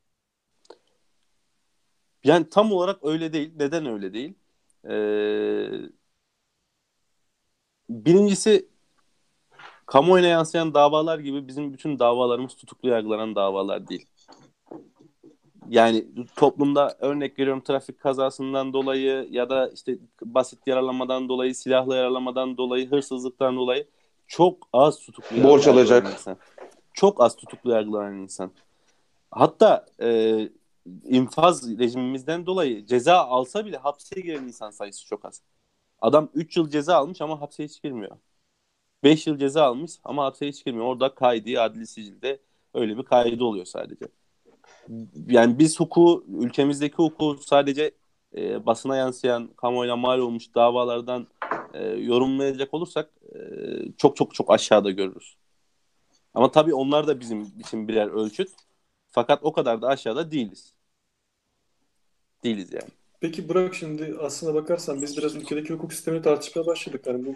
Yani 2.25 2.49
tam 2.49 2.73
olarak 2.73 3.05
öyle 3.05 3.33
değil. 3.33 3.53
Neden 3.57 3.87
öyle 3.87 4.13
değil? 4.13 4.35
Ee, 4.89 5.69
birincisi 7.89 8.69
kamuoyuna 9.87 10.27
yansıyan 10.27 10.75
davalar 10.75 11.19
gibi 11.19 11.49
bizim 11.49 11.73
bütün 11.73 11.99
davalarımız 11.99 12.55
tutuklu 12.57 12.89
yargılanan 12.89 13.35
davalar 13.35 13.89
değil. 13.89 14.07
Yani 15.69 16.07
toplumda 16.37 16.97
örnek 16.99 17.39
veriyorum 17.39 17.63
trafik 17.63 18.01
kazasından 18.01 18.73
dolayı 18.73 19.29
ya 19.31 19.51
da 19.51 19.69
işte 19.69 19.99
basit 20.23 20.67
yaralanmadan 20.67 21.29
dolayı, 21.29 21.55
silahlı 21.55 21.97
yaralanmadan 21.97 22.57
dolayı, 22.57 22.91
hırsızlıktan 22.91 23.57
dolayı 23.57 23.87
çok 24.27 24.69
az 24.73 25.01
tutuklu 25.01 25.45
borç 25.45 25.67
alacak 25.67 26.13
insan. 26.13 26.37
Çok 26.93 27.21
az 27.21 27.37
tutuklu 27.37 27.71
yargılanan 27.71 28.15
insan. 28.15 28.51
Hatta 29.35 29.87
e, 30.03 30.49
infaz 31.05 31.79
rejimimizden 31.79 32.47
dolayı 32.47 32.87
ceza 32.87 33.17
alsa 33.17 33.67
bile 33.67 33.77
hapse 33.77 34.21
giren 34.21 34.45
insan 34.45 34.71
sayısı 34.71 35.07
çok 35.07 35.25
az. 35.25 35.43
Adam 36.01 36.31
3 36.35 36.57
yıl 36.57 36.71
ceza 36.71 36.97
almış 36.97 37.21
ama 37.21 37.41
hapse 37.41 37.65
hiç 37.65 37.83
girmiyor. 37.83 38.17
5 39.05 39.27
yıl 39.27 39.39
ceza 39.39 39.65
almış 39.65 39.93
ama 40.05 40.25
hapse 40.25 40.49
hiç 40.49 40.65
girmiyor. 40.65 40.87
Orada 40.87 41.15
kaydı 41.15 41.61
adli 41.61 41.87
sicilde 41.87 42.41
öyle 42.75 42.99
bir 42.99 43.03
kaydı 43.03 43.45
oluyor 43.45 43.67
sadece. 43.67 44.07
Yani 45.27 45.59
biz 45.59 45.81
hukuku, 45.81 46.25
ülkemizdeki 46.29 46.97
hukuku 46.97 47.43
sadece 47.43 47.91
e, 48.37 48.67
basına 48.67 48.97
yansıyan, 48.97 49.47
kamuoyuna 49.57 49.97
mal 49.97 50.19
olmuş 50.19 50.55
davalardan 50.55 51.27
e, 51.75 51.87
yorumlayacak 51.87 52.75
olursak 52.75 53.11
e, 53.35 53.39
çok 53.97 54.17
çok 54.17 54.35
çok 54.35 54.51
aşağıda 54.51 54.91
görürüz. 54.91 55.37
Ama 56.35 56.51
tabii 56.51 56.75
onlar 56.75 57.07
da 57.07 57.21
bizim 57.21 57.43
için 57.43 57.89
birer 57.89 58.07
ölçüt. 58.09 58.51
Fakat 59.15 59.39
o 59.43 59.53
kadar 59.53 59.83
da 59.83 59.89
aşağıda 59.89 60.31
değiliz. 60.31 60.75
Değiliz 62.45 62.73
yani. 62.73 62.91
Peki 63.21 63.49
bırak 63.49 63.75
şimdi 63.75 64.15
aslına 64.21 64.55
bakarsan 64.55 65.03
biz 65.03 65.17
biraz 65.19 65.37
ülkedeki 65.37 65.73
hukuk 65.73 65.93
sistemini 65.93 66.23
tartışmaya 66.23 66.67
başladık. 66.67 67.07
Yani 67.07 67.25
bu 67.27 67.35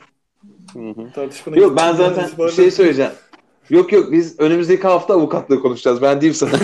hı 0.81 1.13
tartışmanın 1.15 1.57
Yok 1.57 1.77
ben 1.77 1.93
zaten 1.95 2.31
bir 2.39 2.53
şey 2.53 2.71
söyleyeceğim. 2.71 3.13
Yok 3.71 3.93
yok 3.93 4.13
biz 4.13 4.41
önümüzdeki 4.41 4.83
hafta 4.83 5.15
avukatlığı 5.15 5.61
konuşacağız. 5.61 6.03
Ben 6.03 6.21
diyeyim 6.21 6.35
sana. 6.35 6.53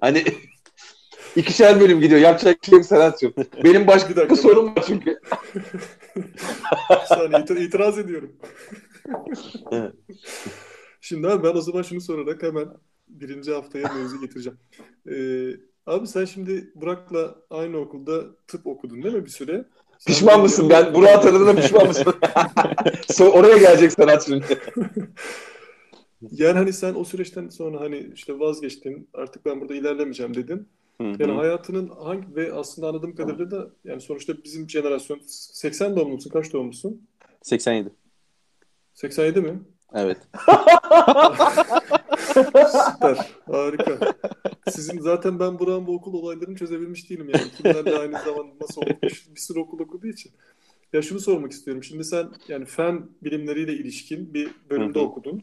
hani 0.00 0.24
ikişer 1.36 1.80
bölüm 1.80 2.00
gidiyor. 2.00 2.20
Yapacak 2.20 2.62
bir 2.62 2.66
şey 2.66 2.78
yok 2.78 2.86
Serhat'cığım. 2.86 3.34
Benim 3.64 3.86
başka 3.86 4.08
bir 4.10 4.16
dakika, 4.16 4.36
sorum 4.36 4.76
var 4.76 4.84
çünkü. 4.86 5.20
bir 6.90 7.06
saniye 7.08 7.40
itiraz, 7.40 7.62
itiraz 7.62 7.98
ediyorum. 7.98 8.32
evet. 9.70 9.92
Şimdi 11.04 11.28
abi 11.28 11.42
ben 11.42 11.54
o 11.54 11.60
zaman 11.60 11.82
şunu 11.82 12.00
sorarak 12.00 12.42
hemen 12.42 12.68
birinci 13.08 13.52
haftaya 13.52 13.94
mevzu 13.94 14.20
getireceğim. 14.20 14.58
Ee, 15.10 15.56
abi 15.86 16.06
sen 16.06 16.24
şimdi 16.24 16.72
Burak'la 16.74 17.34
aynı 17.50 17.76
okulda 17.76 18.36
tıp 18.46 18.66
okudun 18.66 19.02
değil 19.02 19.14
mi 19.14 19.24
bir 19.24 19.30
süre? 19.30 19.64
Sen 19.98 20.14
pişman 20.14 20.40
mısın? 20.40 20.70
Ben 20.70 20.94
Burak'ı 20.94 21.20
tanıdığına 21.22 21.54
pişman 21.54 21.86
mısın? 21.86 22.14
Oraya 23.32 23.58
gelecek 23.58 23.92
sanat 23.92 24.26
şimdi. 24.26 24.44
yani 26.30 26.58
hani 26.58 26.72
sen 26.72 26.94
o 26.94 27.04
süreçten 27.04 27.48
sonra 27.48 27.80
hani 27.80 28.10
işte 28.14 28.38
vazgeçtin 28.38 29.08
artık 29.14 29.44
ben 29.44 29.60
burada 29.60 29.74
ilerlemeyeceğim 29.74 30.34
dedin. 30.34 30.68
Yani 31.00 31.32
hayatının 31.32 31.88
hangi 31.88 32.36
ve 32.36 32.52
aslında 32.52 32.88
anladığım 32.88 33.14
kadarıyla 33.14 33.50
da 33.50 33.70
yani 33.84 34.00
sonuçta 34.00 34.44
bizim 34.44 34.70
jenerasyon 34.70 35.20
80 35.26 35.96
doğumlusun 35.96 36.30
kaç 36.30 36.52
doğumlusun? 36.52 37.02
87. 37.42 37.90
87 38.94 39.40
mi? 39.40 39.58
Evet. 39.94 40.18
Süper. 42.18 43.30
Harika. 43.46 44.14
Sizin 44.70 45.00
zaten 45.00 45.40
ben 45.40 45.58
buranın 45.58 45.86
bu 45.86 45.94
okul 45.94 46.14
olaylarını 46.14 46.56
çözebilmiş 46.56 47.10
değilim 47.10 47.30
yani. 47.34 47.50
Kimlerle 47.56 47.98
aynı 47.98 48.18
zamanda 48.18 48.52
nasıl 48.60 48.82
olmuş 48.82 49.26
bir 49.34 49.40
sürü 49.40 49.58
okul 49.58 49.80
okuduğu 49.80 50.06
için. 50.06 50.32
Ya 50.92 51.02
şunu 51.02 51.20
sormak 51.20 51.52
istiyorum. 51.52 51.84
Şimdi 51.84 52.04
sen 52.04 52.28
yani 52.48 52.64
fen 52.64 53.08
bilimleriyle 53.22 53.72
ilişkin 53.72 54.34
bir 54.34 54.50
bölümde 54.70 54.98
Hı-hı. 54.98 55.06
okudun. 55.06 55.42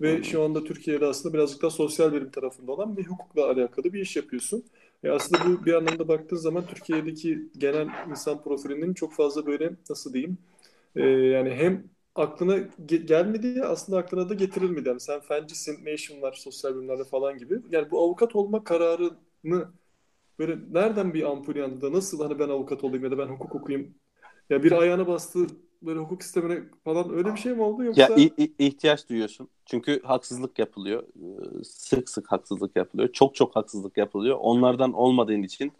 Ve 0.00 0.22
şu 0.22 0.42
anda 0.42 0.64
Türkiye'de 0.64 1.06
aslında 1.06 1.34
birazcık 1.34 1.62
daha 1.62 1.70
sosyal 1.70 2.12
bilim 2.12 2.30
tarafında 2.30 2.72
olan 2.72 2.96
bir 2.96 3.04
hukukla 3.06 3.46
alakalı 3.50 3.92
bir 3.92 4.00
iş 4.00 4.16
yapıyorsun. 4.16 4.64
E 5.04 5.10
aslında 5.10 5.44
bu 5.44 5.66
bir 5.66 5.72
anlamda 5.72 6.08
baktığın 6.08 6.36
zaman 6.36 6.66
Türkiye'deki 6.66 7.48
genel 7.58 7.88
insan 8.10 8.42
profilinin 8.42 8.94
çok 8.94 9.14
fazla 9.14 9.46
böyle 9.46 9.72
nasıl 9.90 10.12
diyeyim 10.12 10.38
e, 10.96 11.02
yani 11.08 11.50
hem 11.54 11.84
aklına 12.18 12.56
ge- 12.58 13.06
gelmedi 13.06 13.62
aslında 13.64 13.98
aklına 13.98 14.28
da 14.28 14.34
getirilmedi. 14.34 14.88
Yani 14.88 15.00
sen 15.00 15.20
fencisin, 15.20 15.86
işin 15.86 16.22
var 16.22 16.32
sosyal 16.32 16.76
bilimlerde 16.76 17.04
falan 17.04 17.38
gibi. 17.38 17.60
Yani 17.70 17.90
bu 17.90 18.00
avukat 18.00 18.36
olma 18.36 18.64
kararını 18.64 19.68
böyle 20.38 20.58
nereden 20.72 21.14
bir 21.14 21.22
ampul 21.22 21.56
yandı 21.56 21.80
da 21.80 21.92
nasıl 21.92 22.22
hani 22.22 22.38
ben 22.38 22.48
avukat 22.48 22.84
olayım 22.84 23.04
ya 23.04 23.10
da 23.10 23.18
ben 23.18 23.26
hukuk 23.26 23.54
okuyayım. 23.54 23.94
Ya 24.50 24.62
bir 24.62 24.72
ayağına 24.72 25.06
bastı 25.06 25.46
böyle 25.82 25.98
hukuk 26.00 26.22
sistemine 26.22 26.62
falan 26.84 27.14
öyle 27.14 27.32
bir 27.32 27.38
şey 27.38 27.52
mi 27.52 27.62
oldu 27.62 27.84
yoksa? 27.84 28.02
Ya 28.02 28.30
ihtiyaç 28.58 29.08
duyuyorsun. 29.08 29.48
Çünkü 29.66 30.02
haksızlık 30.02 30.58
yapılıyor. 30.58 31.02
Sık 31.64 32.08
sık 32.08 32.32
haksızlık 32.32 32.76
yapılıyor. 32.76 33.12
Çok 33.12 33.34
çok 33.34 33.56
haksızlık 33.56 33.96
yapılıyor. 33.96 34.36
Onlardan 34.40 34.92
olmadığın 34.92 35.42
için 35.42 35.72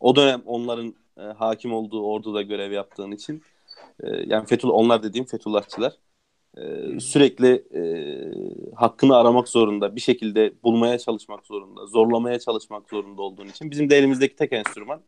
o 0.00 0.16
dönem 0.16 0.42
onların 0.46 0.94
e, 1.18 1.22
hakim 1.22 1.72
olduğu 1.72 2.02
orduda 2.06 2.42
görev 2.42 2.72
yaptığın 2.72 3.10
için 3.10 3.42
yani 4.26 4.46
Fethullah 4.46 4.74
onlar 4.74 5.02
dediğim 5.02 5.26
Fethullahçılar 5.26 5.92
e, 6.56 7.00
sürekli 7.00 7.64
e, 7.74 7.82
hakkını 8.74 9.16
aramak 9.16 9.48
zorunda, 9.48 9.96
bir 9.96 10.00
şekilde 10.00 10.52
bulmaya 10.62 10.98
çalışmak 10.98 11.46
zorunda, 11.46 11.86
zorlamaya 11.86 12.38
çalışmak 12.38 12.90
zorunda 12.90 13.22
olduğun 13.22 13.46
için 13.46 13.70
bizim 13.70 13.90
de 13.90 13.98
elimizdeki 13.98 14.36
tek 14.36 14.52
enstrüman 14.52 15.00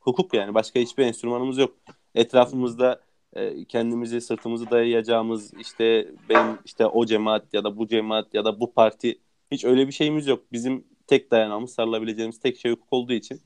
hukuk 0.00 0.34
yani 0.34 0.54
başka 0.54 0.80
hiçbir 0.80 1.04
enstrümanımız 1.04 1.58
yok. 1.58 1.74
Etrafımızda 2.14 3.00
e, 3.32 3.64
kendimizi 3.64 4.20
sırtımızı 4.20 4.70
dayayacağımız 4.70 5.54
işte 5.60 6.08
benim 6.28 6.58
işte 6.64 6.86
o 6.86 7.06
cemaat 7.06 7.54
ya 7.54 7.64
da 7.64 7.76
bu 7.76 7.88
cemaat 7.88 8.34
ya 8.34 8.44
da 8.44 8.60
bu 8.60 8.72
parti 8.72 9.18
hiç 9.50 9.64
öyle 9.64 9.86
bir 9.86 9.92
şeyimiz 9.92 10.26
yok. 10.26 10.42
Bizim 10.52 10.84
tek 11.06 11.30
dayanağımız 11.30 11.74
sarılabileceğimiz 11.74 12.40
tek 12.40 12.58
şey 12.58 12.72
hukuk 12.72 12.92
olduğu 12.92 13.12
için 13.12 13.40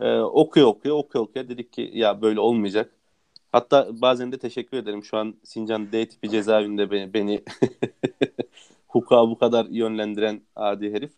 e, 0.00 0.18
okuyor 0.18 0.66
okuyor 0.66 0.96
okuyor 0.96 1.24
okuyor 1.24 1.48
dedik 1.48 1.72
ki 1.72 1.90
ya 1.94 2.22
böyle 2.22 2.40
olmayacak. 2.40 2.99
Hatta 3.52 3.88
bazen 4.00 4.32
de 4.32 4.38
teşekkür 4.38 4.76
ederim. 4.76 5.04
Şu 5.04 5.16
an 5.16 5.34
Sincan 5.44 5.92
D 5.92 6.08
tipi 6.08 6.30
cezaevinde 6.30 6.90
beni, 6.90 7.14
beni 7.14 7.44
hukuka 8.88 9.30
bu 9.30 9.38
kadar 9.38 9.66
yönlendiren 9.66 10.42
adi 10.56 10.92
herif. 10.92 11.12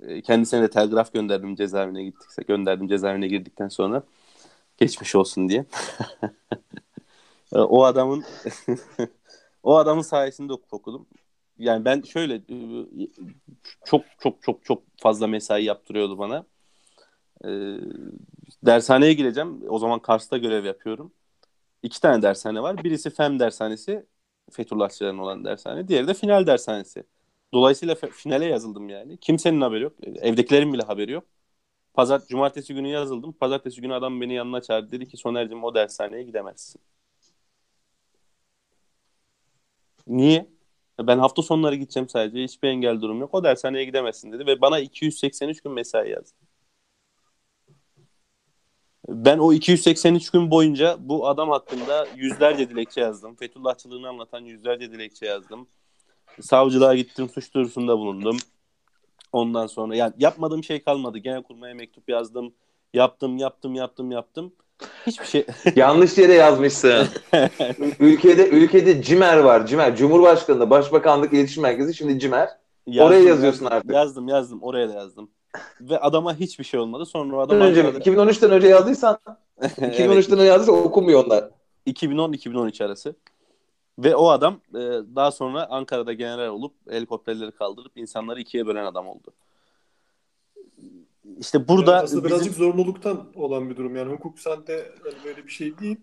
E, 0.00 0.22
kendisine 0.22 0.62
de 0.62 0.70
telgraf 0.70 1.12
gönderdim 1.12 1.56
cezaevine 1.56 2.04
gittikse 2.04 2.42
gönderdim 2.42 2.88
cezaevine 2.88 3.28
girdikten 3.28 3.68
sonra 3.68 4.02
geçmiş 4.78 5.14
olsun 5.14 5.48
diye. 5.48 5.64
O 7.52 7.84
adamın 7.84 8.24
o 9.62 9.76
adamın 9.76 10.02
sayesinde 10.02 10.52
okudum. 10.52 11.06
Yani 11.58 11.84
ben 11.84 12.02
şöyle 12.02 12.34
e, 12.34 12.56
çok 13.84 14.04
çok 14.20 14.42
çok 14.42 14.64
çok 14.64 14.82
fazla 14.96 15.26
mesai 15.26 15.64
yaptırıyordu 15.64 16.18
bana. 16.18 16.46
Ee, 17.44 17.78
dershaneye 18.66 19.12
gireceğim. 19.12 19.62
O 19.68 19.78
zaman 19.78 20.00
Kars'ta 20.00 20.38
görev 20.38 20.64
yapıyorum. 20.64 21.12
İki 21.82 22.00
tane 22.00 22.22
dershane 22.22 22.62
var. 22.62 22.84
Birisi 22.84 23.10
FEM 23.10 23.38
dershanesi. 23.40 24.06
Fethullahçıların 24.52 25.18
olan 25.18 25.44
dershane. 25.44 25.88
Diğeri 25.88 26.08
de 26.08 26.14
final 26.14 26.46
dershanesi. 26.46 27.04
Dolayısıyla 27.52 27.94
finale 27.94 28.44
yazıldım 28.46 28.88
yani. 28.88 29.16
Kimsenin 29.18 29.60
haberi 29.60 29.82
yok. 29.82 29.92
Evdekilerin 30.06 30.72
bile 30.72 30.82
haberi 30.82 31.12
yok. 31.12 31.24
Pazar, 31.94 32.26
cumartesi 32.28 32.74
günü 32.74 32.88
yazıldım. 32.88 33.32
Pazartesi 33.32 33.80
günü 33.80 33.94
adam 33.94 34.20
beni 34.20 34.34
yanına 34.34 34.62
çağırdı. 34.62 34.92
Dedi 34.92 35.08
ki 35.08 35.16
Soner'cim 35.16 35.64
o 35.64 35.74
dershaneye 35.74 36.22
gidemezsin. 36.22 36.80
Niye? 40.06 40.46
Ben 41.00 41.18
hafta 41.18 41.42
sonları 41.42 41.74
gideceğim 41.76 42.08
sadece. 42.08 42.44
Hiçbir 42.44 42.68
engel 42.68 43.00
durum 43.00 43.20
yok. 43.20 43.34
O 43.34 43.44
dershaneye 43.44 43.84
gidemezsin 43.84 44.32
dedi. 44.32 44.46
Ve 44.46 44.60
bana 44.60 44.78
283 44.78 45.60
gün 45.60 45.72
mesai 45.72 46.10
yazdı. 46.10 46.45
Ben 49.08 49.38
o 49.38 49.52
283 49.52 50.30
gün 50.30 50.50
boyunca 50.50 50.96
bu 51.00 51.28
adam 51.28 51.50
hakkında 51.50 52.06
yüzlerce 52.16 52.70
dilekçe 52.70 53.00
yazdım. 53.00 53.36
Fethullahçılığını 53.36 54.08
anlatan 54.08 54.40
yüzlerce 54.40 54.92
dilekçe 54.92 55.26
yazdım. 55.26 55.66
Savcılığa 56.40 56.94
gittim, 56.94 57.28
suç 57.28 57.54
duyurusunda 57.54 57.98
bulundum. 57.98 58.36
Ondan 59.32 59.66
sonra 59.66 59.96
yani 59.96 60.12
yapmadığım 60.18 60.64
şey 60.64 60.82
kalmadı. 60.82 61.18
Genelkurmay'a 61.18 61.74
mektup 61.74 62.08
yazdım. 62.08 62.54
Yaptım, 62.94 63.36
yaptım, 63.38 63.74
yaptım, 63.74 64.10
yaptım. 64.10 64.52
Hiçbir 65.06 65.26
şey. 65.26 65.46
Yanlış 65.76 66.18
yere 66.18 66.32
yazmışsın. 66.32 67.08
ülkede 68.00 68.48
ülkede 68.48 69.02
CİMER 69.02 69.38
var. 69.38 69.66
CİMER. 69.66 69.96
Cumhurbaşkanlığı 69.96 70.70
Başbakanlık 70.70 71.32
İletişim 71.32 71.62
Merkezi 71.62 71.94
şimdi 71.94 72.18
CİMER. 72.18 72.48
Yazdım, 72.86 73.06
Oraya 73.06 73.28
yazıyorsun 73.28 73.66
artık. 73.66 73.90
Yazdım, 73.90 74.28
yazdım. 74.28 74.62
Oraya 74.62 74.88
da 74.88 74.92
yazdım. 74.92 75.30
Ve 75.80 75.98
adama 75.98 76.34
hiçbir 76.34 76.64
şey 76.64 76.80
olmadı. 76.80 77.06
Sonra 77.06 77.36
o 77.36 77.40
adam 77.40 77.60
Önce, 77.60 77.86
Ankara'da... 77.86 78.10
2013'ten 78.10 78.50
önce 78.50 78.66
yazdıysan 78.68 79.18
2013'ten 79.60 79.92
evet, 80.12 80.32
önce 80.32 80.42
yazdıysa 80.42 80.72
okumuyor 80.72 81.24
onlar. 81.24 81.50
2010-2013 81.86 82.84
arası. 82.84 83.14
Ve 83.98 84.16
o 84.16 84.28
adam 84.28 84.60
e, 84.70 84.78
daha 85.16 85.30
sonra 85.30 85.66
Ankara'da 85.70 86.12
general 86.12 86.48
olup 86.48 86.72
helikopterleri 86.90 87.52
kaldırıp 87.52 87.92
insanları 87.96 88.40
ikiye 88.40 88.66
bölen 88.66 88.84
adam 88.84 89.06
oldu. 89.06 89.32
İşte 91.38 91.68
burada 91.68 91.92
Yani 91.92 92.02
aslında 92.02 92.24
bizim- 92.24 92.36
birazcık 92.36 92.54
zorunluluktan 92.54 93.24
olan 93.34 93.70
bir 93.70 93.76
durum. 93.76 93.96
Yani 93.96 94.12
hukuk 94.12 94.38
sende 94.38 94.92
hani 95.04 95.14
böyle 95.24 95.44
bir 95.44 95.50
şey 95.50 95.78
değil. 95.78 95.96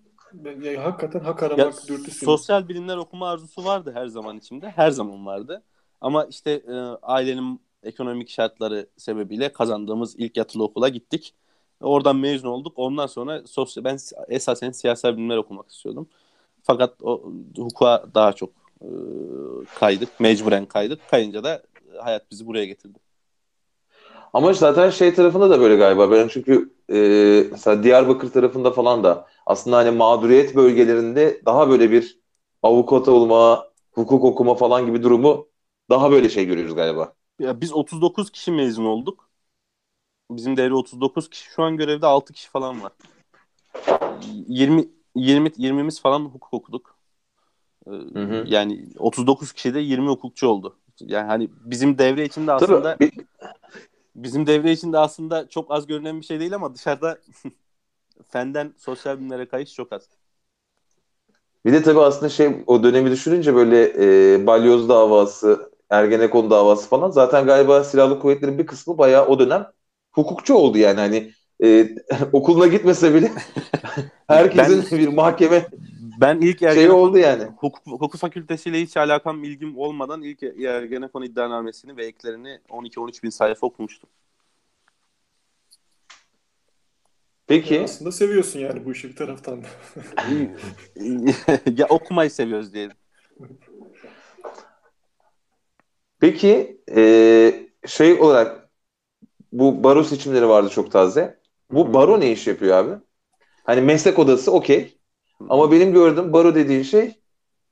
Yani 0.43 0.78
hakikaten 0.78 1.20
hak 1.20 1.41
Ya, 1.41 1.47
aramak 1.47 1.88
dürtüsü. 1.88 2.26
sosyal 2.26 2.68
bilimler 2.68 2.97
okuma 2.97 3.30
arzusu 3.30 3.66
vardı 3.66 3.91
her 3.93 4.08
zaman 4.08 4.38
içimde. 4.38 4.70
Her 4.70 4.91
zaman 4.91 5.26
vardı. 5.26 5.64
Ama 6.01 6.26
işte 6.26 6.51
e, 6.51 6.74
ailenin 7.01 7.62
ekonomik 7.84 8.30
şartları 8.30 8.88
sebebiyle 8.98 9.54
kazandığımız 9.54 10.16
ilk 10.18 10.38
yatılı 10.38 10.64
okula 10.64 10.90
gittik. 10.90 11.34
Oradan 11.82 12.16
mezun 12.16 12.48
olduk. 12.50 12.74
Ondan 12.76 13.08
sonra 13.08 13.42
sosyal 13.48 13.84
ben 13.84 13.98
esasen 14.28 14.72
siyasal 14.72 15.18
bilimler 15.18 15.38
okumak 15.38 15.70
istiyordum. 15.72 16.08
Fakat 16.64 17.02
o 17.02 17.32
hukuka 17.58 18.06
daha 18.16 18.34
çok 18.34 18.50
e, 18.82 18.88
kaydık. 19.80 20.20
Mecburen 20.20 20.66
kaydık. 20.66 21.10
Kayınca 21.10 21.44
da 21.44 21.64
hayat 22.00 22.32
bizi 22.32 22.48
buraya 22.48 22.66
getirdi. 22.66 23.00
Ama 24.34 24.54
zaten 24.54 24.90
şey 24.90 25.14
tarafında 25.14 25.50
da 25.50 25.60
böyle 25.60 25.76
galiba. 25.76 26.12
Ben 26.12 26.28
çünkü 26.28 26.74
e, 26.90 26.98
mesela 27.52 27.84
Diyarbakır 27.84 28.32
tarafında 28.32 28.72
falan 28.72 29.04
da 29.04 29.28
aslında 29.46 29.78
hani 29.78 29.92
mağduriyet 29.92 30.56
bölgelerinde 30.56 31.42
daha 31.46 31.70
böyle 31.70 31.92
bir 31.92 32.20
avukat 32.64 33.08
olma, 33.08 33.68
hukuk 33.92 34.24
okuma 34.24 34.56
falan 34.56 34.86
gibi 34.86 35.04
durumu 35.04 35.48
daha 35.90 36.12
böyle 36.12 36.30
şey 36.30 36.46
görüyoruz 36.46 36.76
galiba. 36.76 37.14
Ya 37.44 37.62
biz 37.62 37.74
39 37.74 38.32
kişi 38.32 38.52
mezun 38.52 38.86
olduk. 38.86 39.30
Bizim 40.32 40.58
devre 40.58 40.74
39 40.74 41.30
kişi. 41.30 41.50
Şu 41.50 41.64
an 41.64 41.78
görevde 41.78 42.06
6 42.06 42.34
kişi 42.34 42.50
falan 42.50 42.84
var. 42.84 42.91
20 44.48 44.89
20 45.16 45.50
20'miz 45.50 46.02
falan 46.02 46.26
hukuk 46.26 46.54
okuduk. 46.54 46.96
Ee, 47.88 47.91
hı. 48.20 48.44
Yani 48.48 48.89
39 48.98 49.54
kişi 49.54 49.74
de 49.74 49.80
20 49.80 50.08
hukukçu 50.08 50.48
oldu. 50.48 50.76
Yani 51.00 51.28
hani 51.28 51.50
bizim 51.66 51.98
devre 51.98 52.26
içinde 52.26 52.52
aslında 52.52 52.98
Tabii 52.98 53.12
bizim 54.16 54.48
devre 54.48 54.72
içinde 54.72 54.98
aslında 54.98 55.50
çok 55.50 55.72
az 55.72 55.88
görünen 55.88 56.20
bir 56.22 56.26
şey 56.26 56.39
değil 56.39 56.56
ama 56.56 56.76
dışarıda 56.76 57.18
fenden 58.28 58.74
sosyal 58.78 59.18
bilimlere 59.18 59.48
kayış 59.48 59.74
çok 59.74 59.94
az. 59.94 60.10
Bir 61.66 61.74
de 61.74 61.84
tabii 61.84 62.00
aslında 62.00 62.30
şey 62.30 62.64
o 62.68 62.84
dönemi 62.84 63.12
düşününce 63.12 63.56
böyle 63.56 63.94
e, 64.34 64.48
balyoz 64.48 64.89
davası, 64.89 65.72
Ergenekon 65.94 66.50
davası 66.50 66.89
falan 66.89 67.10
zaten 67.10 67.46
galiba 67.46 67.84
silahlı 67.84 68.20
kuvvetlerin 68.20 68.58
bir 68.58 68.66
kısmı 68.66 68.98
bayağı 68.98 69.28
o 69.28 69.39
dönem 69.39 69.68
hukukçu 70.12 70.54
oldu 70.54 70.78
yani 70.78 71.00
hani 71.00 71.32
e, 71.64 71.89
okuluna 72.34 72.68
gitmese 72.68 73.14
bile 73.14 73.32
herkesin 74.28 74.98
bir 74.98 75.08
mahkeme 75.08 75.68
Ben 76.22 76.41
ilk 76.41 76.62
Ergenekon 76.62 76.96
oldu 76.96 77.18
yani. 77.18 77.44
hukuk, 77.44 77.86
hukuk 77.86 78.18
fakültesiyle 78.18 78.82
hiç 78.82 78.98
alakam 78.98 79.44
ilgim 79.44 79.78
olmadan 79.78 80.22
ilk 80.22 80.44
Ergenekon 80.44 81.22
iddianamesini 81.22 81.98
ve 81.98 82.06
eklerini 82.06 82.60
12-13 82.70 83.24
bin 83.24 83.30
sayfa 83.30 83.68
okumuştum. 83.68 84.10
Peki 87.48 87.82
Aslında 87.84 88.12
seviyorsun 88.12 88.60
yani 88.60 88.86
bu 88.86 88.91
işi 88.91 89.10
bir 89.10 89.16
taraftan 89.16 89.64
da. 89.64 89.68
ya 91.78 91.88
okumayı 91.89 92.32
seviyoruz 92.32 92.74
diyelim. 92.74 92.96
Peki 96.24 96.82
e, 96.95 97.67
şey 97.88 98.13
olarak 98.13 98.69
bu 99.51 99.84
baro 99.84 100.03
seçimleri 100.03 100.49
vardı 100.49 100.69
çok 100.69 100.91
taze. 100.91 101.39
Bu 101.71 101.93
baro 101.93 102.19
ne 102.19 102.32
iş 102.32 102.47
yapıyor 102.47 102.78
abi? 102.78 102.93
Hani 103.63 103.82
meslek 103.82 104.19
odası 104.19 104.51
okey. 104.51 104.97
Ama 105.49 105.71
benim 105.71 105.93
gördüğüm 105.93 106.34
baro 106.34 106.55
dediğin 106.55 106.84
şey 106.84 107.11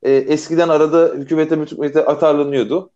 e, 0.03 0.11
eskiden 0.13 0.69
arada 0.69 1.13
hükümete 1.15 1.55
hükümete 1.55 2.05
atarlanıyordu. 2.05 2.91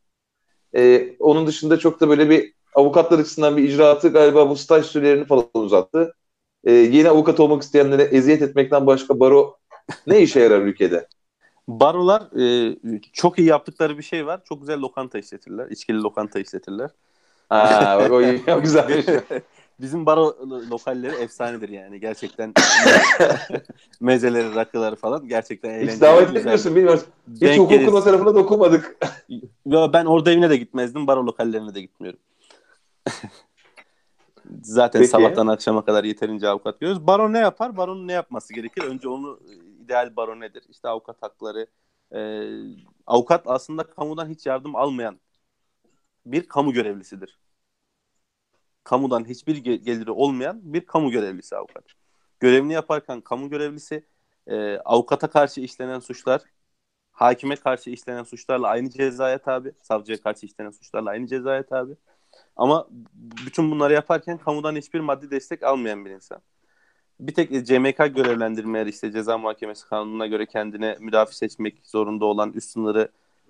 E, 0.76 1.10
onun 1.20 1.48
dışında 1.48 1.80
çok 1.80 2.02
da 2.02 2.10
böyle 2.10 2.30
bir 2.30 2.54
avukatlar 2.76 3.20
açısından 3.20 3.58
bir 3.58 3.64
icraatı 3.64 4.10
galiba 4.10 4.50
bu 4.50 4.56
staj 4.56 4.86
sürelerini 4.86 5.26
falan 5.26 5.50
uzattı. 5.54 6.16
E, 6.64 6.72
yeni 6.72 7.10
avukat 7.10 7.40
olmak 7.40 7.62
isteyenlere 7.64 8.04
eziyet 8.04 8.42
etmekten 8.42 8.88
başka 8.88 9.20
baro 9.20 9.58
ne 10.08 10.22
işe 10.22 10.40
yarar 10.40 10.62
ülkede? 10.62 11.08
Barolar 11.68 12.22
e, 12.40 12.78
çok 13.14 13.40
iyi 13.40 13.48
yaptıkları 13.48 13.98
bir 13.98 14.04
şey 14.04 14.26
var. 14.26 14.42
Çok 14.50 14.60
güzel 14.60 14.80
lokanta 14.80 15.20
işletirler. 15.20 15.68
İçkili 15.70 16.02
lokanta 16.02 16.40
işletirler. 16.40 16.90
Ha, 17.50 17.98
bak 18.02 18.12
o, 18.12 18.22
iyi, 18.22 18.44
o 18.58 18.62
güzelmiş. 18.62 19.06
Bizim 19.80 20.06
baro 20.06 20.36
lokalleri 20.72 21.16
efsanedir 21.16 21.70
yani. 21.70 22.00
Gerçekten 22.00 22.54
mezeleri, 24.00 24.56
rakıları 24.56 24.96
falan 24.96 25.28
gerçekten 25.28 25.70
eğlenceli. 25.70 25.96
Hiç 25.96 26.02
davet 26.02 26.28
güzel. 26.28 26.40
etmiyorsun 26.40 26.76
bilmiyoruz. 26.76 27.06
Hiç 27.34 27.42
Denk 27.42 27.58
hukukun 27.58 27.78
geliriz. 27.78 27.94
o 27.94 28.04
tarafına 28.04 28.36
dokunmadık. 28.36 28.98
Yo, 29.66 29.94
ben 29.94 30.06
orada 30.06 30.32
evine 30.32 30.50
de 30.50 30.58
gitmezdim. 30.58 31.08
Baro 31.08 31.26
lokallerine 31.26 31.76
de 31.76 31.82
gitmiyorum. 31.82 32.20
Zaten 34.64 35.00
Peki. 35.00 35.12
sabahtan 35.12 35.48
akşama 35.48 35.86
kadar 35.86 36.04
yeterince 36.04 36.48
avukat 36.48 36.80
görüyoruz. 36.80 37.08
Baro 37.08 37.34
ne 37.34 37.40
yapar? 37.40 37.78
Baronun 37.78 38.08
ne 38.08 38.14
yapması 38.14 38.54
gerekir? 38.54 38.84
Önce 38.84 39.10
onu 39.10 39.40
ideal 39.86 40.16
baro 40.16 40.40
nedir? 40.40 40.64
İşte 40.70 40.88
avukat 40.90 41.24
hakları. 41.24 41.68
Ee, 42.16 42.50
avukat 43.08 43.44
aslında 43.48 43.84
kamudan 43.84 44.30
hiç 44.30 44.46
yardım 44.46 44.76
almayan 44.76 45.20
bir 46.26 46.48
kamu 46.48 46.74
görevlisidir. 46.74 47.40
Kamudan 48.84 49.26
hiçbir 49.30 49.56
ge- 49.64 49.76
geliri 49.84 50.12
olmayan 50.12 50.74
bir 50.74 50.86
kamu 50.86 51.12
görevlisi 51.12 51.56
avukat. 51.56 51.84
Görevini 52.40 52.74
yaparken 52.74 53.22
kamu 53.22 53.50
görevlisi 53.50 54.06
e, 54.48 54.78
avukata 54.78 55.30
karşı 55.30 55.62
işlenen 55.62 56.00
suçlar 56.00 56.42
hakime 57.12 57.56
karşı 57.56 57.90
işlenen 57.90 58.24
suçlarla 58.24 58.68
aynı 58.68 58.90
cezaya 58.90 59.38
tabi, 59.38 59.74
savcıya 59.82 60.22
karşı 60.22 60.46
işlenen 60.46 60.72
suçlarla 60.72 61.10
aynı 61.10 61.28
cezaya 61.28 61.66
tabi. 61.66 61.96
Ama 62.56 62.88
bütün 63.46 63.72
bunları 63.72 63.94
yaparken 63.94 64.38
kamudan 64.38 64.76
hiçbir 64.76 65.00
maddi 65.00 65.32
destek 65.32 65.64
almayan 65.64 66.06
bir 66.06 66.12
insan. 66.12 66.42
Bir 67.20 67.34
tek 67.34 67.50
CMK 67.68 67.98
görevlendirmeleri 67.98 68.90
işte 68.90 69.12
ceza 69.12 69.38
muhakemesi 69.38 69.88
kanununa 69.88 70.28
göre 70.28 70.46
kendine 70.46 70.98
müdafi 71.00 71.36
seçmek 71.38 71.88
zorunda 71.88 72.26
olan 72.26 72.54
üst 72.54 72.70
sınırı 72.70 73.10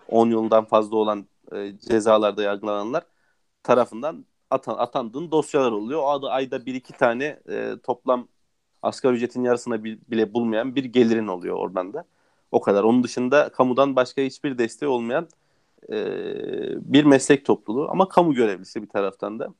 10 0.09 0.29
yıldan 0.29 0.65
fazla 0.65 0.97
olan 0.97 1.25
e, 1.51 1.73
cezalarda 1.89 2.43
yargılananlar 2.43 3.03
tarafından 3.63 4.25
atan, 4.49 4.75
atandığın 4.77 5.31
dosyalar 5.31 5.71
oluyor. 5.71 6.01
O 6.03 6.09
adı 6.09 6.29
ayda 6.29 6.65
bir 6.65 6.75
iki 6.75 6.93
tane 6.93 7.39
e, 7.49 7.73
toplam 7.83 8.27
asgari 8.81 9.15
ücretin 9.15 9.43
yarısına 9.43 9.83
bile 9.83 10.33
bulmayan 10.33 10.75
bir 10.75 10.83
gelirin 10.85 11.27
oluyor 11.27 11.55
oradan 11.55 11.93
da. 11.93 12.05
O 12.51 12.61
kadar. 12.61 12.83
Onun 12.83 13.03
dışında 13.03 13.49
kamudan 13.49 13.95
başka 13.95 14.21
hiçbir 14.21 14.57
desteği 14.57 14.89
olmayan 14.89 15.27
e, 15.89 15.95
bir 16.93 17.03
meslek 17.05 17.45
topluluğu 17.45 17.89
ama 17.91 18.09
kamu 18.09 18.33
görevlisi 18.33 18.81
bir 18.83 18.89
taraftan 18.89 19.39
da. 19.39 19.53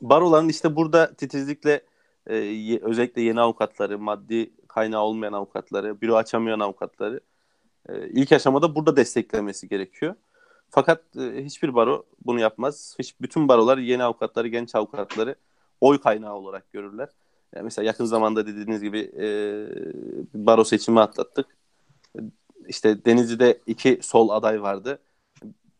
Baroların 0.00 0.48
işte 0.48 0.76
burada 0.76 1.14
titizlikle 1.14 1.82
e, 2.26 2.78
özellikle 2.82 3.22
yeni 3.22 3.40
avukatları, 3.40 3.98
maddi 3.98 4.50
kaynağı 4.68 5.02
olmayan 5.02 5.32
avukatları, 5.32 6.00
büro 6.00 6.16
açamayan 6.16 6.60
avukatları 6.60 7.20
e, 7.88 8.08
ilk 8.08 8.32
aşamada 8.32 8.74
burada 8.74 8.96
desteklemesi 8.96 9.68
gerekiyor. 9.68 10.14
Fakat 10.70 11.02
e, 11.16 11.44
hiçbir 11.44 11.74
baro 11.74 12.06
bunu 12.24 12.40
yapmaz. 12.40 12.96
Hiç 12.98 13.20
bütün 13.20 13.48
barolar 13.48 13.78
yeni 13.78 14.02
avukatları, 14.04 14.48
genç 14.48 14.74
avukatları 14.74 15.34
oy 15.80 16.00
kaynağı 16.00 16.34
olarak 16.34 16.72
görürler. 16.72 17.08
Yani 17.54 17.64
mesela 17.64 17.86
yakın 17.86 18.04
zamanda 18.04 18.46
dediğiniz 18.46 18.82
gibi 18.82 19.12
e, 19.18 19.26
baro 20.34 20.64
seçimi 20.64 21.00
atlattık. 21.00 21.46
İşte 22.68 23.04
Denizli'de 23.04 23.60
iki 23.66 23.98
sol 24.02 24.28
aday 24.28 24.62
vardı. 24.62 24.98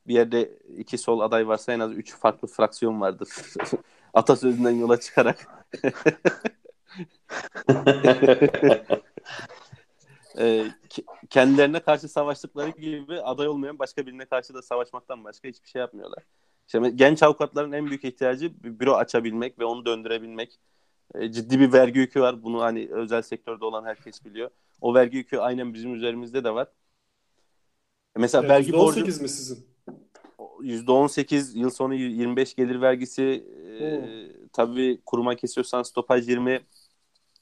Bir 0.06 0.14
yerde 0.14 0.58
iki 0.76 0.98
sol 0.98 1.20
aday 1.20 1.48
varsa 1.48 1.72
en 1.72 1.80
az 1.80 1.92
üç 1.92 2.14
farklı 2.14 2.48
fraksiyon 2.48 3.00
vardır. 3.00 3.28
Atasözünden 4.16 4.70
yola 4.70 5.00
çıkarak. 5.00 5.66
e, 10.38 10.64
kendilerine 11.30 11.80
karşı 11.80 12.08
savaştıkları 12.08 12.70
gibi 12.70 13.20
aday 13.20 13.48
olmayan 13.48 13.78
başka 13.78 14.06
birine 14.06 14.24
karşı 14.24 14.54
da 14.54 14.62
savaşmaktan 14.62 15.24
başka 15.24 15.48
hiçbir 15.48 15.68
şey 15.68 15.80
yapmıyorlar. 15.80 16.22
İşte 16.66 16.90
genç 16.94 17.22
avukatların 17.22 17.72
en 17.72 17.86
büyük 17.86 18.04
ihtiyacı 18.04 18.62
bir 18.62 18.80
büro 18.80 18.94
açabilmek 18.94 19.58
ve 19.58 19.64
onu 19.64 19.86
döndürebilmek. 19.86 20.58
E, 21.14 21.32
ciddi 21.32 21.60
bir 21.60 21.72
vergi 21.72 21.98
yükü 21.98 22.20
var. 22.20 22.42
Bunu 22.42 22.62
hani 22.62 22.88
özel 22.90 23.22
sektörde 23.22 23.64
olan 23.64 23.84
herkes 23.84 24.24
biliyor. 24.24 24.50
O 24.80 24.94
vergi 24.94 25.16
yükü 25.16 25.38
aynen 25.38 25.74
bizim 25.74 25.94
üzerimizde 25.94 26.44
de 26.44 26.54
var. 26.54 26.68
E, 28.16 28.18
mesela 28.20 28.42
yani 28.42 28.52
vergi 28.52 28.72
borcu... 28.72 29.06
mi 29.06 29.12
sizin? 29.28 29.66
%18 30.60 31.58
yıl 31.58 31.70
sonu 31.70 31.94
25 31.94 32.54
gelir 32.54 32.80
vergisi 32.80 33.44
e, 33.80 34.00
tabii 34.52 35.00
kuruma 35.06 35.34
kesiyorsan 35.34 35.82
stopaj 35.82 36.28
20 36.28 36.60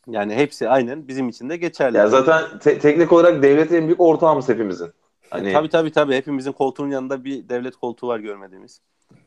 yani 0.07 0.35
hepsi 0.35 0.69
aynen 0.69 1.09
bizim 1.09 1.29
için 1.29 1.51
de 1.51 1.57
geçerli. 1.57 1.97
Ya 1.97 2.09
zaten 2.09 2.59
te- 2.59 2.79
teknik 2.79 3.13
olarak 3.13 3.43
devletin 3.43 3.75
en 3.75 3.87
büyük 3.87 4.01
ortağımız 4.01 4.49
hepimizin. 4.49 4.93
Hani... 5.31 5.53
Tabii 5.53 5.69
tabii 5.69 5.93
tabii 5.93 6.15
hepimizin 6.15 6.53
koltuğun 6.53 6.91
yanında 6.91 7.25
bir 7.25 7.49
devlet 7.49 7.77
koltuğu 7.77 8.09
var 8.09 8.19
görmediğimiz. 8.19 8.81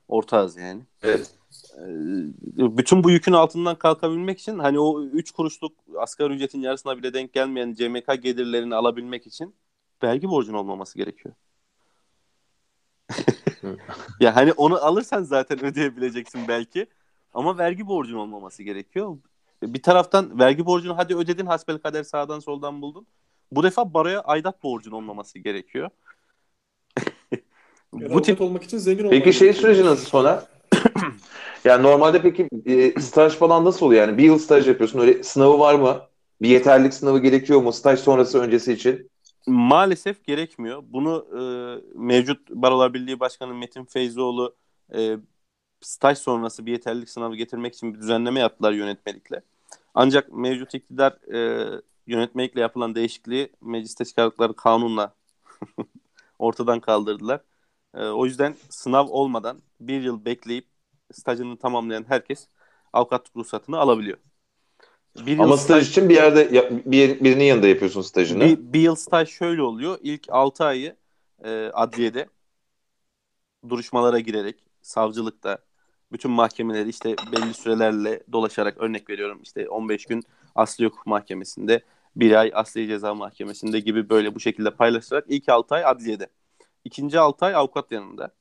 Ortağız 0.08 0.58
yani. 0.58 0.82
Evet. 1.04 1.32
Ee, 1.78 2.78
bütün 2.78 3.04
bu 3.04 3.12
yükün 3.12 3.34
altından 3.34 3.76
kalkabilmek 3.76 4.40
için 4.40 4.60
hani 4.60 4.80
o 4.80 5.04
3 5.04 5.32
kuruşluk 5.32 5.74
asgari 5.98 6.34
ücretin 6.34 6.62
yarısına 6.62 6.98
bile 6.98 7.14
denk 7.14 7.34
gelmeyen 7.34 7.74
CMK 7.74 8.24
gelirlerini 8.24 8.76
alabilmek 8.76 9.28
için 9.28 9.56
vergi 10.04 10.30
borcun 10.30 10.54
olmaması 10.54 10.98
gerekiyor. 10.98 11.36
ya 14.20 14.36
hani 14.36 14.54
onu 14.54 14.76
alırsan 14.86 15.24
zaten 15.24 15.66
ödeyebileceksin 15.66 16.48
belki. 16.48 16.88
Ama 17.38 17.58
vergi 17.58 17.88
borcun 17.88 18.18
olmaması 18.18 18.64
gerekiyor. 18.64 19.18
Bir 19.64 19.82
taraftan 19.82 20.40
vergi 20.40 20.66
borcunu 20.66 20.98
hadi 20.98 21.16
ödedin 21.16 21.46
hasbel 21.46 21.78
kader 21.78 22.04
sağdan 22.04 22.40
soldan 22.40 22.82
buldun. 22.82 23.08
Bu 23.52 23.64
defa 23.64 23.94
baraya 23.94 24.22
aidat 24.22 24.64
borcun 24.64 24.92
olmaması 24.92 25.40
gerekiyor. 25.40 25.90
Bu 27.94 28.22
tip 28.22 28.42
olmak 28.42 28.64
için 28.64 28.78
zengin 28.78 29.10
Peki 29.10 29.34
şey 29.34 29.54
süreci 29.54 29.86
nasıl 29.86 30.06
Soner? 30.06 30.40
yani 31.66 31.84
normalde 31.84 32.22
peki 32.22 32.50
e, 32.66 33.02
staj 33.02 33.34
falan 33.34 33.66
nasıl 33.66 33.86
oluyor 33.86 34.08
yani? 34.08 34.18
Bir 34.18 34.24
yıl 34.24 34.40
staj 34.40 34.68
yapıyorsun. 34.68 35.00
Öyle 35.00 35.24
sınavı 35.24 35.60
var 35.60 35.76
mı? 35.76 36.02
Bir 36.42 36.50
yeterlilik 36.50 36.94
sınavı 36.94 37.20
gerekiyor 37.20 37.62
mu 37.62 37.74
staj 37.74 38.00
sonrası 38.00 38.40
öncesi 38.40 38.74
için? 38.74 39.10
Maalesef 39.48 40.24
gerekmiyor. 40.24 40.84
Bunu 40.88 41.28
e, 41.32 41.42
mevcut 41.96 42.50
Barolar 42.50 42.94
Birliği 42.94 43.20
Başkanı 43.20 43.54
Metin 43.54 43.86
Feyzoğlu 43.86 44.56
e, 44.96 45.18
staj 45.82 46.18
sonrası 46.18 46.66
bir 46.66 46.72
yeterlilik 46.72 47.10
sınavı 47.10 47.36
getirmek 47.36 47.74
için 47.74 47.94
bir 47.94 48.00
düzenleme 48.00 48.40
yaptılar 48.40 48.72
yönetmelikle. 48.72 49.42
Ancak 49.94 50.34
mevcut 50.34 50.74
iktidar 50.74 51.34
e, 51.34 51.68
yönetmelikle 52.08 52.62
yapılan 52.62 52.96
değişikliği 52.96 53.50
mecliste 53.62 54.06
çıkardıkları 54.06 54.56
kanunla 54.56 55.14
ortadan 56.40 56.80
kaldırdılar. 56.80 57.42
E, 57.96 58.06
o 58.06 58.26
yüzden 58.26 58.56
sınav 58.70 59.08
olmadan 59.08 59.62
bir 59.80 60.02
yıl 60.02 60.26
bekleyip 60.26 60.66
stajını 61.14 61.58
tamamlayan 61.58 62.06
herkes 62.08 62.48
avukatlık 62.94 63.36
ruhsatını 63.36 63.78
alabiliyor. 63.78 64.18
Bir 65.26 65.40
Ama 65.40 65.58
staj, 65.58 65.66
staj 65.66 65.90
için 65.90 66.10
bir 66.10 66.16
yerde 66.16 66.52
bir, 66.86 67.24
birinin 67.24 67.44
yanında 67.44 67.68
yapıyorsun 67.68 68.02
stajını. 68.02 68.44
Bir, 68.44 68.74
bir 68.74 68.80
yıl 68.80 68.96
staj 68.96 69.30
şöyle 69.30 69.62
oluyor. 69.62 69.98
İlk 70.02 70.26
6 70.30 70.64
ayı 70.66 70.96
e, 71.44 71.70
adliyede 71.74 72.30
duruşmalara 73.70 74.20
girerek 74.20 74.64
savcılıkta 74.82 75.58
bütün 76.12 76.32
mahkemeleri 76.32 76.90
işte 76.90 77.16
belli 77.32 77.54
sürelerle 77.54 78.24
dolaşarak 78.32 78.78
örnek 78.78 79.10
veriyorum 79.10 79.40
işte 79.44 79.70
15 79.70 80.06
gün 80.06 80.24
asli 80.56 80.86
hukuk 80.86 81.06
mahkemesinde 81.08 81.84
bir 82.16 82.32
ay 82.32 82.52
asli 82.54 82.88
ceza 82.88 83.14
mahkemesinde 83.14 83.80
gibi 83.80 84.10
böyle 84.10 84.36
bu 84.36 84.40
şekilde 84.40 84.72
paylaşarak 84.72 85.26
ilk 85.28 85.50
6 85.50 85.76
ay 85.76 85.86
adliyede. 85.86 86.28
İkinci 86.86 87.20
6 87.20 87.46
ay 87.46 87.56
avukat 87.56 87.92
yanında. 87.92 88.34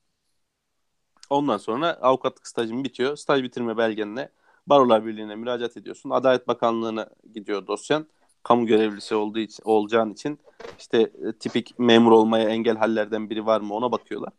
Ondan 1.29 1.57
sonra 1.57 1.93
avukatlık 2.01 2.47
stajın 2.47 2.83
bitiyor. 2.83 3.15
Staj 3.15 3.43
bitirme 3.43 3.77
belgenle 3.77 4.31
Barolar 4.67 5.05
Birliği'ne 5.05 5.35
müracaat 5.35 5.77
ediyorsun. 5.77 6.09
Adalet 6.09 6.47
Bakanlığı'na 6.47 7.09
gidiyor 7.33 7.67
dosyan. 7.67 8.07
Kamu 8.43 8.65
görevlisi 8.65 9.15
olduğu 9.15 9.39
için, 9.39 9.63
olacağın 9.65 10.13
için 10.13 10.39
işte 10.79 11.11
tipik 11.39 11.79
memur 11.79 12.11
olmaya 12.11 12.49
engel 12.49 12.77
hallerden 12.77 13.29
biri 13.29 13.45
var 13.45 13.61
mı 13.61 13.73
ona 13.73 13.91
bakıyorlar. 13.91 14.33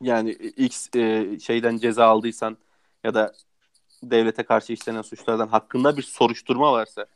Yani 0.00 0.30
X 0.56 0.88
e, 0.96 1.38
şeyden 1.40 1.78
ceza 1.78 2.06
aldıysan 2.06 2.56
ya 3.04 3.14
da 3.14 3.32
devlete 4.02 4.42
karşı 4.42 4.72
işlenen 4.72 5.02
suçlardan 5.02 5.48
hakkında 5.48 5.96
bir 5.96 6.02
soruşturma 6.02 6.72
varsa 6.72 7.06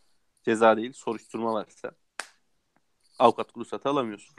ceza 0.42 0.76
değil 0.76 0.92
soruşturma 0.92 1.54
varsa 1.54 1.90
avukat 3.18 3.56
ruhsatı 3.56 3.88
alamıyorsun. 3.88 4.36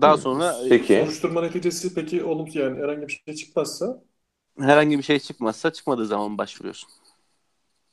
Daha 0.00 0.16
sonra 0.16 0.52
e, 0.64 0.68
peki. 0.68 0.94
soruşturma 0.94 1.40
neticesi 1.40 1.94
peki 1.94 2.24
olumsuz 2.24 2.56
yani 2.56 2.78
herhangi 2.78 3.08
bir 3.08 3.22
şey 3.26 3.34
çıkmazsa 3.34 4.02
herhangi 4.58 4.98
bir 4.98 5.02
şey 5.02 5.18
çıkmazsa 5.18 5.72
çıkmadığı 5.72 6.06
zaman 6.06 6.38
başvuruyorsun. 6.38 6.90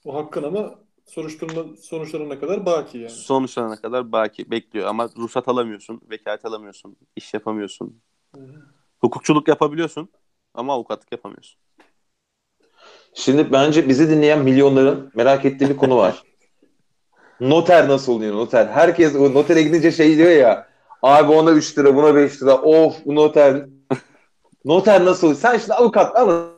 O 0.05 0.15
hakkın 0.15 0.43
ama 0.43 0.86
soruşturma 1.07 1.77
sonuçlarına 1.81 2.39
kadar 2.39 2.65
baki 2.65 2.97
yani. 2.97 3.09
Sonuçlarına 3.09 3.81
kadar 3.81 4.11
baki 4.11 4.51
bekliyor 4.51 4.87
ama 4.87 5.09
ruhsat 5.17 5.47
alamıyorsun, 5.47 6.01
vekalet 6.09 6.45
alamıyorsun, 6.45 6.97
iş 7.15 7.33
yapamıyorsun. 7.33 8.01
Hı-hı. 8.35 8.65
Hukukçuluk 8.99 9.47
yapabiliyorsun 9.47 10.09
ama 10.53 10.73
avukatlık 10.73 11.11
yapamıyorsun. 11.11 11.59
Şimdi 13.13 13.51
bence 13.51 13.89
bizi 13.89 14.09
dinleyen 14.09 14.43
milyonların 14.43 15.11
merak 15.15 15.45
ettiği 15.45 15.69
bir 15.69 15.77
konu 15.77 15.97
var. 15.97 16.23
noter 17.39 17.87
nasıl 17.87 18.13
oluyor 18.13 18.35
noter? 18.35 18.67
Herkes 18.67 19.15
o 19.15 19.33
notere 19.33 19.63
gidince 19.63 19.91
şey 19.91 20.17
diyor 20.17 20.31
ya 20.31 20.67
abi 21.01 21.31
ona 21.31 21.51
3 21.51 21.77
lira 21.77 21.95
buna 21.95 22.15
5 22.15 22.41
lira 22.41 22.55
of 22.61 23.05
bu 23.05 23.15
noter 23.15 23.65
noter 24.65 25.05
nasıl 25.05 25.27
oluyor? 25.27 25.41
Sen 25.41 25.57
şimdi 25.57 25.73
avukat 25.73 26.15
ama 26.15 26.49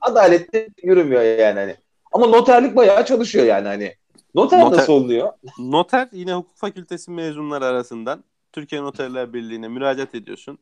adaletli 0.00 0.68
yürümüyor 0.82 1.22
yani 1.22 1.60
hani. 1.60 1.83
Ama 2.14 2.26
noterlik 2.26 2.76
bayağı 2.76 3.06
çalışıyor 3.06 3.46
yani 3.46 3.68
hani. 3.68 3.94
Noter, 4.34 4.60
noter 4.60 4.78
nasıl 4.78 4.92
oluyor? 4.92 5.32
Noter 5.58 6.08
yine 6.12 6.34
hukuk 6.34 6.56
fakültesi 6.56 7.10
mezunları 7.10 7.64
arasından 7.64 8.24
Türkiye 8.52 8.82
Noterler 8.82 9.32
Birliği'ne 9.32 9.68
müracaat 9.68 10.14
ediyorsun. 10.14 10.58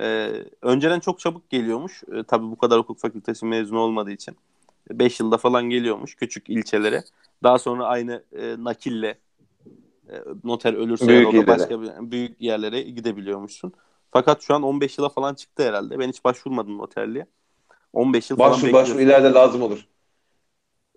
Ee, 0.00 0.30
önceden 0.62 1.00
çok 1.00 1.20
çabuk 1.20 1.50
geliyormuş. 1.50 2.02
Ee, 2.12 2.22
tabii 2.22 2.50
bu 2.50 2.58
kadar 2.58 2.78
hukuk 2.78 2.98
fakültesi 2.98 3.46
mezunu 3.46 3.78
olmadığı 3.78 4.10
için. 4.10 4.36
5 4.90 5.20
yılda 5.20 5.36
falan 5.38 5.70
geliyormuş 5.70 6.14
küçük 6.14 6.50
ilçelere. 6.50 7.04
Daha 7.42 7.58
sonra 7.58 7.86
aynı 7.86 8.22
e, 8.32 8.56
nakille 8.58 9.18
e, 10.08 10.14
noter 10.44 10.74
ölürse 10.74 11.08
büyük 11.08 11.32
ya 11.32 11.42
da 11.42 11.46
başka 11.46 11.82
bir, 11.82 11.90
büyük 12.10 12.40
yerlere 12.40 12.82
gidebiliyormuşsun. 12.82 13.72
Fakat 14.10 14.42
şu 14.42 14.54
an 14.54 14.62
15 14.62 14.98
yıla 14.98 15.08
falan 15.08 15.34
çıktı 15.34 15.62
herhalde. 15.62 15.98
Ben 15.98 16.08
hiç 16.08 16.24
başvurmadım 16.24 16.78
noterliğe. 16.78 17.26
15 17.92 18.30
yıl 18.30 18.38
başvur, 18.38 18.50
falan 18.50 18.66
bekliyorsun. 18.66 18.94
Başvur 18.94 19.06
ileride 19.06 19.32
lazım 19.32 19.62
olur. 19.62 19.86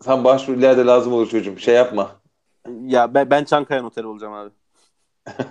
Sen 0.02 0.24
başvur 0.24 0.54
ileride 0.58 0.86
lazım 0.86 1.14
olur 1.14 1.30
çocuğum. 1.30 1.58
Şey 1.58 1.76
yapma. 1.76 2.22
Ya 2.86 3.14
ben, 3.14 3.30
ben 3.30 3.43
Çankaya 3.43 3.82
noteri 3.82 4.08
olacağım 4.08 4.34
abi. 4.34 4.49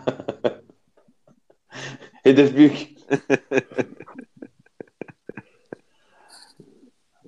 Hedef 2.22 2.56
büyük. 2.56 2.88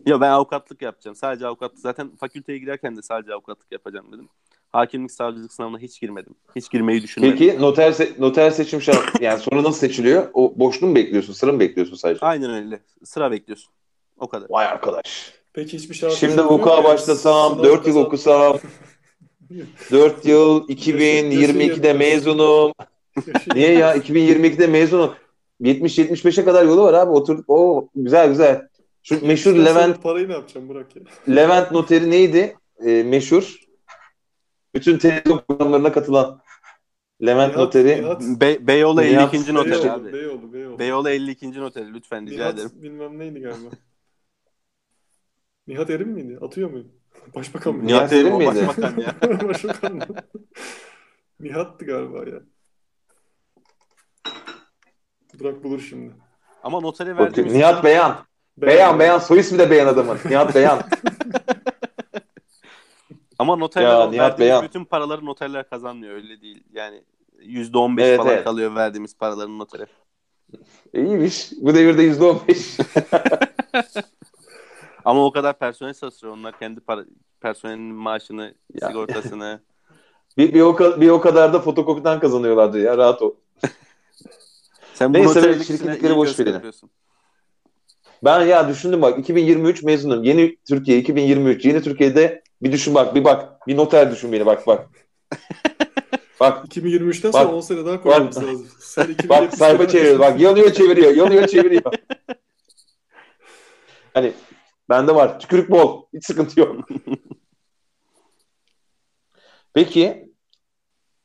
Ya 0.06 0.20
ben 0.20 0.30
avukatlık 0.30 0.82
yapacağım. 0.82 1.16
Sadece 1.16 1.46
avukatlık. 1.46 1.78
Zaten 1.78 2.16
fakülteye 2.16 2.58
girerken 2.58 2.96
de 2.96 3.02
sadece 3.02 3.34
avukatlık 3.34 3.72
yapacağım 3.72 4.12
dedim. 4.12 4.28
Hakimlik 4.72 5.12
savcılık 5.12 5.52
sınavına 5.52 5.78
hiç 5.78 6.00
girmedim. 6.00 6.34
Hiç 6.56 6.70
girmeyi 6.70 7.02
düşünmedim. 7.02 7.38
Peki 7.38 7.60
noter 7.62 7.92
se- 7.92 8.20
noter 8.20 8.50
seçim 8.50 8.80
şart 8.82 9.20
yani 9.20 9.40
sonra 9.40 9.62
nasıl 9.62 9.78
seçiliyor? 9.78 10.30
O 10.34 10.52
boşluğu 10.58 10.86
mu 10.86 10.94
bekliyorsun? 10.94 11.32
Sıra 11.32 11.52
mı 11.52 11.60
bekliyorsun 11.60 11.96
sadece? 11.96 12.26
Aynen 12.26 12.50
öyle. 12.50 12.82
Sıra 13.04 13.30
bekliyorsun. 13.30 13.72
O 14.18 14.28
kadar. 14.28 14.46
Vay 14.50 14.66
arkadaş. 14.66 15.32
Peki 15.52 15.78
hiçbir 15.78 15.94
şart 15.94 16.12
Şimdi 16.12 16.40
hukuka 16.40 16.84
başlasam, 16.84 17.52
Sınav 17.52 17.64
4 17.64 17.86
yıl 17.86 17.96
okusam, 17.96 18.58
4 19.92 20.24
yıl 20.26 20.54
Yaşı- 20.68 20.72
2022'de 20.72 21.86
yaşı 21.88 21.98
mezunum. 21.98 22.72
Niye 23.54 23.72
ya? 23.72 23.96
2022'de 23.96 24.66
mezunum. 24.66 25.14
70-75'e 25.60 26.44
kadar 26.44 26.64
yolu 26.64 26.82
var 26.82 26.94
abi. 26.94 27.10
Oturduk. 27.10 27.44
Oo 27.50 27.88
güzel 27.94 28.28
güzel. 28.28 28.68
Şu 29.02 29.26
meşhur 29.26 29.50
İşte 29.52 29.64
Levent 29.64 30.02
Parayı 30.02 30.28
ne 30.28 30.32
yapacağım 30.32 30.68
Burak 30.68 30.96
ya? 30.96 31.02
Levent 31.36 31.70
noteri 31.72 32.10
neydi? 32.10 32.56
Ee, 32.86 33.02
meşhur. 33.02 33.56
Bütün 34.74 34.98
televizyon 34.98 35.38
programlarına 35.48 35.92
katılan 35.92 36.40
Levent 37.26 37.54
Nihat- 37.54 37.58
noteri. 37.64 38.02
Nihat- 38.02 38.40
Be 38.40 38.66
Beyoğlu 38.66 39.00
Nihat 39.02 39.34
52. 39.34 39.54
noteri 39.54 39.72
Beyoğlu, 39.72 39.90
abi. 39.92 40.12
Beyoğlu, 40.12 40.52
Beyoğlu. 40.52 40.78
Beyoğlu 40.78 41.08
52. 41.08 41.60
noteri 41.60 41.94
lütfen 41.94 42.26
rica 42.26 42.36
Nihat 42.36 42.54
ederim. 42.54 42.70
bilmem 42.74 43.18
neydi 43.18 43.40
galiba. 43.40 43.68
Nihat 45.66 45.90
Erim 45.90 46.08
miydi? 46.08 46.38
Atıyor 46.40 46.70
muydu? 46.70 46.88
Başbakan 47.34 47.74
mıydı? 47.74 47.86
Nihat 47.86 48.12
Erim 48.12 48.36
miydi? 48.36 48.66
başbakan 48.66 48.96
ya. 49.00 49.14
Başbakan 49.48 49.96
mı? 49.96 50.06
Nihat'tı 51.40 51.84
galiba 51.84 52.18
ya. 52.18 52.40
Burak 55.40 55.64
bulur 55.64 55.80
şimdi. 55.80 56.12
Ama 56.62 56.80
notere 56.80 57.14
Bakın, 57.14 57.24
verdiğimiz 57.24 57.54
Nihat 57.54 57.84
Beyan. 57.84 58.18
Beyan 58.58 58.98
Beyan. 58.98 59.18
Soy 59.18 59.40
ismi 59.40 59.58
de 59.58 59.70
Beyan 59.70 59.86
adamın. 59.86 60.18
Nihat 60.24 60.54
Beyan. 60.54 60.78
ama 63.38 63.56
noterler 63.56 64.10
Nihat 64.10 64.38
Beyan. 64.38 64.64
bütün 64.64 64.84
paraları 64.84 65.24
noterler 65.24 65.68
kazanmıyor 65.68 66.14
öyle 66.14 66.40
değil. 66.40 66.64
Yani 66.72 67.02
%15 67.40 68.02
Evet, 68.02 68.18
falan 68.18 68.32
evet. 68.32 68.44
kalıyor 68.44 68.74
verdiğimiz 68.74 69.16
paraların 69.16 69.58
notere. 69.58 69.86
İyiymiş. 70.92 71.52
Bu 71.60 71.74
devirde 71.74 72.02
%15. 72.02 74.12
Ama 75.04 75.24
o 75.24 75.32
kadar 75.32 75.58
personel 75.58 75.94
çalışıyor. 75.94 76.32
Onlar 76.32 76.58
kendi 76.58 76.80
para, 76.80 77.04
personelinin 77.40 77.94
maaşını, 77.94 78.54
Ya. 78.80 78.88
sigortasını. 78.88 79.60
bir, 80.38 80.54
bir, 80.54 80.60
o, 80.60 81.00
bir 81.00 81.08
o 81.08 81.20
kadar 81.20 81.52
da 81.52 81.60
fotokopiden 81.60 82.20
kazanıyorlardı 82.20 82.80
ya. 82.80 82.98
Rahat 82.98 83.22
ol. 83.22 83.34
Sen 84.94 85.12
Neyse, 85.12 85.40
işine 85.40 85.64
şirketlikleri 85.64 86.16
boş 86.16 86.38
yapıyorsun. 86.38 86.90
Ben 88.24 88.46
ya 88.46 88.68
düşündüm 88.68 89.02
bak 89.02 89.18
2023 89.18 89.82
mezunum. 89.82 90.24
Yeni 90.24 90.56
Türkiye 90.68 90.98
2023. 90.98 91.64
Yeni 91.64 91.82
Türkiye'de 91.82 92.42
bir 92.62 92.72
düşün 92.72 92.94
bak 92.94 93.14
bir 93.14 93.24
bak. 93.24 93.66
Bir 93.66 93.76
noter 93.76 94.10
düşün 94.10 94.32
beni 94.32 94.46
bak 94.46 94.66
bak. 94.66 94.88
bak 96.40 96.64
2023'ten 96.66 97.30
sonra 97.30 97.44
Bak, 97.44 97.54
10 97.54 97.60
sene 97.60 97.86
daha 97.86 98.02
koymamız 98.02 98.36
bak. 98.36 98.44
lazım. 98.44 98.68
Sen 98.80 99.04
2070'te 99.04 99.28
bak 99.28 99.54
sayfa 99.54 99.88
çeviriyor. 99.88 100.18
Bak 100.18 100.40
yanıyor 100.40 100.72
çeviriyor. 100.72 101.14
Yanıyor 101.14 101.46
çeviriyor. 101.46 101.82
hani 104.14 104.32
bende 104.88 105.14
var. 105.14 105.40
Tükürük 105.40 105.70
bol. 105.70 106.02
Hiç 106.14 106.26
sıkıntı 106.26 106.60
yok. 106.60 106.76
Peki 109.74 110.32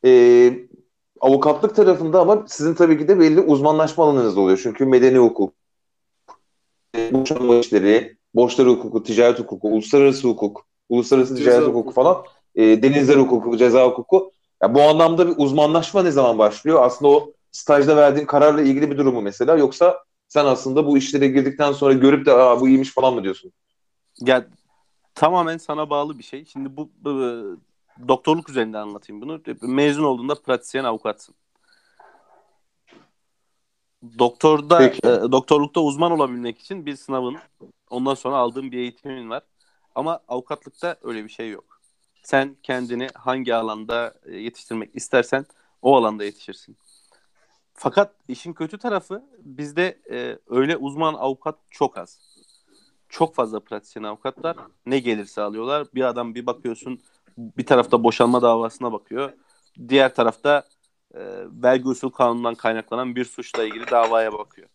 e, 0.06 0.12
avukatlık 1.22 1.76
tarafında 1.76 2.20
ama 2.22 2.46
sizin 2.48 2.74
tabii 2.74 2.98
ki 2.98 3.08
de 3.08 3.20
belli 3.20 3.40
uzmanlaşma 3.40 4.04
alanınız 4.04 4.38
oluyor. 4.38 4.60
Çünkü 4.64 4.86
medeni 4.86 5.18
hukuk, 5.18 5.54
boşanma 7.12 7.56
işleri, 7.56 8.18
borçlar 8.36 8.68
hukuku, 8.68 9.04
ticaret 9.04 9.40
hukuku, 9.40 9.68
uluslararası 9.68 10.28
hukuk, 10.28 10.66
uluslararası 10.90 11.36
Ceza 11.36 11.50
ticaret 11.50 11.68
hukuku. 11.68 11.80
hukuku 11.80 11.94
falan, 11.94 12.24
e, 12.56 12.84
denizler 12.84 13.18
hukuku, 13.18 13.58
ceza 13.58 13.86
hukuku. 13.86 14.32
Ya 14.64 14.76
bu 14.76 14.82
anlamda 14.82 15.28
bir 15.28 15.34
uzmanlaşma 15.38 16.04
ne 16.04 16.12
zaman 16.12 16.38
başlıyor? 16.38 16.84
Aslında 16.84 17.12
o 17.12 17.34
stajda 17.52 17.98
verdiğin 17.98 18.26
kararla 18.26 18.62
ilgili 18.62 18.92
bir 18.92 18.98
durumu 18.98 19.22
mesela 19.22 19.58
yoksa 19.58 20.04
sen 20.28 20.46
aslında 20.46 20.86
bu 20.86 20.98
işlere 20.98 21.28
girdikten 21.28 21.72
sonra 21.72 21.94
görüp 21.94 22.26
de 22.26 22.34
Aa, 22.34 22.62
bu 22.62 22.68
iyiymiş 22.68 22.94
falan 22.94 23.14
mı 23.14 23.24
diyorsun? 23.24 23.52
Ya 24.20 24.48
tamamen 25.16 25.58
sana 25.58 25.90
bağlı 25.90 26.20
bir 26.20 26.24
şey. 26.24 26.46
Şimdi 26.46 26.78
bu, 26.78 26.90
bu 27.02 27.12
doktorluk 28.08 28.50
üzerinde 28.50 28.78
anlatayım 28.78 29.22
bunu. 29.22 29.42
Mezun 29.62 30.04
olduğunda 30.04 30.36
pratisyen 30.36 30.84
avukatsın. 30.84 31.36
Doktorda 34.20 34.78
Peki. 34.78 35.08
e, 35.08 35.32
doktorlukta 35.32 35.82
uzman 35.82 36.12
olabilmek 36.12 36.60
için 36.60 36.86
bir 36.86 36.96
sınavın 36.96 37.38
ondan 37.90 38.14
sonra 38.14 38.36
aldığın 38.36 38.72
bir 38.72 38.78
eğitimin 38.78 39.30
var. 39.30 39.44
Ama 39.96 40.20
avukatlıkta 40.28 40.96
öyle 41.02 41.24
bir 41.24 41.30
şey 41.30 41.50
yok. 41.50 41.82
Sen 42.24 42.58
kendini 42.64 43.08
hangi 43.16 43.56
alanda 43.56 44.14
yetiştirmek 44.32 44.96
istersen 44.96 45.46
o 45.82 45.96
alanda 45.96 46.24
yetişirsin. 46.24 46.78
Fakat 47.80 48.14
işin 48.28 48.54
kötü 48.54 48.78
tarafı 48.78 49.24
bizde 49.40 50.00
e, 50.12 50.40
öyle 50.50 50.78
uzman 50.78 51.14
avukat 51.14 51.56
çok 51.70 51.98
az. 51.98 52.20
Çok 53.10 53.36
fazla 53.36 53.60
pratisyen 53.60 54.04
avukatlar 54.04 54.58
ne 54.86 55.00
gelirse 55.00 55.42
alıyorlar. 55.42 55.88
Bir 55.96 56.04
adam 56.04 56.36
bir 56.36 56.46
bakıyorsun 56.46 57.00
bir 57.38 57.66
tarafta 57.66 58.04
boşanma 58.04 58.42
davasına 58.42 58.94
bakıyor. 58.94 59.34
Diğer 59.90 60.16
tarafta 60.16 60.64
e, 61.14 61.22
vergi 61.64 61.88
usul 61.88 62.10
kanunundan 62.10 62.56
kaynaklanan 62.56 63.16
bir 63.16 63.26
suçla 63.26 63.64
ilgili 63.64 63.92
davaya 63.92 64.34
bakıyor. 64.34 64.68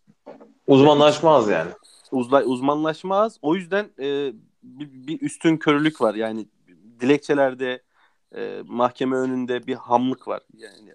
Uzmanlaşma 0.67 1.37
az 1.37 1.49
yani. 1.49 1.71
Uzla, 2.13 2.43
uzmanlaşma 2.43 3.17
az. 3.17 3.39
O 3.43 3.55
yüzden 3.55 3.85
e, 3.99 4.33
bir, 4.63 5.07
bir 5.07 5.21
üstün 5.21 5.57
körülük 5.57 6.01
var. 6.01 6.15
Yani 6.15 6.47
dilekçelerde 7.01 7.83
e, 8.37 8.63
mahkeme 8.67 9.17
önünde 9.17 9.67
bir 9.67 9.75
hamlık 9.75 10.29
var. 10.29 10.41
Yani 10.57 10.93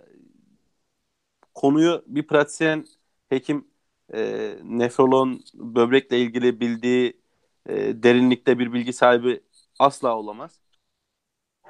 konuyu 1.57 2.03
bir 2.07 2.27
pratisyen 2.27 2.85
hekim 3.29 3.67
e, 4.15 4.19
nefrolog 4.63 5.39
böbrekle 5.55 6.19
ilgili 6.21 6.61
bildiği 6.61 7.21
e, 7.69 8.03
derinlikte 8.03 8.59
bir 8.59 8.73
bilgi 8.73 8.93
sahibi 8.93 9.41
asla 9.79 10.17
olamaz. 10.17 10.61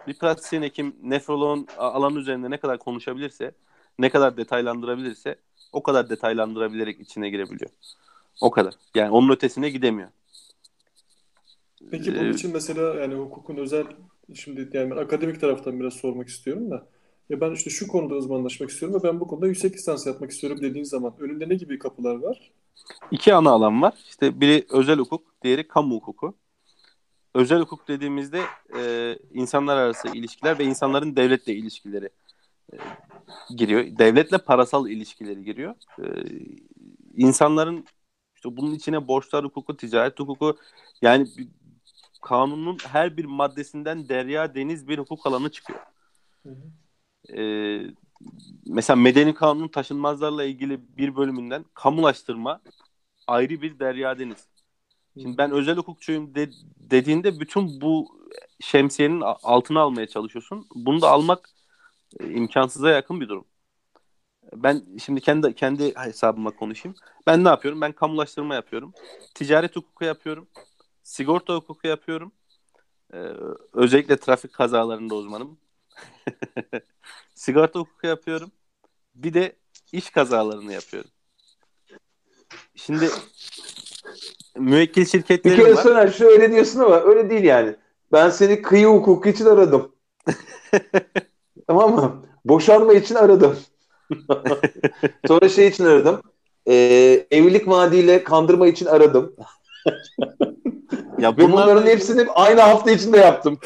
Bir 0.08 0.14
pratisyen 0.20 0.62
hekim 0.62 0.96
nefroloğun 1.04 1.68
a- 1.78 1.92
alan 1.92 2.16
üzerinde 2.16 2.50
ne 2.52 2.60
kadar 2.60 2.80
konuşabilirse, 2.80 3.56
ne 4.00 4.10
kadar 4.10 4.38
detaylandırabilirse 4.38 5.36
o 5.72 5.84
kadar 5.84 6.10
detaylandırabilerek 6.10 7.00
içine 7.00 7.30
girebiliyor. 7.30 7.72
O 8.42 8.52
kadar. 8.52 8.76
Yani 8.96 9.12
onun 9.12 9.30
ötesine 9.34 9.70
gidemiyor. 9.70 10.10
Peki 11.90 12.18
bunun 12.18 12.32
Ee, 12.32 12.34
için 12.34 12.52
mesela 12.54 12.94
yani 13.02 13.16
hukukun 13.16 13.58
özel 13.58 13.88
şimdi 14.34 14.70
yani 14.78 14.94
akademik 14.94 15.42
taraftan 15.42 15.80
biraz 15.80 15.94
sormak 15.94 16.28
istiyorum 16.28 16.72
da 16.72 16.88
ya 17.30 17.42
ben 17.42 17.52
işte 17.52 17.70
şu 17.70 17.88
konuda 17.88 18.16
uzmanlaşmak 18.16 18.70
istiyorum 18.70 19.00
ve 19.00 19.08
ben 19.08 19.20
bu 19.20 19.28
konuda 19.28 19.48
yüksek 19.48 19.76
lisans 19.76 20.08
yapmak 20.08 20.32
istiyorum 20.32 20.60
dediğin 20.62 20.86
zaman 20.86 21.14
önünde 21.20 21.50
ne 21.50 21.56
gibi 21.56 21.80
kapılar 21.80 22.16
var? 22.16 22.52
İki 23.12 23.34
ana 23.34 23.50
alan 23.50 23.82
var. 23.82 23.94
İşte 24.10 24.42
biri 24.42 24.66
özel 24.70 25.00
hukuk, 25.00 25.44
diğeri 25.44 25.68
kamu 25.68 25.96
hukuku. 25.96 26.34
Özel 27.36 27.60
hukuk 27.60 27.88
dediğimizde 27.88 28.42
e, 28.78 29.14
insanlar 29.34 29.78
arası 29.78 30.08
ilişkiler 30.08 30.60
ve 30.60 30.64
insanların 30.64 31.16
devletle 31.16 31.54
ilişkileri 31.54 32.10
e, 32.74 32.76
giriyor. 33.56 33.84
Devletle 33.98 34.38
parasal 34.38 34.90
ilişkileri 34.90 35.44
giriyor. 35.44 35.76
E, 36.00 36.06
insanların 37.16 37.86
işte 38.36 38.58
bunun 38.58 38.76
içine 38.76 39.08
borçlar 39.08 39.46
hukuku, 39.46 39.78
ticaret 39.78 40.20
hukuku 40.20 40.58
yani 41.02 41.28
kanunun 42.22 42.78
her 42.84 43.18
bir 43.18 43.26
maddesinden 43.26 44.10
derya 44.10 44.56
deniz 44.56 44.88
bir 44.88 44.98
hukuk 44.98 45.28
alanı 45.28 45.52
çıkıyor. 45.52 45.80
Hı 46.44 46.50
hı. 46.50 46.87
Ee, 47.38 47.82
mesela 48.68 48.98
medeni 48.98 49.34
kanunun 49.34 49.68
taşınmazlarla 49.68 50.44
ilgili 50.44 50.98
bir 50.98 51.16
bölümünden 51.16 51.66
kamulaştırma 51.74 52.62
ayrı 53.28 53.62
bir 53.62 53.80
derya 53.80 54.20
deniz. 54.20 54.48
Şimdi 55.22 55.38
ben 55.38 55.52
özel 55.52 55.78
hukukçuyum 55.78 56.36
de- 56.36 56.52
dediğinde 56.78 57.40
bütün 57.40 57.82
bu 57.82 58.20
şemsiyenin 58.62 59.22
altına 59.26 59.82
almaya 59.82 60.08
çalışıyorsun. 60.08 60.68
Bunu 60.76 61.02
da 61.02 61.10
almak 61.12 61.50
e, 62.22 62.32
imkansıza 62.34 62.90
yakın 62.92 63.22
bir 63.22 63.30
durum. 63.30 63.46
Ben 64.54 64.86
şimdi 65.04 65.22
kendi 65.22 65.56
kendi 65.56 65.96
hesabıma 65.96 66.52
konuşayım. 66.56 66.96
Ben 67.28 67.44
ne 67.44 67.48
yapıyorum? 67.50 67.82
Ben 67.82 67.92
kamulaştırma 67.92 68.56
yapıyorum. 68.56 68.94
Ticaret 69.36 69.76
hukuku 69.76 70.06
yapıyorum. 70.06 70.48
Sigorta 71.04 71.56
hukuku 71.56 71.88
yapıyorum. 71.88 72.32
Ee, 73.14 73.18
özellikle 73.74 74.18
trafik 74.18 74.54
kazalarında 74.54 75.16
uzmanım. 75.16 75.60
Sigorta 77.36 77.80
hukuku 77.80 78.08
yapıyorum. 78.08 78.52
Bir 79.16 79.34
de 79.34 79.56
iş 79.92 80.10
kazalarını 80.10 80.74
yapıyorum. 80.74 81.10
Şimdi 82.76 83.10
müvekkil 84.58 85.02
Bir 85.02 85.06
şirketlerim 85.06 85.58
kere 85.58 85.76
var. 85.76 85.84
Soner 85.84 86.08
şu 86.08 86.26
öyle 86.26 86.52
diyorsun 86.52 86.80
ama 86.80 87.02
öyle 87.02 87.30
değil 87.30 87.44
yani. 87.44 87.76
Ben 88.12 88.30
seni 88.30 88.62
kıyı 88.62 88.88
hukuku 88.88 89.30
için 89.30 89.46
aradım. 89.46 89.96
tamam 91.68 91.96
mı? 91.96 92.26
Boşanma 92.46 92.94
için 92.94 93.16
aradım. 93.16 93.58
Sonra 95.28 95.50
şey 95.50 95.68
için 95.68 95.86
aradım. 95.86 96.22
Ee, 96.68 97.28
evlilik 97.32 97.68
vaadiyle 97.68 98.24
kandırma 98.24 98.68
için 98.68 98.86
aradım. 98.86 99.36
Ya 101.20 101.38
Ve 101.38 101.52
bunların 101.52 101.86
hepsini 101.88 102.28
aynı 102.30 102.62
hafta 102.62 102.92
içinde 102.92 103.18
yaptım. 103.18 103.60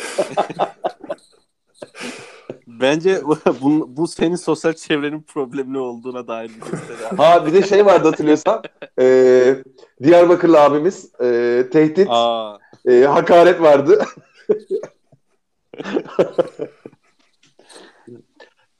Bence 2.67 3.21
bu, 3.61 3.97
bu 3.97 4.07
senin 4.07 4.35
sosyal 4.35 4.73
çevrenin 4.73 5.21
problemli 5.21 5.77
olduğuna 5.77 6.27
dair 6.27 6.49
bir 6.49 6.71
gösteri. 6.71 7.17
Ha 7.17 7.45
bir 7.45 7.53
de 7.53 7.63
şey 7.63 7.85
vardı 7.85 8.07
hatırlıyorsan. 8.07 8.63
E, 8.99 9.55
Diyarbakırlı 10.03 10.61
abimiz 10.61 11.11
e, 11.21 11.67
tehdit, 11.71 12.07
Aa, 12.09 12.57
e, 12.87 13.01
hakaret 13.01 13.61
vardı. 13.61 14.05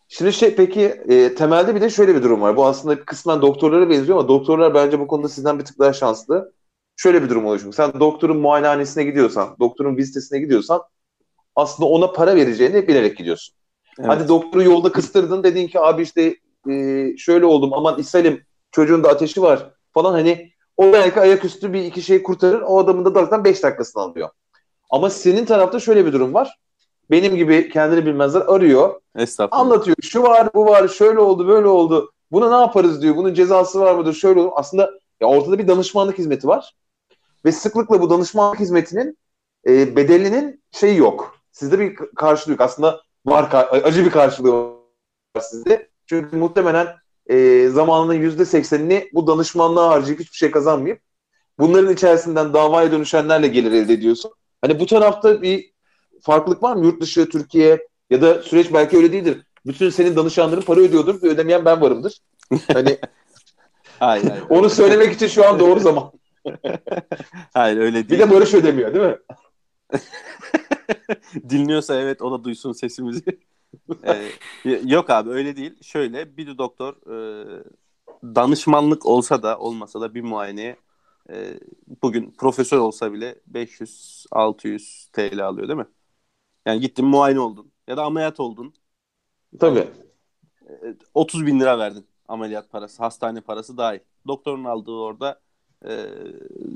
Şimdi 0.07 0.33
şey 0.33 0.55
peki 0.55 0.81
e, 1.09 1.35
temelde 1.35 1.75
bir 1.75 1.81
de 1.81 1.89
şöyle 1.89 2.15
bir 2.15 2.23
durum 2.23 2.41
var. 2.41 2.57
Bu 2.57 2.65
aslında 2.65 3.05
kısmen 3.05 3.41
doktorlara 3.41 3.89
benziyor 3.89 4.17
ama 4.17 4.27
doktorlar 4.27 4.73
bence 4.73 4.99
bu 4.99 5.07
konuda 5.07 5.29
sizden 5.29 5.59
bir 5.59 5.65
tık 5.65 5.79
daha 5.79 5.93
şanslı. 5.93 6.53
Şöyle 6.95 7.23
bir 7.23 7.29
durum 7.29 7.57
çünkü 7.57 7.75
sen 7.75 7.91
doktorun 7.99 8.37
muayenehanesine 8.37 9.03
gidiyorsan, 9.03 9.55
doktorun 9.59 9.97
vizitesine 9.97 10.39
gidiyorsan 10.39 10.81
aslında 11.55 11.89
ona 11.89 12.11
para 12.11 12.35
vereceğini 12.35 12.87
bilerek 12.87 13.17
gidiyorsun. 13.17 13.55
evet. 13.99 14.09
Hadi 14.09 14.27
doktoru 14.27 14.63
yolda 14.63 14.91
kıstırdın 14.91 15.43
dedin 15.43 15.67
ki 15.67 15.79
abi 15.79 16.01
işte 16.01 16.35
e, 16.69 17.07
şöyle 17.17 17.45
oldum 17.45 17.73
aman 17.73 17.99
ishalim 17.99 18.43
çocuğun 18.71 19.03
da 19.03 19.09
ateşi 19.09 19.41
var 19.41 19.71
falan 19.93 20.11
hani 20.13 20.51
o 20.77 20.93
belki 20.93 21.19
ayaküstü 21.19 21.73
bir 21.73 21.83
iki 21.83 22.01
şey 22.01 22.23
kurtarır 22.23 22.61
o 22.61 22.79
adamın 22.79 23.05
da 23.05 23.09
zaten 23.09 23.43
5 23.43 23.63
dakikasını 23.63 24.03
alıyor. 24.03 24.29
Ama 24.89 25.09
senin 25.09 25.45
tarafta 25.45 25.79
şöyle 25.79 26.05
bir 26.05 26.13
durum 26.13 26.33
var. 26.33 26.57
Benim 27.11 27.35
gibi 27.35 27.69
kendini 27.69 28.05
bilmezler 28.05 28.41
arıyor 28.41 29.01
Estağfurullah. 29.15 29.61
anlatıyor. 29.61 29.97
Şu 30.01 30.23
var, 30.23 30.49
bu 30.53 30.65
var, 30.65 30.87
şöyle 30.87 31.19
oldu, 31.19 31.47
böyle 31.47 31.67
oldu. 31.67 32.11
Buna 32.31 32.49
ne 32.49 32.61
yaparız 32.61 33.01
diyor. 33.01 33.15
Bunun 33.15 33.33
cezası 33.33 33.79
var 33.79 33.95
mıdır? 33.95 34.13
Şöyle 34.13 34.39
olur. 34.39 34.51
Aslında 34.55 34.91
ya 35.21 35.27
ortada 35.27 35.59
bir 35.59 35.67
danışmanlık 35.67 36.17
hizmeti 36.17 36.47
var. 36.47 36.73
Ve 37.45 37.51
sıklıkla 37.51 38.01
bu 38.01 38.09
danışmanlık 38.09 38.59
hizmetinin 38.59 39.17
e, 39.67 39.95
bedelinin 39.95 40.61
şeyi 40.71 40.97
yok. 40.97 41.35
Sizde 41.51 41.79
bir 41.79 41.95
karşılığı 42.15 42.51
yok. 42.51 42.61
Aslında 42.61 43.01
var 43.25 43.49
acı 43.83 44.05
bir 44.05 44.09
karşılığı 44.11 44.51
var 45.35 45.41
sizde. 45.41 45.89
Çünkü 46.05 46.35
muhtemelen 46.37 46.87
e, 47.27 47.67
zamanının 47.67 48.13
yüzde 48.13 48.45
seksenini 48.45 49.09
bu 49.13 49.27
danışmanlığa 49.27 49.89
harcayıp 49.89 50.19
hiçbir 50.19 50.37
şey 50.37 50.51
kazanmayıp 50.51 51.01
bunların 51.59 51.93
içerisinden 51.93 52.53
davaya 52.53 52.91
dönüşenlerle 52.91 53.47
gelir 53.47 53.71
elde 53.71 53.93
ediyorsun. 53.93 54.31
Hani 54.61 54.79
bu 54.79 54.85
tarafta 54.85 55.41
bir 55.41 55.71
farklılık 56.21 56.63
var 56.63 56.75
mı? 56.75 56.85
Yurt 56.85 57.01
dışı, 57.01 57.29
Türkiye 57.29 57.87
ya 58.09 58.21
da 58.21 58.41
süreç 58.43 58.73
belki 58.73 58.97
öyle 58.97 59.11
değildir. 59.11 59.41
Bütün 59.65 59.89
senin 59.89 60.15
danışanların 60.15 60.61
para 60.61 60.79
ödüyordur 60.79 61.23
ve 61.23 61.27
ödemeyen 61.27 61.65
ben 61.65 61.81
varımdır. 61.81 62.19
Hani 62.73 62.97
Hayır, 63.99 64.23
hayır. 64.29 64.43
onu 64.49 64.69
söylemek 64.69 65.13
için 65.13 65.27
şu 65.27 65.47
an 65.47 65.59
doğru 65.59 65.79
zaman. 65.79 66.11
Hayır 67.53 67.77
öyle 67.77 68.03
Bir 68.03 68.09
değil. 68.09 68.21
de 68.21 68.31
Barış 68.31 68.53
ödemiyor 68.53 68.93
değil 68.93 69.05
mi? 69.05 69.17
Dinliyorsa 71.49 71.95
evet 71.95 72.21
o 72.21 72.31
da 72.31 72.43
duysun 72.43 72.71
sesimizi. 72.71 73.23
Ee, 74.03 74.31
yok 74.85 75.09
abi 75.09 75.29
öyle 75.29 75.55
değil. 75.55 75.73
Şöyle 75.81 76.37
bir 76.37 76.57
doktor 76.57 76.93
e, 76.93 77.63
danışmanlık 78.23 79.05
olsa 79.05 79.43
da 79.43 79.59
olmasa 79.59 80.01
da 80.01 80.13
bir 80.13 80.21
muayeneye 80.21 80.75
e, 81.29 81.59
bugün 82.01 82.31
profesör 82.37 82.77
olsa 82.77 83.13
bile 83.13 83.35
500-600 83.53 85.11
TL 85.11 85.45
alıyor 85.45 85.67
değil 85.67 85.79
mi? 85.79 85.87
Yani 86.65 86.79
gittin 86.79 87.05
muayene 87.05 87.39
oldun 87.39 87.71
ya 87.87 87.97
da 87.97 88.03
ameliyat 88.03 88.39
oldun. 88.39 88.73
Tabii. 89.59 89.87
30 91.13 91.45
bin 91.45 91.59
lira 91.59 91.79
verdin 91.79 92.05
ameliyat 92.27 92.69
parası, 92.69 93.03
hastane 93.03 93.41
parası 93.41 93.77
dahil. 93.77 93.99
Doktorun 94.27 94.63
aldığı 94.63 94.91
orada 94.91 95.39
e, 95.85 96.05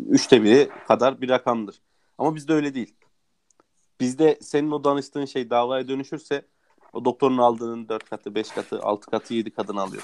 üçte 0.10 0.44
biri 0.44 0.70
kadar 0.88 1.22
bir 1.22 1.30
rakamdır. 1.30 1.82
Ama 2.18 2.36
bizde 2.36 2.54
öyle 2.54 2.74
değil. 2.74 2.96
Bizde 4.00 4.38
senin 4.42 4.72
o 4.72 4.84
danıştığın 4.84 5.26
şey 5.26 5.50
davaya 5.50 5.88
dönüşürse 5.88 6.46
o 6.94 7.06
doktorun 7.06 7.38
aldığının 7.38 7.90
4 7.90 8.10
katı, 8.10 8.36
5 8.36 8.50
katı, 8.50 8.80
6 8.82 9.12
katı, 9.12 9.34
7 9.34 9.52
katını 9.52 9.82
alıyor. 9.82 10.04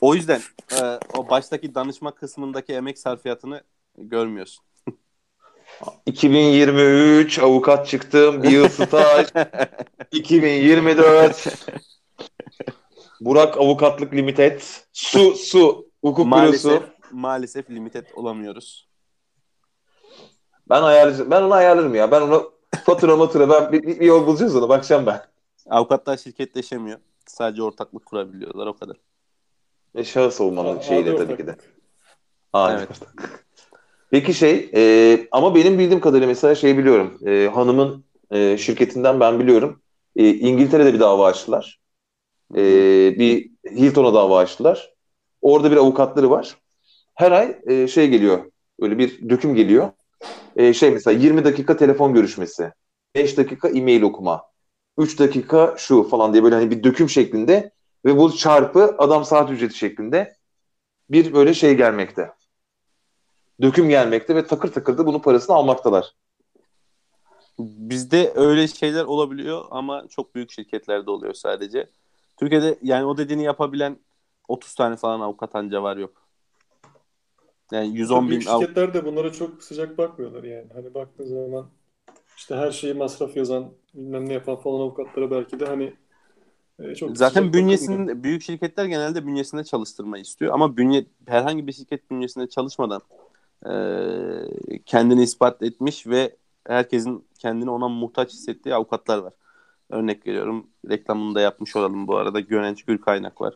O 0.00 0.14
yüzden 0.14 0.40
e, 0.72 0.98
o 1.16 1.28
baştaki 1.28 1.74
danışma 1.74 2.14
kısmındaki 2.14 2.72
emek 2.72 2.98
sarfiyatını 2.98 3.62
görmüyorsun. 3.98 4.64
2023 6.06 7.38
avukat 7.38 7.88
çıktım. 7.88 8.42
Bir 8.42 8.50
yıl 8.50 8.68
staj. 8.68 9.26
2024 10.12 11.66
Burak 13.20 13.58
Avukatlık 13.58 14.14
Limited. 14.14 14.60
Su, 14.92 15.34
su. 15.34 15.90
Hukuk 16.04 16.26
maalesef 16.26 16.70
bürosu. 16.70 16.92
maalesef 17.12 17.70
limited 17.70 18.06
olamıyoruz. 18.14 18.89
Ben 20.70 20.82
ayarlayacağım. 20.82 21.30
Ben 21.30 21.42
onu 21.42 21.54
ayarlarım 21.54 21.94
ya. 21.94 22.10
Ben 22.10 22.20
onu 22.20 22.52
fatura 22.84 23.16
matura 23.16 23.48
ben 23.48 23.72
bir, 23.72 23.82
bir, 23.82 24.00
bir 24.00 24.06
yol 24.06 24.26
bulacağız 24.26 24.56
ona. 24.56 24.68
Bakacağım 24.68 25.06
ben. 25.06 25.22
Avukatlar 25.70 26.16
şirketleşemiyor. 26.16 26.98
Sadece 27.26 27.62
ortaklık 27.62 28.06
kurabiliyorlar 28.06 28.66
o 28.66 28.76
kadar. 28.76 28.96
E, 29.94 30.04
şahıs 30.04 30.40
olmanın 30.40 30.80
şeyiyle 30.80 31.16
tabii 31.16 31.36
ki 31.36 31.46
de. 31.46 31.56
Aa, 32.52 32.72
Evet. 32.72 32.88
Peki 34.10 34.34
şey 34.34 34.70
e, 34.74 35.28
ama 35.32 35.54
benim 35.54 35.78
bildiğim 35.78 36.00
kadarıyla 36.00 36.26
mesela 36.26 36.54
şey 36.54 36.78
biliyorum. 36.78 37.18
E, 37.26 37.50
hanımın 37.54 38.04
e, 38.30 38.58
şirketinden 38.58 39.20
ben 39.20 39.40
biliyorum. 39.40 39.82
E, 40.16 40.28
İngiltere'de 40.28 40.94
bir 40.94 41.00
dava 41.00 41.26
açtılar. 41.26 41.80
E, 42.54 42.62
bir 43.18 43.50
Hilton'a 43.70 44.14
dava 44.14 44.38
açtılar. 44.38 44.94
Orada 45.42 45.70
bir 45.70 45.76
avukatları 45.76 46.30
var. 46.30 46.56
Her 47.14 47.32
ay 47.32 47.58
e, 47.66 47.88
şey 47.88 48.08
geliyor. 48.08 48.44
Öyle 48.80 48.98
bir 48.98 49.28
döküm 49.28 49.54
geliyor. 49.54 49.90
E, 50.56 50.74
şey 50.74 50.90
mesela 50.90 51.18
20 51.18 51.44
dakika 51.44 51.76
telefon 51.76 52.14
görüşmesi. 52.14 52.72
5 53.14 53.36
dakika 53.36 53.68
e-mail 53.68 54.02
okuma. 54.02 54.42
3 54.98 55.18
dakika 55.18 55.74
şu 55.78 56.02
falan 56.02 56.32
diye 56.32 56.44
böyle 56.44 56.54
hani 56.54 56.70
bir 56.70 56.82
döküm 56.82 57.08
şeklinde 57.08 57.70
ve 58.04 58.16
bu 58.16 58.36
çarpı 58.36 58.94
adam 58.98 59.24
saat 59.24 59.50
ücreti 59.50 59.78
şeklinde 59.78 60.36
bir 61.10 61.32
böyle 61.32 61.54
şey 61.54 61.74
gelmekte 61.74 62.32
döküm 63.62 63.88
gelmekte 63.88 64.34
ve 64.34 64.46
takır 64.46 64.72
takır 64.72 64.98
da 64.98 65.06
bunun 65.06 65.18
parasını 65.18 65.56
almaktalar. 65.56 66.14
Bizde 67.58 68.32
öyle 68.34 68.68
şeyler 68.68 69.04
olabiliyor 69.04 69.64
ama 69.70 70.08
çok 70.08 70.34
büyük 70.34 70.50
şirketlerde 70.50 71.10
oluyor 71.10 71.34
sadece. 71.34 71.90
Türkiye'de 72.36 72.78
yani 72.82 73.04
o 73.04 73.16
dediğini 73.16 73.44
yapabilen 73.44 73.96
30 74.48 74.74
tane 74.74 74.96
falan 74.96 75.20
avukat 75.20 75.56
anca 75.56 75.82
var 75.82 75.96
yok. 75.96 76.19
Yani 77.72 77.96
110 77.96 78.30
bin 78.30 78.30
Büyük 78.30 78.48
av- 78.48 78.60
şirketler 78.60 78.94
de 78.94 79.04
bunlara 79.04 79.32
çok 79.32 79.62
sıcak 79.62 79.98
bakmıyorlar 79.98 80.44
yani. 80.44 80.68
Hani 80.74 80.94
baktığın 80.94 81.26
zaman 81.26 81.70
işte 82.36 82.56
her 82.56 82.70
şeyi 82.70 82.94
masraf 82.94 83.36
yazan, 83.36 83.72
bilmem 83.94 84.28
ne 84.28 84.32
yapan 84.32 84.56
falan 84.56 84.80
avukatlara 84.80 85.30
belki 85.30 85.60
de 85.60 85.66
hani 85.66 85.94
e, 86.78 86.94
çok 86.94 87.16
Zaten 87.16 87.52
bünyesinde 87.52 88.22
büyük 88.22 88.42
şirketler 88.42 88.84
genelde 88.84 89.26
bünyesinde 89.26 89.64
çalıştırmayı 89.64 90.22
istiyor 90.22 90.54
ama 90.54 90.76
bünye 90.76 91.06
herhangi 91.26 91.66
bir 91.66 91.72
şirket 91.72 92.10
bünyesinde 92.10 92.48
çalışmadan 92.48 93.02
e, 93.66 94.78
kendini 94.86 95.22
ispat 95.22 95.62
etmiş 95.62 96.06
ve 96.06 96.36
herkesin 96.66 97.24
kendini 97.38 97.70
ona 97.70 97.88
muhtaç 97.88 98.32
hissettiği 98.32 98.74
avukatlar 98.74 99.18
var. 99.18 99.32
Örnek 99.90 100.26
veriyorum. 100.26 100.66
Reklamını 100.90 101.34
da 101.34 101.40
yapmış 101.40 101.76
olalım 101.76 102.08
bu 102.08 102.16
arada. 102.16 102.40
Gönenç 102.40 102.84
Gürkaynak 102.84 103.40
var. 103.40 103.54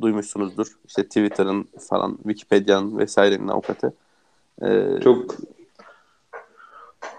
Duymuşsunuzdur. 0.00 0.66
İşte 0.86 1.02
Twitter'ın 1.04 1.68
falan, 1.88 2.16
Wikipedia'nın 2.22 2.98
vesairenin 2.98 3.48
avukatı. 3.48 3.92
E, 4.62 4.86
Çok 5.04 5.36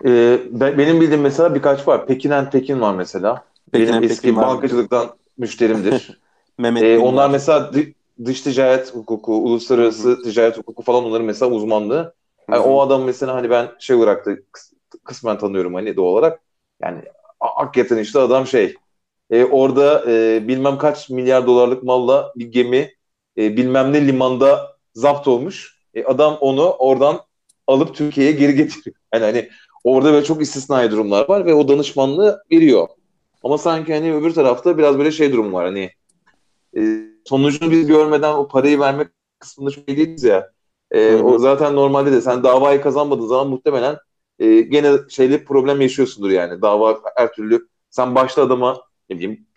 Ee, 0.05 0.39
ben- 0.51 0.78
benim 0.78 1.01
bildiğim 1.01 1.22
mesela 1.22 1.55
birkaç 1.55 1.88
var. 1.88 2.07
Tekin 2.07 2.82
var 2.82 2.95
mesela. 2.95 3.43
Pekinen 3.72 3.93
benim 3.93 4.03
eski 4.03 4.22
Tekin 4.22 4.36
var. 4.38 4.47
bankacılıktan 4.47 5.07
müşterimdir. 5.38 6.19
Mehmet 6.57 6.84
Ee, 6.84 6.97
onlar 6.97 7.24
var. 7.26 7.30
mesela 7.30 7.59
dı- 7.74 7.93
dış 8.26 8.41
ticaret 8.41 8.95
hukuku, 8.95 9.34
uluslararası 9.34 10.24
ticaret 10.24 10.57
hukuku 10.57 10.84
falan 10.84 11.05
onların 11.05 11.26
mesela 11.26 11.51
uzmanlığı. 11.51 12.13
Yani 12.51 12.61
o 12.61 12.82
adam 12.82 13.03
mesela 13.03 13.36
hani 13.36 13.49
ben 13.49 13.67
şey 13.80 13.95
olarak 13.95 14.26
da 14.26 14.32
kıs- 14.32 14.74
kısmen 15.03 15.38
tanıyorum 15.38 15.74
hani 15.74 15.95
doğal 15.95 16.13
olarak. 16.13 16.39
Yani 16.82 17.01
hakikaten 17.39 17.97
işte 17.97 18.19
adam 18.19 18.47
şey 18.47 18.76
e, 19.32 19.45
orada 19.45 20.11
e, 20.11 20.47
bilmem 20.47 20.77
kaç 20.77 21.09
milyar 21.09 21.47
dolarlık 21.47 21.84
malla 21.84 22.34
bir 22.36 22.45
gemi 22.45 22.91
e, 23.38 23.57
bilmem 23.57 23.93
ne 23.93 24.07
limanda 24.07 24.77
zapt 24.95 25.27
olmuş. 25.27 25.77
E, 25.93 26.03
adam 26.03 26.38
onu 26.41 26.69
oradan 26.69 27.19
alıp 27.67 27.95
Türkiye'ye 27.95 28.32
geri 28.32 28.55
getiriyor. 28.55 28.95
Yani 29.13 29.23
hani 29.25 29.49
orada 29.84 30.13
böyle 30.13 30.25
çok 30.25 30.41
istisnai 30.41 30.91
durumlar 30.91 31.29
var 31.29 31.45
ve 31.45 31.53
o 31.53 31.67
danışmanlığı 31.67 32.43
veriyor. 32.51 32.88
Ama 33.43 33.57
sanki 33.57 33.93
hani 33.93 34.13
öbür 34.15 34.34
tarafta 34.34 34.77
biraz 34.77 34.97
böyle 34.97 35.11
şey 35.11 35.32
durum 35.32 35.53
var 35.53 35.65
hani 35.65 35.91
e, 36.77 36.82
sonucunu 37.25 37.71
biz 37.71 37.88
görmeden 37.88 38.34
o 38.34 38.47
parayı 38.47 38.79
vermek 38.79 39.07
kısmında 39.39 39.71
çok 39.71 39.88
değiliz 39.88 40.23
ya. 40.23 40.51
E, 40.91 41.15
o 41.15 41.39
zaten 41.39 41.75
normalde 41.75 42.11
de 42.11 42.21
sen 42.21 42.43
davayı 42.43 42.82
kazanmadığın 42.82 43.27
zaman 43.27 43.47
muhtemelen 43.47 43.97
e, 44.39 44.61
gene 44.61 44.91
şeyle 45.09 45.43
problem 45.43 45.82
yaşıyorsundur 45.82 46.29
yani. 46.29 46.61
Dava 46.61 46.99
her 47.15 47.34
türlü 47.34 47.67
sen 47.89 48.15
başta 48.15 48.41
adama 48.41 48.82
ne 49.12 49.18
bileyim 49.18 49.47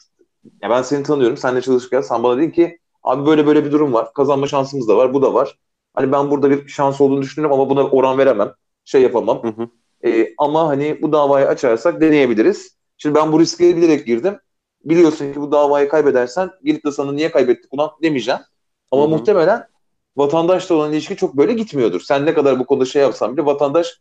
ya 0.63 0.71
ben 0.71 0.83
seni 0.83 1.03
tanıyorum. 1.03 1.37
Seninle 1.37 1.63
çalışırken 1.63 2.01
sen 2.01 2.23
bana 2.23 2.39
dedin 2.39 2.51
ki 2.51 2.79
abi 3.03 3.27
böyle 3.27 3.47
böyle 3.47 3.65
bir 3.65 3.73
durum 3.73 3.93
var. 3.93 4.13
Kazanma 4.15 4.47
şansımız 4.47 4.89
da 4.89 4.97
var. 4.97 5.15
Bu 5.15 5.23
da 5.23 5.35
var. 5.35 5.59
Hani 5.95 6.13
ben 6.13 6.31
burada 6.31 6.51
bir 6.51 6.69
şans 6.69 7.01
olduğunu 7.01 7.23
düşünüyorum 7.23 7.61
ama 7.61 7.71
buna 7.71 7.85
oran 7.89 8.19
veremem. 8.19 8.53
şey 8.85 9.03
yapamam. 9.03 9.43
Hı 9.43 9.49
hı. 9.49 9.69
E, 10.05 10.35
ama 10.39 10.69
hani 10.69 11.03
bu 11.03 11.13
davayı 11.13 11.47
açarsak 11.49 12.01
deneyebiliriz. 12.01 12.77
Şimdi 12.99 13.15
ben 13.15 13.33
bu 13.33 13.41
riske 13.41 13.77
bilerek 13.77 14.07
girdim. 14.07 14.39
Biliyorsun 14.85 15.33
ki 15.33 15.41
bu 15.41 15.53
davayı 15.53 15.89
kaybedersen 15.89 16.51
gelip 16.65 16.85
de 16.85 16.93
sana 16.93 17.13
niye 17.13 17.31
kaybettik 17.31 17.75
ulan 17.75 17.91
demeyeceğim. 18.03 18.41
Ama 18.91 19.03
Hı 19.03 19.07
hı. 19.07 19.11
muhtemelen 19.11 19.69
vatandaşla 20.17 20.75
olan 20.75 20.93
ilişki 20.93 21.17
çok 21.17 21.37
böyle 21.37 21.53
gitmiyordur. 21.53 22.01
Sen 22.01 22.27
ne 22.27 22.35
kadar 22.35 22.59
bu 22.59 22.67
konuda 22.67 22.85
şey 22.85 23.03
yapsan 23.03 23.37
bile 23.37 23.47
vatandaş 23.47 24.01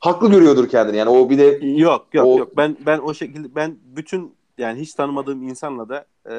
haklı 0.00 0.30
görüyordur 0.30 0.68
kendini. 0.68 0.96
Yani 0.96 1.10
o 1.10 1.30
bir 1.30 1.38
de 1.38 1.44
Yok 1.66 2.14
yok 2.14 2.26
O- 2.26 2.38
yok. 2.38 2.56
Ben 2.56 2.76
ben 2.86 2.98
o 2.98 3.14
şekilde 3.14 3.54
ben 3.54 3.78
bütün 3.84 4.34
yani 4.58 4.80
hiç 4.80 4.94
tanımadığım 4.94 5.42
insanla 5.42 5.88
da 5.88 6.06
e, 6.30 6.34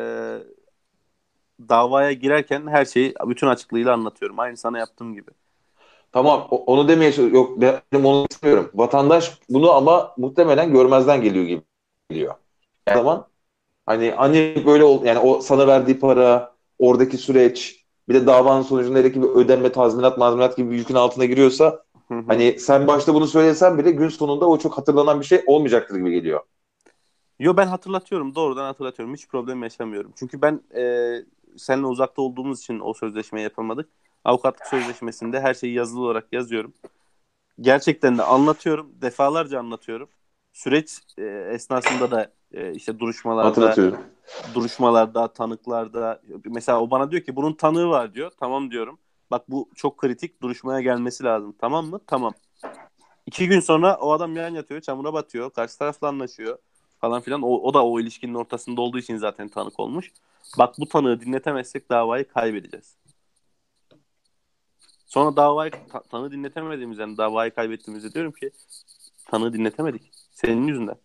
davaya 1.59 2.11
girerken 2.13 2.67
her 2.67 2.85
şeyi 2.85 3.13
bütün 3.25 3.47
açıklığıyla 3.47 3.93
anlatıyorum. 3.93 4.39
Aynı 4.39 4.57
sana 4.57 4.79
yaptığım 4.79 5.13
gibi. 5.13 5.31
tamam 6.11 6.47
onu 6.49 6.87
demeye 6.87 7.11
yok 7.33 7.61
benim 7.61 8.05
onu 8.05 8.25
istemiyorum. 8.29 8.71
Vatandaş 8.73 9.39
bunu 9.49 9.71
ama 9.71 10.13
muhtemelen 10.17 10.71
görmezden 10.71 11.21
geliyor 11.21 11.45
gibi 11.45 11.61
geliyor. 12.09 12.33
O 12.87 12.93
zaman 12.93 13.27
hani 13.85 14.11
hani 14.11 14.63
böyle 14.65 14.83
ol, 14.83 15.05
yani 15.05 15.19
o 15.19 15.41
sana 15.41 15.67
verdiği 15.67 15.99
para, 15.99 16.53
oradaki 16.79 17.17
süreç, 17.17 17.85
bir 18.09 18.13
de 18.15 18.27
davanın 18.27 18.61
sonucunda 18.61 18.99
hele 18.99 19.11
ki 19.13 19.23
bir 19.23 19.29
ödeme, 19.29 19.71
tazminat, 19.71 20.17
mazminat 20.17 20.57
gibi 20.57 20.71
bir 20.71 20.77
yükün 20.77 20.95
altına 20.95 21.25
giriyorsa 21.25 21.83
Hı 22.07 22.15
hı. 22.19 22.23
hani 22.27 22.59
sen 22.59 22.87
başta 22.87 23.13
bunu 23.13 23.27
söylesen 23.27 23.77
bile 23.77 23.91
gün 23.91 24.09
sonunda 24.09 24.49
o 24.49 24.59
çok 24.59 24.77
hatırlanan 24.77 25.19
bir 25.21 25.25
şey 25.25 25.43
olmayacaktır 25.47 25.95
gibi 25.97 26.11
geliyor. 26.11 26.41
Yo 27.39 27.57
ben 27.57 27.67
hatırlatıyorum. 27.67 28.35
Doğrudan 28.35 28.65
hatırlatıyorum. 28.65 29.15
Hiç 29.15 29.27
problem 29.27 29.63
yaşamıyorum. 29.63 30.13
Çünkü 30.15 30.41
ben 30.41 30.61
e, 30.75 31.13
seninle 31.57 31.87
uzakta 31.87 32.21
olduğumuz 32.21 32.59
için 32.59 32.79
o 32.79 32.93
sözleşmeyi 32.93 33.43
yapamadık. 33.43 33.89
Avukatlık 34.23 34.67
sözleşmesinde 34.67 35.39
her 35.39 35.53
şeyi 35.53 35.73
yazılı 35.73 36.01
olarak 36.01 36.27
yazıyorum. 36.31 36.73
Gerçekten 37.61 38.17
de 38.17 38.23
anlatıyorum. 38.23 38.91
Defalarca 39.01 39.59
anlatıyorum. 39.59 40.09
Süreç 40.53 40.99
e, 41.17 41.23
esnasında 41.53 42.11
da 42.11 42.31
e, 42.51 42.73
işte 42.73 42.99
duruşmalarda, 42.99 43.75
duruşmalarda, 44.53 45.27
tanıklarda 45.27 46.21
mesela 46.45 46.81
o 46.81 46.91
bana 46.91 47.11
diyor 47.11 47.23
ki 47.23 47.35
bunun 47.35 47.53
tanığı 47.53 47.89
var 47.89 48.13
diyor. 48.13 48.31
Tamam 48.39 48.71
diyorum. 48.71 48.99
Bak 49.31 49.49
bu 49.49 49.69
çok 49.75 49.97
kritik 49.97 50.41
duruşmaya 50.41 50.81
gelmesi 50.81 51.23
lazım. 51.23 51.55
Tamam 51.59 51.85
mı? 51.85 51.99
Tamam. 52.07 52.33
İki 53.25 53.47
gün 53.47 53.59
sonra 53.59 53.95
o 53.95 54.11
adam 54.11 54.35
yan 54.35 54.49
yatıyor, 54.49 54.81
çamura 54.81 55.13
batıyor, 55.13 55.49
karşı 55.49 55.77
tarafla 55.77 56.07
anlaşıyor 56.07 56.57
falan 57.01 57.21
filan. 57.21 57.41
O, 57.41 57.47
o 57.47 57.73
da 57.73 57.85
o 57.85 57.99
ilişkinin 57.99 58.33
ortasında 58.33 58.81
olduğu 58.81 58.97
için 58.97 59.17
zaten 59.17 59.47
tanık 59.47 59.79
olmuş. 59.79 60.11
Bak 60.57 60.75
bu 60.79 60.87
tanığı 60.87 61.21
dinletemezsek 61.21 61.89
davayı 61.89 62.27
kaybedeceğiz. 62.27 62.97
Sonra 65.05 65.35
davayı 65.35 65.71
ta- 65.71 66.03
tanığı 66.03 66.31
dinletemediğimiz 66.31 66.97
yani 66.97 67.17
davayı 67.17 67.51
kaybettiğimizde 67.51 68.13
diyorum 68.13 68.31
ki 68.31 68.51
tanığı 69.25 69.53
dinletemedik. 69.53 70.11
Senin 70.31 70.67
yüzünden. 70.67 70.95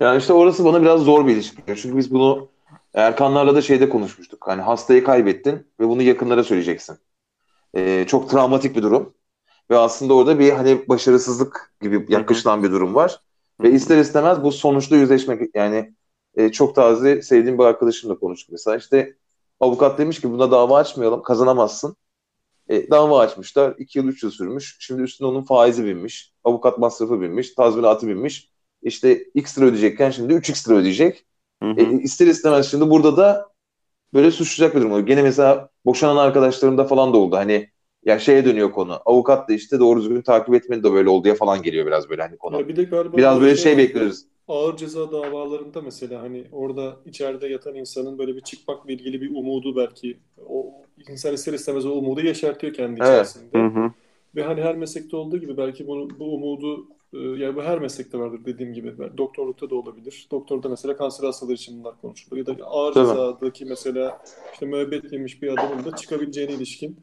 Yani 0.00 0.18
işte 0.18 0.32
orası 0.32 0.64
bana 0.64 0.82
biraz 0.82 1.00
zor 1.00 1.26
bir 1.26 1.32
ilişki. 1.32 1.62
Çünkü 1.66 1.96
biz 1.96 2.10
bunu 2.10 2.48
Erkanlarla 2.94 3.54
da 3.54 3.62
şeyde 3.62 3.88
konuşmuştuk. 3.88 4.48
Hani 4.48 4.62
hastayı 4.62 5.04
kaybettin 5.04 5.66
ve 5.80 5.88
bunu 5.88 6.02
yakınlara 6.02 6.44
söyleyeceksin. 6.44 6.98
Ee, 7.76 8.04
çok 8.08 8.30
travmatik 8.30 8.76
bir 8.76 8.82
durum. 8.82 9.14
Ve 9.70 9.78
aslında 9.78 10.14
orada 10.14 10.38
bir 10.38 10.50
hani 10.52 10.88
başarısızlık 10.88 11.72
gibi 11.82 12.06
yaklaşılan 12.08 12.62
bir 12.62 12.70
durum 12.70 12.94
var. 12.94 13.20
Ve 13.62 13.70
ister 13.70 13.98
istemez 13.98 14.42
bu 14.42 14.52
sonuçta 14.52 14.96
yüzleşmek 14.96 15.54
yani 15.54 15.94
e, 16.34 16.52
çok 16.52 16.74
taze 16.74 17.22
sevdiğim 17.22 17.58
bir 17.58 17.64
arkadaşımla 17.64 18.18
konuştuk 18.18 18.52
mesela. 18.52 18.76
İşte 18.76 19.16
avukat 19.60 19.98
demiş 19.98 20.20
ki 20.20 20.30
buna 20.30 20.50
dava 20.50 20.78
açmayalım 20.78 21.22
kazanamazsın. 21.22 21.96
E, 22.68 22.90
dava 22.90 23.20
açmışlar. 23.20 23.74
2 23.78 23.98
yıl 23.98 24.08
3 24.08 24.22
yıl 24.22 24.30
sürmüş. 24.30 24.76
Şimdi 24.80 25.02
üstüne 25.02 25.28
onun 25.28 25.42
faizi 25.42 25.84
binmiş. 25.84 26.32
Avukat 26.44 26.78
masrafı 26.78 27.20
binmiş. 27.20 27.54
Tazminatı 27.54 28.08
binmiş. 28.08 28.50
İşte 28.82 29.24
x 29.34 29.58
lira 29.58 29.66
ödeyecekken 29.66 30.10
şimdi 30.10 30.34
3x 30.34 30.68
lira 30.68 30.76
ödeyecek. 30.76 31.26
Hı 31.62 31.70
hı. 31.70 31.80
E, 31.80 32.02
ister 32.02 32.26
istemez 32.26 32.70
şimdi 32.70 32.90
burada 32.90 33.16
da 33.16 33.52
böyle 34.14 34.30
suçlayacak 34.30 34.76
bir 34.76 34.80
durum 34.80 34.92
oluyor. 34.92 35.06
Gene 35.06 35.22
mesela 35.22 35.68
boşanan 35.84 36.16
arkadaşlarımda 36.16 36.84
falan 36.84 37.12
da 37.12 37.18
oldu. 37.18 37.36
Hani 37.36 37.70
ya 38.06 38.18
şeye 38.18 38.44
dönüyor 38.44 38.72
konu. 38.72 38.98
Avukat 39.06 39.48
da 39.48 39.52
işte 39.52 39.80
doğru 39.80 40.00
düzgün 40.00 40.22
takip 40.22 40.54
etmedi 40.54 40.84
de 40.84 40.92
böyle 40.92 41.08
oldu 41.08 41.24
diye 41.24 41.34
falan 41.34 41.62
geliyor 41.62 41.86
biraz 41.86 42.10
böyle 42.10 42.22
hani 42.22 42.36
konu. 42.36 42.56
Ya 42.60 42.68
bir 42.68 42.76
de 42.76 42.84
galiba 42.84 43.16
Biraz 43.16 43.40
böyle 43.40 43.56
şey 43.56 43.72
var. 43.72 43.78
bekliyoruz. 43.78 44.22
Ağır 44.48 44.76
ceza 44.76 45.12
davalarında 45.12 45.82
mesela 45.82 46.22
hani 46.22 46.44
orada 46.52 46.96
içeride 47.06 47.48
yatan 47.48 47.74
insanın 47.74 48.18
böyle 48.18 48.36
bir 48.36 48.40
çıkmakla 48.40 48.92
ilgili 48.92 49.20
bir 49.20 49.30
umudu 49.30 49.76
belki 49.76 50.18
o 50.48 50.72
insan 51.10 51.34
ister 51.34 51.52
istemez 51.52 51.86
o 51.86 51.90
umudu 51.90 52.20
yaşartıyor 52.20 52.72
kendi 52.72 53.00
Evet. 53.00 53.10
içerisinde. 53.10 53.58
Hı 53.58 53.66
hı. 53.66 53.92
Ve 54.36 54.42
hani 54.42 54.62
her 54.62 54.76
meslekte 54.76 55.16
olduğu 55.16 55.38
gibi 55.38 55.56
belki 55.56 55.86
bunu, 55.86 56.08
bu 56.18 56.34
umudu 56.34 56.86
e, 57.14 57.18
yani 57.18 57.56
bu 57.56 57.62
her 57.62 57.78
meslekte 57.78 58.18
vardır 58.18 58.40
dediğim 58.46 58.72
gibi. 58.72 58.94
Doktorlukta 59.18 59.70
da 59.70 59.74
olabilir. 59.74 60.26
Doktorda 60.30 60.68
mesela 60.68 60.96
kanser 60.96 61.24
hastaları 61.24 61.54
için 61.54 61.78
bunlar 61.80 62.00
konuşulur. 62.00 62.36
Ya 62.36 62.46
da 62.46 62.64
ağır 62.64 62.94
cezadaki 62.94 63.64
mesela 63.64 64.18
işte 64.52 64.66
müebbet 64.66 65.12
yemiş 65.12 65.42
bir 65.42 65.52
adamın 65.52 65.84
da 65.84 65.96
çıkabileceğine 65.96 66.52
ilişkin 66.52 66.96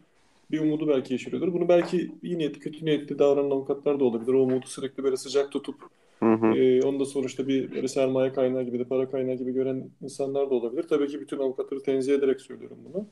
bir 0.54 0.60
umudu 0.60 0.88
belki 0.88 1.14
yaşıyordur. 1.14 1.54
Bunu 1.54 1.70
belki 1.70 2.12
iyi 2.24 2.38
niyetli, 2.38 2.60
kötü 2.60 2.86
niyetli 2.86 3.20
davranan 3.20 3.52
avukatlar 3.52 4.00
da 4.00 4.04
olabilir. 4.04 4.34
O 4.34 4.44
umudu 4.44 4.68
sürekli 4.68 5.04
böyle 5.04 5.18
sıcak 5.18 5.52
tutup 5.52 5.76
Hı 6.20 6.34
hı. 6.34 6.48
ee, 6.48 6.82
onu 6.82 7.00
da 7.00 7.06
sonuçta 7.06 7.48
bir 7.48 7.72
böyle 7.72 7.88
sermaye 7.88 8.34
kaynağı 8.34 8.64
gibi 8.64 8.80
de 8.80 8.84
para 8.84 9.12
kaynağı 9.12 9.36
gibi 9.36 9.52
gören 9.54 9.90
insanlar 10.02 10.50
da 10.50 10.56
olabilir. 10.56 10.84
Tabii 10.84 11.08
ki 11.08 11.22
bütün 11.22 11.38
avukatları 11.40 11.84
tenzih 11.84 12.14
ederek 12.14 12.42
söylüyorum 12.42 12.78
bunu. 12.86 13.08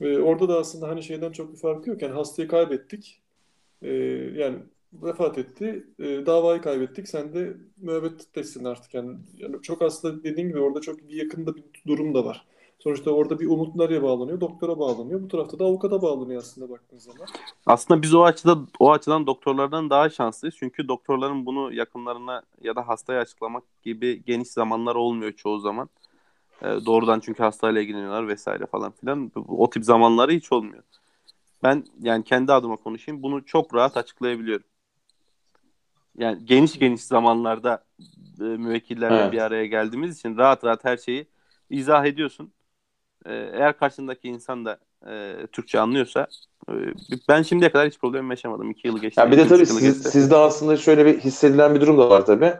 Ee, 0.00 0.18
orada 0.18 0.48
da 0.48 0.58
aslında 0.58 0.88
hani 0.88 1.02
şeyden 1.02 1.32
çok 1.32 1.52
bir 1.52 1.58
farkı 1.58 1.90
yok. 1.90 2.02
Yani 2.02 2.12
hastayı 2.12 2.48
kaybettik. 2.48 3.20
Ee, 3.82 3.92
yani 4.36 4.56
vefat 4.92 5.38
etti. 5.38 5.86
Ee, 5.98 6.26
davayı 6.26 6.60
kaybettik. 6.60 7.08
Sen 7.08 7.34
de 7.34 7.54
müebbettesin 7.76 8.64
artık. 8.64 8.94
Yani, 8.94 9.16
yani 9.36 9.62
çok 9.62 9.82
aslında 9.82 10.24
dediğin 10.24 10.48
gibi 10.48 10.60
orada 10.60 10.80
çok 10.80 11.08
bir 11.08 11.14
yakında 11.14 11.56
bir 11.56 11.64
durum 11.86 12.14
da 12.14 12.24
var. 12.24 12.46
Sonuçta 12.82 13.10
orada 13.10 13.40
bir 13.40 13.46
umut 13.46 13.74
nereye 13.74 14.02
bağlanıyor? 14.02 14.40
Doktora 14.40 14.78
bağlanıyor. 14.78 15.22
Bu 15.22 15.28
tarafta 15.28 15.58
da 15.58 15.64
avukata 15.64 16.02
bağlanıyor 16.02 16.42
aslında 16.42 16.70
baktığın 16.70 16.98
zaman. 16.98 17.26
Aslında 17.66 18.02
biz 18.02 18.14
o 18.14 18.22
açıdan 18.24 18.68
o 18.78 18.92
açıdan 18.92 19.26
doktorlardan 19.26 19.90
daha 19.90 20.10
şanslıyız. 20.10 20.56
Çünkü 20.58 20.88
doktorların 20.88 21.46
bunu 21.46 21.72
yakınlarına 21.72 22.42
ya 22.62 22.76
da 22.76 22.88
hastaya 22.88 23.20
açıklamak 23.20 23.64
gibi 23.82 24.24
geniş 24.24 24.48
zamanlar 24.48 24.94
olmuyor 24.94 25.32
çoğu 25.32 25.60
zaman. 25.60 25.88
Ee, 26.62 26.66
doğrudan 26.86 27.20
çünkü 27.20 27.42
hastayla 27.42 27.80
ilgileniyorlar 27.80 28.28
vesaire 28.28 28.66
falan 28.66 28.92
filan. 28.92 29.32
O 29.48 29.70
tip 29.70 29.84
zamanları 29.84 30.32
hiç 30.32 30.52
olmuyor. 30.52 30.82
Ben 31.62 31.84
yani 32.00 32.24
kendi 32.24 32.52
adıma 32.52 32.76
konuşayım. 32.76 33.22
Bunu 33.22 33.44
çok 33.44 33.74
rahat 33.74 33.96
açıklayabiliyorum. 33.96 34.66
Yani 36.18 36.44
geniş 36.44 36.78
geniş 36.78 37.00
zamanlarda 37.00 37.84
e, 38.40 38.44
müvekkillerle 38.44 39.22
Evet. 39.22 39.32
bir 39.32 39.38
araya 39.38 39.66
geldiğimiz 39.66 40.18
için 40.18 40.36
rahat 40.36 40.64
rahat 40.64 40.84
her 40.84 40.96
şeyi 40.96 41.26
izah 41.70 42.04
ediyorsun. 42.04 42.52
Ee, 43.26 43.50
eğer 43.52 43.78
karşındaki 43.78 44.28
insan 44.28 44.64
da 44.64 44.78
e, 45.10 45.34
Türkçe 45.52 45.80
anlıyorsa 45.80 46.26
e, 46.68 46.72
ben 47.28 47.42
şimdiye 47.42 47.72
kadar 47.72 47.88
hiç 47.88 47.98
problem 47.98 48.30
yaşamadım. 48.30 48.70
İki 48.70 48.88
yıl 48.88 48.98
geçti. 48.98 49.20
Ya 49.20 49.30
bir 49.30 49.36
de 49.36 49.48
tabii 49.48 49.66
siz, 49.66 49.80
geçti. 49.80 50.10
sizde 50.10 50.36
aslında 50.36 50.76
şöyle 50.76 51.06
bir 51.06 51.18
hissedilen 51.18 51.74
bir 51.74 51.80
durum 51.80 51.98
da 51.98 52.10
var 52.10 52.26
tabii. 52.26 52.52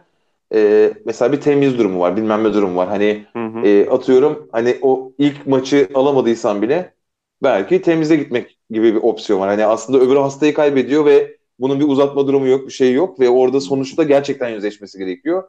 Ee, 0.54 0.92
mesela 1.04 1.32
bir 1.32 1.40
temiz 1.40 1.78
durumu 1.78 2.00
var, 2.00 2.16
bilmem 2.16 2.44
ne 2.44 2.54
durumu 2.54 2.76
var. 2.76 2.88
Hani 2.88 3.26
Hı 3.32 3.46
hı. 3.46 3.66
e, 3.66 3.88
atıyorum 3.88 4.48
hani 4.52 4.78
o 4.82 5.12
ilk 5.18 5.46
maçı 5.46 5.88
alamadıysan 5.94 6.62
bile 6.62 6.94
belki 7.42 7.82
temize 7.82 8.16
gitmek 8.16 8.58
gibi 8.70 8.94
bir 8.94 9.02
opsiyon 9.02 9.40
var. 9.40 9.48
Hani 9.48 9.66
aslında 9.66 9.98
öbürü 9.98 10.18
hastayı 10.18 10.54
kaybediyor 10.54 11.04
ve 11.04 11.36
bunun 11.58 11.80
bir 11.80 11.88
uzatma 11.88 12.26
durumu 12.26 12.46
yok, 12.46 12.66
bir 12.66 12.72
şey 12.72 12.92
yok 12.92 13.20
ve 13.20 13.28
orada 13.28 13.60
sonuçta 13.60 14.02
gerçekten 14.02 14.48
yüzleşmesi 14.48 14.98
gerekiyor. 14.98 15.42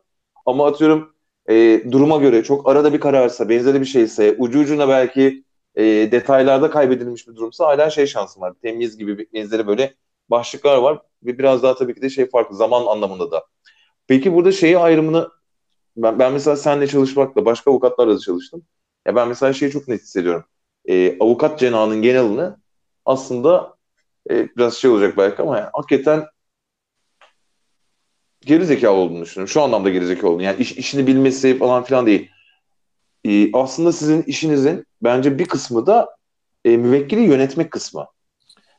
Ama 0.46 0.68
atıyorum 0.68 1.13
e, 1.50 1.84
duruma 1.92 2.18
göre 2.18 2.44
çok 2.44 2.70
arada 2.70 2.94
bir 2.94 3.00
kararsa, 3.00 3.50
benzeri 3.50 3.82
bir 3.82 3.86
şeyse, 3.86 4.36
ucu 4.40 4.60
ucuna 4.60 4.90
belki 4.90 5.44
e, 5.76 5.84
detaylarda 5.84 6.70
kaybedilmiş 6.70 7.28
bir 7.28 7.36
durumsa 7.36 7.66
hala 7.66 7.90
şey 7.90 8.08
şansım 8.08 8.42
var. 8.42 8.54
Temiz 8.62 8.98
gibi 8.98 9.18
bir 9.18 9.28
benzeri 9.34 9.68
böyle 9.68 9.94
başlıklar 10.30 10.78
var 10.78 11.02
ve 11.24 11.38
biraz 11.38 11.64
daha 11.64 11.76
tabii 11.76 11.96
ki 11.96 12.02
de 12.02 12.10
şey 12.10 12.30
farklı 12.30 12.56
zaman 12.56 12.86
anlamında 12.86 13.32
da. 13.32 13.46
Peki 14.08 14.34
burada 14.34 14.52
şeyi 14.52 14.78
ayrımını 14.78 15.30
ben, 15.98 16.20
ben 16.20 16.34
mesela 16.34 16.56
seninle 16.56 16.88
çalışmakla 16.88 17.46
başka 17.46 17.72
avukatlarla 17.72 18.16
da 18.16 18.20
çalıştım. 18.20 18.64
Ya 19.08 19.16
ben 19.16 19.28
mesela 19.28 19.54
şeyi 19.54 19.72
çok 19.72 19.88
net 19.88 20.02
hissediyorum. 20.02 20.46
E, 20.86 21.20
avukat 21.20 21.60
cenahının 21.60 22.02
genelini 22.02 22.50
aslında 23.06 23.76
e, 24.30 24.50
biraz 24.58 24.74
şey 24.74 24.92
olacak 24.92 25.18
belki 25.18 25.42
ama 25.42 25.58
yani, 25.58 25.70
hakikaten 25.74 26.24
geri 28.46 28.66
zekalı 28.66 28.96
olduğunu 28.98 29.22
düşünüyorum. 29.22 29.52
Şu 29.52 29.62
anlamda 29.62 29.90
geri 29.90 30.06
zekalı 30.06 30.30
olduğunu. 30.32 30.44
Yani 30.44 30.62
iş, 30.62 30.72
işini 30.72 31.08
bilmesi 31.08 31.58
falan 31.58 31.84
filan 31.84 32.06
değil. 32.06 32.30
E, 33.26 33.52
aslında 33.54 33.92
sizin 33.92 34.22
işinizin 34.22 34.86
bence 35.04 35.40
bir 35.40 35.46
kısmı 35.46 35.88
da 35.88 36.10
e, 36.66 36.78
müvekkili 36.78 37.22
yönetmek 37.22 37.72
kısmı. 37.72 38.08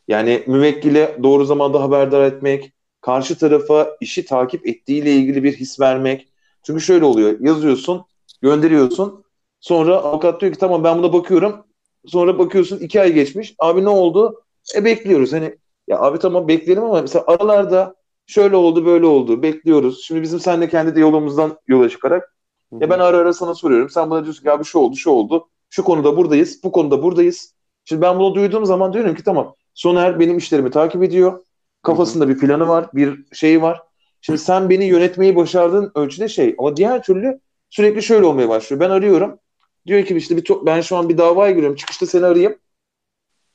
Yani 0.08 0.44
müvekkile 0.46 1.18
doğru 1.22 1.44
zamanda 1.44 1.82
haberdar 1.82 2.24
etmek, 2.24 2.72
karşı 3.00 3.38
tarafa 3.38 3.96
işi 4.00 4.24
takip 4.24 4.66
ettiğiyle 4.66 5.12
ilgili 5.12 5.42
bir 5.42 5.52
his 5.52 5.80
vermek. 5.80 6.28
Çünkü 6.62 6.80
şöyle 6.80 7.04
oluyor. 7.04 7.40
Yazıyorsun, 7.40 8.04
gönderiyorsun. 8.42 9.24
Sonra 9.60 9.96
avukat 9.96 10.40
diyor 10.40 10.52
ki 10.52 10.58
tamam 10.58 10.84
ben 10.84 10.98
buna 10.98 11.12
bakıyorum. 11.12 11.66
Sonra 12.06 12.38
bakıyorsun 12.38 12.78
iki 12.78 13.00
ay 13.00 13.12
geçmiş. 13.12 13.54
Abi 13.58 13.84
ne 13.84 13.88
oldu? 13.88 14.42
E 14.76 14.84
bekliyoruz. 14.84 15.32
Hani 15.32 15.56
Ya 15.88 16.00
abi 16.00 16.18
tamam 16.18 16.48
bekleyelim 16.48 16.84
ama 16.84 17.02
mesela 17.02 17.24
aralarda 17.28 17.94
şöyle 18.26 18.56
oldu 18.56 18.86
böyle 18.86 19.06
oldu 19.06 19.42
bekliyoruz. 19.42 20.04
Şimdi 20.04 20.22
bizim 20.22 20.40
seninle 20.40 20.68
kendi 20.68 20.96
diyalogumuzdan 20.96 21.58
yola 21.66 21.88
çıkarak 21.88 22.36
ya 22.80 22.90
ben 22.90 22.98
ara 22.98 23.16
ara 23.16 23.32
sana 23.32 23.54
soruyorum. 23.54 23.90
Sen 23.90 24.10
bana 24.10 24.24
diyorsun 24.24 24.42
ki 24.42 24.50
abi 24.50 24.64
şu 24.64 24.78
oldu 24.78 24.96
şu 24.96 25.10
oldu. 25.10 25.48
Şu 25.70 25.84
konuda 25.84 26.16
buradayız 26.16 26.64
bu 26.64 26.72
konuda 26.72 27.02
buradayız. 27.02 27.54
Şimdi 27.84 28.02
ben 28.02 28.18
bunu 28.18 28.34
duyduğum 28.34 28.66
zaman 28.66 28.92
diyorum 28.92 29.14
ki 29.14 29.24
tamam 29.24 29.54
Soner 29.74 30.20
benim 30.20 30.38
işlerimi 30.38 30.70
takip 30.70 31.02
ediyor. 31.02 31.44
Kafasında 31.82 32.28
bir 32.28 32.38
planı 32.38 32.68
var 32.68 32.86
bir 32.94 33.24
şeyi 33.32 33.62
var. 33.62 33.82
Şimdi 34.20 34.38
sen 34.38 34.70
beni 34.70 34.84
yönetmeyi 34.84 35.36
başardığın 35.36 35.92
ölçüde 35.94 36.28
şey 36.28 36.54
ama 36.58 36.76
diğer 36.76 37.02
türlü 37.02 37.40
sürekli 37.70 38.02
şöyle 38.02 38.26
olmaya 38.26 38.48
başlıyor. 38.48 38.80
Ben 38.80 38.90
arıyorum. 38.90 39.38
Diyor 39.86 40.04
ki 40.04 40.16
işte 40.16 40.36
bir 40.36 40.44
ben 40.66 40.80
şu 40.80 40.96
an 40.96 41.08
bir 41.08 41.18
davaya 41.18 41.52
giriyorum. 41.52 41.76
Çıkışta 41.76 42.06
seni 42.06 42.26
arayayım. 42.26 42.58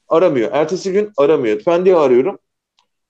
Aramıyor. 0.08 0.52
Ertesi 0.54 0.92
gün 0.92 1.12
aramıyor. 1.18 1.62
Ben 1.68 1.86
diye 1.86 1.96
arıyorum. 1.96 2.40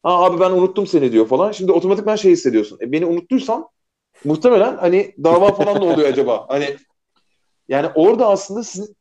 Ha 0.04 0.24
abi 0.26 0.40
ben 0.40 0.52
unuttum 0.52 0.88
seni 0.88 1.12
diyor 1.12 1.28
falan. 1.28 1.52
Şimdi 1.52 1.72
otomatik 1.72 2.06
ben 2.06 2.16
şey 2.16 2.32
hissediyorsun. 2.32 2.78
E, 2.82 2.92
beni 2.92 3.06
unuttuysam 3.06 3.70
muhtemelen 4.26 4.78
hani 4.78 5.16
dava 5.24 5.54
falan 5.54 5.82
ne 5.82 5.86
oluyor 5.86 6.10
acaba? 6.10 6.46
Hani 6.50 6.78
yani 7.68 7.88
orada 7.96 8.28
aslında 8.28 8.64
sizin 8.64 8.96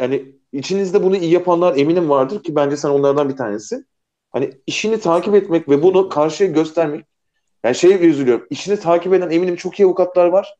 yani 0.00 0.34
içinizde 0.52 1.02
bunu 1.02 1.16
iyi 1.16 1.32
yapanlar 1.32 1.76
eminim 1.76 2.10
vardır 2.10 2.42
ki 2.42 2.54
bence 2.56 2.76
sen 2.76 2.88
onlardan 2.88 3.28
bir 3.28 3.36
tanesi. 3.36 3.84
Hani 4.32 4.50
işini 4.66 5.00
takip 5.00 5.34
etmek 5.34 5.68
ve 5.68 5.82
bunu 5.82 6.08
karşıya 6.08 6.50
göstermek. 6.50 7.06
Yani 7.64 7.74
şey 7.74 8.08
üzülüyorum. 8.08 8.46
İşini 8.50 8.76
takip 8.80 9.14
eden 9.14 9.30
eminim 9.30 9.56
çok 9.56 9.80
iyi 9.80 9.84
avukatlar 9.86 10.26
var. 10.26 10.54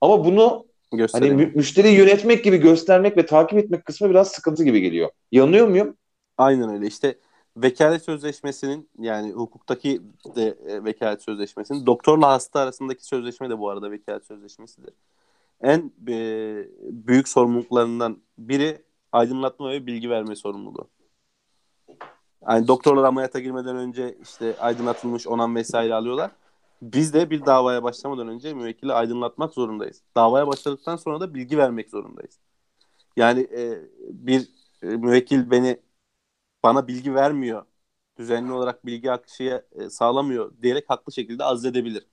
Ama 0.00 0.24
bunu 0.24 0.66
hani 1.12 1.30
mü- 1.30 1.52
müşteriyi 1.54 1.96
yönetmek 1.96 2.44
gibi 2.44 2.56
göstermek 2.56 3.16
ve 3.16 3.26
takip 3.26 3.58
etmek 3.58 3.84
kısmı 3.84 4.10
biraz 4.10 4.28
sıkıntı 4.28 4.64
gibi 4.64 4.80
geliyor. 4.80 5.10
Yanılıyor 5.32 5.68
muyum? 5.68 5.96
Aynen 6.38 6.70
öyle. 6.70 6.86
İşte 6.86 7.18
vekalet 7.56 8.02
sözleşmesinin 8.02 8.88
yani 8.98 9.32
hukuktaki 9.32 10.02
de 10.36 10.58
e, 10.66 10.84
vekalet 10.84 11.22
sözleşmesinin 11.22 11.86
doktorla 11.86 12.28
hasta 12.28 12.60
arasındaki 12.60 13.06
sözleşme 13.06 13.50
de 13.50 13.58
bu 13.58 13.70
arada 13.70 13.90
vekalet 13.90 14.26
sözleşmesidir. 14.26 14.94
En 15.60 15.92
e, 16.08 16.14
büyük 16.80 17.28
sorumluluklarından 17.28 18.18
biri 18.38 18.82
aydınlatma 19.12 19.70
ve 19.70 19.86
bilgi 19.86 20.10
verme 20.10 20.36
sorumluluğu. 20.36 20.88
Yani 22.48 22.68
doktorlar 22.68 23.04
ameliyata 23.04 23.40
girmeden 23.40 23.76
önce 23.76 24.18
işte 24.22 24.56
aydınlatılmış 24.58 25.26
onan 25.26 25.54
vesaire 25.54 25.94
alıyorlar. 25.94 26.30
Biz 26.82 27.14
de 27.14 27.30
bir 27.30 27.46
davaya 27.46 27.82
başlamadan 27.82 28.28
önce 28.28 28.54
müvekkili 28.54 28.92
aydınlatmak 28.92 29.54
zorundayız. 29.54 30.02
Davaya 30.16 30.46
başladıktan 30.46 30.96
sonra 30.96 31.20
da 31.20 31.34
bilgi 31.34 31.58
vermek 31.58 31.90
zorundayız. 31.90 32.38
Yani 33.16 33.40
e, 33.40 33.78
bir 34.00 34.48
e, 34.82 34.86
müvekkil 34.86 35.50
beni 35.50 35.76
bana 36.62 36.88
bilgi 36.88 37.14
vermiyor, 37.14 37.64
düzenli 38.18 38.52
olarak 38.52 38.86
bilgi 38.86 39.10
akışı 39.12 39.64
e, 39.72 39.90
sağlamıyor 39.90 40.52
diyerek 40.62 40.84
haklı 40.90 41.12
şekilde 41.12 41.44
azledebilir. 41.44 42.06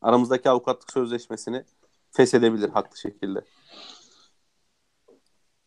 Aramızdaki 0.00 0.50
avukatlık 0.50 0.92
sözleşmesini 0.92 1.64
feshedebilir 2.10 2.68
haklı 2.68 2.98
şekilde. 2.98 3.44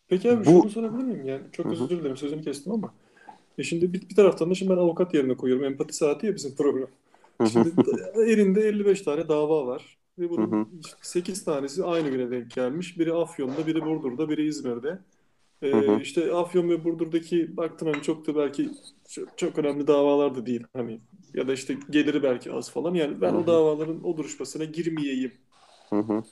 Peki 0.08 0.32
abi 0.32 0.46
Bu... 0.46 0.50
şunu 0.50 0.70
sorabilir 0.70 1.04
miyim? 1.04 1.26
Yani 1.26 1.42
çok 1.52 1.66
özür 1.66 1.90
dilerim 1.90 2.18
sözünü 2.18 2.42
kestim 2.42 2.74
ama. 2.74 2.94
E 3.58 3.64
şimdi 3.64 3.94
bir, 3.94 4.10
bir 4.10 4.16
taraftan 4.16 4.50
da 4.50 4.56
şimdi 4.56 4.72
ben 4.72 4.78
avukat 4.78 5.14
yerine 5.14 5.38
koyuyorum. 5.38 5.66
Empati 5.66 5.94
saati 5.94 6.26
ya 6.26 6.36
bizim 6.36 6.56
program. 6.56 6.90
Şimdi 7.52 7.72
elinde 8.16 8.62
55 8.62 9.02
tane 9.02 9.28
dava 9.28 9.68
var. 9.68 9.98
Ve 10.20 10.30
bunun 10.30 10.82
8 11.02 11.46
tanesi 11.46 11.84
aynı 11.84 12.10
güne 12.10 12.32
denk 12.32 12.52
gelmiş. 12.52 13.00
Biri 13.00 13.14
Afyon'da, 13.14 13.68
biri 13.68 13.82
Burdur'da, 13.86 14.30
biri 14.30 14.48
İzmir'de. 14.48 15.00
Ee, 15.62 15.72
hı 15.72 15.78
hı. 15.78 16.02
işte 16.02 16.34
Afyon 16.34 16.70
ve 16.70 16.84
Burdur'daki 16.84 17.58
baktın 17.58 17.86
hani 17.94 18.04
çok 18.04 18.28
da 18.28 18.36
belki 18.36 18.70
çok, 19.38 19.58
önemli 19.58 19.88
davalar 19.88 20.36
da 20.36 20.46
değil 20.46 20.64
hani 20.74 21.00
ya 21.34 21.48
da 21.48 21.54
işte 21.54 21.78
geliri 21.90 22.24
belki 22.24 22.52
az 22.52 22.72
falan 22.72 22.94
yani 22.94 23.22
ben 23.22 23.32
hı 23.32 23.36
hı. 23.36 23.38
o 23.38 23.48
davaların 23.48 24.04
o 24.04 24.18
duruşmasına 24.18 24.64
girmeyeyim. 24.64 25.34
Hı 25.90 26.00
hı. 26.00 26.24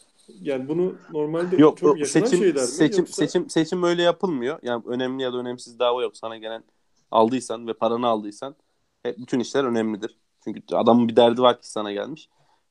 Yani 0.42 0.68
bunu 0.68 0.96
normalde 1.12 1.56
yok, 1.56 1.78
çok 1.78 2.00
yaşanan 2.00 2.26
seçim, 2.26 2.40
şeyler 2.40 2.62
mi? 2.62 2.68
Seçim, 2.68 3.00
Yoksa... 3.00 3.14
seçim, 3.14 3.50
seçim 3.50 3.84
öyle 3.84 4.02
yapılmıyor. 4.02 4.60
Yani 4.64 4.84
önemli 4.86 5.24
ya 5.24 5.34
da 5.34 5.38
önemsiz 5.38 5.80
dava 5.80 6.02
yok. 6.02 6.18
Sana 6.18 6.38
gelen 6.38 6.64
aldıysan 7.12 7.68
ve 7.68 7.74
paranı 7.74 8.08
aldıysan 8.08 8.56
hep 9.04 9.18
bütün 9.18 9.40
işler 9.40 9.64
önemlidir. 9.64 10.18
Çünkü 10.44 10.76
adamın 10.76 11.08
bir 11.08 11.16
derdi 11.16 11.42
var 11.42 11.62
ki 11.62 11.72
sana 11.72 11.92
gelmiş. 11.92 12.30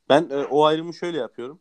Ben 0.09 0.29
e, 0.31 0.45
o 0.45 0.65
ayrımı 0.65 0.95
şöyle 0.95 1.19
yapıyorum. 1.19 1.61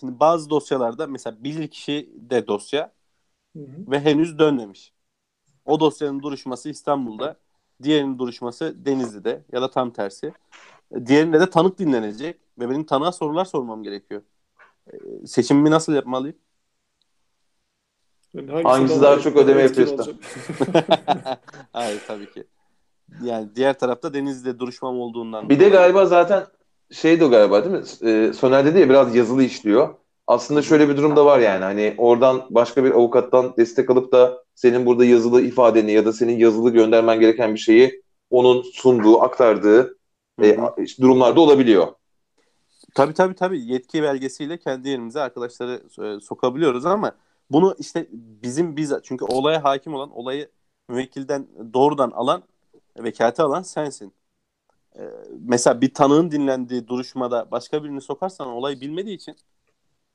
Şimdi 0.00 0.20
bazı 0.20 0.50
dosyalarda 0.50 1.06
mesela 1.06 1.44
bir 1.44 1.68
kişi 1.68 2.12
de 2.16 2.46
dosya 2.46 2.92
hı 3.56 3.62
hı. 3.62 3.90
ve 3.90 4.00
henüz 4.00 4.38
dönmemiş. 4.38 4.92
O 5.64 5.80
dosyanın 5.80 6.22
duruşması 6.22 6.68
İstanbul'da, 6.68 7.36
diğerinin 7.82 8.18
duruşması 8.18 8.84
Denizli'de 8.84 9.44
ya 9.52 9.62
da 9.62 9.70
tam 9.70 9.90
tersi. 9.90 10.32
Diğerinde 11.06 11.40
de 11.40 11.50
tanık 11.50 11.78
dinlenecek 11.78 12.40
ve 12.58 12.70
benim 12.70 12.84
tanığa 12.84 13.12
sorular 13.12 13.44
sormam 13.44 13.82
gerekiyor. 13.82 14.22
Ee, 14.92 15.26
seçimimi 15.26 15.70
nasıl 15.70 15.92
yapmalıyım? 15.92 16.36
Yani 18.34 18.62
hangisi, 18.62 19.00
daha, 19.00 19.02
daha 19.02 19.20
çok 19.20 19.36
ödeme 19.36 19.62
yapıyorsa. 19.62 20.04
Hayır 21.72 22.00
tabii 22.06 22.32
ki. 22.32 22.44
Yani 23.22 23.56
diğer 23.56 23.78
tarafta 23.78 24.14
Denizli'de 24.14 24.58
duruşmam 24.58 25.00
olduğundan. 25.00 25.48
Bir 25.48 25.60
de 25.60 25.68
galiba 25.68 26.06
zaten 26.06 26.46
şeydi 26.92 27.24
o 27.24 27.30
galiba 27.30 27.64
değil 27.64 27.76
mi? 27.76 28.10
E, 28.10 28.32
Soner 28.32 28.64
dedi 28.64 28.80
ya 28.80 28.88
biraz 28.88 29.14
yazılı 29.14 29.44
işliyor. 29.44 29.94
Aslında 30.26 30.62
şöyle 30.62 30.88
bir 30.88 30.96
durum 30.96 31.16
da 31.16 31.26
var 31.26 31.38
yani 31.38 31.64
hani 31.64 31.94
oradan 31.98 32.46
başka 32.50 32.84
bir 32.84 32.90
avukattan 32.90 33.54
destek 33.56 33.90
alıp 33.90 34.12
da 34.12 34.44
senin 34.54 34.86
burada 34.86 35.04
yazılı 35.04 35.42
ifadeni 35.42 35.92
ya 35.92 36.04
da 36.04 36.12
senin 36.12 36.38
yazılı 36.38 36.70
göndermen 36.70 37.20
gereken 37.20 37.54
bir 37.54 37.60
şeyi 37.60 38.02
onun 38.30 38.62
sunduğu, 38.62 39.20
aktardığı 39.20 39.98
e, 40.42 40.58
durumlarda 41.00 41.40
olabiliyor. 41.40 41.86
Tabii 42.94 43.14
tabii 43.14 43.34
tabii 43.34 43.60
yetki 43.72 44.02
belgesiyle 44.02 44.58
kendi 44.58 44.88
yerimize 44.88 45.20
arkadaşları 45.20 45.82
e, 46.02 46.20
sokabiliyoruz 46.20 46.86
ama 46.86 47.12
bunu 47.50 47.74
işte 47.78 48.06
bizim 48.12 48.76
biz 48.76 48.92
çünkü 49.02 49.24
olaya 49.24 49.64
hakim 49.64 49.94
olan 49.94 50.10
olayı 50.10 50.48
müvekkilden 50.88 51.46
doğrudan 51.74 52.10
alan 52.10 52.42
vekaleti 52.98 53.42
alan 53.42 53.62
sensin. 53.62 54.12
Ee, 54.98 55.10
mesela 55.38 55.80
bir 55.80 55.94
tanığın 55.94 56.30
dinlendiği 56.30 56.88
duruşmada 56.88 57.50
başka 57.50 57.84
birini 57.84 58.00
sokarsan 58.00 58.48
olayı 58.48 58.80
bilmediği 58.80 59.14
için 59.16 59.36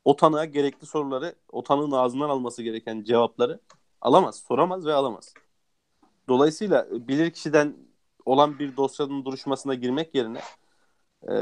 o 0.06 0.16
tanığa 0.16 0.46
gerekli 0.46 0.86
soruları 0.88 1.36
o 1.52 1.64
tanığın 1.64 1.92
ağzından 1.92 2.30
alması 2.30 2.64
gereken 2.64 3.04
cevapları 3.04 3.60
alamaz, 4.02 4.44
soramaz 4.48 4.86
ve 4.86 4.94
alamaz. 4.94 5.34
Dolayısıyla 6.30 6.88
bilir 6.92 7.32
kişiden 7.32 7.78
olan 8.26 8.60
bir 8.60 8.78
dosyanın 8.78 9.26
duruşmasına 9.26 9.74
girmek 9.76 10.16
yerine 10.16 10.42
e, 11.30 11.34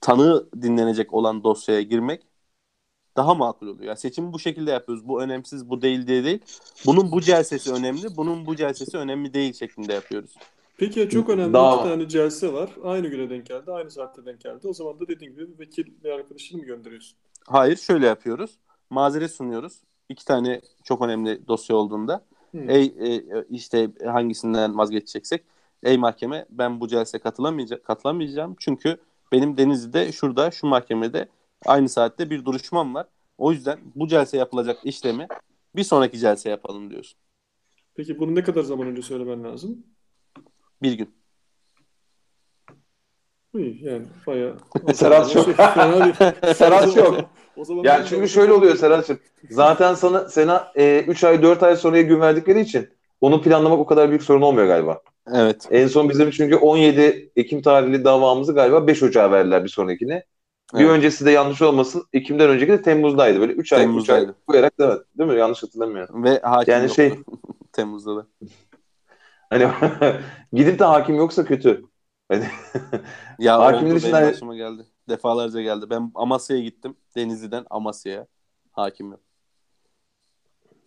tanığı 0.00 0.48
dinlenecek 0.62 1.14
olan 1.14 1.44
dosyaya 1.44 1.82
girmek 1.82 2.22
daha 3.16 3.34
makul 3.34 3.66
oluyor. 3.66 3.84
Yani 3.84 3.98
seçimi 3.98 4.32
bu 4.32 4.38
şekilde 4.38 4.70
yapıyoruz. 4.70 5.08
Bu 5.08 5.22
önemsiz, 5.22 5.70
bu 5.70 5.82
değil 5.82 6.06
diye 6.06 6.24
değil. 6.24 6.40
Bunun 6.86 7.12
bu 7.12 7.20
celsesi 7.20 7.72
önemli, 7.72 8.16
bunun 8.16 8.46
bu 8.46 8.56
celsesi 8.56 8.96
önemli 8.96 9.34
değil 9.34 9.52
şeklinde 9.52 9.92
yapıyoruz. 9.92 10.34
Peki 10.76 11.08
çok 11.08 11.30
önemli 11.30 11.52
Daha... 11.52 11.74
iki 11.74 11.84
tane 11.84 12.08
celse 12.08 12.52
var. 12.52 12.70
Aynı 12.84 13.08
güne 13.08 13.30
denk 13.30 13.46
geldi, 13.46 13.72
aynı 13.72 13.90
saatte 13.90 14.26
denk 14.26 14.40
geldi. 14.40 14.68
O 14.68 14.72
zaman 14.72 15.00
da 15.00 15.08
dediğin 15.08 15.32
gibi 15.32 15.54
bir 15.54 15.58
vekil 15.58 15.86
ve 16.04 16.14
arkadaşını 16.14 16.58
mı 16.58 16.66
gönderiyorsun? 16.66 17.18
Hayır, 17.46 17.76
şöyle 17.76 18.06
yapıyoruz. 18.06 18.58
Mazeret 18.90 19.30
sunuyoruz. 19.30 19.80
İki 20.08 20.24
tane 20.24 20.60
çok 20.84 21.02
önemli 21.02 21.48
dosya 21.48 21.76
olduğunda. 21.76 22.24
Hmm. 22.50 22.70
Ey 22.70 22.84
e, 22.84 23.22
işte 23.50 23.90
hangisinden 24.04 24.78
vazgeçeceksek. 24.78 25.44
Ey 25.82 25.98
mahkeme 25.98 26.46
ben 26.50 26.80
bu 26.80 26.88
celse 26.88 27.18
katılamayacağım, 27.18 27.82
katılamayacağım. 27.82 28.56
Çünkü 28.58 28.96
benim 29.32 29.56
Denizli'de 29.56 30.12
şurada 30.12 30.50
şu 30.50 30.66
mahkemede 30.66 31.28
aynı 31.66 31.88
saatte 31.88 32.30
bir 32.30 32.44
duruşmam 32.44 32.94
var. 32.94 33.06
O 33.38 33.52
yüzden 33.52 33.78
bu 33.94 34.08
celse 34.08 34.36
yapılacak 34.36 34.78
işlemi 34.84 35.28
bir 35.76 35.84
sonraki 35.84 36.18
celse 36.18 36.50
yapalım 36.50 36.90
diyorsun. 36.90 37.18
Peki 37.94 38.18
bunu 38.18 38.34
ne 38.34 38.42
kadar 38.42 38.62
zaman 38.62 38.86
önce 38.86 39.02
söylemen 39.02 39.44
lazım? 39.44 39.86
Bir 40.82 40.92
gün. 40.92 41.16
Yani 43.54 44.06
bayağı. 44.26 44.56
Serhat 44.94 45.32
çok. 45.32 45.46
Serhat 46.56 46.94
çok. 46.94 47.30
O 47.56 47.64
zaman 47.64 47.84
yani 47.84 48.06
çünkü 48.08 48.28
şöyle 48.28 48.52
oluyor 48.52 48.76
Serhat'cığım. 48.76 49.18
Zaten 49.50 49.94
sana 49.94 50.28
sana 50.28 50.72
3 50.76 51.24
e, 51.24 51.26
ay 51.26 51.42
4 51.42 51.62
ay 51.62 51.76
sonraya 51.76 52.02
gün 52.02 52.20
verdikleri 52.20 52.60
için 52.60 52.88
onu 53.20 53.42
planlamak 53.42 53.78
o 53.78 53.86
kadar 53.86 54.08
büyük 54.08 54.22
sorun 54.22 54.42
olmuyor 54.42 54.66
galiba. 54.66 55.00
Evet. 55.34 55.68
En 55.70 55.86
son 55.86 56.08
bizim 56.08 56.30
çünkü 56.30 56.56
17 56.56 57.32
Ekim 57.36 57.62
tarihli 57.62 58.04
davamızı 58.04 58.54
galiba 58.54 58.86
5 58.86 59.02
Ocağı 59.02 59.30
verdiler 59.30 59.64
bir 59.64 59.68
sonrakine. 59.68 60.24
Evet. 60.74 60.84
Bir 60.84 60.88
öncesi 60.88 61.26
de 61.26 61.30
yanlış 61.30 61.62
olmasın. 61.62 62.04
Ekim'den 62.12 62.50
önceki 62.50 62.72
de 62.72 62.82
Temmuz'daydı. 62.82 63.40
Böyle 63.40 63.52
3 63.52 63.72
ay 63.72 63.98
3 63.98 64.10
ay 64.10 64.26
koyarak 64.46 64.78
değil 64.78 65.30
mi? 65.30 65.38
Yanlış 65.38 65.62
hatırlamıyorum. 65.62 66.24
Ve 66.24 66.40
hakim 66.42 66.74
yani 66.74 66.82
yoktu. 66.82 66.94
şey 66.94 67.12
Temmuz'da 67.72 68.16
da. 68.16 68.26
Hani 69.50 69.68
gidip 70.52 70.78
de 70.78 70.84
hakim 70.84 71.16
yoksa 71.16 71.44
kötü. 71.44 71.82
Hani 72.28 72.44
ya 73.38 73.60
Hakimin 73.60 73.90
oldu, 73.90 74.00
benim 74.02 74.28
başıma 74.28 74.56
geldi. 74.56 74.86
Defalarca 75.08 75.60
geldi. 75.60 75.90
Ben 75.90 76.12
Amasya'ya 76.14 76.62
gittim. 76.62 76.96
Denizli'den 77.16 77.66
Amasya'ya. 77.70 78.26
Hakim 78.72 79.10
yok. 79.10 79.20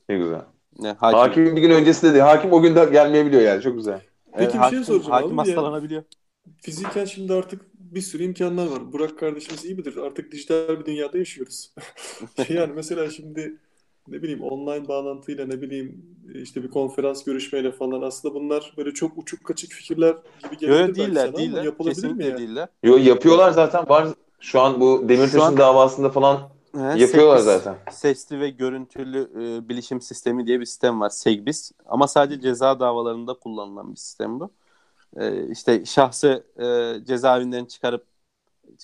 Ne 0.10 0.18
güzel. 0.18 0.42
Ne, 0.80 0.92
hakim. 0.92 1.20
hakim 1.20 1.56
bir 1.56 1.62
gün 1.62 1.72
öncesi 1.72 2.10
dedi. 2.10 2.22
Hakim 2.22 2.54
o 2.54 2.62
gün 2.62 2.76
de 2.76 2.86
gelmeyebiliyor 2.86 3.42
yani. 3.42 3.62
Çok 3.62 3.76
güzel. 3.76 4.02
Peki 4.38 4.60
bir 4.60 4.70
şey 4.70 4.84
soracağım 4.84 5.12
hakim 5.12 5.40
abi. 5.40 5.48
hastalanabiliyor. 5.48 6.04
Fiziken 6.62 7.06
şimdi 7.06 7.34
artık 7.34 7.62
bir 7.74 8.02
sürü 8.02 8.24
imkanlar 8.24 8.68
var. 8.68 8.94
Burak 8.94 9.20
kardeşimiz 9.20 9.66
iyi 9.66 9.76
midir? 9.76 9.98
Artık 9.98 10.32
dijital 10.32 10.80
bir 10.80 10.86
dünyada 10.86 11.18
yaşıyoruz. 11.18 11.74
yani 12.50 12.74
mesela 12.76 13.10
şimdi 13.10 13.58
ne 14.12 14.22
bileyim 14.22 14.44
online 14.44 14.88
bağlantıyla 14.88 15.46
ne 15.46 15.62
bileyim 15.62 16.06
işte 16.34 16.64
bir 16.64 16.70
konferans 16.70 17.24
görüşmeyle 17.24 17.72
falan 17.72 18.02
aslında 18.02 18.36
bunlar 18.36 18.74
böyle 18.78 18.94
çok 18.94 19.18
uçuk 19.18 19.44
kaçık 19.44 19.72
fikirler 19.72 20.16
gibi 20.44 20.58
gelebilir 20.58 20.88
Yok 20.88 20.96
değiller, 20.96 21.26
sana 21.26 21.38
değiller. 21.38 21.64
yapılabilir 21.64 22.12
mi 22.12 22.26
ya? 22.26 22.38
değiller. 22.38 22.68
Yok 22.84 23.06
yapıyorlar 23.06 23.52
zaten 23.52 23.90
var. 23.90 24.08
Şu 24.40 24.62
an 24.62 24.82
bu 24.82 25.10
Demirtaş'ın 25.10 25.40
an... 25.40 25.58
davasında 25.58 26.10
falan 26.10 26.50
He, 26.76 27.00
yapıyorlar 27.00 27.38
sesli, 27.38 27.50
zaten. 27.52 27.78
Sesli 27.92 28.40
ve 28.40 28.50
görüntülü 28.50 29.30
e, 29.36 29.70
bilişim 29.70 30.02
sistemi 30.02 30.48
diye 30.48 30.60
bir 30.60 30.66
sistem 30.66 31.02
var. 31.02 31.10
SEGBIS. 31.10 31.72
Ama 31.86 32.08
sadece 32.08 32.42
ceza 32.42 32.80
davalarında 32.80 33.34
kullanılan 33.34 33.92
bir 33.92 33.98
sistem 33.98 34.40
bu. 34.40 34.52
E, 35.18 35.52
işte 35.52 35.86
şahsı 35.86 36.44
e, 36.60 36.96
cezaevinden 37.06 37.66
çıkarıp 37.66 38.06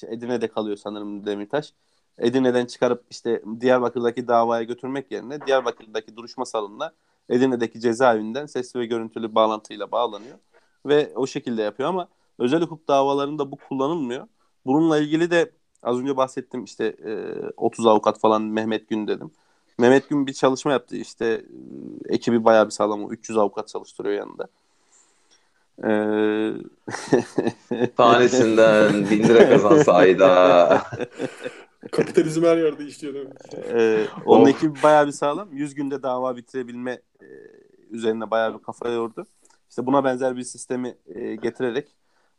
Edirne'de 0.08 0.48
kalıyor 0.48 0.78
sanırım 0.78 1.26
Demirtaş. 1.26 1.74
Edirne'den 2.20 2.66
çıkarıp 2.66 3.04
işte 3.10 3.42
Diyarbakır'daki 3.62 4.28
davaya 4.28 4.64
götürmek 4.64 5.12
yerine 5.12 5.46
Diyarbakır'daki 5.46 6.16
duruşma 6.16 6.46
salonuna 6.46 6.92
Edirne'deki 7.30 7.80
cezaevinden 7.80 8.46
sesli 8.46 8.80
ve 8.80 8.86
görüntülü 8.86 9.36
bağlantıyla 9.36 9.92
bağlanıyor. 9.92 10.38
Ve 10.86 11.12
o 11.16 11.28
şekilde 11.28 11.62
yapıyor 11.62 11.90
ama 11.90 12.08
özel 12.40 12.62
hukuk 12.62 12.88
davalarında 12.88 13.52
bu 13.52 13.56
kullanılmıyor. 13.56 14.28
Bununla 14.66 14.98
ilgili 14.98 15.32
de 15.32 15.52
az 15.84 16.00
önce 16.00 16.18
bahsettim 16.18 16.64
işte 16.64 16.86
e, 16.86 17.34
30 17.58 17.88
avukat 17.88 18.20
falan 18.20 18.42
Mehmet 18.42 18.90
Gün 18.90 19.08
dedim. 19.08 19.32
Mehmet 19.78 20.10
Gün 20.10 20.28
bir 20.28 20.34
çalışma 20.34 20.72
yaptı 20.72 20.96
işte 20.96 21.26
e, 21.26 22.14
ekibi 22.14 22.46
bayağı 22.46 22.66
bir 22.66 22.72
sağlam 22.72 23.12
300 23.12 23.38
avukat 23.38 23.68
çalıştırıyor 23.68 24.16
yanında. 24.16 24.48
Tanesinden 27.98 29.10
bin 29.10 29.24
lira 29.24 29.50
kazansa 29.50 29.94
ayda. 29.94 30.82
Kapitalizm 31.92 32.44
her 32.44 32.58
yerde 32.58 32.86
işliyor 32.86 33.14
demek. 33.14 33.34
Ee, 33.74 34.08
onun 34.26 34.46
ekibi 34.46 34.84
bayağı 34.84 35.08
bir 35.08 35.12
sağlam. 35.12 35.50
100 35.54 35.76
günde 35.76 36.04
dava 36.04 36.38
bitirebilme 36.38 36.92
e, 37.22 37.26
üzerine 37.90 38.32
bayağı 38.32 38.54
bir 38.58 38.64
kafa 38.64 38.90
yordu. 38.90 39.26
İşte 39.70 39.86
buna 39.86 40.04
benzer 40.04 40.38
bir 40.38 40.44
sistemi 40.44 40.98
e, 41.08 41.36
getirerek 41.36 41.96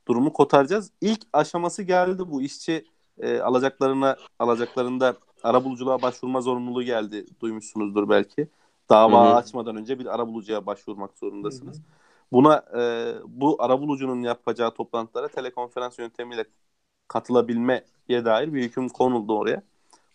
durumu 0.08 0.32
kotaracağız. 0.32 0.90
İlk 1.00 1.20
aşaması 1.32 1.82
geldi 1.82 2.22
bu 2.30 2.42
işçi 2.42 2.84
e, 3.18 3.40
alacaklarına 3.40 4.16
alacaklarında 4.38 5.16
arabuluculuğa 5.42 6.02
başvurma 6.02 6.40
zorunluluğu 6.40 6.82
geldi. 6.82 7.26
Duymuşsunuzdur 7.40 8.08
belki. 8.08 8.48
Dava 8.90 9.26
Hı-hı. 9.26 9.34
açmadan 9.34 9.76
önce 9.76 9.98
bir 9.98 10.14
arabulucuya 10.14 10.66
başvurmak 10.66 11.18
zorundasınız. 11.18 11.76
Hı-hı. 11.76 11.84
Buna 12.32 12.64
e, 12.78 13.12
bu 13.26 13.56
arabulucunun 13.62 14.22
yapacağı 14.22 14.74
toplantılara 14.74 15.28
telekonferans 15.28 15.98
yöntemiyle 15.98 16.44
katılabilmeye 17.08 17.84
dair 18.08 18.54
bir 18.54 18.62
hüküm 18.62 18.88
konuldu 18.88 19.38
oraya. 19.38 19.62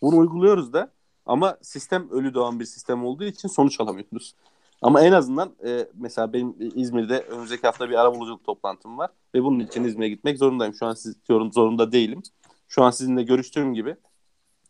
Bunu 0.02 0.16
uyguluyoruz 0.16 0.72
da 0.72 0.90
ama 1.26 1.58
sistem 1.62 2.10
ölü 2.10 2.34
doğan 2.34 2.60
bir 2.60 2.64
sistem 2.64 3.04
olduğu 3.04 3.24
için 3.24 3.48
sonuç 3.48 3.80
alamıyoruz. 3.80 4.34
Ama 4.82 5.00
en 5.00 5.12
azından 5.12 5.54
e, 5.66 5.88
mesela 5.94 6.32
benim 6.32 6.54
İzmir'de 6.74 7.20
önümüzdeki 7.20 7.62
hafta 7.62 7.90
bir 7.90 7.94
arabuluculuk 7.94 8.44
toplantım 8.44 8.98
var 8.98 9.10
ve 9.34 9.44
bunun 9.44 9.60
için 9.60 9.84
İzmir'e 9.84 10.08
gitmek 10.08 10.38
zorundayım. 10.38 10.74
Şu 10.74 10.86
an 10.86 10.94
siz 10.94 11.28
diyorum 11.28 11.52
zorunda 11.52 11.92
değilim. 11.92 12.22
Şu 12.68 12.82
an 12.82 12.90
sizinle 12.90 13.22
görüştüğüm 13.22 13.74
gibi 13.74 13.96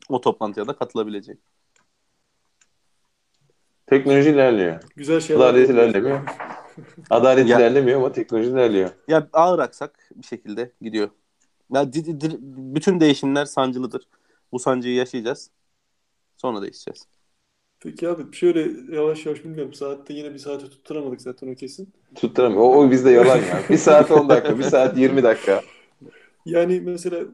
o 0.08 0.20
toplantıya 0.20 0.66
da 0.66 0.76
katılabileceğim. 0.76 1.40
Teknoloji 3.86 4.30
ilerliyor. 4.30 4.82
Güzel 4.96 5.20
şeyler. 5.20 5.40
Adalet 5.40 5.70
ilerlemiyor. 5.70 6.20
Adalet 7.10 7.48
ya, 7.48 7.58
ilerlemiyor 7.58 7.98
ama 7.98 8.12
teknoloji 8.12 8.50
ilerliyor. 8.50 8.90
Ya 9.08 9.28
ağır 9.32 9.58
aksak 9.58 10.08
bir 10.14 10.26
şekilde 10.26 10.72
gidiyor. 10.80 11.10
Ya 11.72 11.92
di, 11.92 12.20
di, 12.20 12.38
bütün 12.74 13.00
değişimler 13.00 13.44
sancılıdır. 13.44 14.02
Bu 14.52 14.58
sancıyı 14.58 14.94
yaşayacağız. 14.94 15.50
Sonra 16.36 16.62
değişeceğiz. 16.62 17.06
Peki 17.80 18.08
abi 18.08 18.22
şöyle 18.32 18.94
yavaş 18.96 19.26
yavaş 19.26 19.44
bilmiyorum. 19.44 19.74
Saatte 19.74 20.14
yine 20.14 20.34
bir 20.34 20.38
saate 20.38 20.68
tutturamadık 20.68 21.22
zaten 21.22 21.52
o 21.52 21.54
kesin. 21.54 21.92
Tutturamıyor. 22.14 22.62
O, 22.62 22.74
o 22.74 22.90
bizde 22.90 23.10
yalan 23.10 23.36
ya. 23.36 23.62
bir 23.70 23.76
saat 23.76 24.10
10 24.10 24.28
dakika, 24.28 24.58
bir 24.58 24.62
saat 24.64 24.98
20 24.98 25.22
dakika. 25.22 25.62
Yani 26.46 26.80
mesela 26.80 27.24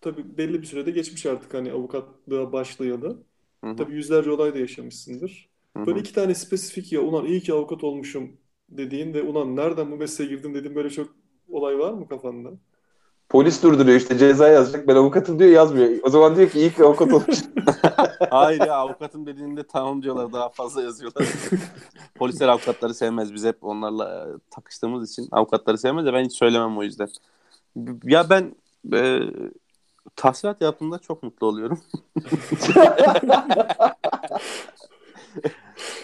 tabii 0.00 0.38
belli 0.38 0.62
bir 0.62 0.66
sürede 0.66 0.90
geçmiş 0.90 1.26
artık 1.26 1.54
hani 1.54 1.72
avukatlığa 1.72 2.52
başlayalı. 2.52 3.22
Hı-hı. 3.64 3.76
Tabii 3.76 3.94
yüzlerce 3.94 4.30
olay 4.30 4.54
da 4.54 4.58
yaşamışsındır. 4.58 5.48
Hı-hı. 5.76 5.86
Böyle 5.86 6.00
iki 6.00 6.14
tane 6.14 6.34
spesifik 6.34 6.92
ya 6.92 7.00
ulan 7.00 7.26
iyi 7.26 7.40
ki 7.40 7.52
avukat 7.52 7.84
olmuşum 7.84 8.36
dediğin 8.68 9.14
ve 9.14 9.22
ulan 9.22 9.56
nereden 9.56 9.90
bu 9.90 9.96
mesleğe 9.96 10.30
girdim 10.30 10.54
dediğin 10.54 10.74
böyle 10.74 10.90
çok 10.90 11.08
olay 11.48 11.78
var 11.78 11.92
mı 11.92 12.08
kafanda? 12.08 12.52
Polis 13.28 13.62
durduruyor 13.62 13.96
işte 13.96 14.18
ceza 14.18 14.48
yazacak 14.48 14.88
ben 14.88 14.96
avukatım 14.96 15.38
diyor 15.38 15.50
yazmıyor. 15.50 15.90
O 16.02 16.10
zaman 16.10 16.36
diyor 16.36 16.50
ki 16.50 16.58
iyi 16.58 16.74
ki 16.74 16.84
avukat 16.84 17.12
olmuş. 17.12 17.38
Hayır 18.30 18.60
ya 18.60 18.74
avukatım 18.74 19.26
dediğinde 19.26 19.62
tamam 19.62 20.02
diyorlar 20.02 20.32
daha 20.32 20.48
fazla 20.48 20.82
yazıyorlar. 20.82 21.28
Polisler 22.14 22.48
avukatları 22.48 22.94
sevmez. 22.94 23.34
Biz 23.34 23.44
hep 23.44 23.64
onlarla 23.64 24.28
e, 24.28 24.28
takıştığımız 24.50 25.12
için 25.12 25.28
avukatları 25.32 25.78
sevmez 25.78 26.06
de 26.06 26.12
ben 26.12 26.24
hiç 26.24 26.32
söylemem 26.32 26.78
o 26.78 26.82
yüzden. 26.82 27.08
Ya 28.04 28.30
ben 28.30 28.54
e, 28.92 29.20
tahsilat 30.16 30.60
yaptığımda 30.60 30.98
çok 30.98 31.22
mutlu 31.22 31.46
oluyorum. 31.46 31.80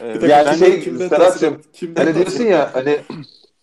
ee, 0.00 0.26
yani 0.26 0.58
şey 0.58 0.82
Serhat'cığım 0.82 1.62
hani 1.96 2.14
diyorsun 2.14 2.44
ya 2.44 2.70
hani 2.74 3.00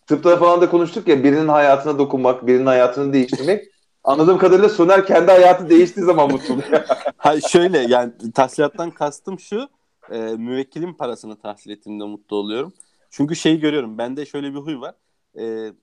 tıpta 0.09 0.37
falan 0.37 0.61
da 0.61 0.69
konuştuk 0.69 1.07
ya 1.07 1.23
birinin 1.23 1.47
hayatına 1.47 1.99
dokunmak, 1.99 2.47
birinin 2.47 2.65
hayatını 2.65 3.13
değiştirmek. 3.13 3.65
Anladığım 4.03 4.37
kadarıyla 4.37 4.69
Soner 4.69 5.05
kendi 5.05 5.31
hayatı 5.31 5.69
değiştiği 5.69 6.05
zaman 6.05 6.31
mutlu. 6.31 6.57
Hayır 7.17 7.41
şöyle 7.41 7.79
yani 7.79 8.13
tahsilattan 8.35 8.91
kastım 8.91 9.39
şu 9.39 9.69
e, 10.11 10.17
müvekkilin 10.19 10.93
parasını 10.93 11.39
tahsil 11.39 11.71
ettiğimde 11.71 12.03
mutlu 12.03 12.35
oluyorum. 12.35 12.73
Çünkü 13.09 13.35
şeyi 13.35 13.59
görüyorum 13.59 13.97
bende 13.97 14.25
şöyle 14.25 14.53
bir 14.53 14.59
huy 14.59 14.79
var. 14.79 14.95
E, 15.39 15.73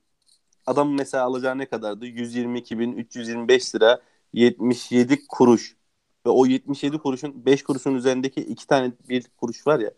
adam 0.65 0.93
mesela 0.93 1.23
alacağı 1.23 1.57
ne 1.57 1.65
kadardı? 1.65 2.05
122.325 2.05 3.75
lira 3.75 4.01
77 4.33 5.27
kuruş. 5.27 5.77
Ve 6.25 6.29
o 6.29 6.45
77 6.45 6.97
kuruşun 6.97 7.45
5 7.45 7.63
kuruşun 7.63 7.95
üzerindeki 7.95 8.41
iki 8.41 8.67
tane 8.67 8.91
bir 9.09 9.25
kuruş 9.37 9.67
var 9.67 9.79
ya 9.79 9.91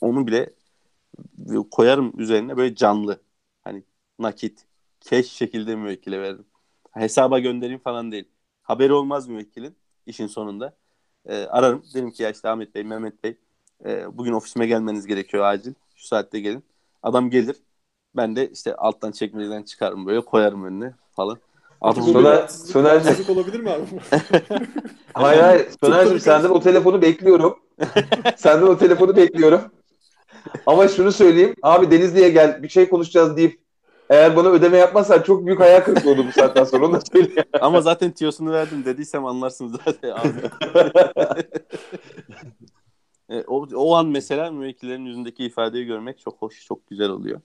onu 0.00 0.26
bile 0.26 0.50
koyarım 1.70 2.20
üzerine 2.20 2.56
böyle 2.56 2.74
canlı. 2.74 3.27
Nakit, 4.18 4.64
cash 5.00 5.26
şekilde 5.26 5.76
müvekkile 5.76 6.20
veririm. 6.20 6.46
Hesaba 6.92 7.38
göndereyim 7.38 7.80
falan 7.80 8.12
değil. 8.12 8.28
Haberi 8.62 8.92
olmaz 8.92 9.28
müvekkilin 9.28 9.76
işin 10.06 10.26
sonunda. 10.26 10.76
Ee, 11.26 11.44
ararım. 11.44 11.82
Derim 11.94 12.10
ki 12.10 12.22
ya 12.22 12.30
işte 12.30 12.48
Ahmet 12.48 12.74
Bey, 12.74 12.84
Mehmet 12.84 13.24
Bey 13.24 13.36
e, 13.84 14.18
bugün 14.18 14.32
ofisime 14.32 14.66
gelmeniz 14.66 15.06
gerekiyor 15.06 15.44
acil. 15.44 15.74
Şu 15.96 16.06
saatte 16.06 16.40
gelin. 16.40 16.64
Adam 17.02 17.30
gelir. 17.30 17.56
Ben 18.16 18.36
de 18.36 18.50
işte 18.50 18.76
alttan 18.76 19.12
çekmeceden 19.12 19.62
çıkarım 19.62 20.06
böyle 20.06 20.20
koyarım 20.20 20.64
önüne 20.64 20.94
falan. 21.16 21.38
Abi 21.80 22.02
Soner, 22.02 22.48
Soner'cim. 22.48 23.36
olabilir 23.36 23.60
mi 23.60 23.70
abi? 23.70 23.84
hayır 25.14 25.42
hayır. 25.42 25.66
Soner'cim 25.80 26.20
senden 26.20 26.48
o 26.50 26.60
telefonu 26.60 27.02
bekliyorum. 27.02 27.58
senden 28.36 28.66
o 28.66 28.78
telefonu 28.78 29.16
bekliyorum. 29.16 29.60
Ama 30.66 30.88
şunu 30.88 31.12
söyleyeyim. 31.12 31.54
Abi 31.62 31.90
Denizli'ye 31.90 32.30
gel 32.30 32.62
bir 32.62 32.68
şey 32.68 32.88
konuşacağız 32.88 33.36
deyip 33.36 33.60
eğer 34.10 34.36
bana 34.36 34.48
ödeme 34.48 34.76
yapmazsan 34.76 35.22
çok 35.22 35.46
büyük 35.46 35.60
hayal 35.60 35.80
kırıklığı 35.80 36.10
olur 36.10 36.26
bu 36.26 36.32
saatten 36.32 36.64
sonra. 36.64 36.86
Onu 36.86 36.92
da 36.92 37.00
söyleyeyim. 37.12 37.44
Ama 37.60 37.80
zaten 37.80 38.10
tiyosunu 38.10 38.52
verdim 38.52 38.84
dediysem 38.84 39.26
anlarsınız 39.26 39.80
zaten. 39.84 40.16
e, 43.30 43.44
o, 43.46 43.66
o 43.74 43.94
an 43.94 44.06
mesela 44.06 44.50
müvekkillerin 44.50 45.04
yüzündeki 45.04 45.44
ifadeyi 45.44 45.86
görmek 45.86 46.20
çok 46.20 46.42
hoş, 46.42 46.66
çok 46.66 46.86
güzel 46.86 47.08
oluyor. 47.08 47.40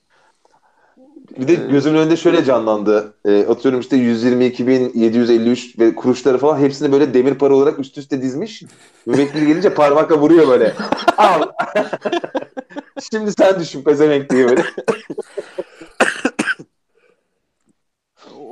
Bir 1.38 1.48
de 1.48 1.54
gözümün 1.54 1.98
önünde 1.98 2.16
şöyle 2.16 2.44
canlandı. 2.44 3.14
E, 3.24 3.46
atıyorum 3.46 3.80
işte 3.80 3.96
122.753 3.96 5.78
ve 5.78 5.94
kuruşları 5.94 6.38
falan 6.38 6.58
hepsini 6.58 6.92
böyle 6.92 7.14
demir 7.14 7.34
para 7.34 7.54
olarak 7.54 7.78
üst 7.78 7.98
üste 7.98 8.22
dizmiş. 8.22 8.62
Müvekkil 9.06 9.46
gelince 9.46 9.74
parmakla 9.74 10.18
vuruyor 10.18 10.48
böyle. 10.48 10.74
Al. 11.16 11.42
Şimdi 13.10 13.32
sen 13.32 13.60
düşün 13.60 13.82
pezevenk 13.82 14.30
diye 14.30 14.48
böyle. 14.48 14.64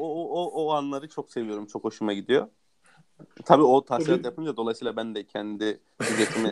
O, 0.07 0.43
o, 0.43 0.65
o 0.65 0.73
anları 0.73 1.09
çok 1.09 1.31
seviyorum. 1.31 1.67
Çok 1.67 1.85
hoşuma 1.85 2.13
gidiyor. 2.13 2.49
Tabii 3.45 3.63
o 3.63 3.85
tahsilat 3.85 4.25
yapınca 4.25 4.57
dolayısıyla 4.57 4.97
ben 4.97 5.15
de 5.15 5.27
kendi 5.27 5.81
ücretimi 6.01 6.51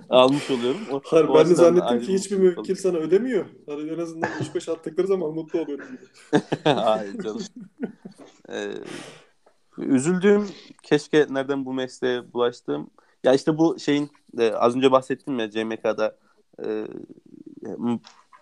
almış 0.10 0.50
oluyorum. 0.50 0.80
O, 0.92 1.00
Hayır, 1.04 1.28
o 1.28 1.34
ben 1.34 1.50
de 1.50 1.54
zannettim 1.54 2.00
ki 2.00 2.14
hiçbir 2.14 2.36
müvekkil 2.36 2.74
sana 2.74 2.96
ödemiyor. 2.96 3.46
Hani 3.66 3.90
en 3.90 3.98
azından 3.98 4.30
3-5 4.30 4.72
attıkları 4.72 5.06
zaman 5.06 5.34
mutlu 5.34 5.60
oluyorum. 5.60 5.86
Hayır 6.64 7.22
canım. 7.22 7.42
Ee, 8.48 8.72
üzüldüğüm 9.78 10.46
keşke 10.82 11.26
nereden 11.30 11.64
bu 11.64 11.72
mesleğe 11.72 12.32
bulaştığım. 12.32 12.90
Ya 13.24 13.34
işte 13.34 13.58
bu 13.58 13.78
şeyin 13.78 14.10
e, 14.38 14.52
az 14.52 14.76
önce 14.76 14.92
bahsettim 14.92 15.38
ya 15.38 15.50
CMK'da 15.50 16.16
e, 16.64 16.86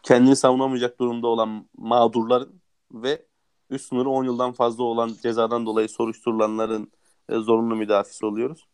kendini 0.03 0.37
savunamayacak 0.37 1.01
durumda 1.01 1.27
olan 1.27 1.69
mağdurların 1.77 2.61
ve 2.93 3.28
üst 3.71 3.89
sınırı 3.89 4.09
10 4.09 4.25
yıldan 4.25 4.53
fazla 4.53 4.85
olan 4.85 5.17
cezadan 5.23 5.67
dolayı 5.67 5.89
soruşturulanların 5.89 6.93
e, 7.29 7.37
zorunlu 7.37 7.77
müdafisi 7.77 8.27
oluyoruz. 8.27 8.67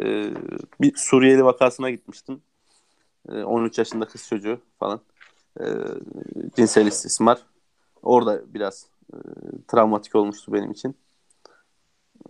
E, 0.00 0.34
bir 0.80 0.92
Suriyeli 0.96 1.44
vakasına 1.44 1.90
gitmiştim. 1.90 2.42
E, 3.28 3.42
13 3.42 3.78
yaşında 3.78 4.04
kız 4.04 4.28
çocuğu 4.28 4.60
falan. 4.78 5.00
E, 5.60 5.64
cinsel 6.56 6.86
istismar. 6.86 7.38
Orada 8.02 8.54
biraz 8.54 8.86
e, 9.12 9.16
travmatik 9.68 10.14
olmuştu 10.14 10.52
benim 10.52 10.70
için. 10.72 10.96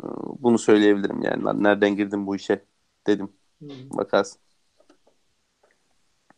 E, 0.00 0.04
bunu 0.38 0.58
söyleyebilirim 0.58 1.22
yani. 1.22 1.62
Nereden 1.62 1.96
girdim 1.96 2.26
bu 2.26 2.36
işe 2.36 2.64
dedim. 3.06 3.32
Vakası. 3.90 4.43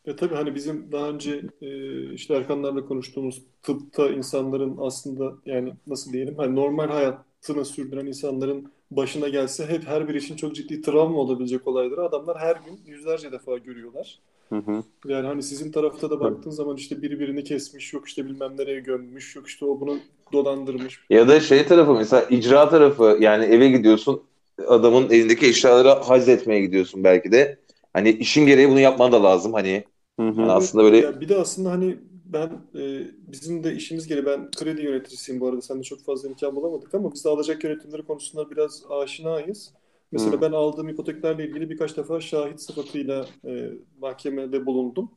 Ya 0.06 0.16
tabii 0.16 0.34
hani 0.34 0.54
bizim 0.54 0.92
daha 0.92 1.08
önce 1.08 1.42
e, 1.62 2.12
işte 2.12 2.34
Erkanlarla 2.34 2.86
konuştuğumuz 2.86 3.42
tıpta 3.62 4.08
insanların 4.08 4.76
aslında 4.80 5.32
yani 5.46 5.72
nasıl 5.86 6.12
diyelim 6.12 6.34
hani 6.36 6.56
normal 6.56 6.88
hayatını 6.88 7.64
sürdüren 7.64 8.06
insanların 8.06 8.72
başına 8.90 9.28
gelse 9.28 9.66
hep 9.66 9.86
her 9.86 10.08
bir 10.08 10.14
için 10.14 10.36
çok 10.36 10.54
ciddi 10.54 10.82
travma 10.82 11.18
olabilecek 11.18 11.66
olayları 11.66 12.02
adamlar 12.02 12.38
her 12.38 12.56
gün 12.56 12.80
yüzlerce 12.92 13.32
defa 13.32 13.58
görüyorlar. 13.58 14.18
Hı 14.48 14.56
hı. 14.56 14.82
Yani 15.06 15.26
hani 15.26 15.42
sizin 15.42 15.72
tarafta 15.72 16.10
da 16.10 16.20
baktığın 16.20 16.50
zaman 16.50 16.76
işte 16.76 17.02
biri 17.02 17.20
birini 17.20 17.44
kesmiş, 17.44 17.92
yok 17.92 18.08
işte 18.08 18.26
bilmem 18.26 18.52
nereye 18.58 18.80
gömmüş, 18.80 19.36
yok 19.36 19.48
işte 19.48 19.64
o 19.64 19.80
bunu 19.80 19.98
dolandırmış. 20.32 21.00
Ya 21.10 21.28
da 21.28 21.40
şey 21.40 21.66
tarafı 21.66 21.94
mesela 21.94 22.22
icra 22.30 22.68
tarafı 22.68 23.18
yani 23.20 23.44
eve 23.44 23.68
gidiyorsun 23.68 24.22
adamın 24.66 25.10
elindeki 25.10 25.46
eşyaları 25.46 25.88
haz 25.88 26.28
etmeye 26.28 26.60
gidiyorsun 26.60 27.04
belki 27.04 27.32
de. 27.32 27.58
Hani 27.92 28.10
işin 28.10 28.46
gereği 28.46 28.68
bunu 28.68 28.80
yapman 28.80 29.12
da 29.12 29.24
lazım 29.24 29.52
hani. 29.52 29.84
Hı 30.20 30.28
hı. 30.28 30.42
Yani 30.42 30.52
aslında 30.52 30.84
böyle 30.84 30.96
Ya 30.96 31.20
bir 31.20 31.28
de 31.28 31.36
aslında 31.38 31.70
hani 31.72 31.98
ben 32.24 32.48
e, 32.74 33.06
bizim 33.32 33.64
de 33.64 33.74
işimiz 33.74 34.06
gereği 34.08 34.26
ben 34.26 34.50
kredi 34.50 34.82
yöneticisiyim 34.82 35.40
bu 35.40 35.48
arada. 35.48 35.62
Sen 35.62 35.78
de 35.78 35.82
çok 35.82 36.04
fazla 36.04 36.28
imkan 36.28 36.56
bulamadık 36.56 36.94
ama 36.94 37.12
biz 37.14 37.24
de 37.24 37.28
alacak 37.28 37.64
yönetimleri 37.64 38.02
konusunda 38.06 38.50
biraz 38.50 38.82
aşinayız. 38.90 39.74
Mesela 40.12 40.40
Hı. 40.40 40.42
ben 40.42 40.52
aldığım 40.52 40.88
ipoteklerle 40.88 41.48
ilgili 41.48 41.70
birkaç 41.70 41.96
defa 41.96 42.20
şahit 42.20 42.60
sıfatıyla 42.60 43.26
e, 43.46 43.70
mahkemede 44.00 44.66
bulundum. 44.66 45.10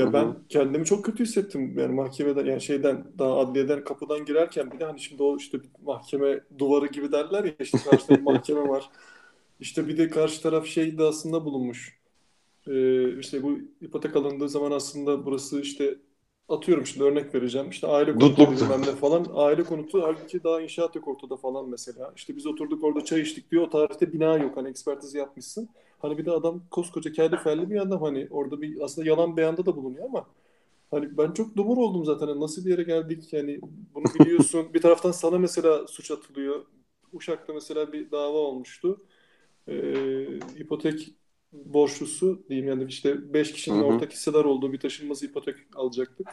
Hı 0.00 0.04
Ya 0.04 0.12
hı. 0.12 0.12
ben 0.12 0.36
kendimi 0.48 0.84
çok 0.84 1.04
kötü 1.04 1.24
hissettim 1.24 1.78
yani 1.78 1.94
mahkemeden 1.94 2.46
yani 2.46 2.60
şeyden 2.60 3.04
daha 3.18 3.36
adliyeden 3.38 3.84
kapıdan 3.84 4.24
girerken 4.24 4.72
bir 4.72 4.80
de 4.80 4.84
hani 4.84 5.00
şimdi 5.00 5.22
o 5.22 5.36
işte 5.36 5.62
bir 5.62 5.70
mahkeme 5.84 6.40
duvarı 6.58 6.86
gibi 6.86 7.12
derler 7.12 7.44
ya 7.44 7.52
işte 7.60 7.80
karşıda 7.82 8.16
bir 8.18 8.22
mahkeme 8.24 8.68
var. 8.68 8.90
İşte 9.60 9.88
bir 9.88 9.98
de 9.98 10.10
karşı 10.10 10.42
taraf 10.42 10.66
şey 10.66 10.88
iddiasında 10.88 11.44
bulunmuş. 11.44 11.98
Ee, 12.66 13.18
işte 13.18 13.42
bu 13.42 13.58
ipotek 13.80 14.16
alındığı 14.16 14.48
zaman 14.48 14.70
aslında 14.72 15.26
burası 15.26 15.60
işte 15.60 15.98
atıyorum 16.48 16.86
şimdi 16.86 17.04
örnek 17.04 17.34
vereceğim. 17.34 17.70
İşte 17.70 17.86
aile 17.86 18.16
konutu 18.16 18.50
bilmem 18.50 18.80
ne 18.82 18.92
falan. 18.96 19.26
Aile 19.34 19.64
konutu 19.64 20.02
halbuki 20.02 20.44
daha 20.44 20.60
inşaat 20.60 20.94
yok 20.96 21.08
ortada 21.08 21.36
falan 21.36 21.68
mesela. 21.68 22.12
İşte 22.16 22.36
biz 22.36 22.46
oturduk 22.46 22.84
orada 22.84 23.04
çay 23.04 23.20
içtik 23.20 23.50
diyor. 23.50 23.62
O 23.62 23.70
tarihte 23.70 24.12
bina 24.12 24.38
yok. 24.38 24.56
Hani 24.56 24.68
ekspertiz 24.68 25.14
yapmışsın. 25.14 25.68
Hani 25.98 26.18
bir 26.18 26.26
de 26.26 26.30
adam 26.30 26.62
koskoca 26.70 27.12
kelli 27.12 27.36
felli 27.36 27.70
bir 27.70 27.80
adam 27.80 28.02
hani 28.02 28.28
orada 28.30 28.62
bir 28.62 28.80
aslında 28.80 29.08
yalan 29.08 29.36
beyanda 29.36 29.66
da 29.66 29.76
bulunuyor 29.76 30.04
ama 30.06 30.26
hani 30.90 31.18
ben 31.18 31.32
çok 31.32 31.56
dumur 31.56 31.76
oldum 31.76 32.04
zaten. 32.04 32.26
Hani 32.26 32.40
nasıl 32.40 32.64
bir 32.64 32.70
yere 32.70 32.82
geldik 32.82 33.32
yani 33.32 33.60
bunu 33.94 34.04
biliyorsun. 34.20 34.74
Bir 34.74 34.82
taraftan 34.82 35.12
sana 35.12 35.38
mesela 35.38 35.86
suç 35.86 36.10
atılıyor. 36.10 36.64
Uşak'ta 37.12 37.52
mesela 37.52 37.92
bir 37.92 38.10
dava 38.10 38.38
olmuştu. 38.38 39.00
Ee, 39.68 40.38
ipotek 40.58 41.14
borçlusu 41.64 42.42
diyeyim 42.48 42.68
yani 42.68 42.84
işte 42.88 43.34
5 43.34 43.48
Hı 43.48 43.52
kişinin 43.52 43.80
hı. 43.80 43.84
ortak 43.84 44.12
hissedar 44.12 44.44
olduğu 44.44 44.72
bir 44.72 44.80
taşınmaz 44.80 45.22
ipotek 45.22 45.56
alacaktık. 45.74 46.28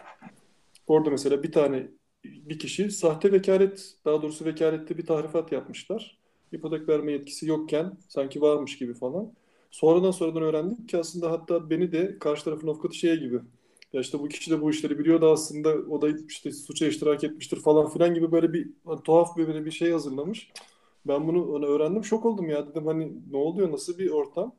Orada 0.88 1.10
mesela 1.10 1.44
bir 1.44 1.52
tane 1.52 1.88
bir 2.26 2.60
kişi 2.60 2.92
sahte 2.92 3.32
vekalet 3.32 3.94
daha 4.06 4.22
doğrusu 4.22 4.46
vekalette 4.46 4.98
bir 4.98 5.06
tahrifat 5.06 5.52
yapmışlar. 5.52 6.18
İpotek 6.52 6.90
verme 6.90 7.12
yetkisi 7.12 7.48
yokken 7.48 7.98
sanki 8.08 8.42
varmış 8.42 8.78
gibi 8.78 8.94
falan. 8.94 9.34
Sonradan 9.72 10.12
sonradan 10.12 10.44
öğrendik 10.44 10.90
ki 10.90 10.98
aslında 10.98 11.32
hatta 11.32 11.70
beni 11.70 11.92
de 11.92 12.20
karşı 12.20 12.44
tarafın 12.44 12.68
avukatı 12.68 12.96
şey 12.96 13.18
gibi 13.20 13.40
ya 13.94 14.02
işte 14.02 14.20
bu 14.20 14.28
kişi 14.28 14.52
de 14.52 14.62
bu 14.62 14.70
işleri 14.72 15.00
biliyordu 15.00 15.32
aslında 15.32 15.70
o 15.70 16.02
da 16.02 16.10
işte 16.30 16.52
suça 16.52 16.88
iştirak 16.88 17.24
etmiştir 17.24 17.58
falan 17.60 17.90
filan 17.90 18.14
gibi 18.14 18.32
böyle 18.32 18.54
bir 18.54 18.70
hani 18.86 19.04
tuhaf 19.04 19.38
bir 19.38 19.48
böyle 19.48 19.66
bir 19.66 19.72
şey 19.72 19.92
hazırlamış. 19.92 20.52
Ben 21.08 21.28
bunu 21.28 21.54
hani 21.54 21.66
öğrendim 21.66 22.04
şok 22.04 22.26
oldum 22.26 22.50
ya 22.50 22.68
dedim 22.68 22.86
hani 22.88 23.14
ne 23.32 23.38
oluyor 23.38 23.72
nasıl 23.72 23.98
bir 23.98 24.10
ortam? 24.10 24.56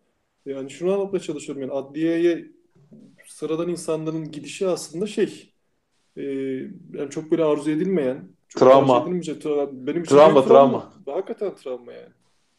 Yani 0.46 0.70
şunu 0.70 0.92
anlatmaya 0.94 1.20
çalışıyorum 1.20 1.62
yani 1.62 1.72
adliyeye 1.72 2.46
sıradan 3.26 3.68
insanların 3.68 4.30
gidişi 4.30 4.66
aslında 4.68 5.06
şey 5.06 5.52
e, 6.16 6.22
yani 6.92 7.10
çok 7.10 7.30
böyle 7.30 7.44
arzu 7.44 7.70
edilmeyen, 7.70 8.28
çok 8.48 8.62
Travma. 8.62 8.86
tercih 8.86 9.02
edilmeyecek 9.02 9.42
tra- 9.44 9.86
benim 9.86 10.02
için 10.02 10.14
Travma, 10.14 10.34
büyük 10.34 10.48
travma. 10.48 10.92
Hakikaten 11.06 11.54
travma 11.54 11.92
yani. 11.92 12.08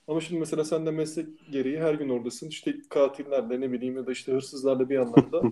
Ama 0.07 0.21
şimdi 0.21 0.39
mesela 0.39 0.63
sen 0.65 0.85
de 0.85 0.91
meslek 0.91 1.27
gereği 1.51 1.79
her 1.79 1.93
gün 1.93 2.09
oradasın. 2.09 2.47
İşte 2.49 2.75
katillerle 2.89 3.61
ne 3.61 3.71
bileyim 3.71 3.95
ya 3.97 4.05
da 4.07 4.11
işte 4.11 4.31
hırsızlarla 4.31 4.89
bir 4.89 4.95
yandan 4.95 5.31
da 5.31 5.41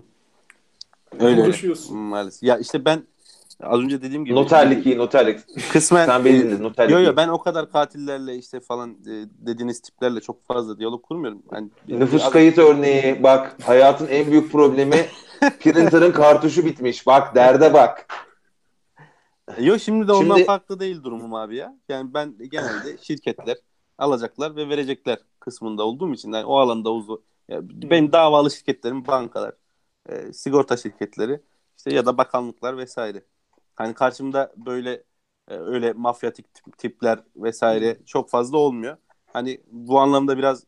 Öyle 1.12 1.24
öyle. 1.26 1.42
uğraşıyorsun. 1.42 1.96
Maalesef. 1.98 2.42
Ya 2.42 2.58
işte 2.58 2.84
ben 2.84 3.02
az 3.60 3.80
önce 3.80 4.02
dediğim 4.02 4.24
gibi 4.24 4.34
Noterlik 4.34 4.86
iyi 4.86 4.98
noterlik. 4.98 5.40
kısmen 5.72 6.06
Sen 6.06 6.24
dinle 6.24 6.62
noterlik 6.62 6.92
Yo 6.92 7.00
yo 7.00 7.12
iyi. 7.12 7.16
ben 7.16 7.28
o 7.28 7.38
kadar 7.38 7.72
katillerle 7.72 8.36
işte 8.36 8.60
falan 8.60 8.90
e, 8.90 9.10
dediğiniz 9.46 9.80
tiplerle 9.80 10.20
çok 10.20 10.44
fazla 10.46 10.78
diyalog 10.78 11.02
kurmuyorum. 11.02 11.42
Yani, 11.52 11.68
Nüfus 11.88 12.24
az- 12.24 12.30
kayıt 12.32 12.58
örneği 12.58 13.22
bak 13.22 13.56
hayatın 13.62 14.06
en 14.06 14.30
büyük 14.30 14.52
problemi 14.52 14.96
printer'ın 15.60 16.12
kartuşu 16.12 16.64
bitmiş. 16.64 17.06
Bak 17.06 17.34
derde 17.34 17.72
bak. 17.74 18.06
Yo 19.58 19.78
şimdi 19.78 20.08
de 20.08 20.12
ondan 20.12 20.34
Şimdi- 20.34 20.46
farklı 20.46 20.80
değil 20.80 21.02
durumum 21.02 21.34
abi 21.34 21.56
ya. 21.56 21.76
Yani 21.88 22.14
ben 22.14 22.34
genelde 22.50 22.96
şirketler 23.02 23.56
alacaklar 23.98 24.56
ve 24.56 24.68
verecekler 24.68 25.18
kısmında 25.40 25.82
olduğum 25.82 26.12
için 26.14 26.32
yani 26.32 26.44
o 26.44 26.56
alanda 26.58 26.92
uzun. 26.92 27.22
Ya 27.48 27.60
benim 27.62 28.12
davalı 28.12 28.50
şirketlerim 28.50 29.06
bankalar, 29.06 29.52
e, 30.08 30.32
sigorta 30.32 30.76
şirketleri 30.76 31.40
işte 31.78 31.94
ya 31.94 32.06
da 32.06 32.18
bakanlıklar 32.18 32.76
vesaire. 32.76 33.22
Hani 33.74 33.94
karşımda 33.94 34.52
böyle 34.56 34.92
e, 35.48 35.54
öyle 35.54 35.92
mafyatik 35.92 36.46
tip- 36.54 36.78
tipler 36.78 37.18
vesaire 37.36 37.96
çok 38.06 38.30
fazla 38.30 38.58
olmuyor. 38.58 38.96
Hani 39.26 39.60
bu 39.70 39.98
anlamda 39.98 40.38
biraz 40.38 40.64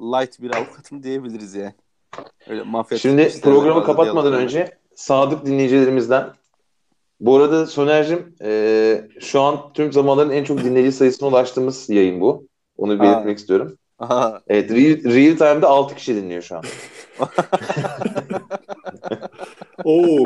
light 0.00 0.40
bir 0.40 0.54
avukatım 0.56 1.02
diyebiliriz 1.02 1.54
yani. 1.54 1.74
Öyle 2.46 2.62
mafyatik 2.62 3.02
Şimdi 3.02 3.40
programı 3.40 3.84
kapatmadan 3.84 4.32
önce 4.32 4.78
sadık 4.94 5.46
dinleyicilerimizden 5.46 6.32
bu 7.20 7.36
arada 7.36 7.66
Soner'cim 7.66 8.34
e, 8.42 9.08
şu 9.20 9.40
an 9.40 9.72
tüm 9.72 9.92
zamanların 9.92 10.30
en 10.30 10.44
çok 10.44 10.64
dinleyici 10.64 10.92
sayısına 10.92 11.28
ulaştığımız 11.28 11.90
yayın 11.90 12.20
bu. 12.20 12.48
Onu 12.76 13.00
belirtmek 13.00 13.38
istiyorum. 13.38 13.78
Aha. 13.98 14.42
Evet, 14.48 14.70
real, 14.70 15.14
real 15.14 15.36
time'da 15.36 15.68
6 15.68 15.94
kişi 15.94 16.16
dinliyor 16.16 16.42
şu 16.42 16.56
an. 16.56 16.62
Oo. 19.84 20.24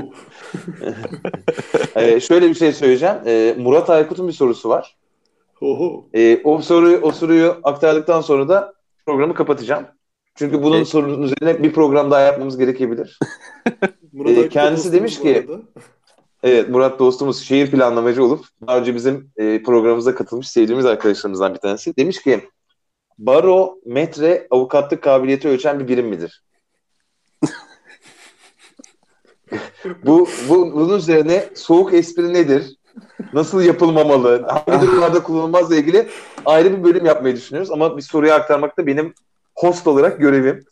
E, 1.97 2.21
şöyle 2.21 2.49
bir 2.49 2.55
şey 2.55 2.73
söyleyeceğim. 2.73 3.17
E, 3.27 3.55
Murat 3.59 3.91
Aykut'un 3.91 4.29
bir 4.29 4.33
sorusu 4.33 4.69
var. 4.69 4.97
Oho. 5.61 6.09
E, 6.15 6.41
o 6.45 6.63
soruyu 6.63 7.01
o 7.03 7.13
soruyu 7.13 7.57
aktardıktan 7.63 8.21
sonra 8.21 8.49
da 8.49 8.73
programı 9.07 9.35
kapatacağım. 9.35 9.87
Çünkü 10.35 10.63
bunun 10.63 10.75
Okey. 10.75 10.85
sorunun 10.85 11.23
üzerine 11.23 11.63
bir 11.63 11.73
program 11.73 12.11
daha 12.11 12.21
yapmamız 12.21 12.59
gerekebilir. 12.59 13.19
Murat 14.13 14.39
Ee, 14.39 14.49
kendisi 14.49 14.93
demiş 14.93 15.21
ki-. 15.21 15.47
Evet 16.43 16.69
Murat 16.69 16.99
dostumuz 16.99 17.43
şehir 17.43 17.71
planlamacı 17.71 18.25
olup 18.25 18.45
daha 18.67 18.79
önce 18.79 18.95
bizim 18.95 19.31
e, 19.37 19.63
programımıza 19.63 20.15
katılmış 20.15 20.49
sevdiğimiz 20.49 20.87
arkadaşlarımızdan 20.87 21.55
bir 21.55 21.59
tanesi. 21.59 21.97
Demiş 21.97 22.23
ki 22.23 22.41
baro, 23.19 23.79
metre, 23.87 24.47
avukatlık 24.51 25.03
kabiliyeti 25.03 25.49
ölçen 25.49 25.81
bir 25.81 25.89
birim 25.89 26.07
midir? 26.07 26.43
Bu, 30.05 30.29
bu 30.49 30.73
bunun 30.75 30.99
üzerine 30.99 31.45
soğuk 31.55 31.95
espri 31.95 32.33
nedir? 32.33 32.77
Nasıl 33.33 33.63
yapılmamalı? 33.63 34.43
Hangi 34.67 34.87
durumlarda 34.87 35.23
kullanılmazla 35.23 35.77
ilgili 35.77 36.09
ayrı 36.47 36.79
bir 36.79 36.85
bölüm 36.85 37.07
yapmayı 37.07 37.37
düşünüyoruz 37.37 37.71
ama 37.71 37.97
bir 37.97 38.03
soruyu 38.03 38.33
aktarmak 38.33 38.79
da 38.79 38.87
benim 38.87 39.15
host 39.55 39.87
olarak 39.87 40.19
görevim. 40.21 40.65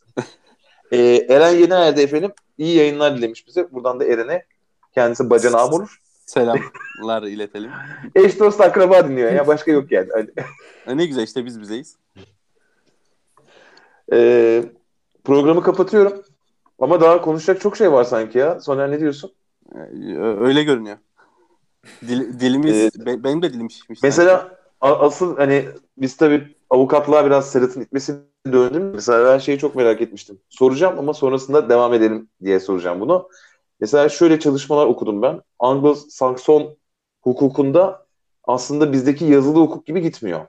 Ee, 0.93 1.27
Eren 1.29 1.55
Yener'de 1.55 2.03
efendim 2.03 2.33
iyi 2.59 2.77
yayınlar 2.77 3.17
dilemiş 3.17 3.47
bize. 3.47 3.73
Buradan 3.73 4.01
da 4.01 4.05
Eren'e 4.05 4.45
kendisi 4.95 5.31
bacanağım 5.31 5.73
olur. 5.73 5.99
Selamlar 6.27 7.23
iletelim. 7.23 7.71
Eş 8.15 8.39
dost 8.41 8.61
akraba 8.61 9.09
dinliyor 9.09 9.33
ya 9.33 9.47
başka 9.47 9.71
yok 9.71 9.93
yani. 9.93 10.09
Hani, 10.13 10.29
E, 10.87 10.97
Ne 10.97 11.07
güzel 11.07 11.23
işte 11.23 11.45
biz 11.45 11.61
bizeyiz. 11.61 11.97
Ee, 14.13 14.65
programı 15.25 15.63
kapatıyorum. 15.63 16.23
Ama 16.79 17.01
daha 17.01 17.21
konuşacak 17.21 17.61
çok 17.61 17.77
şey 17.77 17.93
var 17.93 18.05
sanki 18.05 18.39
ya. 18.39 18.61
Soner 18.61 18.91
ne 18.91 19.01
diyorsun? 19.01 19.33
E, 19.75 19.79
Öyle 20.19 20.63
görünüyor. 20.63 20.97
Dil- 22.09 22.41
dilimiz, 22.41 22.77
Ee, 22.77 23.07
be- 23.07 23.25
benim 23.25 23.43
de 23.43 23.53
dilim 23.53 23.71
şişmiş. 23.71 24.03
Mesela 24.03 24.59
a- 24.81 24.99
asıl 24.99 25.37
hani 25.37 25.65
biz 25.99 26.17
tabii 26.17 26.57
avukatlığa 26.71 27.27
biraz 27.27 27.51
Serhat'ın 27.51 27.81
itmesini 27.81 28.17
döndüm. 28.53 28.91
Mesela 28.95 29.33
ben 29.33 29.39
şeyi 29.39 29.59
çok 29.59 29.75
merak 29.75 30.01
etmiştim. 30.01 30.39
Soracağım 30.49 30.99
ama 30.99 31.15
sonrasında 31.15 31.69
devam 31.69 31.95
edelim 31.95 32.29
diye 32.45 32.61
soracağım 32.61 33.01
bunu. 33.01 33.29
Mesela 33.81 34.09
şöyle 34.09 34.41
çalışmalar 34.41 34.87
okudum 34.87 35.23
ben. 35.23 35.41
Anglo-Sakson 35.59 36.77
hukukunda 37.23 38.07
aslında 38.45 38.93
bizdeki 38.93 39.25
yazılı 39.25 39.61
hukuk 39.61 39.87
gibi 39.87 40.03
gitmiyor. 40.03 40.41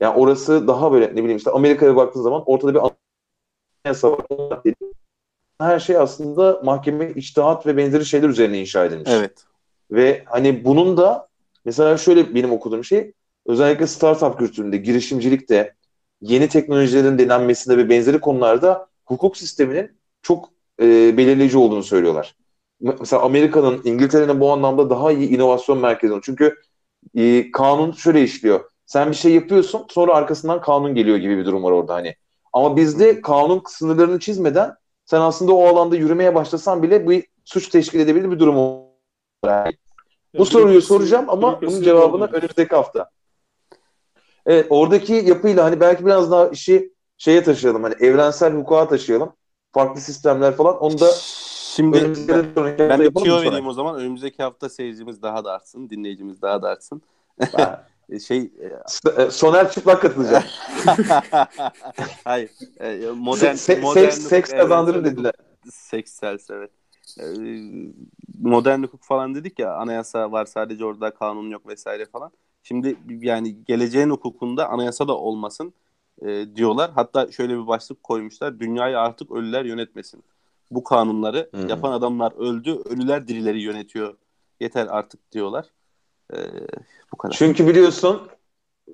Yani 0.00 0.16
orası 0.16 0.68
daha 0.68 0.92
böyle 0.92 1.06
ne 1.06 1.16
bileyim 1.16 1.36
işte 1.36 1.50
Amerika'ya 1.50 1.96
baktığın 1.96 2.22
zaman 2.22 2.42
ortada 2.46 2.74
bir 2.74 2.80
anayasa 3.84 4.12
var. 4.12 4.26
Her 5.60 5.78
şey 5.80 5.96
aslında 5.96 6.60
mahkeme 6.64 7.10
içtihat 7.10 7.66
ve 7.66 7.76
benzeri 7.76 8.06
şeyler 8.06 8.28
üzerine 8.28 8.60
inşa 8.60 8.84
edilmiş. 8.84 9.10
Evet. 9.12 9.44
Ve 9.90 10.22
hani 10.26 10.64
bunun 10.64 10.96
da 10.96 11.28
mesela 11.64 11.96
şöyle 11.96 12.34
benim 12.34 12.52
okuduğum 12.52 12.84
şey 12.84 13.12
özellikle 13.46 13.86
startup 13.86 14.38
kültüründe, 14.38 14.76
girişimcilikte, 14.76 15.74
yeni 16.20 16.48
teknolojilerin 16.48 17.18
denenmesinde 17.18 17.78
ve 17.78 17.88
benzeri 17.88 18.20
konularda 18.20 18.88
hukuk 19.04 19.36
sisteminin 19.36 19.98
çok 20.22 20.48
e, 20.82 21.16
belirleyici 21.16 21.58
olduğunu 21.58 21.82
söylüyorlar. 21.82 22.34
Mesela 22.80 23.22
Amerika'nın, 23.22 23.80
İngiltere'nin 23.84 24.40
bu 24.40 24.52
anlamda 24.52 24.90
daha 24.90 25.12
iyi 25.12 25.28
inovasyon 25.28 25.78
merkezi. 25.78 26.14
Çünkü 26.22 26.54
e, 27.14 27.50
kanun 27.50 27.92
şöyle 27.92 28.22
işliyor. 28.22 28.60
Sen 28.86 29.10
bir 29.10 29.16
şey 29.16 29.32
yapıyorsun, 29.32 29.86
sonra 29.90 30.14
arkasından 30.14 30.60
kanun 30.60 30.94
geliyor 30.94 31.16
gibi 31.16 31.38
bir 31.38 31.44
durum 31.44 31.62
var 31.62 31.72
orada 31.72 31.94
hani. 31.94 32.14
Ama 32.52 32.76
bizde 32.76 33.20
kanun 33.20 33.62
sınırlarını 33.66 34.18
çizmeden 34.18 34.74
sen 35.10 35.20
aslında 35.20 35.52
o 35.52 35.66
alanda 35.66 35.96
yürümeye 35.96 36.34
başlasan 36.34 36.82
bile 36.82 37.06
bu 37.06 37.12
suç 37.44 37.68
teşkil 37.68 38.00
edebilir 38.00 38.30
bir 38.30 38.38
durum 38.38 38.56
var. 38.56 39.64
Yani. 39.64 39.76
Bu 40.38 40.46
soruyu 40.46 40.82
soracağım 40.82 41.24
ama 41.28 41.62
bunun 41.62 41.82
cevabını 41.82 42.24
önümüzdeki 42.24 42.74
hafta. 42.74 43.10
Evet 44.46 44.66
oradaki 44.70 45.12
yapıyla 45.12 45.64
hani 45.64 45.80
belki 45.80 46.06
biraz 46.06 46.30
daha 46.30 46.48
işi 46.48 46.92
şeye 47.18 47.42
taşıyalım 47.42 47.82
hani 47.82 47.94
evrensel 48.00 48.54
hukuka 48.54 48.88
taşıyalım. 48.88 49.32
Farklı 49.72 50.00
sistemler 50.00 50.56
falan. 50.56 50.78
Onu 50.78 51.00
da 51.00 51.10
Şimdi 51.76 52.02
ben, 52.28 52.78
ben 52.78 53.00
bir 53.00 53.14
tüyo 53.14 53.42
vereyim 53.42 53.66
o 53.66 53.72
zaman. 53.72 53.96
Önümüzdeki 53.96 54.42
hafta 54.42 54.68
seyircimiz 54.68 55.22
daha 55.22 55.44
da 55.44 55.52
artsın. 55.52 55.90
Dinleyicimiz 55.90 56.42
daha 56.42 56.62
da 56.62 56.68
artsın. 56.68 57.02
Şey 58.28 58.52
e, 59.18 59.30
Soner 59.30 59.70
çıplak 59.70 60.02
katılacak. 60.02 60.44
Hayır. 62.24 62.50
Modern, 63.14 63.54
se- 63.54 63.80
modern 63.80 64.08
seks, 64.08 64.28
seks 64.28 64.50
kazandırır 64.50 65.04
dediler. 65.04 65.32
Seks 65.70 66.12
sels 66.12 66.50
evet. 66.50 66.70
Modern 68.38 68.82
hukuk 68.82 69.04
falan 69.04 69.34
dedik 69.34 69.58
ya 69.58 69.74
anayasa 69.74 70.32
var 70.32 70.44
sadece 70.44 70.84
orada 70.84 71.14
kanun 71.14 71.50
yok 71.50 71.68
vesaire 71.68 72.06
falan. 72.06 72.32
Şimdi 72.62 72.96
yani 73.08 73.64
geleceğin 73.64 74.10
hukukunda 74.10 74.68
anayasa 74.68 75.08
da 75.08 75.16
olmasın 75.16 75.74
e, 76.22 76.56
diyorlar. 76.56 76.90
Hatta 76.94 77.32
şöyle 77.32 77.58
bir 77.58 77.66
başlık 77.66 78.02
koymuşlar. 78.02 78.60
Dünyayı 78.60 78.98
artık 78.98 79.30
ölüler 79.32 79.64
yönetmesin. 79.64 80.24
Bu 80.70 80.84
kanunları 80.84 81.48
hmm. 81.52 81.68
yapan 81.68 81.92
adamlar 81.92 82.32
öldü. 82.32 82.78
Ölüler 82.84 83.28
dirileri 83.28 83.62
yönetiyor. 83.62 84.16
Yeter 84.60 84.86
artık 84.90 85.32
diyorlar. 85.32 85.66
E, 86.34 86.38
bu 87.12 87.16
kadar. 87.16 87.34
Çünkü 87.34 87.66
biliyorsun 87.66 88.28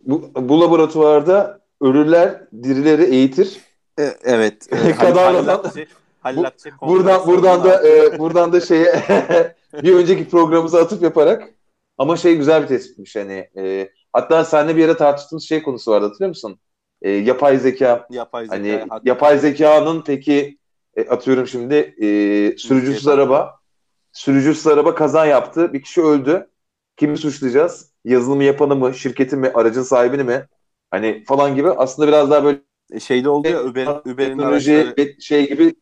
bu, 0.02 0.30
bu 0.36 0.60
laboratuvarda 0.60 1.60
ölüler 1.80 2.40
dirileri 2.62 3.04
eğitir. 3.04 3.60
E, 3.98 4.14
evet. 4.24 4.68
E, 4.86 4.92
Kadavradan. 4.92 5.64
Bu, 6.36 6.44
buradan 6.82 7.26
buradan 7.26 7.64
da 7.64 7.88
e, 7.88 8.18
buradan 8.18 8.52
da 8.52 8.60
şeye 8.60 8.94
bir 9.82 9.94
önceki 9.94 10.28
programımıza 10.28 10.80
atıp 10.80 11.02
yaparak 11.02 11.48
ama 11.98 12.16
şey 12.16 12.36
güzel 12.36 12.62
bir 12.62 12.66
tespitmiş 12.66 13.16
hani 13.16 13.48
e, 13.56 13.90
hatta 14.12 14.44
seninle 14.44 14.76
bir 14.76 14.80
yere 14.80 14.96
tartıştığımız 14.96 15.44
şey 15.44 15.62
konusu 15.62 15.90
vardı 15.90 16.06
hatırlıyor 16.06 16.28
musun? 16.28 16.58
E, 17.02 17.10
yapay 17.10 17.58
zeka. 17.58 18.06
Yapay 18.10 18.44
zeka. 18.44 18.56
Hani 18.56 18.84
hatta. 18.88 19.02
yapay 19.04 19.38
zekanın 19.38 20.02
peki 20.06 20.58
e, 20.96 21.08
atıyorum 21.08 21.46
şimdi 21.46 21.74
e, 21.74 22.06
sürücüsüz 22.58 23.08
araba 23.08 23.60
sürücüsüz 24.12 24.66
araba 24.66 24.94
kaza 24.94 25.26
yaptı. 25.26 25.72
Bir 25.72 25.82
kişi 25.82 26.02
öldü. 26.02 26.48
Kimi 26.96 27.18
suçlayacağız? 27.18 27.92
Yazılımı 28.04 28.44
yapanı 28.44 28.76
mı, 28.76 28.94
şirketi 28.94 29.36
mi, 29.36 29.50
aracın 29.54 29.82
sahibini 29.82 30.24
mi? 30.24 30.46
Hani 30.90 31.24
falan 31.24 31.54
gibi 31.54 31.70
aslında 31.70 32.08
biraz 32.08 32.30
daha 32.30 32.44
böyle 32.44 32.60
şeyde 33.00 33.28
oldu 33.28 33.48
ya 33.48 33.64
Uber, 33.64 33.86
Uber'in 33.86 34.38
araçları... 34.38 35.20
şey 35.20 35.48
gibi 35.48 35.74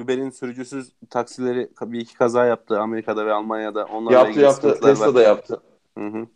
Uber'in 0.00 0.30
sürücüsüz 0.30 0.92
taksileri 1.10 1.70
bir 1.82 2.00
iki 2.00 2.14
kaza 2.14 2.44
yaptı 2.46 2.80
Amerika'da 2.80 3.26
ve 3.26 3.32
Almanya'da. 3.32 3.84
Onlarla 3.84 4.18
yaptı 4.18 4.40
yaptı. 4.40 4.80
Tesla 4.82 5.14
da 5.14 5.22
yaptı. 5.22 5.62
Hı 5.98 6.06
hı. 6.06 6.26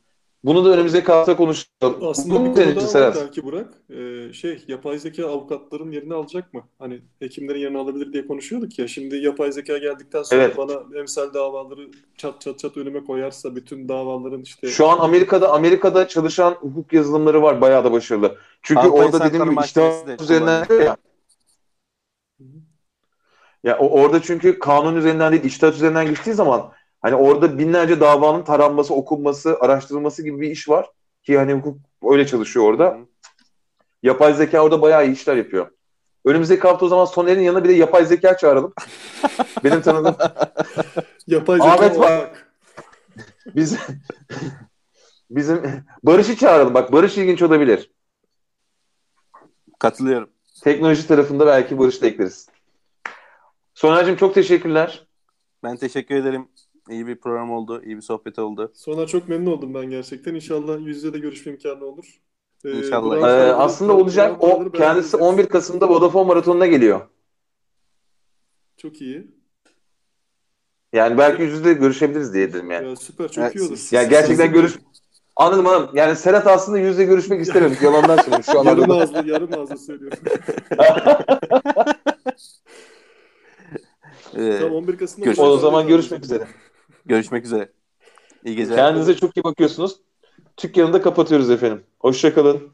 Bunu 0.44 0.64
da 0.64 0.70
önümüzdeki 0.70 1.12
hafta 1.12 1.36
konuşalım. 1.36 2.08
Aslında 2.08 2.34
Bu 2.34 2.44
bir 2.44 2.54
konu 2.54 2.76
daha 2.76 3.00
var 3.00 3.14
belki 3.20 3.44
Burak. 3.44 3.74
Ee, 3.90 4.32
şey 4.32 4.64
yapay 4.68 4.98
zeka 4.98 5.26
avukatların 5.26 5.90
yerini 5.90 6.14
alacak 6.14 6.54
mı? 6.54 6.62
Hani 6.78 7.00
hekimlerin 7.18 7.58
yerini 7.58 7.78
alabilir 7.78 8.12
diye 8.12 8.26
konuşuyorduk 8.26 8.78
ya. 8.78 8.88
Şimdi 8.88 9.16
yapay 9.16 9.52
zeka 9.52 9.78
geldikten 9.78 10.22
sonra 10.22 10.42
evet. 10.42 10.56
bana 10.56 10.72
emsal 11.00 11.34
davaları 11.34 11.90
çat 12.16 12.40
çat 12.40 12.58
çat 12.58 12.76
önüme 12.76 13.04
koyarsa 13.04 13.56
bütün 13.56 13.88
davaların 13.88 14.42
işte... 14.42 14.68
Şu 14.68 14.88
an 14.88 14.98
Amerika'da 14.98 15.52
Amerika'da 15.52 16.08
çalışan 16.08 16.50
hukuk 16.52 16.92
yazılımları 16.92 17.42
var. 17.42 17.60
Bayağı 17.60 17.84
da 17.84 17.92
başarılı. 17.92 18.36
Çünkü 18.62 18.80
Avrupa 18.80 18.96
orada 18.96 19.24
dediğim 19.24 19.50
gibi 19.50 19.60
işte 19.64 20.04
üzerinden 20.20 20.66
ya. 20.84 20.96
Ya 23.64 23.78
orada 23.78 24.22
çünkü 24.22 24.58
kanun 24.58 24.96
üzerinden 24.96 25.32
değil, 25.32 25.44
iştahat 25.44 25.74
üzerinden 25.74 26.06
geçtiği 26.06 26.32
zaman 26.32 26.72
hani 27.02 27.14
orada 27.14 27.58
binlerce 27.58 28.00
davanın 28.00 28.42
taranması, 28.42 28.94
okunması, 28.94 29.56
araştırılması 29.60 30.22
gibi 30.22 30.40
bir 30.40 30.50
iş 30.50 30.68
var 30.68 30.90
ki 31.22 31.38
hani 31.38 31.52
hukuk 31.52 31.78
öyle 32.10 32.26
çalışıyor 32.26 32.66
orada. 32.66 32.98
Yapay 34.02 34.34
zeka 34.34 34.60
orada 34.60 34.82
bayağı 34.82 35.06
iyi 35.06 35.12
işler 35.12 35.36
yapıyor. 35.36 35.70
Önümüzdeki 36.24 36.62
hafta 36.62 36.86
o 36.86 36.88
zaman 36.88 37.04
Soner'in 37.04 37.40
yanına 37.40 37.64
bir 37.64 37.68
de 37.68 37.72
yapay 37.72 38.04
zeka 38.04 38.36
çağıralım. 38.36 38.72
Benim 39.64 39.82
tanıdığım 39.82 40.16
yapay 41.26 41.58
zeka 41.58 41.70
Ahmet 41.70 41.98
var. 41.98 42.30
Biz 43.46 43.78
bizim 45.30 45.84
Barış'ı 46.02 46.36
çağıralım. 46.36 46.74
Bak 46.74 46.92
Barış 46.92 47.18
ilginç 47.18 47.42
olabilir. 47.42 47.90
Katılıyorum. 49.78 50.30
Teknoloji 50.64 51.06
tarafında 51.06 51.46
belki 51.46 51.78
Barış'ı 51.78 52.02
da 52.02 52.06
ekleriz. 52.06 52.48
Soner'cim 53.74 54.16
çok 54.16 54.34
teşekkürler. 54.34 55.06
Ben 55.64 55.76
teşekkür 55.76 56.14
ederim. 56.14 56.48
İyi 56.90 57.06
bir 57.06 57.16
program 57.16 57.50
oldu. 57.50 57.82
iyi 57.84 57.96
bir 57.96 58.02
sohbet 58.02 58.38
oldu. 58.38 58.72
Soner 58.74 59.06
çok 59.06 59.28
memnun 59.28 59.50
oldum 59.50 59.74
ben 59.74 59.90
gerçekten. 59.90 60.34
İnşallah 60.34 60.78
yüz 60.78 60.96
yüze 60.96 61.14
de 61.14 61.18
görüşme 61.18 61.52
imkanı 61.52 61.84
olur. 61.84 62.20
Ee, 62.64 62.70
İnşallah. 62.70 63.16
Ee, 63.16 63.52
aslında 63.52 63.96
olacak. 63.96 64.36
O 64.44 64.72
kendisi 64.72 65.16
11 65.16 65.46
Kasım'da 65.46 65.88
Vodafone 65.88 66.26
Maratonu'na 66.26 66.66
geliyor. 66.66 67.00
Çok 68.76 69.00
iyi. 69.00 69.26
Yani 70.92 71.18
belki 71.18 71.42
yüz 71.42 71.52
yüze 71.52 71.72
görüşebiliriz 71.72 72.34
diye 72.34 72.52
dedim 72.52 72.70
yani. 72.70 72.88
Ya 72.88 72.96
süper 72.96 73.28
çok 73.28 73.44
yani, 73.44 73.54
iyi 73.54 73.68
olur. 73.68 73.92
Ya 73.92 74.02
gerçekten 74.02 74.52
görüş 74.52 74.78
Anladım 75.36 75.66
anladım. 75.66 75.90
Yani 75.94 76.16
Serhat 76.16 76.46
aslında 76.46 76.78
yüzle 76.78 77.04
görüşmek 77.04 77.40
istememiş. 77.46 77.82
Yalandan 77.82 78.16
söylüyorum. 78.16 78.44
Şu 78.52 78.60
an 78.60 78.64
yarım 78.64 78.90
ağızlı, 78.90 79.28
yarım 79.28 79.54
ağızlı 79.54 79.78
söylüyorum. 79.78 80.18
Ee, 84.36 84.58
tamam 84.60 84.74
11 84.74 84.98
Kasım'da 84.98 85.42
o 85.42 85.58
zaman 85.58 85.88
görüşmek 85.88 86.24
üzere. 86.24 86.46
Görüşmek 87.06 87.44
üzere. 87.44 87.68
İyi 88.44 88.56
geceler. 88.56 88.76
Kendinize 88.76 89.16
çok 89.16 89.36
iyi 89.36 89.44
bakıyorsunuz. 89.44 89.96
Tükkanı 90.56 90.92
da 90.92 91.02
kapatıyoruz 91.02 91.50
efendim. 91.50 91.82
Hoşçakalın. 91.98 92.70